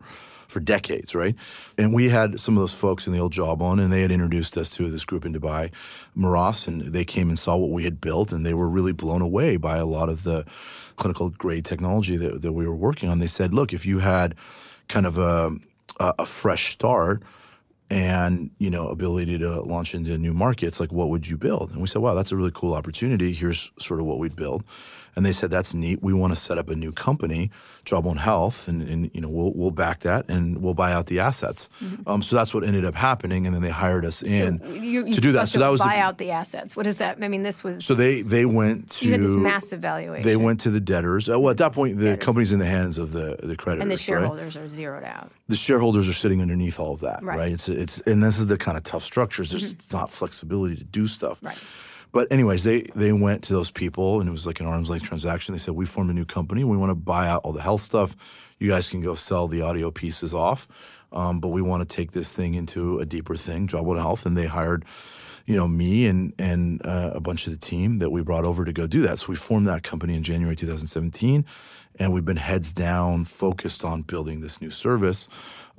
for 0.48 0.60
decades, 0.60 1.14
right? 1.14 1.36
And 1.78 1.93
we 1.93 2.10
had 2.10 2.39
some 2.39 2.58
of 2.58 2.62
those 2.62 2.74
folks 2.74 3.08
in 3.08 3.14
the 3.14 3.20
old 3.20 3.34
Jawbone, 3.34 3.80
and 3.80 3.91
they 3.91 4.02
had 4.02 4.12
introduced 4.12 4.58
us 4.58 4.70
to 4.72 4.89
this 4.89 5.06
group 5.06 5.26
in 5.26 5.34
Dubai, 5.34 5.72
Meraas, 6.16 6.68
and 6.68 6.82
they 6.82 7.06
came 7.06 7.30
and 7.30 7.38
saw 7.38 7.56
what 7.56 7.72
we 7.72 7.84
had 7.84 8.00
built, 8.02 8.32
and 8.32 8.45
they 8.45 8.54
were 8.54 8.70
really 8.70 8.93
blown 8.93 9.22
away 9.22 9.58
by 9.58 9.78
a 9.78 9.86
lot 9.86 10.10
of 10.10 10.24
the 10.24 10.45
clinical 10.95 11.30
grade 11.30 11.66
technology 11.66 12.18
that, 12.18 12.41
that 12.41 12.54
we 12.54 12.68
were 12.68 12.76
working 12.76 13.10
on. 13.10 13.20
They 13.20 13.28
said, 13.28 13.54
look, 13.54 13.74
if 13.74 13.86
you 13.86 14.00
had 14.00 14.36
kind 14.88 15.06
of 15.06 15.18
a, 15.18 15.52
a 16.00 16.26
fresh 16.26 16.72
start, 16.72 17.24
and 17.89 18.52
you 18.58 18.70
know 18.70 18.89
ability 18.89 19.38
to 19.38 19.62
launch 19.62 19.95
into 19.95 20.18
new 20.18 20.34
markets 20.34 20.80
like 20.80 20.91
what 20.91 21.10
would 21.10 21.26
you 21.26 21.38
build 21.38 21.72
and 21.72 21.82
we 21.82 21.88
said 21.88 22.02
wow 22.02 22.14
that's 22.14 22.34
a 22.34 22.36
really 22.36 22.52
cool 22.54 22.74
opportunity 22.74 23.32
here's 23.32 23.72
sort 23.80 24.00
of 24.00 24.06
what 24.06 24.20
we'd 24.20 24.36
build 24.36 24.64
and 25.18 25.26
they 25.26 25.34
said 25.34 25.49
that's 25.51 25.74
neat 25.74 26.01
we 26.01 26.13
want 26.13 26.32
to 26.32 26.39
set 26.39 26.57
up 26.57 26.70
a 26.70 26.76
new 26.76 26.91
company 26.93 27.49
jawbone 27.84 28.18
health 28.18 28.68
and, 28.70 28.82
and 28.84 29.11
you 29.13 29.20
know 29.22 29.28
we'll, 29.30 29.51
we'll 29.53 29.72
back 29.72 30.01
that 30.01 30.30
and 30.30 30.61
we'll 30.61 30.74
buy 30.76 30.91
out 30.93 31.07
the 31.07 31.20
assets 31.20 31.68
um, 32.05 32.22
so 32.22 32.36
that's 32.36 32.53
what 32.53 32.63
ended 32.63 32.86
up 32.86 32.93
happening 32.95 33.45
and 33.45 33.53
then 33.55 33.61
they 33.63 33.70
hired 33.70 34.05
us 34.05 34.22
in 34.24 34.59
Mm-hmm. 34.59 34.84
You, 34.84 35.05
you 35.07 35.13
to 35.13 35.22
do 35.22 35.32
that 35.34 35.49
so 35.49 35.59
that 35.59 35.70
was 35.70 35.80
the- 35.82 35.86
buy 35.88 35.97
out 35.97 36.18
the 36.20 36.32
assets. 36.32 36.76
What 36.76 36.86
is 36.88 36.97
that? 36.97 37.18
I 37.22 37.28
mean, 37.28 37.43
this 37.43 37.63
was 37.63 37.84
so 37.84 37.93
they 37.95 38.22
they 38.22 38.45
went 38.45 38.91
to 38.91 39.05
you 39.05 39.11
had 39.13 39.22
this 39.22 39.34
massive 39.34 39.80
valuation. 39.82 40.24
they 40.28 40.36
went 40.38 40.59
to 40.61 40.70
the 40.70 40.80
debtors 40.80 41.30
uh, 41.30 41.39
well 41.39 41.49
at 41.51 41.57
that 41.57 41.74
point 41.74 41.97
the 41.97 42.03
Debtors. 42.11 42.26
company's 42.26 42.53
in 42.53 42.59
the 42.59 42.65
hands 42.65 42.97
of 42.99 43.11
the 43.11 43.38
the 43.41 43.55
creditors 43.55 43.82
and 43.82 43.91
the 43.91 43.95
right? 43.95 43.99
shareholders 43.99 44.55
are 44.55 44.68
zeroed 44.68 45.03
out. 45.03 45.32
the 45.47 45.55
shareholders 45.55 46.07
are 46.07 46.13
sitting 46.13 46.41
underneath 46.41 46.80
all 46.80 46.93
of 46.93 46.99
that, 47.01 47.24
right? 47.24 47.38
Right. 47.38 47.53
Mm-hmm. 47.53 47.82
It's 47.82 47.97
it's 47.97 48.07
and 48.07 48.22
this 48.24 48.38
is 48.39 48.47
the 48.47 48.57
kind 48.57 48.78
of 48.78 48.84
tough 48.84 49.03
structures. 49.03 49.51
There's 49.51 49.76
not 49.91 50.09
flexibility 50.11 50.76
to 50.76 50.84
do 50.84 51.07
stuff. 51.07 51.39
Right. 51.41 51.57
But 52.18 52.32
anyways, 52.32 52.63
they 52.63 52.82
they 52.95 53.11
went 53.11 53.43
to 53.43 53.53
those 53.53 53.70
people 53.70 54.20
and 54.20 54.28
it 54.28 54.32
was 54.32 54.47
like 54.47 54.59
an 54.59 54.65
arm's 54.65 54.89
length 54.89 55.05
transaction. 55.05 55.53
They 55.53 55.59
said 55.59 55.76
we 55.76 55.86
formed 55.86 56.09
a 56.09 56.15
new 56.15 56.26
company. 56.26 56.63
We 56.63 56.76
want 56.76 56.89
to 56.89 56.95
buy 56.95 57.28
out 57.28 57.41
all 57.43 57.53
the 57.53 57.61
health 57.61 57.82
stuff. 57.82 58.15
You 58.57 58.70
guys 58.70 58.89
can 58.89 59.01
go 59.01 59.13
sell 59.13 59.47
the 59.47 59.61
audio 59.61 59.91
pieces 59.91 60.34
off, 60.34 60.68
um, 61.11 61.39
but 61.39 61.49
we 61.49 61.61
want 61.61 61.88
to 61.88 61.95
take 61.95 62.13
this 62.13 62.34
thing 62.34 62.55
into 62.55 62.97
a 62.97 63.05
deeper 63.05 63.36
thing, 63.36 63.68
Jawbone 63.68 63.97
Health. 63.97 64.26
And 64.26 64.36
they 64.36 64.47
hired, 64.47 64.84
you 65.45 65.55
know, 65.55 65.68
me 65.68 66.07
and 66.07 66.34
and 66.39 66.84
uh, 66.84 67.11
a 67.13 67.20
bunch 67.20 67.45
of 67.45 67.53
the 67.53 67.59
team 67.59 67.99
that 67.99 68.09
we 68.09 68.24
brought 68.24 68.45
over 68.45 68.65
to 68.65 68.74
go 68.74 68.88
do 68.88 69.03
that. 69.03 69.20
So 69.20 69.28
we 69.30 69.36
formed 69.36 69.68
that 69.68 69.84
company 69.84 70.15
in 70.15 70.24
January 70.24 70.55
2017, 70.55 71.45
and 71.99 72.13
we've 72.13 72.26
been 72.26 72.38
heads 72.38 72.72
down, 72.72 73.26
focused 73.26 73.86
on 73.86 74.01
building 74.01 74.41
this 74.41 74.59
new 74.59 74.72
service, 74.72 75.30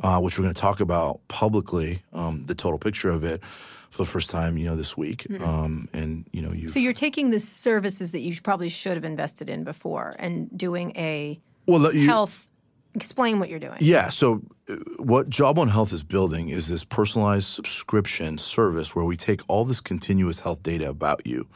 uh, 0.05 0.20
which 0.20 0.39
we're 0.39 0.45
going 0.45 0.55
to 0.55 0.61
talk 0.61 0.78
about 0.78 1.18
publicly, 1.26 2.03
um, 2.12 2.45
the 2.47 2.55
total 2.55 2.78
picture 2.78 3.11
of 3.11 3.24
it. 3.24 3.43
For 3.91 4.03
the 4.03 4.11
first 4.11 4.30
time, 4.30 4.59
you 4.59 4.66
know, 4.66 4.76
this 4.76 4.97
week, 4.97 5.26
um, 5.41 5.89
and 5.93 6.26
you 6.32 6.43
know, 6.43 6.53
you. 6.53 6.68
So 6.68 6.78
you're 6.78 6.93
taking 6.93 7.30
the 7.30 7.41
services 7.41 8.12
that 8.12 8.20
you 8.20 8.39
probably 8.41 8.68
should 8.68 8.95
have 8.95 9.05
invested 9.05 9.49
in 9.49 9.64
before 9.64 10.14
and 10.18 10.49
doing 10.57 10.93
a 10.97 11.41
well, 11.66 11.93
you, 11.95 12.07
health. 12.07 12.47
Explain 12.95 13.39
what 13.39 13.49
you're 13.49 13.59
doing. 13.59 13.78
Yeah. 13.80 14.11
So, 14.11 14.43
uh, 14.68 14.76
what 14.99 15.30
Jawbone 15.30 15.68
Health 15.68 15.93
is 15.93 16.03
building 16.03 16.49
is 16.49 16.68
this 16.68 16.84
personalized 16.84 17.47
subscription 17.47 18.39
service 18.39 18.95
where 18.95 19.05
we 19.05 19.16
take 19.16 19.41
all 19.49 19.64
this 19.64 19.80
continuous 19.80 20.41
health 20.41 20.62
data 20.62 20.89
about 20.89 21.26
you 21.26 21.49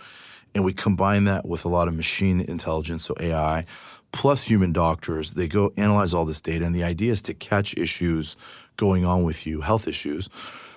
and 0.55 0.65
we 0.65 0.73
combine 0.73 1.25
that 1.25 1.47
with 1.47 1.65
a 1.65 1.69
lot 1.69 1.89
of 1.89 1.95
machine 1.95 2.41
intelligence, 2.43 3.05
so 3.05 3.15
AI, 3.21 3.65
plus 4.13 4.43
human 4.43 4.73
doctors. 4.73 5.35
They 5.35 5.49
go 5.49 5.73
analyze 5.77 6.13
all 6.13 6.25
this 6.25 6.41
data, 6.41 6.65
and 6.65 6.75
the 6.75 6.85
idea 6.85 7.13
is 7.13 7.23
to 7.23 7.35
catch 7.35 7.77
issues 7.77 8.37
going 8.77 9.05
on 9.05 9.23
with 9.23 9.47
you, 9.47 9.61
health 9.63 9.89
issues, 9.89 10.29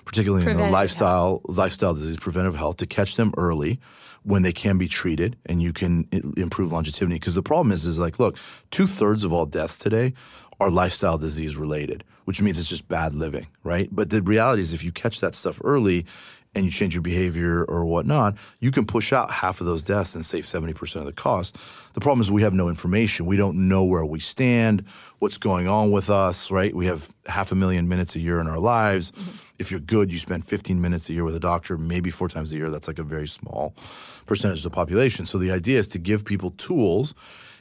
particularly 0.06 0.50
in 0.50 0.56
the 0.56 0.70
lifestyle 0.70 1.42
lifestyle 1.44 1.92
disease, 1.92 2.16
preventive 2.16 2.56
health, 2.56 2.78
to 2.78 2.86
catch 2.86 3.16
them 3.16 3.34
early 3.36 3.78
when 4.22 4.42
they 4.42 4.52
can 4.52 4.78
be 4.78 4.88
treated 4.88 5.36
and 5.46 5.62
you 5.62 5.72
can 5.72 6.08
improve 6.36 6.72
longevity. 6.72 7.14
Because 7.14 7.34
the 7.34 7.42
problem 7.42 7.70
is, 7.70 7.84
is 7.84 7.98
like, 7.98 8.18
look, 8.18 8.38
two 8.70 8.86
thirds 8.86 9.22
of 9.24 9.32
all 9.32 9.46
deaths 9.46 9.78
today 9.78 10.14
are 10.58 10.70
lifestyle 10.70 11.18
disease 11.18 11.56
related, 11.56 12.02
which 12.24 12.40
means 12.40 12.58
it's 12.58 12.68
just 12.68 12.88
bad 12.88 13.14
living, 13.14 13.46
right? 13.62 13.88
But 13.92 14.10
the 14.10 14.22
reality 14.22 14.62
is, 14.62 14.72
if 14.72 14.82
you 14.82 14.90
catch 14.90 15.20
that 15.20 15.34
stuff 15.34 15.60
early 15.62 16.06
and 16.54 16.64
you 16.64 16.70
change 16.70 16.94
your 16.94 17.02
behavior 17.02 17.64
or 17.64 17.84
whatnot, 17.84 18.34
you 18.60 18.70
can 18.70 18.86
push 18.86 19.12
out 19.12 19.30
half 19.30 19.60
of 19.60 19.66
those 19.66 19.82
deaths 19.82 20.14
and 20.14 20.24
save 20.24 20.44
70% 20.44 20.96
of 20.96 21.04
the 21.04 21.12
cost. 21.12 21.56
The 21.92 22.00
problem 22.00 22.22
is 22.22 22.30
we 22.30 22.42
have 22.42 22.54
no 22.54 22.68
information. 22.68 23.26
We 23.26 23.36
don't 23.36 23.68
know 23.68 23.84
where 23.84 24.06
we 24.06 24.20
stand, 24.20 24.84
what's 25.18 25.36
going 25.36 25.68
on 25.68 25.90
with 25.90 26.08
us, 26.08 26.50
right? 26.50 26.74
We 26.74 26.86
have 26.86 27.12
half 27.26 27.52
a 27.52 27.54
million 27.54 27.88
minutes 27.88 28.16
a 28.16 28.20
year 28.20 28.40
in 28.40 28.48
our 28.48 28.58
lives. 28.58 29.12
Mm-hmm. 29.12 29.36
If 29.58 29.70
you're 29.70 29.80
good, 29.80 30.12
you 30.12 30.18
spend 30.18 30.44
15 30.44 30.80
minutes 30.80 31.08
a 31.08 31.12
year 31.12 31.24
with 31.24 31.34
a 31.34 31.40
doctor, 31.40 31.78
maybe 31.78 32.10
four 32.10 32.28
times 32.28 32.52
a 32.52 32.56
year. 32.56 32.70
That's 32.70 32.88
like 32.88 32.98
a 32.98 33.04
very 33.04 33.26
small 33.26 33.74
percentage 34.26 34.58
of 34.58 34.64
the 34.64 34.70
population. 34.70 35.26
So 35.26 35.38
the 35.38 35.50
idea 35.50 35.78
is 35.78 35.88
to 35.88 35.98
give 35.98 36.24
people 36.24 36.50
tools 36.52 37.14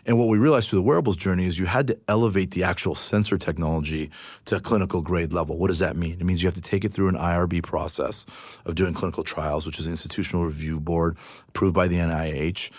and 0.06 0.20
what 0.20 0.28
we 0.28 0.38
realized 0.38 0.70
through 0.70 0.80
the 0.80 0.84
wearables 0.84 1.18
journey 1.18 1.46
is 1.46 1.58
you 1.58 1.66
had 1.66 1.88
to 1.88 1.98
elevate 2.08 2.52
the 2.52 2.64
actual 2.64 2.94
sensor 2.94 3.38
technology 3.38 4.12
to 4.46 4.58
a 4.58 4.60
clinical 4.60 5.02
grade 5.02 5.34
level. 5.34 5.58
What 5.58 5.68
does 5.68 5.80
that 5.80 5.96
mean? 5.96 6.18
It 6.20 6.26
means 6.26 6.44
you 6.44 6.48
have 6.48 6.56
to 6.56 6.62
take 6.62 6.86
it 6.86 6.94
through 6.94 7.10
an 7.10 7.16
IRB 7.16 7.64
process 7.64 8.26
of 8.66 8.76
doing 8.76 8.94
clinical 8.94 9.24
trials, 9.24 9.66
which 9.66 9.80
is 9.80 9.88
an 9.88 9.94
institutional 9.94 10.46
review 10.46 10.80
board 10.80 11.18
approved 11.50 11.74
by 11.74 11.88
the 11.88 11.96
NIH. 11.96 12.70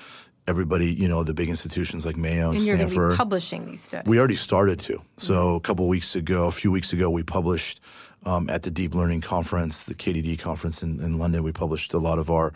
everybody, 0.48 0.94
you 0.94 1.08
know, 1.08 1.24
the 1.24 1.34
big 1.34 1.48
institutions 1.48 2.06
like 2.06 2.16
Mayo 2.16 2.50
and, 2.50 2.58
and 2.58 2.66
you're 2.66 2.76
Stanford. 2.76 3.10
be 3.10 3.16
publishing 3.16 3.66
these 3.66 3.82
studies. 3.82 4.08
We 4.08 4.20
already 4.20 4.36
started 4.36 4.78
to. 4.80 5.02
So 5.16 5.34
mm-hmm. 5.34 5.56
a 5.56 5.60
couple 5.60 5.88
weeks 5.88 6.14
ago, 6.14 6.46
a 6.46 6.52
few 6.52 6.70
weeks 6.70 6.92
ago, 6.92 7.10
we 7.10 7.24
published 7.24 7.80
um, 8.26 8.50
at 8.50 8.64
the 8.64 8.70
Deep 8.70 8.94
Learning 8.94 9.20
Conference, 9.20 9.84
the 9.84 9.94
KDD 9.94 10.38
conference 10.38 10.82
in, 10.82 11.00
in, 11.00 11.16
London. 11.16 11.44
We 11.44 11.52
published 11.52 11.94
a 11.94 11.98
lot 11.98 12.18
of 12.18 12.28
our 12.28 12.52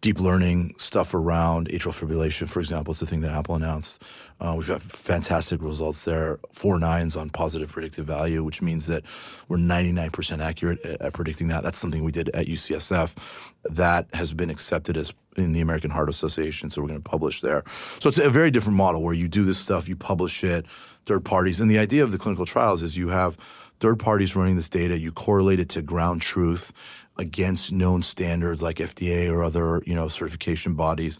deep 0.00 0.20
learning 0.20 0.76
stuff 0.78 1.12
around 1.12 1.68
atrial 1.68 1.92
fibrillation, 1.92 2.48
for 2.48 2.60
example. 2.60 2.92
It's 2.92 3.00
the 3.00 3.06
thing 3.06 3.20
that 3.22 3.32
Apple 3.32 3.56
announced. 3.56 4.00
Uh, 4.40 4.54
we've 4.56 4.68
got 4.68 4.80
fantastic 4.80 5.60
results 5.60 6.04
there, 6.04 6.38
four 6.52 6.78
nines 6.78 7.16
on 7.16 7.28
positive 7.28 7.68
predictive 7.68 8.06
value, 8.06 8.44
which 8.44 8.62
means 8.62 8.86
that 8.86 9.02
we're 9.48 9.56
99% 9.56 10.40
accurate 10.40 10.80
at, 10.84 11.02
at 11.02 11.12
predicting 11.12 11.48
that. 11.48 11.64
That's 11.64 11.78
something 11.78 12.04
we 12.04 12.12
did 12.12 12.28
at 12.30 12.46
UCSF. 12.46 13.16
That 13.64 14.06
has 14.12 14.32
been 14.32 14.50
accepted 14.50 14.96
as 14.96 15.12
in 15.36 15.52
the 15.52 15.60
American 15.60 15.90
Heart 15.90 16.08
Association, 16.08 16.70
so 16.70 16.80
we're 16.80 16.88
going 16.88 17.02
to 17.02 17.08
publish 17.08 17.40
there. 17.40 17.64
So 17.98 18.08
it's 18.08 18.18
a 18.18 18.30
very 18.30 18.52
different 18.52 18.76
model 18.76 19.02
where 19.02 19.14
you 19.14 19.26
do 19.26 19.44
this 19.44 19.58
stuff, 19.58 19.88
you 19.88 19.96
publish 19.96 20.44
it, 20.44 20.66
third 21.06 21.24
parties, 21.24 21.60
and 21.60 21.70
the 21.70 21.78
idea 21.78 22.04
of 22.04 22.12
the 22.12 22.18
clinical 22.18 22.46
trials 22.46 22.82
is 22.82 22.96
you 22.96 23.08
have 23.08 23.36
third 23.80 23.98
parties 23.98 24.36
running 24.36 24.56
this 24.56 24.68
data, 24.68 24.98
you 24.98 25.12
correlate 25.12 25.60
it 25.60 25.68
to 25.70 25.82
ground 25.82 26.22
truth 26.22 26.72
against 27.16 27.72
known 27.72 28.02
standards 28.02 28.62
like 28.62 28.76
FDA 28.76 29.30
or 29.30 29.42
other, 29.42 29.82
you 29.86 29.94
know, 29.94 30.08
certification 30.08 30.74
bodies. 30.74 31.18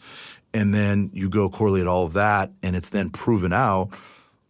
And 0.55 0.73
then 0.73 1.11
you 1.13 1.29
go 1.29 1.51
correlate 1.51 1.87
all 1.87 2.07
of 2.07 2.15
that 2.15 2.51
and 2.63 2.75
it's 2.77 2.89
then 2.89 3.11
proven 3.11 3.53
out 3.53 3.91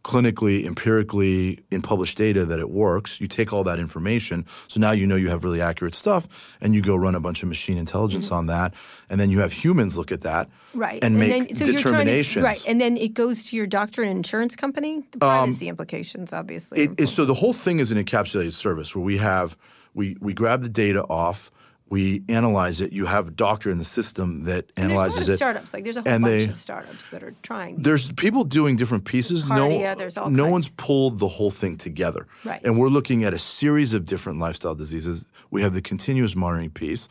clinically, 0.08 0.64
empirically, 0.64 1.60
in 1.70 1.82
published 1.82 2.16
data 2.16 2.46
that 2.46 2.58
it 2.58 2.70
works. 2.70 3.20
You 3.20 3.28
take 3.28 3.52
all 3.52 3.62
that 3.64 3.78
information. 3.78 4.46
So 4.66 4.80
now 4.80 4.92
you 4.92 5.06
know 5.06 5.16
you 5.16 5.28
have 5.28 5.44
really 5.44 5.60
accurate 5.60 5.94
stuff 5.94 6.26
and 6.62 6.74
you 6.74 6.80
go 6.80 6.96
run 6.96 7.14
a 7.14 7.20
bunch 7.20 7.42
of 7.42 7.48
machine 7.50 7.76
intelligence 7.76 8.26
mm-hmm. 8.26 8.36
on 8.36 8.46
that. 8.46 8.72
And 9.10 9.20
then 9.20 9.28
you 9.28 9.40
have 9.40 9.52
humans 9.52 9.98
look 9.98 10.10
at 10.10 10.22
that 10.22 10.48
right. 10.72 11.04
and, 11.04 11.14
and 11.14 11.18
make 11.18 11.48
then, 11.48 11.54
so 11.54 11.66
determinations. 11.66 12.42
To, 12.42 12.48
right. 12.48 12.64
And 12.66 12.80
then 12.80 12.96
it 12.96 13.12
goes 13.12 13.44
to 13.50 13.56
your 13.56 13.66
doctor 13.66 14.02
and 14.02 14.10
insurance 14.10 14.56
company. 14.56 15.02
The 15.10 15.18
privacy 15.18 15.66
um, 15.66 15.72
implications, 15.72 16.32
obviously. 16.32 16.84
It, 16.84 17.00
it, 17.00 17.06
so 17.08 17.26
the 17.26 17.34
whole 17.34 17.52
thing 17.52 17.78
is 17.78 17.92
an 17.92 18.02
encapsulated 18.02 18.54
service 18.54 18.96
where 18.96 19.04
we 19.04 19.18
have, 19.18 19.58
we, 19.92 20.16
we 20.20 20.32
grab 20.32 20.62
the 20.62 20.70
data 20.70 21.04
off 21.04 21.50
we 21.90 22.22
analyze 22.28 22.80
it. 22.80 22.92
You 22.92 23.06
have 23.06 23.28
a 23.28 23.30
doctor 23.30 23.70
in 23.70 23.78
the 23.78 23.84
system 23.84 24.44
that 24.44 24.70
and 24.76 24.90
analyzes 24.90 25.26
there's 25.26 25.28
it. 25.28 25.36
Startups 25.36 25.72
like 25.72 25.84
there's 25.84 25.96
a 25.96 26.02
whole 26.02 26.18
bunch 26.18 26.22
they, 26.22 26.48
of 26.48 26.58
startups 26.58 27.10
that 27.10 27.22
are 27.22 27.34
trying. 27.42 27.80
There's 27.80 28.12
people 28.12 28.44
doing 28.44 28.76
different 28.76 29.04
pieces. 29.04 29.44
Kardia, 29.44 29.80
no, 29.82 29.94
there's 29.94 30.16
all 30.16 30.30
no 30.30 30.44
kinds. 30.44 30.52
one's 30.52 30.68
pulled 30.76 31.18
the 31.18 31.28
whole 31.28 31.50
thing 31.50 31.76
together. 31.76 32.26
Right. 32.44 32.60
And 32.62 32.78
we're 32.78 32.88
looking 32.88 33.24
at 33.24 33.32
a 33.32 33.38
series 33.38 33.94
of 33.94 34.04
different 34.04 34.38
lifestyle 34.38 34.74
diseases. 34.74 35.24
We 35.50 35.62
have 35.62 35.72
the 35.72 35.82
continuous 35.82 36.36
monitoring 36.36 36.70
piece. 36.70 37.08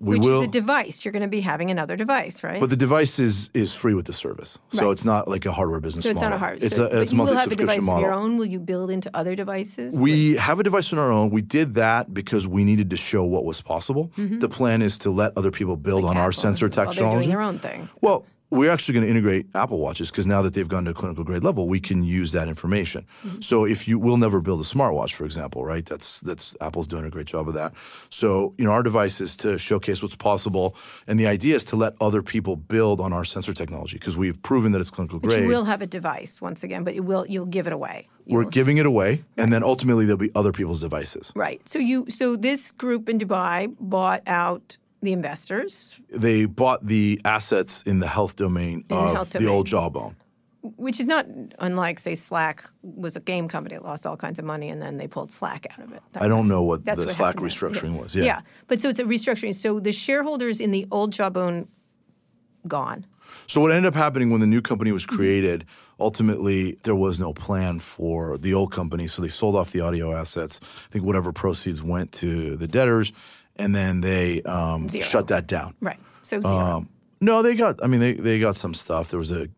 We 0.00 0.16
Which 0.16 0.26
will, 0.26 0.40
is 0.40 0.48
a 0.48 0.50
device. 0.50 1.04
You're 1.04 1.12
going 1.12 1.22
to 1.22 1.28
be 1.28 1.42
having 1.42 1.70
another 1.70 1.94
device, 1.94 2.42
right? 2.42 2.58
But 2.58 2.70
the 2.70 2.76
device 2.76 3.18
is 3.18 3.50
is 3.52 3.74
free 3.74 3.92
with 3.92 4.06
the 4.06 4.14
service, 4.14 4.58
so 4.70 4.86
right. 4.86 4.92
it's 4.92 5.04
not 5.04 5.28
like 5.28 5.44
a 5.44 5.52
hardware 5.52 5.78
business. 5.78 6.04
So 6.04 6.10
it's 6.10 6.22
model. 6.22 6.30
not 6.30 6.36
a 6.36 6.38
hardware. 6.38 6.66
It's 6.66 6.76
so, 6.76 6.86
a 6.86 7.00
it's 7.02 7.12
you 7.12 7.18
monthly 7.18 7.34
will 7.34 7.40
have 7.40 7.52
a 7.52 7.56
device 7.56 7.82
model. 7.82 8.02
your 8.02 8.12
own. 8.14 8.38
Will 8.38 8.46
you 8.46 8.60
build 8.60 8.90
into 8.90 9.14
other 9.14 9.36
devices? 9.36 10.00
We 10.00 10.36
like, 10.36 10.42
have 10.42 10.58
a 10.58 10.62
device 10.62 10.90
on 10.94 10.98
our 10.98 11.12
own. 11.12 11.28
We 11.28 11.42
did 11.42 11.74
that 11.74 12.14
because 12.14 12.48
we 12.48 12.64
needed 12.64 12.88
to 12.88 12.96
show 12.96 13.24
what 13.24 13.44
was 13.44 13.60
possible. 13.60 14.10
Mm-hmm. 14.16 14.38
The 14.38 14.48
plan 14.48 14.80
is 14.80 14.96
to 14.98 15.10
let 15.10 15.36
other 15.36 15.50
people 15.50 15.76
build 15.76 16.04
like 16.04 16.12
on 16.12 16.16
Apple, 16.16 16.24
our 16.24 16.32
sensor 16.32 16.70
technology. 16.70 17.00
Well, 17.02 17.10
they're 17.10 17.20
doing 17.20 17.28
their 17.28 17.42
own 17.42 17.58
thing. 17.58 17.88
Well, 18.00 18.24
we're 18.50 18.70
actually 18.70 18.94
going 18.94 19.04
to 19.04 19.10
integrate 19.10 19.46
Apple 19.54 19.78
Watches 19.78 20.10
because 20.10 20.26
now 20.26 20.42
that 20.42 20.54
they've 20.54 20.68
gone 20.68 20.84
to 20.84 20.90
a 20.90 20.94
clinical 20.94 21.22
grade 21.22 21.44
level, 21.44 21.68
we 21.68 21.78
can 21.80 22.02
use 22.02 22.32
that 22.32 22.48
information. 22.48 23.06
Mm-hmm. 23.24 23.40
So 23.40 23.64
if 23.64 23.86
you 23.86 23.98
will 23.98 24.16
never 24.16 24.40
build 24.40 24.60
a 24.60 24.64
smartwatch, 24.64 25.12
for 25.12 25.24
example, 25.24 25.64
right? 25.64 25.86
That's 25.86 26.20
that's 26.20 26.56
Apple's 26.60 26.88
doing 26.88 27.04
a 27.04 27.10
great 27.10 27.26
job 27.26 27.48
of 27.48 27.54
that. 27.54 27.72
So 28.10 28.54
you 28.58 28.64
know 28.64 28.72
our 28.72 28.82
device 28.82 29.20
is 29.20 29.36
to 29.38 29.56
showcase 29.56 30.02
what's 30.02 30.16
possible, 30.16 30.74
and 31.06 31.18
the 31.18 31.26
idea 31.26 31.54
is 31.54 31.64
to 31.66 31.76
let 31.76 31.94
other 32.00 32.22
people 32.22 32.56
build 32.56 33.00
on 33.00 33.12
our 33.12 33.24
sensor 33.24 33.54
technology 33.54 33.98
because 33.98 34.16
we've 34.16 34.40
proven 34.42 34.72
that 34.72 34.80
it's 34.80 34.90
clinical 34.90 35.20
grade. 35.20 35.38
But 35.38 35.42
you 35.42 35.48
will 35.48 35.64
have 35.64 35.80
a 35.80 35.86
device 35.86 36.40
once 36.40 36.64
again, 36.64 36.82
but 36.82 36.94
you 36.94 37.02
will 37.02 37.26
you'll 37.26 37.46
give 37.46 37.66
it 37.68 37.72
away. 37.72 38.08
You 38.26 38.36
we're 38.36 38.44
will. 38.44 38.50
giving 38.50 38.78
it 38.78 38.86
away, 38.86 39.10
right. 39.10 39.24
and 39.38 39.52
then 39.52 39.62
ultimately 39.62 40.06
there'll 40.06 40.18
be 40.18 40.32
other 40.34 40.52
people's 40.52 40.80
devices. 40.80 41.32
Right. 41.36 41.66
So 41.68 41.78
you 41.78 42.06
so 42.10 42.34
this 42.34 42.72
group 42.72 43.08
in 43.08 43.18
Dubai 43.18 43.74
bought 43.78 44.22
out 44.26 44.76
the 45.02 45.12
investors. 45.12 45.98
They 46.10 46.44
bought 46.44 46.86
the 46.86 47.20
assets 47.24 47.82
in 47.82 48.00
the 48.00 48.06
health 48.06 48.36
domain 48.36 48.84
in 48.88 48.96
of 48.96 49.06
the, 49.06 49.14
health 49.14 49.30
the 49.30 49.46
old 49.46 49.66
Jawbone. 49.66 50.14
Which 50.62 51.00
is 51.00 51.06
not 51.06 51.26
unlike, 51.58 51.98
say, 51.98 52.14
Slack 52.14 52.64
was 52.82 53.16
a 53.16 53.20
game 53.20 53.48
company 53.48 53.76
that 53.76 53.84
lost 53.84 54.06
all 54.06 54.16
kinds 54.16 54.38
of 54.38 54.44
money, 54.44 54.68
and 54.68 54.82
then 54.82 54.98
they 54.98 55.08
pulled 55.08 55.32
Slack 55.32 55.66
out 55.70 55.82
of 55.82 55.92
it. 55.92 56.02
That 56.12 56.22
I 56.22 56.28
don't 56.28 56.48
know 56.48 56.62
what 56.62 56.84
the 56.84 56.96
what 56.96 57.08
Slack 57.08 57.36
restructuring 57.36 57.94
yeah. 57.94 58.00
was. 58.00 58.14
Yeah. 58.14 58.24
yeah, 58.24 58.40
but 58.66 58.80
so 58.80 58.90
it's 58.90 58.98
a 58.98 59.04
restructuring. 59.04 59.54
So 59.54 59.80
the 59.80 59.92
shareholders 59.92 60.60
in 60.60 60.70
the 60.70 60.86
old 60.90 61.12
Jawbone 61.12 61.66
gone. 62.68 63.06
So 63.46 63.60
what 63.60 63.70
ended 63.70 63.86
up 63.86 63.94
happening 63.94 64.30
when 64.30 64.40
the 64.40 64.46
new 64.46 64.60
company 64.60 64.92
was 64.92 65.06
created, 65.06 65.64
ultimately 65.98 66.78
there 66.82 66.94
was 66.94 67.18
no 67.18 67.32
plan 67.32 67.78
for 67.78 68.38
the 68.38 68.54
old 68.54 68.70
company, 68.70 69.06
so 69.06 69.22
they 69.22 69.28
sold 69.28 69.56
off 69.56 69.72
the 69.72 69.80
audio 69.80 70.14
assets. 70.14 70.60
I 70.62 70.92
think 70.92 71.04
whatever 71.04 71.32
proceeds 71.32 71.82
went 71.82 72.12
to 72.12 72.56
the 72.56 72.68
debtors, 72.68 73.12
and 73.60 73.74
then 73.74 74.00
they 74.00 74.42
um, 74.42 74.88
shut 74.88 75.28
that 75.28 75.46
down. 75.46 75.74
Right. 75.80 75.98
So 76.22 76.40
zero. 76.40 76.56
Um, 76.56 76.88
no, 77.20 77.42
they 77.42 77.54
got. 77.54 77.82
I 77.82 77.86
mean, 77.86 78.00
they 78.00 78.14
they 78.14 78.40
got 78.40 78.56
some 78.56 78.74
stuff. 78.74 79.10
There 79.10 79.18
was 79.18 79.32
a 79.32 79.48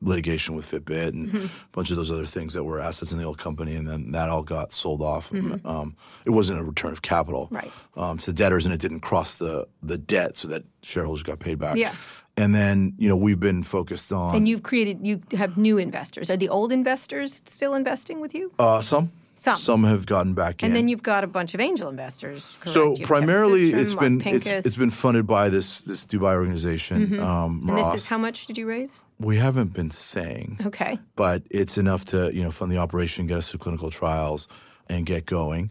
litigation 0.00 0.54
with 0.54 0.70
Fitbit 0.70 1.08
and 1.08 1.28
mm-hmm. 1.28 1.46
a 1.46 1.50
bunch 1.72 1.90
of 1.90 1.96
those 1.96 2.12
other 2.12 2.26
things 2.26 2.54
that 2.54 2.62
were 2.62 2.80
assets 2.80 3.12
in 3.12 3.18
the 3.18 3.24
old 3.24 3.38
company, 3.38 3.74
and 3.74 3.86
then 3.86 4.12
that 4.12 4.28
all 4.28 4.42
got 4.42 4.72
sold 4.72 5.02
off. 5.02 5.30
Mm-hmm. 5.30 5.66
Um, 5.66 5.96
it 6.24 6.30
wasn't 6.30 6.60
a 6.60 6.64
return 6.64 6.92
of 6.92 7.02
capital 7.02 7.48
right. 7.50 7.72
um, 7.96 8.18
to 8.18 8.32
debtors, 8.32 8.64
and 8.66 8.74
it 8.74 8.80
didn't 8.80 9.00
cross 9.00 9.34
the 9.34 9.66
the 9.82 9.98
debt, 9.98 10.36
so 10.36 10.48
that 10.48 10.64
shareholders 10.82 11.22
got 11.22 11.40
paid 11.40 11.58
back. 11.58 11.76
Yeah. 11.76 11.94
And 12.36 12.54
then 12.54 12.94
you 12.98 13.08
know 13.08 13.16
we've 13.16 13.40
been 13.40 13.64
focused 13.64 14.12
on. 14.12 14.36
And 14.36 14.48
you've 14.48 14.62
created. 14.62 15.04
You 15.04 15.22
have 15.32 15.56
new 15.56 15.78
investors. 15.78 16.30
Are 16.30 16.36
the 16.36 16.48
old 16.48 16.72
investors 16.72 17.42
still 17.46 17.74
investing 17.74 18.20
with 18.20 18.34
you? 18.34 18.52
Uh, 18.58 18.80
some. 18.80 19.10
Some. 19.38 19.56
Some 19.56 19.84
have 19.84 20.04
gotten 20.04 20.34
back 20.34 20.62
in. 20.62 20.66
and 20.66 20.74
then 20.74 20.88
you've 20.88 21.04
got 21.04 21.22
a 21.22 21.28
bunch 21.28 21.54
of 21.54 21.60
angel 21.60 21.88
investors. 21.88 22.56
Correct? 22.58 22.74
So 22.74 22.96
You've 22.96 23.06
primarily, 23.06 23.72
it's 23.72 23.94
been 23.94 24.20
it's, 24.26 24.46
it's 24.48 24.74
been 24.74 24.90
funded 24.90 25.28
by 25.28 25.48
this 25.48 25.80
this 25.82 26.04
Dubai 26.04 26.34
organization. 26.34 27.06
Mm-hmm. 27.06 27.22
Um, 27.22 27.64
and 27.68 27.78
this 27.78 27.94
is 27.94 28.06
how 28.06 28.18
much 28.18 28.46
did 28.46 28.58
you 28.58 28.66
raise? 28.66 29.04
We 29.20 29.36
haven't 29.36 29.72
been 29.74 29.92
saying. 29.92 30.58
Okay. 30.66 30.98
But 31.14 31.44
it's 31.50 31.78
enough 31.78 32.04
to 32.06 32.34
you 32.34 32.42
know 32.42 32.50
fund 32.50 32.72
the 32.72 32.78
operation, 32.78 33.28
get 33.28 33.38
us 33.38 33.52
to 33.52 33.58
clinical 33.58 33.90
trials, 33.90 34.48
and 34.88 35.06
get 35.06 35.24
going. 35.24 35.70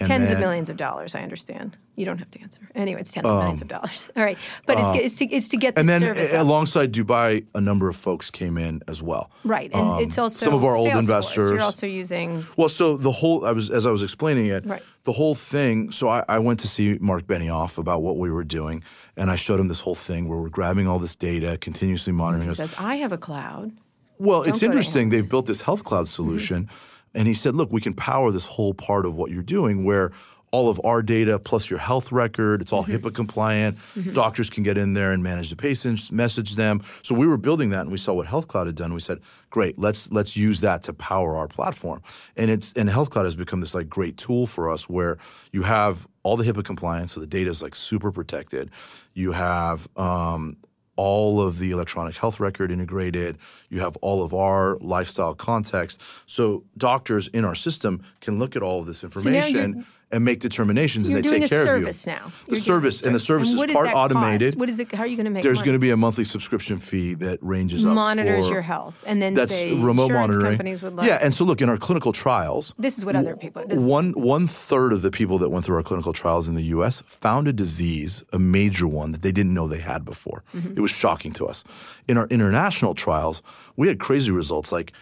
And 0.00 0.06
tens 0.06 0.28
then, 0.28 0.34
of 0.34 0.40
millions 0.40 0.70
of 0.70 0.76
dollars. 0.76 1.14
I 1.16 1.22
understand. 1.22 1.76
You 1.96 2.04
don't 2.04 2.18
have 2.18 2.30
to 2.30 2.40
answer. 2.40 2.60
Anyway, 2.76 3.00
it's 3.00 3.10
tens 3.10 3.26
um, 3.26 3.32
of 3.32 3.38
millions 3.38 3.60
of 3.62 3.68
dollars. 3.68 4.10
All 4.16 4.22
right, 4.22 4.38
but 4.64 4.78
um, 4.78 4.94
it's, 4.94 5.04
it's, 5.04 5.16
to 5.16 5.24
it's 5.26 5.48
to 5.48 5.56
get 5.56 5.74
the 5.74 5.80
and 5.80 5.88
then 5.88 6.02
a- 6.04 6.40
alongside 6.40 6.92
Dubai, 6.92 7.44
a 7.54 7.60
number 7.60 7.88
of 7.88 7.96
folks 7.96 8.30
came 8.30 8.56
in 8.56 8.80
as 8.86 9.02
well. 9.02 9.30
Right, 9.42 9.72
and 9.72 9.80
um, 9.80 10.00
it's 10.00 10.16
also 10.16 10.46
some 10.46 10.54
of 10.54 10.62
our 10.62 10.76
old 10.76 10.88
investors. 10.88 11.50
You're 11.50 11.60
also 11.60 11.86
using. 11.86 12.46
Well, 12.56 12.68
so 12.68 12.96
the 12.96 13.10
whole 13.10 13.44
I 13.44 13.52
was 13.52 13.70
as 13.70 13.86
I 13.86 13.90
was 13.90 14.02
explaining 14.02 14.46
it. 14.46 14.64
Right. 14.64 14.82
The 15.02 15.12
whole 15.12 15.34
thing. 15.34 15.90
So 15.90 16.08
I, 16.08 16.24
I 16.28 16.38
went 16.38 16.60
to 16.60 16.68
see 16.68 16.98
Mark 17.00 17.26
Benioff 17.26 17.78
about 17.78 18.02
what 18.02 18.18
we 18.18 18.30
were 18.30 18.44
doing, 18.44 18.84
and 19.16 19.30
I 19.30 19.36
showed 19.36 19.58
him 19.58 19.68
this 19.68 19.80
whole 19.80 19.94
thing 19.94 20.28
where 20.28 20.38
we're 20.38 20.48
grabbing 20.48 20.86
all 20.86 20.98
this 20.98 21.16
data, 21.16 21.58
continuously 21.58 22.12
monitoring 22.12 22.48
He 22.48 22.52
us. 22.52 22.58
says, 22.58 22.74
"I 22.78 22.96
have 22.96 23.10
a 23.10 23.18
cloud." 23.18 23.72
Well, 24.18 24.42
Don't 24.42 24.54
it's 24.54 24.62
interesting. 24.62 25.10
They've 25.10 25.28
built 25.28 25.46
this 25.46 25.62
health 25.62 25.82
cloud 25.82 26.06
solution. 26.08 26.64
Mm-hmm. 26.64 26.97
And 27.18 27.26
he 27.26 27.34
said, 27.34 27.56
look, 27.56 27.72
we 27.72 27.80
can 27.80 27.94
power 27.94 28.30
this 28.30 28.46
whole 28.46 28.72
part 28.72 29.04
of 29.04 29.16
what 29.16 29.32
you're 29.32 29.42
doing 29.42 29.84
where 29.84 30.12
all 30.52 30.70
of 30.70 30.80
our 30.84 31.02
data 31.02 31.38
plus 31.38 31.68
your 31.68 31.80
health 31.80 32.12
record, 32.12 32.62
it's 32.62 32.72
all 32.72 32.84
Mm-hmm. 32.84 33.06
HIPAA 33.06 33.14
compliant. 33.14 33.78
Doctors 34.14 34.48
can 34.48 34.62
get 34.62 34.78
in 34.78 34.94
there 34.94 35.10
and 35.10 35.20
manage 35.20 35.50
the 35.50 35.56
patients, 35.56 36.12
message 36.12 36.54
them. 36.54 36.80
So 37.02 37.16
we 37.16 37.26
were 37.26 37.36
building 37.36 37.70
that 37.70 37.82
and 37.82 37.90
we 37.90 37.98
saw 37.98 38.14
what 38.14 38.28
Health 38.28 38.46
Cloud 38.46 38.68
had 38.68 38.76
done. 38.76 38.94
We 38.94 39.00
said, 39.00 39.18
great, 39.50 39.78
let's 39.78 40.10
let's 40.12 40.36
use 40.36 40.60
that 40.60 40.84
to 40.84 40.92
power 40.92 41.36
our 41.36 41.48
platform. 41.48 42.02
And 42.36 42.50
it's 42.52 42.72
and 42.74 42.88
Health 42.88 43.10
Cloud 43.10 43.24
has 43.24 43.34
become 43.34 43.60
this 43.60 43.74
like 43.74 43.88
great 43.88 44.16
tool 44.16 44.46
for 44.46 44.70
us 44.70 44.88
where 44.88 45.18
you 45.50 45.64
have 45.64 46.06
all 46.22 46.36
the 46.36 46.44
HIPAA 46.44 46.64
compliance, 46.64 47.14
so 47.14 47.20
the 47.20 47.26
data 47.26 47.50
is 47.50 47.60
like 47.62 47.74
super 47.74 48.12
protected. 48.12 48.70
You 49.14 49.32
have 49.32 49.88
um, 49.96 50.56
all 50.98 51.40
of 51.40 51.58
the 51.60 51.70
electronic 51.70 52.16
health 52.16 52.40
record 52.40 52.72
integrated. 52.72 53.38
You 53.70 53.78
have 53.80 53.96
all 53.98 54.22
of 54.22 54.34
our 54.34 54.76
lifestyle 54.80 55.32
context. 55.34 56.00
So 56.26 56.64
doctors 56.76 57.28
in 57.28 57.44
our 57.44 57.54
system 57.54 58.02
can 58.20 58.38
look 58.40 58.56
at 58.56 58.62
all 58.62 58.80
of 58.80 58.86
this 58.86 59.04
information 59.04 59.54
you're- 59.74 59.84
and 60.10 60.24
make 60.24 60.40
determinations 60.40 61.08
You're 61.08 61.18
and 61.18 61.24
they 61.24 61.40
take 61.40 61.48
care 61.50 61.76
of 61.76 61.82
you. 61.82 61.92
now. 62.06 62.32
The 62.46 62.56
service 62.60 63.04
and 63.04 63.14
the 63.14 63.20
service 63.20 63.50
and 63.50 63.60
is 63.60 63.74
part 63.74 63.86
that 63.86 63.92
cost? 63.92 64.12
automated. 64.14 64.54
What 64.56 64.68
is 64.68 64.80
it? 64.80 64.92
How 64.92 65.02
are 65.02 65.06
you 65.06 65.16
going 65.16 65.26
to 65.26 65.30
make? 65.30 65.42
There's 65.42 65.60
going 65.60 65.74
to 65.74 65.78
be 65.78 65.90
a 65.90 65.96
monthly 65.96 66.24
subscription 66.24 66.78
fee 66.78 67.14
that 67.14 67.38
ranges 67.42 67.84
up 67.84 67.94
monitors 67.94 68.46
for, 68.46 68.54
your 68.54 68.62
health, 68.62 68.98
and 69.06 69.20
then 69.20 69.34
that's 69.34 69.50
say 69.50 69.74
remote 69.74 70.10
monitoring. 70.10 70.52
companies 70.52 70.82
would 70.82 70.96
like. 70.96 71.06
yeah, 71.06 71.18
and 71.20 71.34
so 71.34 71.44
look 71.44 71.60
in 71.60 71.68
our 71.68 71.76
clinical 71.76 72.12
trials. 72.12 72.74
this 72.78 72.96
is 72.98 73.04
what 73.04 73.16
other 73.16 73.36
people. 73.36 73.66
This 73.66 73.80
One 73.84 74.12
one 74.12 74.46
third 74.46 74.92
of 74.92 75.02
the 75.02 75.10
people 75.10 75.38
that 75.38 75.50
went 75.50 75.64
through 75.64 75.76
our 75.76 75.82
clinical 75.82 76.12
trials 76.12 76.48
in 76.48 76.54
the 76.54 76.64
U.S. 76.64 77.02
found 77.06 77.46
a 77.48 77.52
disease, 77.52 78.24
a 78.32 78.38
major 78.38 78.86
one 78.86 79.12
that 79.12 79.22
they 79.22 79.32
didn't 79.32 79.52
know 79.52 79.68
they 79.68 79.80
had 79.80 80.04
before. 80.04 80.42
Mm-hmm. 80.54 80.76
It 80.76 80.80
was 80.80 80.90
shocking 80.90 81.32
to 81.34 81.46
us. 81.46 81.64
In 82.06 82.16
our 82.16 82.26
international 82.28 82.94
trials, 82.94 83.42
we 83.76 83.88
had 83.88 83.98
crazy 83.98 84.30
results. 84.30 84.72
Like 84.72 84.92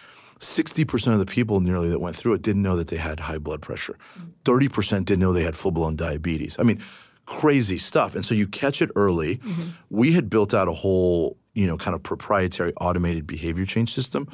sixty 0.40 0.84
percent 0.84 1.14
of 1.14 1.20
the 1.20 1.26
people 1.26 1.60
nearly 1.60 1.88
that 1.88 2.00
went 2.00 2.16
through 2.16 2.34
it 2.34 2.42
didn't 2.42 2.62
know 2.62 2.76
that 2.76 2.88
they 2.88 2.96
had 2.96 3.20
high 3.20 3.38
blood 3.38 3.62
pressure. 3.62 3.96
Thirty 4.44 4.68
percent 4.68 5.06
didn't 5.06 5.20
know 5.20 5.32
they 5.32 5.44
had 5.44 5.56
full 5.56 5.72
blown 5.72 5.96
diabetes. 5.96 6.56
I 6.58 6.62
mean, 6.62 6.82
crazy 7.26 7.78
stuff. 7.78 8.14
And 8.14 8.24
so 8.24 8.34
you 8.34 8.46
catch 8.46 8.80
it 8.82 8.90
early. 8.96 9.36
Mm-hmm. 9.36 9.68
We 9.90 10.12
had 10.12 10.30
built 10.30 10.54
out 10.54 10.68
a 10.68 10.72
whole 10.72 11.36
you 11.56 11.66
know, 11.66 11.78
kind 11.78 11.94
of 11.94 12.02
proprietary 12.02 12.74
automated 12.82 13.26
behavior 13.26 13.64
change 13.64 13.92
system 13.92 14.28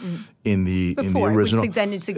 in 0.45 0.65
the 0.65 0.97
in 0.99 1.13
the 1.13 1.23
original 1.25 1.65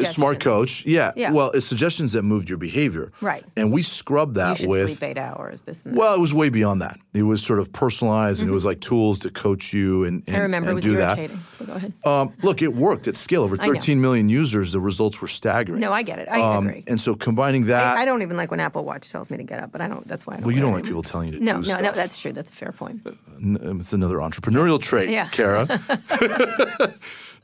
smart 0.04 0.40
coach. 0.40 0.84
Yeah. 0.86 1.12
Yeah. 1.16 1.30
Well, 1.32 1.50
it's 1.50 1.66
suggestions 1.66 2.12
that 2.12 2.22
moved 2.22 2.48
your 2.48 2.58
behavior. 2.58 3.12
Right. 3.20 3.44
And 3.56 3.70
we 3.72 3.82
scrubbed 3.82 4.36
that 4.36 4.56
should 4.58 4.70
with 4.70 4.86
sleep 4.98 5.02
eight 5.02 5.18
hours. 5.18 5.60
This 5.62 5.80
that. 5.82 5.92
well, 5.92 6.14
it 6.14 6.20
was 6.20 6.32
way 6.32 6.48
beyond 6.48 6.80
that. 6.82 6.98
It 7.12 7.22
was 7.24 7.42
sort 7.42 7.58
of 7.58 7.72
personalized, 7.72 8.40
and 8.40 8.48
it 8.50 8.52
was 8.54 8.64
like 8.64 8.80
tools 8.80 9.18
to 9.20 9.30
coach 9.30 9.72
you 9.72 10.04
and, 10.04 10.22
and 10.26 10.26
Mm-hmm. 10.26 10.36
I 10.36 10.38
remember 10.40 10.70
and 10.70 10.72
it 10.72 10.74
was 10.76 10.84
do 10.84 10.96
that. 10.96 11.18
irritating. 11.18 11.44
But 11.58 11.66
go 11.66 11.72
ahead. 11.74 11.92
Um, 12.04 12.32
look, 12.42 12.62
it 12.62 12.74
worked 12.74 13.06
at 13.08 13.16
scale. 13.16 13.42
Over 13.42 13.56
13 13.56 14.00
million 14.00 14.28
users, 14.28 14.72
the 14.72 14.80
results 14.80 15.20
were 15.20 15.28
staggering. 15.28 15.80
No, 15.80 15.92
I 15.92 16.02
get 16.02 16.18
it. 16.18 16.28
I 16.30 16.40
Um, 16.40 16.66
agree. 16.66 16.84
And 16.86 17.00
so 17.00 17.14
combining 17.14 17.66
that, 17.66 17.96
I, 17.96 18.02
I 18.02 18.04
don't 18.04 18.22
even 18.22 18.36
like 18.36 18.50
when 18.50 18.60
Apple 18.60 18.84
Watch 18.84 19.10
tells 19.10 19.28
me 19.30 19.36
to 19.36 19.44
get 19.44 19.60
up, 19.60 19.70
but 19.70 19.80
I 19.80 19.88
don't. 19.88 20.06
That's 20.08 20.26
why 20.26 20.34
I 20.34 20.36
don't. 20.38 20.46
well, 20.46 20.54
you 20.56 20.60
don't 20.62 20.72
like 20.72 20.84
anymore. 20.84 21.02
people 21.02 21.10
telling 21.10 21.32
you 21.32 21.38
to 21.38 21.44
No, 21.44 21.60
no, 21.60 21.78
no, 21.80 21.92
that's 21.92 22.18
true. 22.20 22.32
That's 22.32 22.50
a 22.50 22.54
fair 22.54 22.72
point. 22.72 23.06
Um, 23.06 23.78
It's 23.80 23.92
another 23.92 24.16
entrepreneurial 24.16 24.80
trait, 24.80 25.10
Yeah. 25.10 25.28
Kara. 25.28 25.66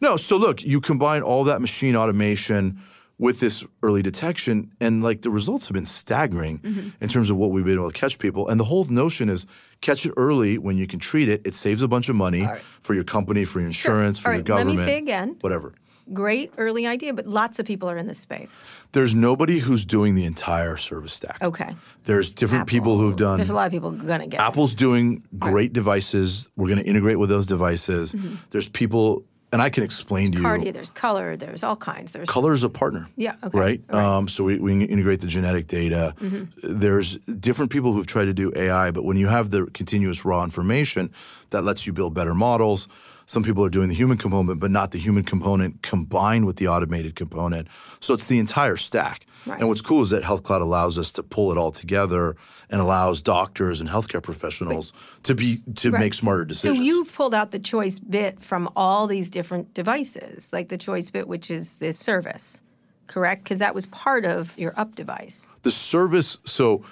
no, 0.01 0.17
so 0.17 0.37
look, 0.37 0.63
you 0.63 0.81
combine 0.81 1.23
all 1.23 1.45
that 1.45 1.61
machine 1.61 1.97
automation 1.97 2.81
with 3.19 3.39
this 3.41 3.65
early 3.83 4.01
detection, 4.03 4.73
and 4.81 5.03
like 5.03 5.21
the 5.21 5.29
results 5.31 5.67
have 5.69 5.75
been 5.75 5.85
staggering 5.85 6.59
Mm-hmm. 6.61 6.89
in 7.03 7.09
terms 7.09 7.29
of 7.29 7.37
what 7.37 7.51
we've 7.51 7.65
been 7.67 7.75
able 7.75 7.91
to 7.93 7.99
catch 7.99 8.19
people. 8.19 8.49
And 8.49 8.59
the 8.59 8.65
whole 8.65 8.85
notion 8.87 9.29
is 9.29 9.47
catch 9.83 10.07
it 10.07 10.13
early 10.17 10.57
when 10.57 10.79
you 10.79 10.87
can 10.87 10.99
treat 10.99 11.29
it. 11.29 11.43
It 11.45 11.55
saves 11.55 11.83
a 11.83 11.89
bunch 11.89 12.09
of 12.09 12.17
money 12.17 12.49
for 12.81 12.95
your 12.95 13.05
company, 13.05 13.45
for 13.45 13.59
your 13.61 13.67
insurance, 13.67 14.19
for 14.19 14.29
All 14.31 14.35
your 14.37 14.43
right, 14.45 14.49
let 14.57 14.67
me 14.67 14.73
government. 14.73 14.89
say 14.89 14.99
again. 14.99 15.37
Whatever. 15.43 15.75
Great 16.15 16.53
early 16.59 16.87
idea, 16.89 17.13
but 17.15 17.27
lots 17.27 17.59
of 17.61 17.67
people 17.67 17.89
are 17.89 17.97
in 17.99 18.07
this 18.09 18.19
space. 18.19 18.73
There's 18.93 19.15
nobody 19.15 19.59
who's 19.61 19.85
doing 19.85 20.15
the 20.17 20.25
entire 20.25 20.77
service 20.79 21.13
stack. 21.13 21.39
Okay. 21.43 21.77
There's 22.05 22.31
different 22.31 22.67
people 22.69 22.99
who've 22.99 23.17
done. 23.17 23.37
There's 23.37 23.51
a 23.51 23.55
lot 23.55 23.67
of 23.67 23.73
people 23.73 23.93
gonna 23.93 24.27
get. 24.27 24.41
it. 24.41 24.43
Apple's 24.43 24.75
doing 24.75 25.23
great 25.39 25.73
devices. 25.73 26.49
We're 26.57 26.67
going 26.69 26.81
to 26.81 26.87
integrate 26.89 27.19
with 27.21 27.29
those 27.29 27.47
devices. 27.47 28.17
There's 28.51 28.67
people, 28.67 29.25
and 29.53 29.61
I 29.61 29.71
can 29.71 29.83
explain 29.83 30.33
to 30.33 30.39
you. 30.39 30.45
Kardia, 30.45 30.73
there's 30.73 30.91
color, 30.91 31.37
there's 31.37 31.63
all 31.63 31.77
kinds. 31.77 32.13
There's 32.13 32.29
Color 32.29 32.53
is 32.55 32.63
a 32.63 32.69
partner. 32.69 33.09
Yeah, 33.17 33.35
okay, 33.43 33.59
Right? 33.59 33.83
right. 33.89 34.05
Um, 34.17 34.29
so 34.29 34.45
we, 34.45 34.59
we 34.59 34.85
integrate 34.85 35.21
the 35.21 35.27
genetic 35.27 35.67
data. 35.67 36.15
There's 36.63 37.17
different 37.17 37.71
people 37.73 37.93
who've 37.93 38.07
tried 38.07 38.27
to 38.27 38.33
do 38.35 38.53
AI, 38.55 38.91
but 38.93 39.05
when 39.05 39.17
you 39.17 39.27
have 39.29 39.51
the 39.51 39.67
continuous 39.67 40.25
raw 40.25 40.45
information, 40.45 41.11
that 41.51 41.63
lets 41.63 41.87
you 41.87 41.93
build 41.93 42.15
better 42.15 42.35
models. 42.35 42.89
Some 43.27 43.43
people 43.43 43.65
are 43.65 43.71
doing 43.71 43.89
the 43.89 43.95
human 43.95 44.19
component, 44.19 44.61
but 44.61 44.71
not 44.71 44.91
the 44.93 44.99
human 44.99 45.25
component 45.25 45.83
combined 45.83 46.47
with 46.47 46.57
the 46.57 46.69
automated 46.69 47.15
component. 47.17 47.69
So 48.01 48.15
it's 48.15 48.27
the 48.27 48.39
entire 48.39 48.77
stack. 48.77 49.27
Right. 49.47 49.59
And 49.61 49.69
what's 49.69 49.81
cool 49.81 50.03
is 50.03 50.11
that 50.11 50.23
Health 50.23 50.43
Cloud 50.43 50.63
allows 50.63 50.99
us 50.99 51.11
to 51.13 51.23
pull 51.23 51.51
it 51.51 51.59
all 51.59 51.71
together 51.71 52.37
and 52.69 52.81
allows 52.81 53.21
doctors 53.23 53.81
and 53.81 53.89
healthcare 53.89 54.23
professionals 54.23 54.93
to 55.25 55.35
be 55.35 55.63
to 55.77 55.91
Right. 55.91 56.01
make 56.01 56.15
smarter 56.15 56.45
decisions. 56.45 56.79
So 56.79 56.83
you've 56.85 57.13
pulled 57.15 57.35
out 57.35 57.51
the 57.51 57.59
choice 57.59 57.99
bit 57.99 58.43
from 58.43 58.69
all 58.77 59.07
these 59.07 59.31
different 59.31 59.73
devices, 59.75 60.51
like 60.53 60.69
the 60.69 60.79
choice 60.79 61.11
bit, 61.11 61.27
which 61.27 61.51
is 61.51 61.77
this 61.77 61.99
service, 61.99 62.61
correct? 63.07 63.45
Because 63.45 63.59
that 63.59 63.75
was 63.75 63.87
part 63.87 64.25
of 64.25 64.57
your 64.59 64.73
up 64.79 64.95
device. 64.95 65.49
the 65.63 65.71
service 65.71 66.39
so 66.45 66.83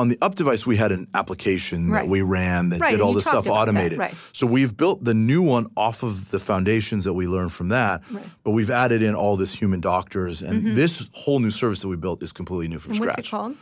on 0.00 0.08
the 0.08 0.18
up 0.26 0.34
device 0.34 0.62
we 0.66 0.76
had 0.84 0.92
an 0.92 1.06
application 1.14 1.78
Right. 1.90 2.02
that 2.02 2.08
we 2.08 2.22
ran 2.22 2.70
that 2.70 2.80
Right, 2.80 2.90
did 2.92 3.00
all 3.00 3.12
this 3.18 3.24
stuff 3.24 3.46
automated 3.48 3.98
right. 3.98 4.14
so 4.32 4.46
we've 4.46 4.74
built 4.82 4.98
the 5.04 5.14
new 5.14 5.42
one 5.42 5.66
off 5.76 6.02
of 6.02 6.30
the 6.34 6.40
foundations 6.40 7.04
that 7.06 7.12
we 7.20 7.26
learned 7.26 7.52
from 7.52 7.68
that 7.68 8.02
but 8.44 8.50
we've 8.58 8.70
added 8.84 9.00
in 9.02 9.14
all 9.14 9.36
this 9.36 9.52
human 9.60 9.80
doctors 9.80 10.42
and 10.42 10.76
this 10.76 11.06
whole 11.12 11.38
new 11.38 11.50
service 11.50 11.80
that 11.82 11.88
we 11.88 11.96
built 11.96 12.22
is 12.22 12.32
completely 12.32 12.68
new 12.68 12.78
from 12.78 12.92
Mm-hmm. 12.92 13.02
And 13.02 13.12
scratch 13.12 13.18
what's 13.18 13.28
it 13.28 13.30
called? 13.30 13.56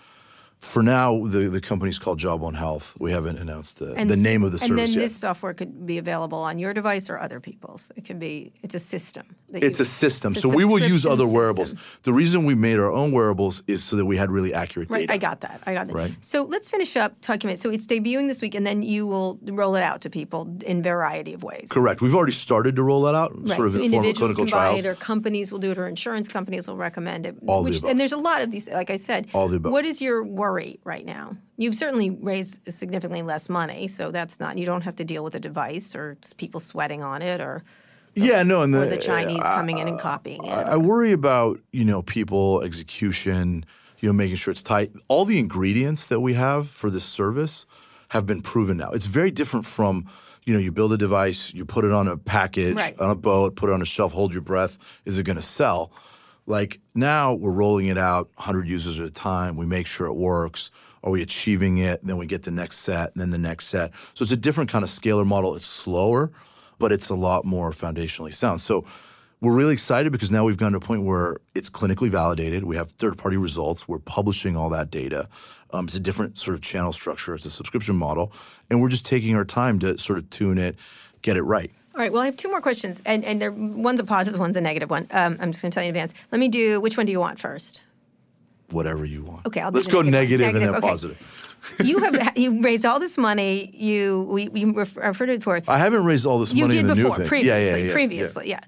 For 0.60 0.82
now 0.82 1.24
the, 1.26 1.48
the 1.48 1.60
company's 1.60 1.98
called 1.98 2.18
Jawbone 2.18 2.54
Health 2.54 2.94
we 2.98 3.12
haven't 3.12 3.38
announced 3.38 3.78
the, 3.78 3.92
And 3.94 4.10
the 4.10 4.16
name 4.16 4.42
of 4.42 4.52
the 4.52 4.58
service. 4.58 4.70
And 4.70 4.78
then 4.78 4.88
yet 4.90 5.00
this 5.00 5.16
software 5.16 5.54
could 5.54 5.86
be 5.86 5.98
available 5.98 6.38
on 6.38 6.58
your 6.58 6.74
device 6.74 7.08
or 7.08 7.18
other 7.18 7.38
people's. 7.40 7.92
It 7.96 8.04
can 8.04 8.18
be. 8.18 8.52
It's 8.62 8.74
a 8.74 8.78
system. 8.78 9.36
It's 9.52 9.80
a 9.80 9.84
system. 9.84 10.32
it's 10.32 10.38
a 10.44 10.48
so 10.48 10.48
we 10.48 10.64
will 10.64 10.80
use 10.80 11.06
other 11.06 11.26
wearables. 11.26 11.70
system. 11.70 11.84
The 12.02 12.12
reason 12.12 12.44
we 12.44 12.54
made 12.54 12.78
our 12.78 12.92
own 12.92 13.12
wearables 13.12 13.62
is 13.66 13.84
so 13.84 13.96
that 13.96 14.04
we 14.04 14.16
had 14.16 14.30
really 14.30 14.52
accurate 14.52 14.90
Right, 14.90 15.00
data. 15.00 15.12
I 15.12 15.18
got 15.18 15.40
that. 15.42 15.62
I 15.64 15.74
got 15.74 15.86
that. 15.86 15.94
Right. 15.94 16.14
So 16.20 16.42
let's 16.42 16.68
finish 16.68 16.96
up 16.96 17.14
talking 17.20 17.48
about. 17.50 17.58
So 17.60 17.70
it's 17.70 17.86
debuting 17.86 18.26
this 18.26 18.42
week, 18.42 18.54
and 18.54 18.66
then 18.66 18.82
you 18.82 19.06
will 19.06 19.38
roll 19.42 19.76
it 19.76 19.82
out 19.82 20.00
to 20.02 20.10
people 20.10 20.56
in 20.66 20.82
variety 20.82 21.32
of 21.34 21.42
ways. 21.42 21.68
Correct. 21.70 22.00
We've 22.02 22.14
already 22.14 22.32
started 22.32 22.76
to 22.76 22.82
roll 22.82 23.02
that 23.02 23.14
out, 23.14 23.32
Right. 23.34 23.56
sort 23.56 23.68
of 23.68 23.72
so 23.74 23.80
in 23.80 23.90
form 23.90 24.00
of 24.00 24.06
individuals 24.06 24.34
clinical 24.36 24.58
can 24.58 24.74
buy 24.74 24.78
it, 24.78 24.86
or 24.86 24.94
companies 24.96 25.52
will 25.52 25.60
do 25.60 25.70
it, 25.70 25.78
or 25.78 25.86
insurance 25.86 26.28
companies 26.28 26.66
will 26.68 26.76
recommend 26.76 27.26
it. 27.26 27.36
All 27.46 27.62
the 27.62 27.70
which, 27.70 27.78
above. 27.78 27.90
and 27.90 28.00
there's 28.00 28.12
a 28.12 28.16
lot 28.18 28.42
of 28.42 28.50
these. 28.50 28.68
Like 28.68 28.90
I 28.90 28.96
said, 28.96 29.28
All 29.32 29.48
the 29.48 29.56
above. 29.56 29.72
What 29.72 29.84
is 29.84 30.02
your 30.02 30.24
worry 30.48 30.78
right 30.84 31.04
now? 31.04 31.36
You've 31.56 31.74
certainly 31.74 32.10
raised 32.10 32.60
significantly 32.72 33.22
less 33.22 33.48
money, 33.48 33.88
so 33.88 34.10
that's 34.10 34.40
not. 34.40 34.58
You 34.58 34.66
don't 34.66 34.82
have 34.82 34.96
to 34.96 35.04
deal 35.04 35.24
with 35.24 35.34
a 35.34 35.40
device 35.40 35.94
or 35.94 36.16
people 36.36 36.60
sweating 36.60 37.02
on 37.02 37.22
it, 37.22 37.40
or 37.40 37.64
yeah, 38.14 38.42
no, 38.42 38.62
and 38.62 38.72
the, 38.74 38.86
the 38.86 38.96
Chinese 38.96 39.42
uh, 39.42 39.54
coming 39.54 39.78
in 39.78 39.88
and 39.88 39.98
copying 39.98 40.44
it. 40.44 40.50
I 40.50 40.76
worry 40.76 41.12
about 41.12 41.60
you 41.72 41.84
know 41.84 42.02
people 42.02 42.62
execution, 42.62 43.64
you 44.00 44.08
know 44.08 44.12
making 44.12 44.36
sure 44.36 44.52
it's 44.52 44.62
tight. 44.62 44.92
All 45.08 45.24
the 45.24 45.38
ingredients 45.38 46.06
that 46.08 46.20
we 46.20 46.34
have 46.34 46.68
for 46.68 46.90
this 46.90 47.04
service 47.04 47.66
have 48.10 48.26
been 48.26 48.40
proven 48.40 48.76
now. 48.76 48.90
It's 48.90 49.06
very 49.06 49.30
different 49.30 49.66
from 49.66 50.06
you 50.44 50.54
know 50.54 50.60
you 50.60 50.72
build 50.72 50.92
a 50.92 50.96
device, 50.96 51.52
you 51.52 51.64
put 51.64 51.84
it 51.84 51.92
on 51.92 52.08
a 52.08 52.16
package, 52.16 52.76
Right. 52.76 52.98
on 52.98 53.10
a 53.10 53.14
boat, 53.14 53.56
put 53.56 53.68
it 53.70 53.72
on 53.72 53.82
a 53.82 53.86
shelf, 53.86 54.12
hold 54.12 54.32
your 54.32 54.42
breath. 54.42 54.78
Is 55.04 55.18
it 55.18 55.24
going 55.24 55.36
to 55.36 55.42
sell? 55.42 55.92
Like 56.48 56.80
now 56.94 57.34
we're 57.34 57.52
rolling 57.52 57.88
it 57.88 57.98
out 57.98 58.30
100 58.36 58.66
users 58.66 58.98
at 58.98 59.06
a 59.06 59.10
time. 59.10 59.56
We 59.56 59.66
make 59.66 59.86
sure 59.86 60.06
it 60.06 60.14
works. 60.14 60.70
Are 61.04 61.10
we 61.10 61.22
achieving 61.22 61.78
it? 61.78 62.04
Then 62.04 62.16
we 62.16 62.26
get 62.26 62.42
the 62.42 62.50
next 62.50 62.78
set, 62.78 63.12
and 63.12 63.20
then 63.20 63.30
the 63.30 63.38
next 63.38 63.66
set. 63.68 63.92
So 64.14 64.22
it's 64.22 64.32
a 64.32 64.36
different 64.36 64.70
kind 64.70 64.82
of 64.82 64.88
scalar 64.88 65.26
model. 65.26 65.54
It's 65.54 65.66
slower, 65.66 66.32
but 66.78 66.90
it's 66.90 67.10
a 67.10 67.14
lot 67.14 67.44
more 67.44 67.70
foundationally 67.70 68.34
sound. 68.34 68.62
So 68.62 68.84
we're 69.40 69.52
really 69.52 69.74
excited 69.74 70.10
because 70.10 70.30
now 70.30 70.42
we've 70.44 70.56
gotten 70.56 70.72
to 70.72 70.78
a 70.78 70.80
point 70.80 71.04
where 71.04 71.36
it's 71.54 71.70
clinically 71.70 72.08
validated. 72.08 72.64
We 72.64 72.76
have 72.76 72.90
third 72.92 73.18
party 73.18 73.36
results. 73.36 73.86
We're 73.86 74.00
publishing 74.00 74.56
all 74.56 74.70
that 74.70 74.90
data. 74.90 75.28
Um, 75.70 75.84
it's 75.84 75.94
a 75.94 76.00
different 76.00 76.38
sort 76.38 76.54
of 76.54 76.62
channel 76.62 76.92
structure. 76.92 77.34
It's 77.34 77.44
a 77.44 77.50
subscription 77.50 77.94
model. 77.94 78.32
And 78.70 78.80
we're 78.80 78.88
just 78.88 79.04
taking 79.04 79.36
our 79.36 79.44
time 79.44 79.78
to 79.80 79.98
sort 79.98 80.18
of 80.18 80.30
tune 80.30 80.58
it, 80.58 80.76
get 81.22 81.36
it 81.36 81.42
right. 81.42 81.70
All 81.98 82.04
right. 82.04 82.12
Well, 82.12 82.22
I 82.22 82.26
have 82.26 82.36
two 82.36 82.48
more 82.48 82.60
questions, 82.60 83.02
and 83.04 83.24
and 83.24 83.42
there 83.42 83.50
one's 83.50 83.98
a 83.98 84.04
positive, 84.04 84.38
one's 84.38 84.54
a 84.54 84.60
negative 84.60 84.88
one. 84.88 85.08
Um, 85.10 85.36
I'm 85.40 85.50
just 85.50 85.62
going 85.62 85.72
to 85.72 85.74
tell 85.74 85.82
you 85.82 85.88
in 85.88 85.96
advance. 85.96 86.14
Let 86.30 86.38
me 86.38 86.48
do. 86.48 86.80
Which 86.80 86.96
one 86.96 87.06
do 87.06 87.12
you 87.12 87.18
want 87.18 87.40
first? 87.40 87.80
Whatever 88.70 89.04
you 89.04 89.24
want. 89.24 89.46
Okay, 89.46 89.60
I'll 89.60 89.72
do 89.72 89.76
Let's 89.78 89.88
go 89.88 90.02
negative 90.02 90.40
negative, 90.40 90.62
and 90.62 90.64
then 90.64 90.74
okay. 90.76 90.88
positive. 90.88 91.20
You 91.82 91.98
have 91.98 92.32
you 92.38 92.62
raised 92.62 92.86
all 92.86 93.00
this 93.00 93.18
money. 93.18 93.74
You 93.74 94.28
we 94.30 94.48
we 94.48 94.64
refer- 94.66 95.08
referred 95.08 95.26
to 95.26 95.32
it 95.32 95.38
before. 95.38 95.60
I 95.66 95.78
haven't 95.78 96.04
raised 96.04 96.24
all 96.24 96.38
this 96.38 96.54
you 96.54 96.66
money 96.66 96.76
did 96.76 96.80
in 96.82 96.86
the 96.86 96.94
before 96.94 97.16
previously. 97.26 97.48
yeah, 97.48 97.76
yeah, 97.76 97.86
yeah, 97.86 97.92
previously, 97.92 98.48
yeah. 98.48 98.60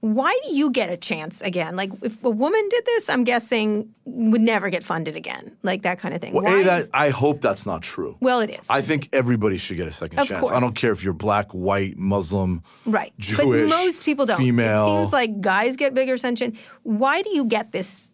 Why 0.00 0.38
do 0.46 0.54
you 0.54 0.70
get 0.70 0.88
a 0.88 0.96
chance 0.96 1.42
again? 1.42 1.76
Like 1.76 1.90
if 2.02 2.22
a 2.24 2.30
woman 2.30 2.66
did 2.70 2.86
this, 2.86 3.10
I'm 3.10 3.22
guessing 3.24 3.94
would 4.06 4.40
never 4.40 4.70
get 4.70 4.82
funded 4.82 5.14
again, 5.14 5.54
like 5.62 5.82
that 5.82 5.98
kind 5.98 6.14
of 6.14 6.22
thing. 6.22 6.32
Well, 6.32 6.44
Why? 6.44 6.60
A, 6.60 6.64
that 6.64 6.88
I 6.94 7.10
hope 7.10 7.42
that's 7.42 7.66
not 7.66 7.82
true. 7.82 8.16
well, 8.20 8.40
it 8.40 8.48
is. 8.48 8.70
I 8.70 8.80
think 8.80 9.10
everybody 9.12 9.58
should 9.58 9.76
get 9.76 9.86
a 9.88 9.92
second 9.92 10.18
Of 10.18 10.28
chance. 10.28 10.40
course. 10.40 10.52
I 10.52 10.60
don't 10.60 10.74
care 10.74 10.92
if 10.92 11.04
you're 11.04 11.12
black, 11.12 11.50
white, 11.52 11.98
Muslim, 11.98 12.62
right, 12.86 13.12
Jewish, 13.18 13.70
but 13.70 13.76
most 13.76 14.04
people 14.06 14.24
don't. 14.24 14.38
female. 14.38 14.86
It 14.86 14.96
seems 15.00 15.12
like 15.12 15.40
guys 15.42 15.76
get 15.76 15.92
bigger 15.92 16.14
attention. 16.14 16.56
Why 16.82 17.20
do 17.20 17.30
you 17.34 17.44
get 17.44 17.72
this 17.72 18.10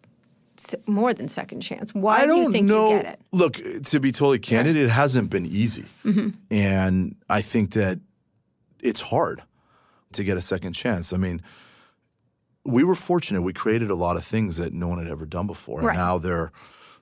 more 0.87 1.13
than 1.13 1.27
second 1.29 1.61
chance? 1.61 1.93
Why 1.95 2.23
I 2.23 2.25
do 2.27 2.35
you 2.35 2.51
think 2.51 2.67
know. 2.67 2.89
you 2.91 2.97
get 3.01 3.13
it? 3.13 3.19
Look, 3.31 3.61
to 3.85 3.99
be 4.01 4.11
totally 4.11 4.39
candid, 4.39 4.75
it 4.75 4.89
hasn't 4.89 5.29
been 5.29 5.45
easy, 5.45 5.85
Mm-hmm. 6.03 6.29
and 6.51 7.15
I 7.29 7.41
think 7.41 7.71
that 7.73 7.99
it's 8.81 8.99
hard 9.01 9.41
to 10.13 10.23
get 10.25 10.35
a 10.35 10.41
second 10.41 10.73
chance. 10.73 11.13
I 11.13 11.17
mean, 11.17 11.41
we 12.67 12.83
were 12.83 12.95
fortunate; 12.95 13.41
we 13.41 13.53
created 13.53 13.89
a 13.89 13.95
lot 13.95 14.17
of 14.17 14.25
things 14.25 14.57
that 14.57 14.73
no 14.73 14.87
one 14.87 14.99
had 14.99 15.07
ever 15.07 15.25
done 15.25 15.47
before, 15.47 15.79
Right. 15.79 15.93
Mm-hmm. 15.95 15.99
and 15.99 16.07
now 16.07 16.17
they're 16.17 16.51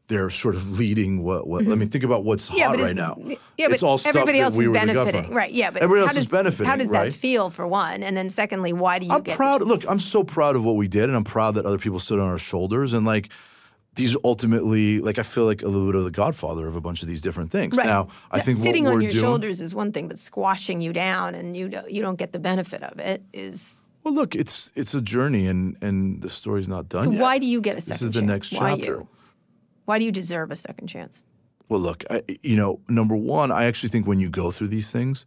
they're 0.08 0.30
sort 0.30 0.56
of 0.56 0.78
leading 0.80 1.24
what. 1.24 1.48
what 1.48 1.64
I 1.64 1.76
mean, 1.76 1.90
think 1.90 2.04
about 2.04 2.24
what's 2.24 2.52
Yeah, 2.52 2.68
hot 2.68 2.80
right 2.80 2.96
now. 2.96 3.18
Yeah, 3.58 3.70
but 3.70 3.82
all 3.82 3.98
stuff 3.98 4.16
everybody 4.16 4.38
that 4.38 4.46
else 4.46 4.56
we 4.56 4.66
is 4.66 4.70
were 4.70 4.76
benefiting, 4.76 5.32
right? 5.32 5.52
Yeah, 5.52 5.72
but 5.72 5.82
everybody 5.82 6.02
else 6.04 6.14
does, 6.14 6.24
is 6.24 6.28
benefiting. 6.28 6.68
How 6.68 6.76
does 6.76 6.90
right? 6.90 7.12
that 7.12 7.18
feel 7.18 7.50
for 7.50 7.66
one? 7.68 8.04
And 8.04 8.16
then 8.16 8.30
secondly, 8.30 8.72
why 8.72 9.00
do 9.00 9.08
you 9.08 9.12
I'm 9.12 9.24
proud. 9.24 9.64
Look, 9.64 9.84
I'm 9.90 10.00
so 10.00 10.24
proud 10.24 10.56
of 10.56 10.64
what 10.64 10.76
we 10.76 10.88
did, 10.88 11.06
and 11.06 11.16
I'm 11.16 11.24
proud 11.24 11.56
that 11.56 11.66
other 11.66 11.80
people 11.80 11.98
stood 12.00 12.20
on 12.20 12.28
our 12.28 12.38
shoulders. 12.38 12.94
And 12.94 13.06
like, 13.06 13.30
these 13.96 14.16
ultimately, 14.24 15.00
like, 15.00 15.18
I 15.18 15.24
feel 15.24 15.46
like 15.46 15.64
a 15.64 15.68
little 15.68 15.88
bit 15.88 15.96
of 15.96 16.04
the 16.04 16.12
godfather 16.12 16.68
of 16.68 16.76
a 16.76 16.82
bunch 16.82 17.02
of 17.02 17.08
these 17.08 17.22
different 17.22 17.50
things. 17.50 17.78
Right. 17.78 17.88
Now, 17.88 18.10
I 18.30 18.42
think 18.42 18.60
sitting 18.60 18.86
on 18.88 19.02
your 19.02 19.12
doing. 19.12 19.24
shoulders 19.24 19.62
is 19.62 19.74
one 19.74 19.92
thing, 19.92 20.08
but 20.08 20.20
squashing 20.20 20.82
you 20.82 20.94
down 20.94 21.34
and 21.34 21.56
you 21.58 21.70
don't, 21.70 21.90
you 21.90 22.02
don't 22.02 22.18
get 22.18 22.32
the 22.32 22.40
benefit 22.40 22.84
of 22.84 23.00
it 23.00 23.24
is. 23.34 23.85
Well, 24.06 24.14
look, 24.14 24.36
it's 24.36 24.72
it's 24.76 24.94
a 24.94 25.02
journey, 25.02 25.48
and 25.48 25.76
and 25.82 26.22
the 26.22 26.30
story's 26.30 26.68
not 26.68 26.88
done 26.88 27.06
So 27.06 27.12
yet. 27.12 27.22
why 27.22 27.40
do 27.40 27.48
you 27.48 27.60
get 27.60 27.76
a 27.78 27.82
second 27.82 28.06
is 28.08 28.12
the 28.14 28.20
chance? 28.22 28.30
next 28.30 28.52
why 28.54 28.76
chapter. 28.78 28.86
you? 28.86 29.08
Why 29.86 29.98
do 30.00 30.06
you 30.06 30.12
deserve 30.12 30.52
a 30.52 30.56
second 30.56 30.88
chance? 30.88 31.26
Well, 31.70 31.80
look, 31.80 32.04
I, 32.12 32.22
you 32.44 32.56
know, 32.56 32.80
number 32.88 33.16
one, 33.16 33.52
I 33.52 33.66
actually 33.66 33.90
think 33.90 34.06
when 34.06 34.20
you 34.20 34.30
go 34.30 34.52
through 34.52 34.68
these 34.68 34.92
things, 34.92 35.26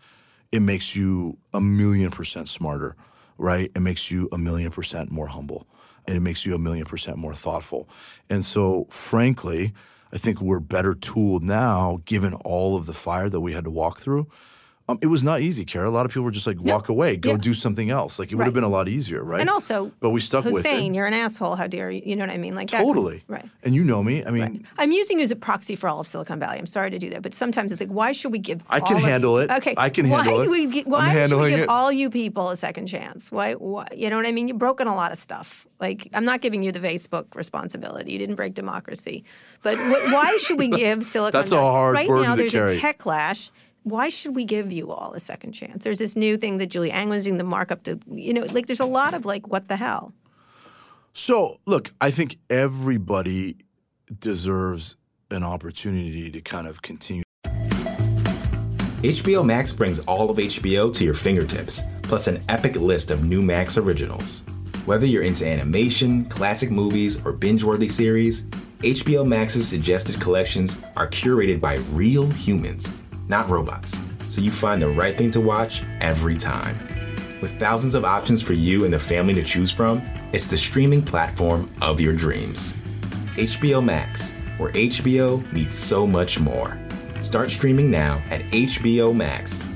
it 0.53 0.62
makes 0.62 0.95
you 0.95 1.37
a 1.53 1.61
million 1.61 2.12
percent 2.12 2.49
smarter, 2.49 2.95
right? 3.37 3.70
It 3.74 3.81
makes 3.81 4.12
you 4.12 4.29
a 4.31 4.39
million 4.39 4.70
percent 4.70 5.11
more 5.11 5.26
humble, 5.26 5.66
and 6.07 6.16
it 6.16 6.20
makes 6.20 6.47
you 6.47 6.55
a 6.55 6.59
million 6.59 6.87
percent 6.87 7.16
more 7.18 7.35
thoughtful. 7.35 7.89
And 8.31 8.45
so, 8.45 8.87
frankly, 8.91 9.72
I 10.12 10.18
think 10.18 10.41
we're 10.41 10.61
better 10.61 10.95
tooled 10.95 11.43
now, 11.43 12.01
given 12.05 12.33
all 12.35 12.76
of 12.76 12.87
the 12.87 12.95
fire 12.95 13.29
that 13.29 13.41
we 13.41 13.53
had 13.53 13.64
to 13.64 13.70
walk 13.70 13.99
through. 13.99 14.29
Um, 14.91 14.99
it 15.03 15.07
was 15.09 15.22
not 15.22 15.43
easy, 15.43 15.66
Kara. 15.66 15.86
A 15.86 15.91
lot 15.91 16.07
of 16.07 16.11
people 16.12 16.22
were 16.22 16.30
just 16.30 16.47
like, 16.47 16.59
No. 16.61 16.72
walk 16.72 16.89
away, 16.89 17.16
go 17.18 17.32
Yeah. 17.32 17.36
do 17.36 17.53
something 17.53 17.91
else. 17.91 18.18
Like 18.18 18.32
it 18.32 18.36
would 18.36 18.41
Right. 18.41 18.47
have 18.47 18.55
been 18.55 18.64
a 18.64 18.68
lot 18.70 18.89
easier, 18.89 19.22
right? 19.22 19.39
And 19.41 19.51
also, 19.51 19.93
but 20.01 20.11
we 20.11 20.20
stuck 20.20 20.47
with 20.47 20.64
Hosain, 20.64 20.95
you're 20.95 21.05
an 21.05 21.12
asshole. 21.12 21.57
How 21.57 21.66
dare 21.66 21.91
you? 21.91 22.01
You 22.07 22.16
know 22.16 22.24
what 22.24 22.32
I 22.32 22.39
mean? 22.39 22.55
Like 22.55 22.70
that- 22.70 22.82
Totally. 22.82 23.22
right. 23.28 23.45
And 23.64 23.74
you 23.74 23.84
know 23.84 24.03
me. 24.03 24.24
I 24.24 24.30
mean, 24.30 24.43
Right. 24.43 24.62
I'm 24.78 24.91
using 24.93 25.18
you 25.18 25.24
as 25.24 25.30
a 25.30 25.36
proxy 25.36 25.76
for 25.76 25.89
all 25.91 26.01
of 26.01 26.07
Silicon 26.07 26.39
Valley. 26.41 26.59
I'm 26.59 26.66
sorry 26.66 26.91
to 26.91 26.99
do 26.99 27.11
that, 27.11 27.20
but 27.20 27.34
sometimes 27.34 27.70
it's 27.70 27.82
like, 27.82 27.91
why 27.91 28.12
should 28.12 28.32
we 28.32 28.39
give? 28.39 28.62
I 28.70 28.80
can 28.80 28.97
of- 28.97 29.03
handle 29.03 29.36
it. 29.39 29.51
Okay, 29.51 29.74
I 29.76 29.91
can 29.91 30.09
why 30.09 30.22
handle 30.24 30.41
it. 30.41 30.49
We, 30.49 30.64
why 30.84 31.12
should 31.28 31.39
we 31.39 31.51
give 31.51 31.61
it. 31.61 31.68
all 31.68 31.93
you 31.93 32.09
people 32.09 32.49
a 32.49 32.57
second 32.57 32.86
chance? 32.86 33.30
Why, 33.30 33.53
why? 33.55 33.89
You 33.95 34.09
know 34.09 34.16
what 34.16 34.26
I 34.26 34.32
mean? 34.32 34.49
You've 34.49 34.59
broken 34.59 34.86
a 34.86 34.95
lot 34.95 35.12
of 35.12 35.18
stuff. 35.18 35.66
Like, 35.80 36.09
I'm 36.14 36.24
not 36.24 36.41
giving 36.41 36.62
you 36.62 36.72
the 36.72 36.80
Facebook 36.80 37.26
responsibility. 37.34 38.11
You 38.12 38.18
didn't 38.18 38.36
break 38.36 38.55
democracy, 38.55 39.22
but 39.62 39.76
wh- 39.76 40.12
why 40.14 40.36
should 40.39 40.59
we 40.59 40.68
give 40.68 41.05
Silicon? 41.05 41.39
that's 41.39 41.53
a 41.53 41.57
Valley? 41.57 41.68
hard 41.70 41.95
right 41.95 42.09
burden 42.09 42.22
now. 42.24 42.34
to 42.36 42.41
There's 42.43 42.53
carry. 42.53 42.76
a 42.76 42.80
tech 42.80 42.97
clash. 42.99 43.51
Why 43.89 44.11
should 44.11 44.36
we 44.36 44.45
give 44.45 44.70
you 44.70 44.93
all 44.93 45.14
a 45.14 45.20
second 45.20 45.53
chance? 45.53 45.82
There's 45.82 45.97
this 45.97 46.14
new 46.14 46.36
thing 46.36 46.59
that 46.59 46.66
Julia 46.66 46.93
Angwin 46.93 47.09
was 47.09 47.24
doing 47.24 47.39
the 47.39 47.45
markup 47.45 47.84
to, 47.84 47.99
you 48.12 48.34
know, 48.34 48.43
like 48.53 48.66
there's 48.66 48.80
a 48.80 48.84
lot 48.84 49.14
of 49.14 49.24
like, 49.24 49.49
what 49.49 49.68
the 49.68 49.76
hell? 49.76 50.12
So, 51.14 51.59
look, 51.64 51.95
I 51.99 52.11
think 52.11 52.36
everybody 52.51 53.57
deserves 54.20 54.97
an 55.30 55.43
opportunity 55.43 56.30
to 56.30 56.41
kind 56.43 56.66
of 56.66 56.82
continue. 56.82 57.22
HBO 59.03 59.43
Max 59.43 59.72
brings 59.72 60.01
all 60.01 60.28
of 60.28 60.36
HBO 60.36 60.93
to 60.93 61.05
your 61.05 61.14
fingertips, 61.14 61.80
plus 62.03 62.26
an 62.26 62.43
epic 62.51 62.76
list 62.76 63.11
of 63.11 63.24
new 63.24 63.41
Max 63.41 63.78
originals. 63.78 64.43
Whether 64.84 65.07
you're 65.07 65.22
into 65.22 65.47
animation, 65.47 66.26
classic 66.26 66.70
movies, 66.70 67.24
or 67.24 67.32
binge 67.32 67.64
worthy 67.64 67.89
series, 67.89 68.49
HBO 68.80 69.26
Max's 69.26 69.66
suggested 69.66 70.20
collections 70.20 70.78
are 70.97 71.09
curated 71.09 71.61
by 71.61 71.76
real 71.93 72.30
humans, 72.30 72.93
not 73.29 73.49
robots, 73.49 73.99
so 74.29 74.41
you 74.41 74.51
find 74.51 74.81
the 74.81 74.89
right 74.89 75.16
thing 75.16 75.31
to 75.33 75.41
watch 75.41 75.83
every 76.01 76.37
time. 76.37 76.76
With 77.41 77.59
thousands 77.59 77.95
of 77.95 78.05
options 78.05 78.43
for 78.43 78.53
you 78.53 78.85
and 78.85 78.93
the 78.93 78.99
family 78.99 79.35
to 79.35 79.43
choose 79.43 79.70
from, 79.70 80.03
it's 80.33 80.47
the 80.47 80.57
streaming 80.57 81.03
platform 81.03 81.70
of 81.81 82.01
your 82.01 82.14
dreams. 82.14 82.76
HBO 83.37 83.85
Max, 83.85 84.33
where 84.59 84.72
HBO 84.72 85.41
meets 85.53 85.76
so 85.76 86.07
much 86.07 86.41
more. 86.41 86.79
Start 87.22 87.51
streaming 87.51 87.91
now 87.91 88.22
at 88.31 88.41
HBOMax.com. 88.43 89.68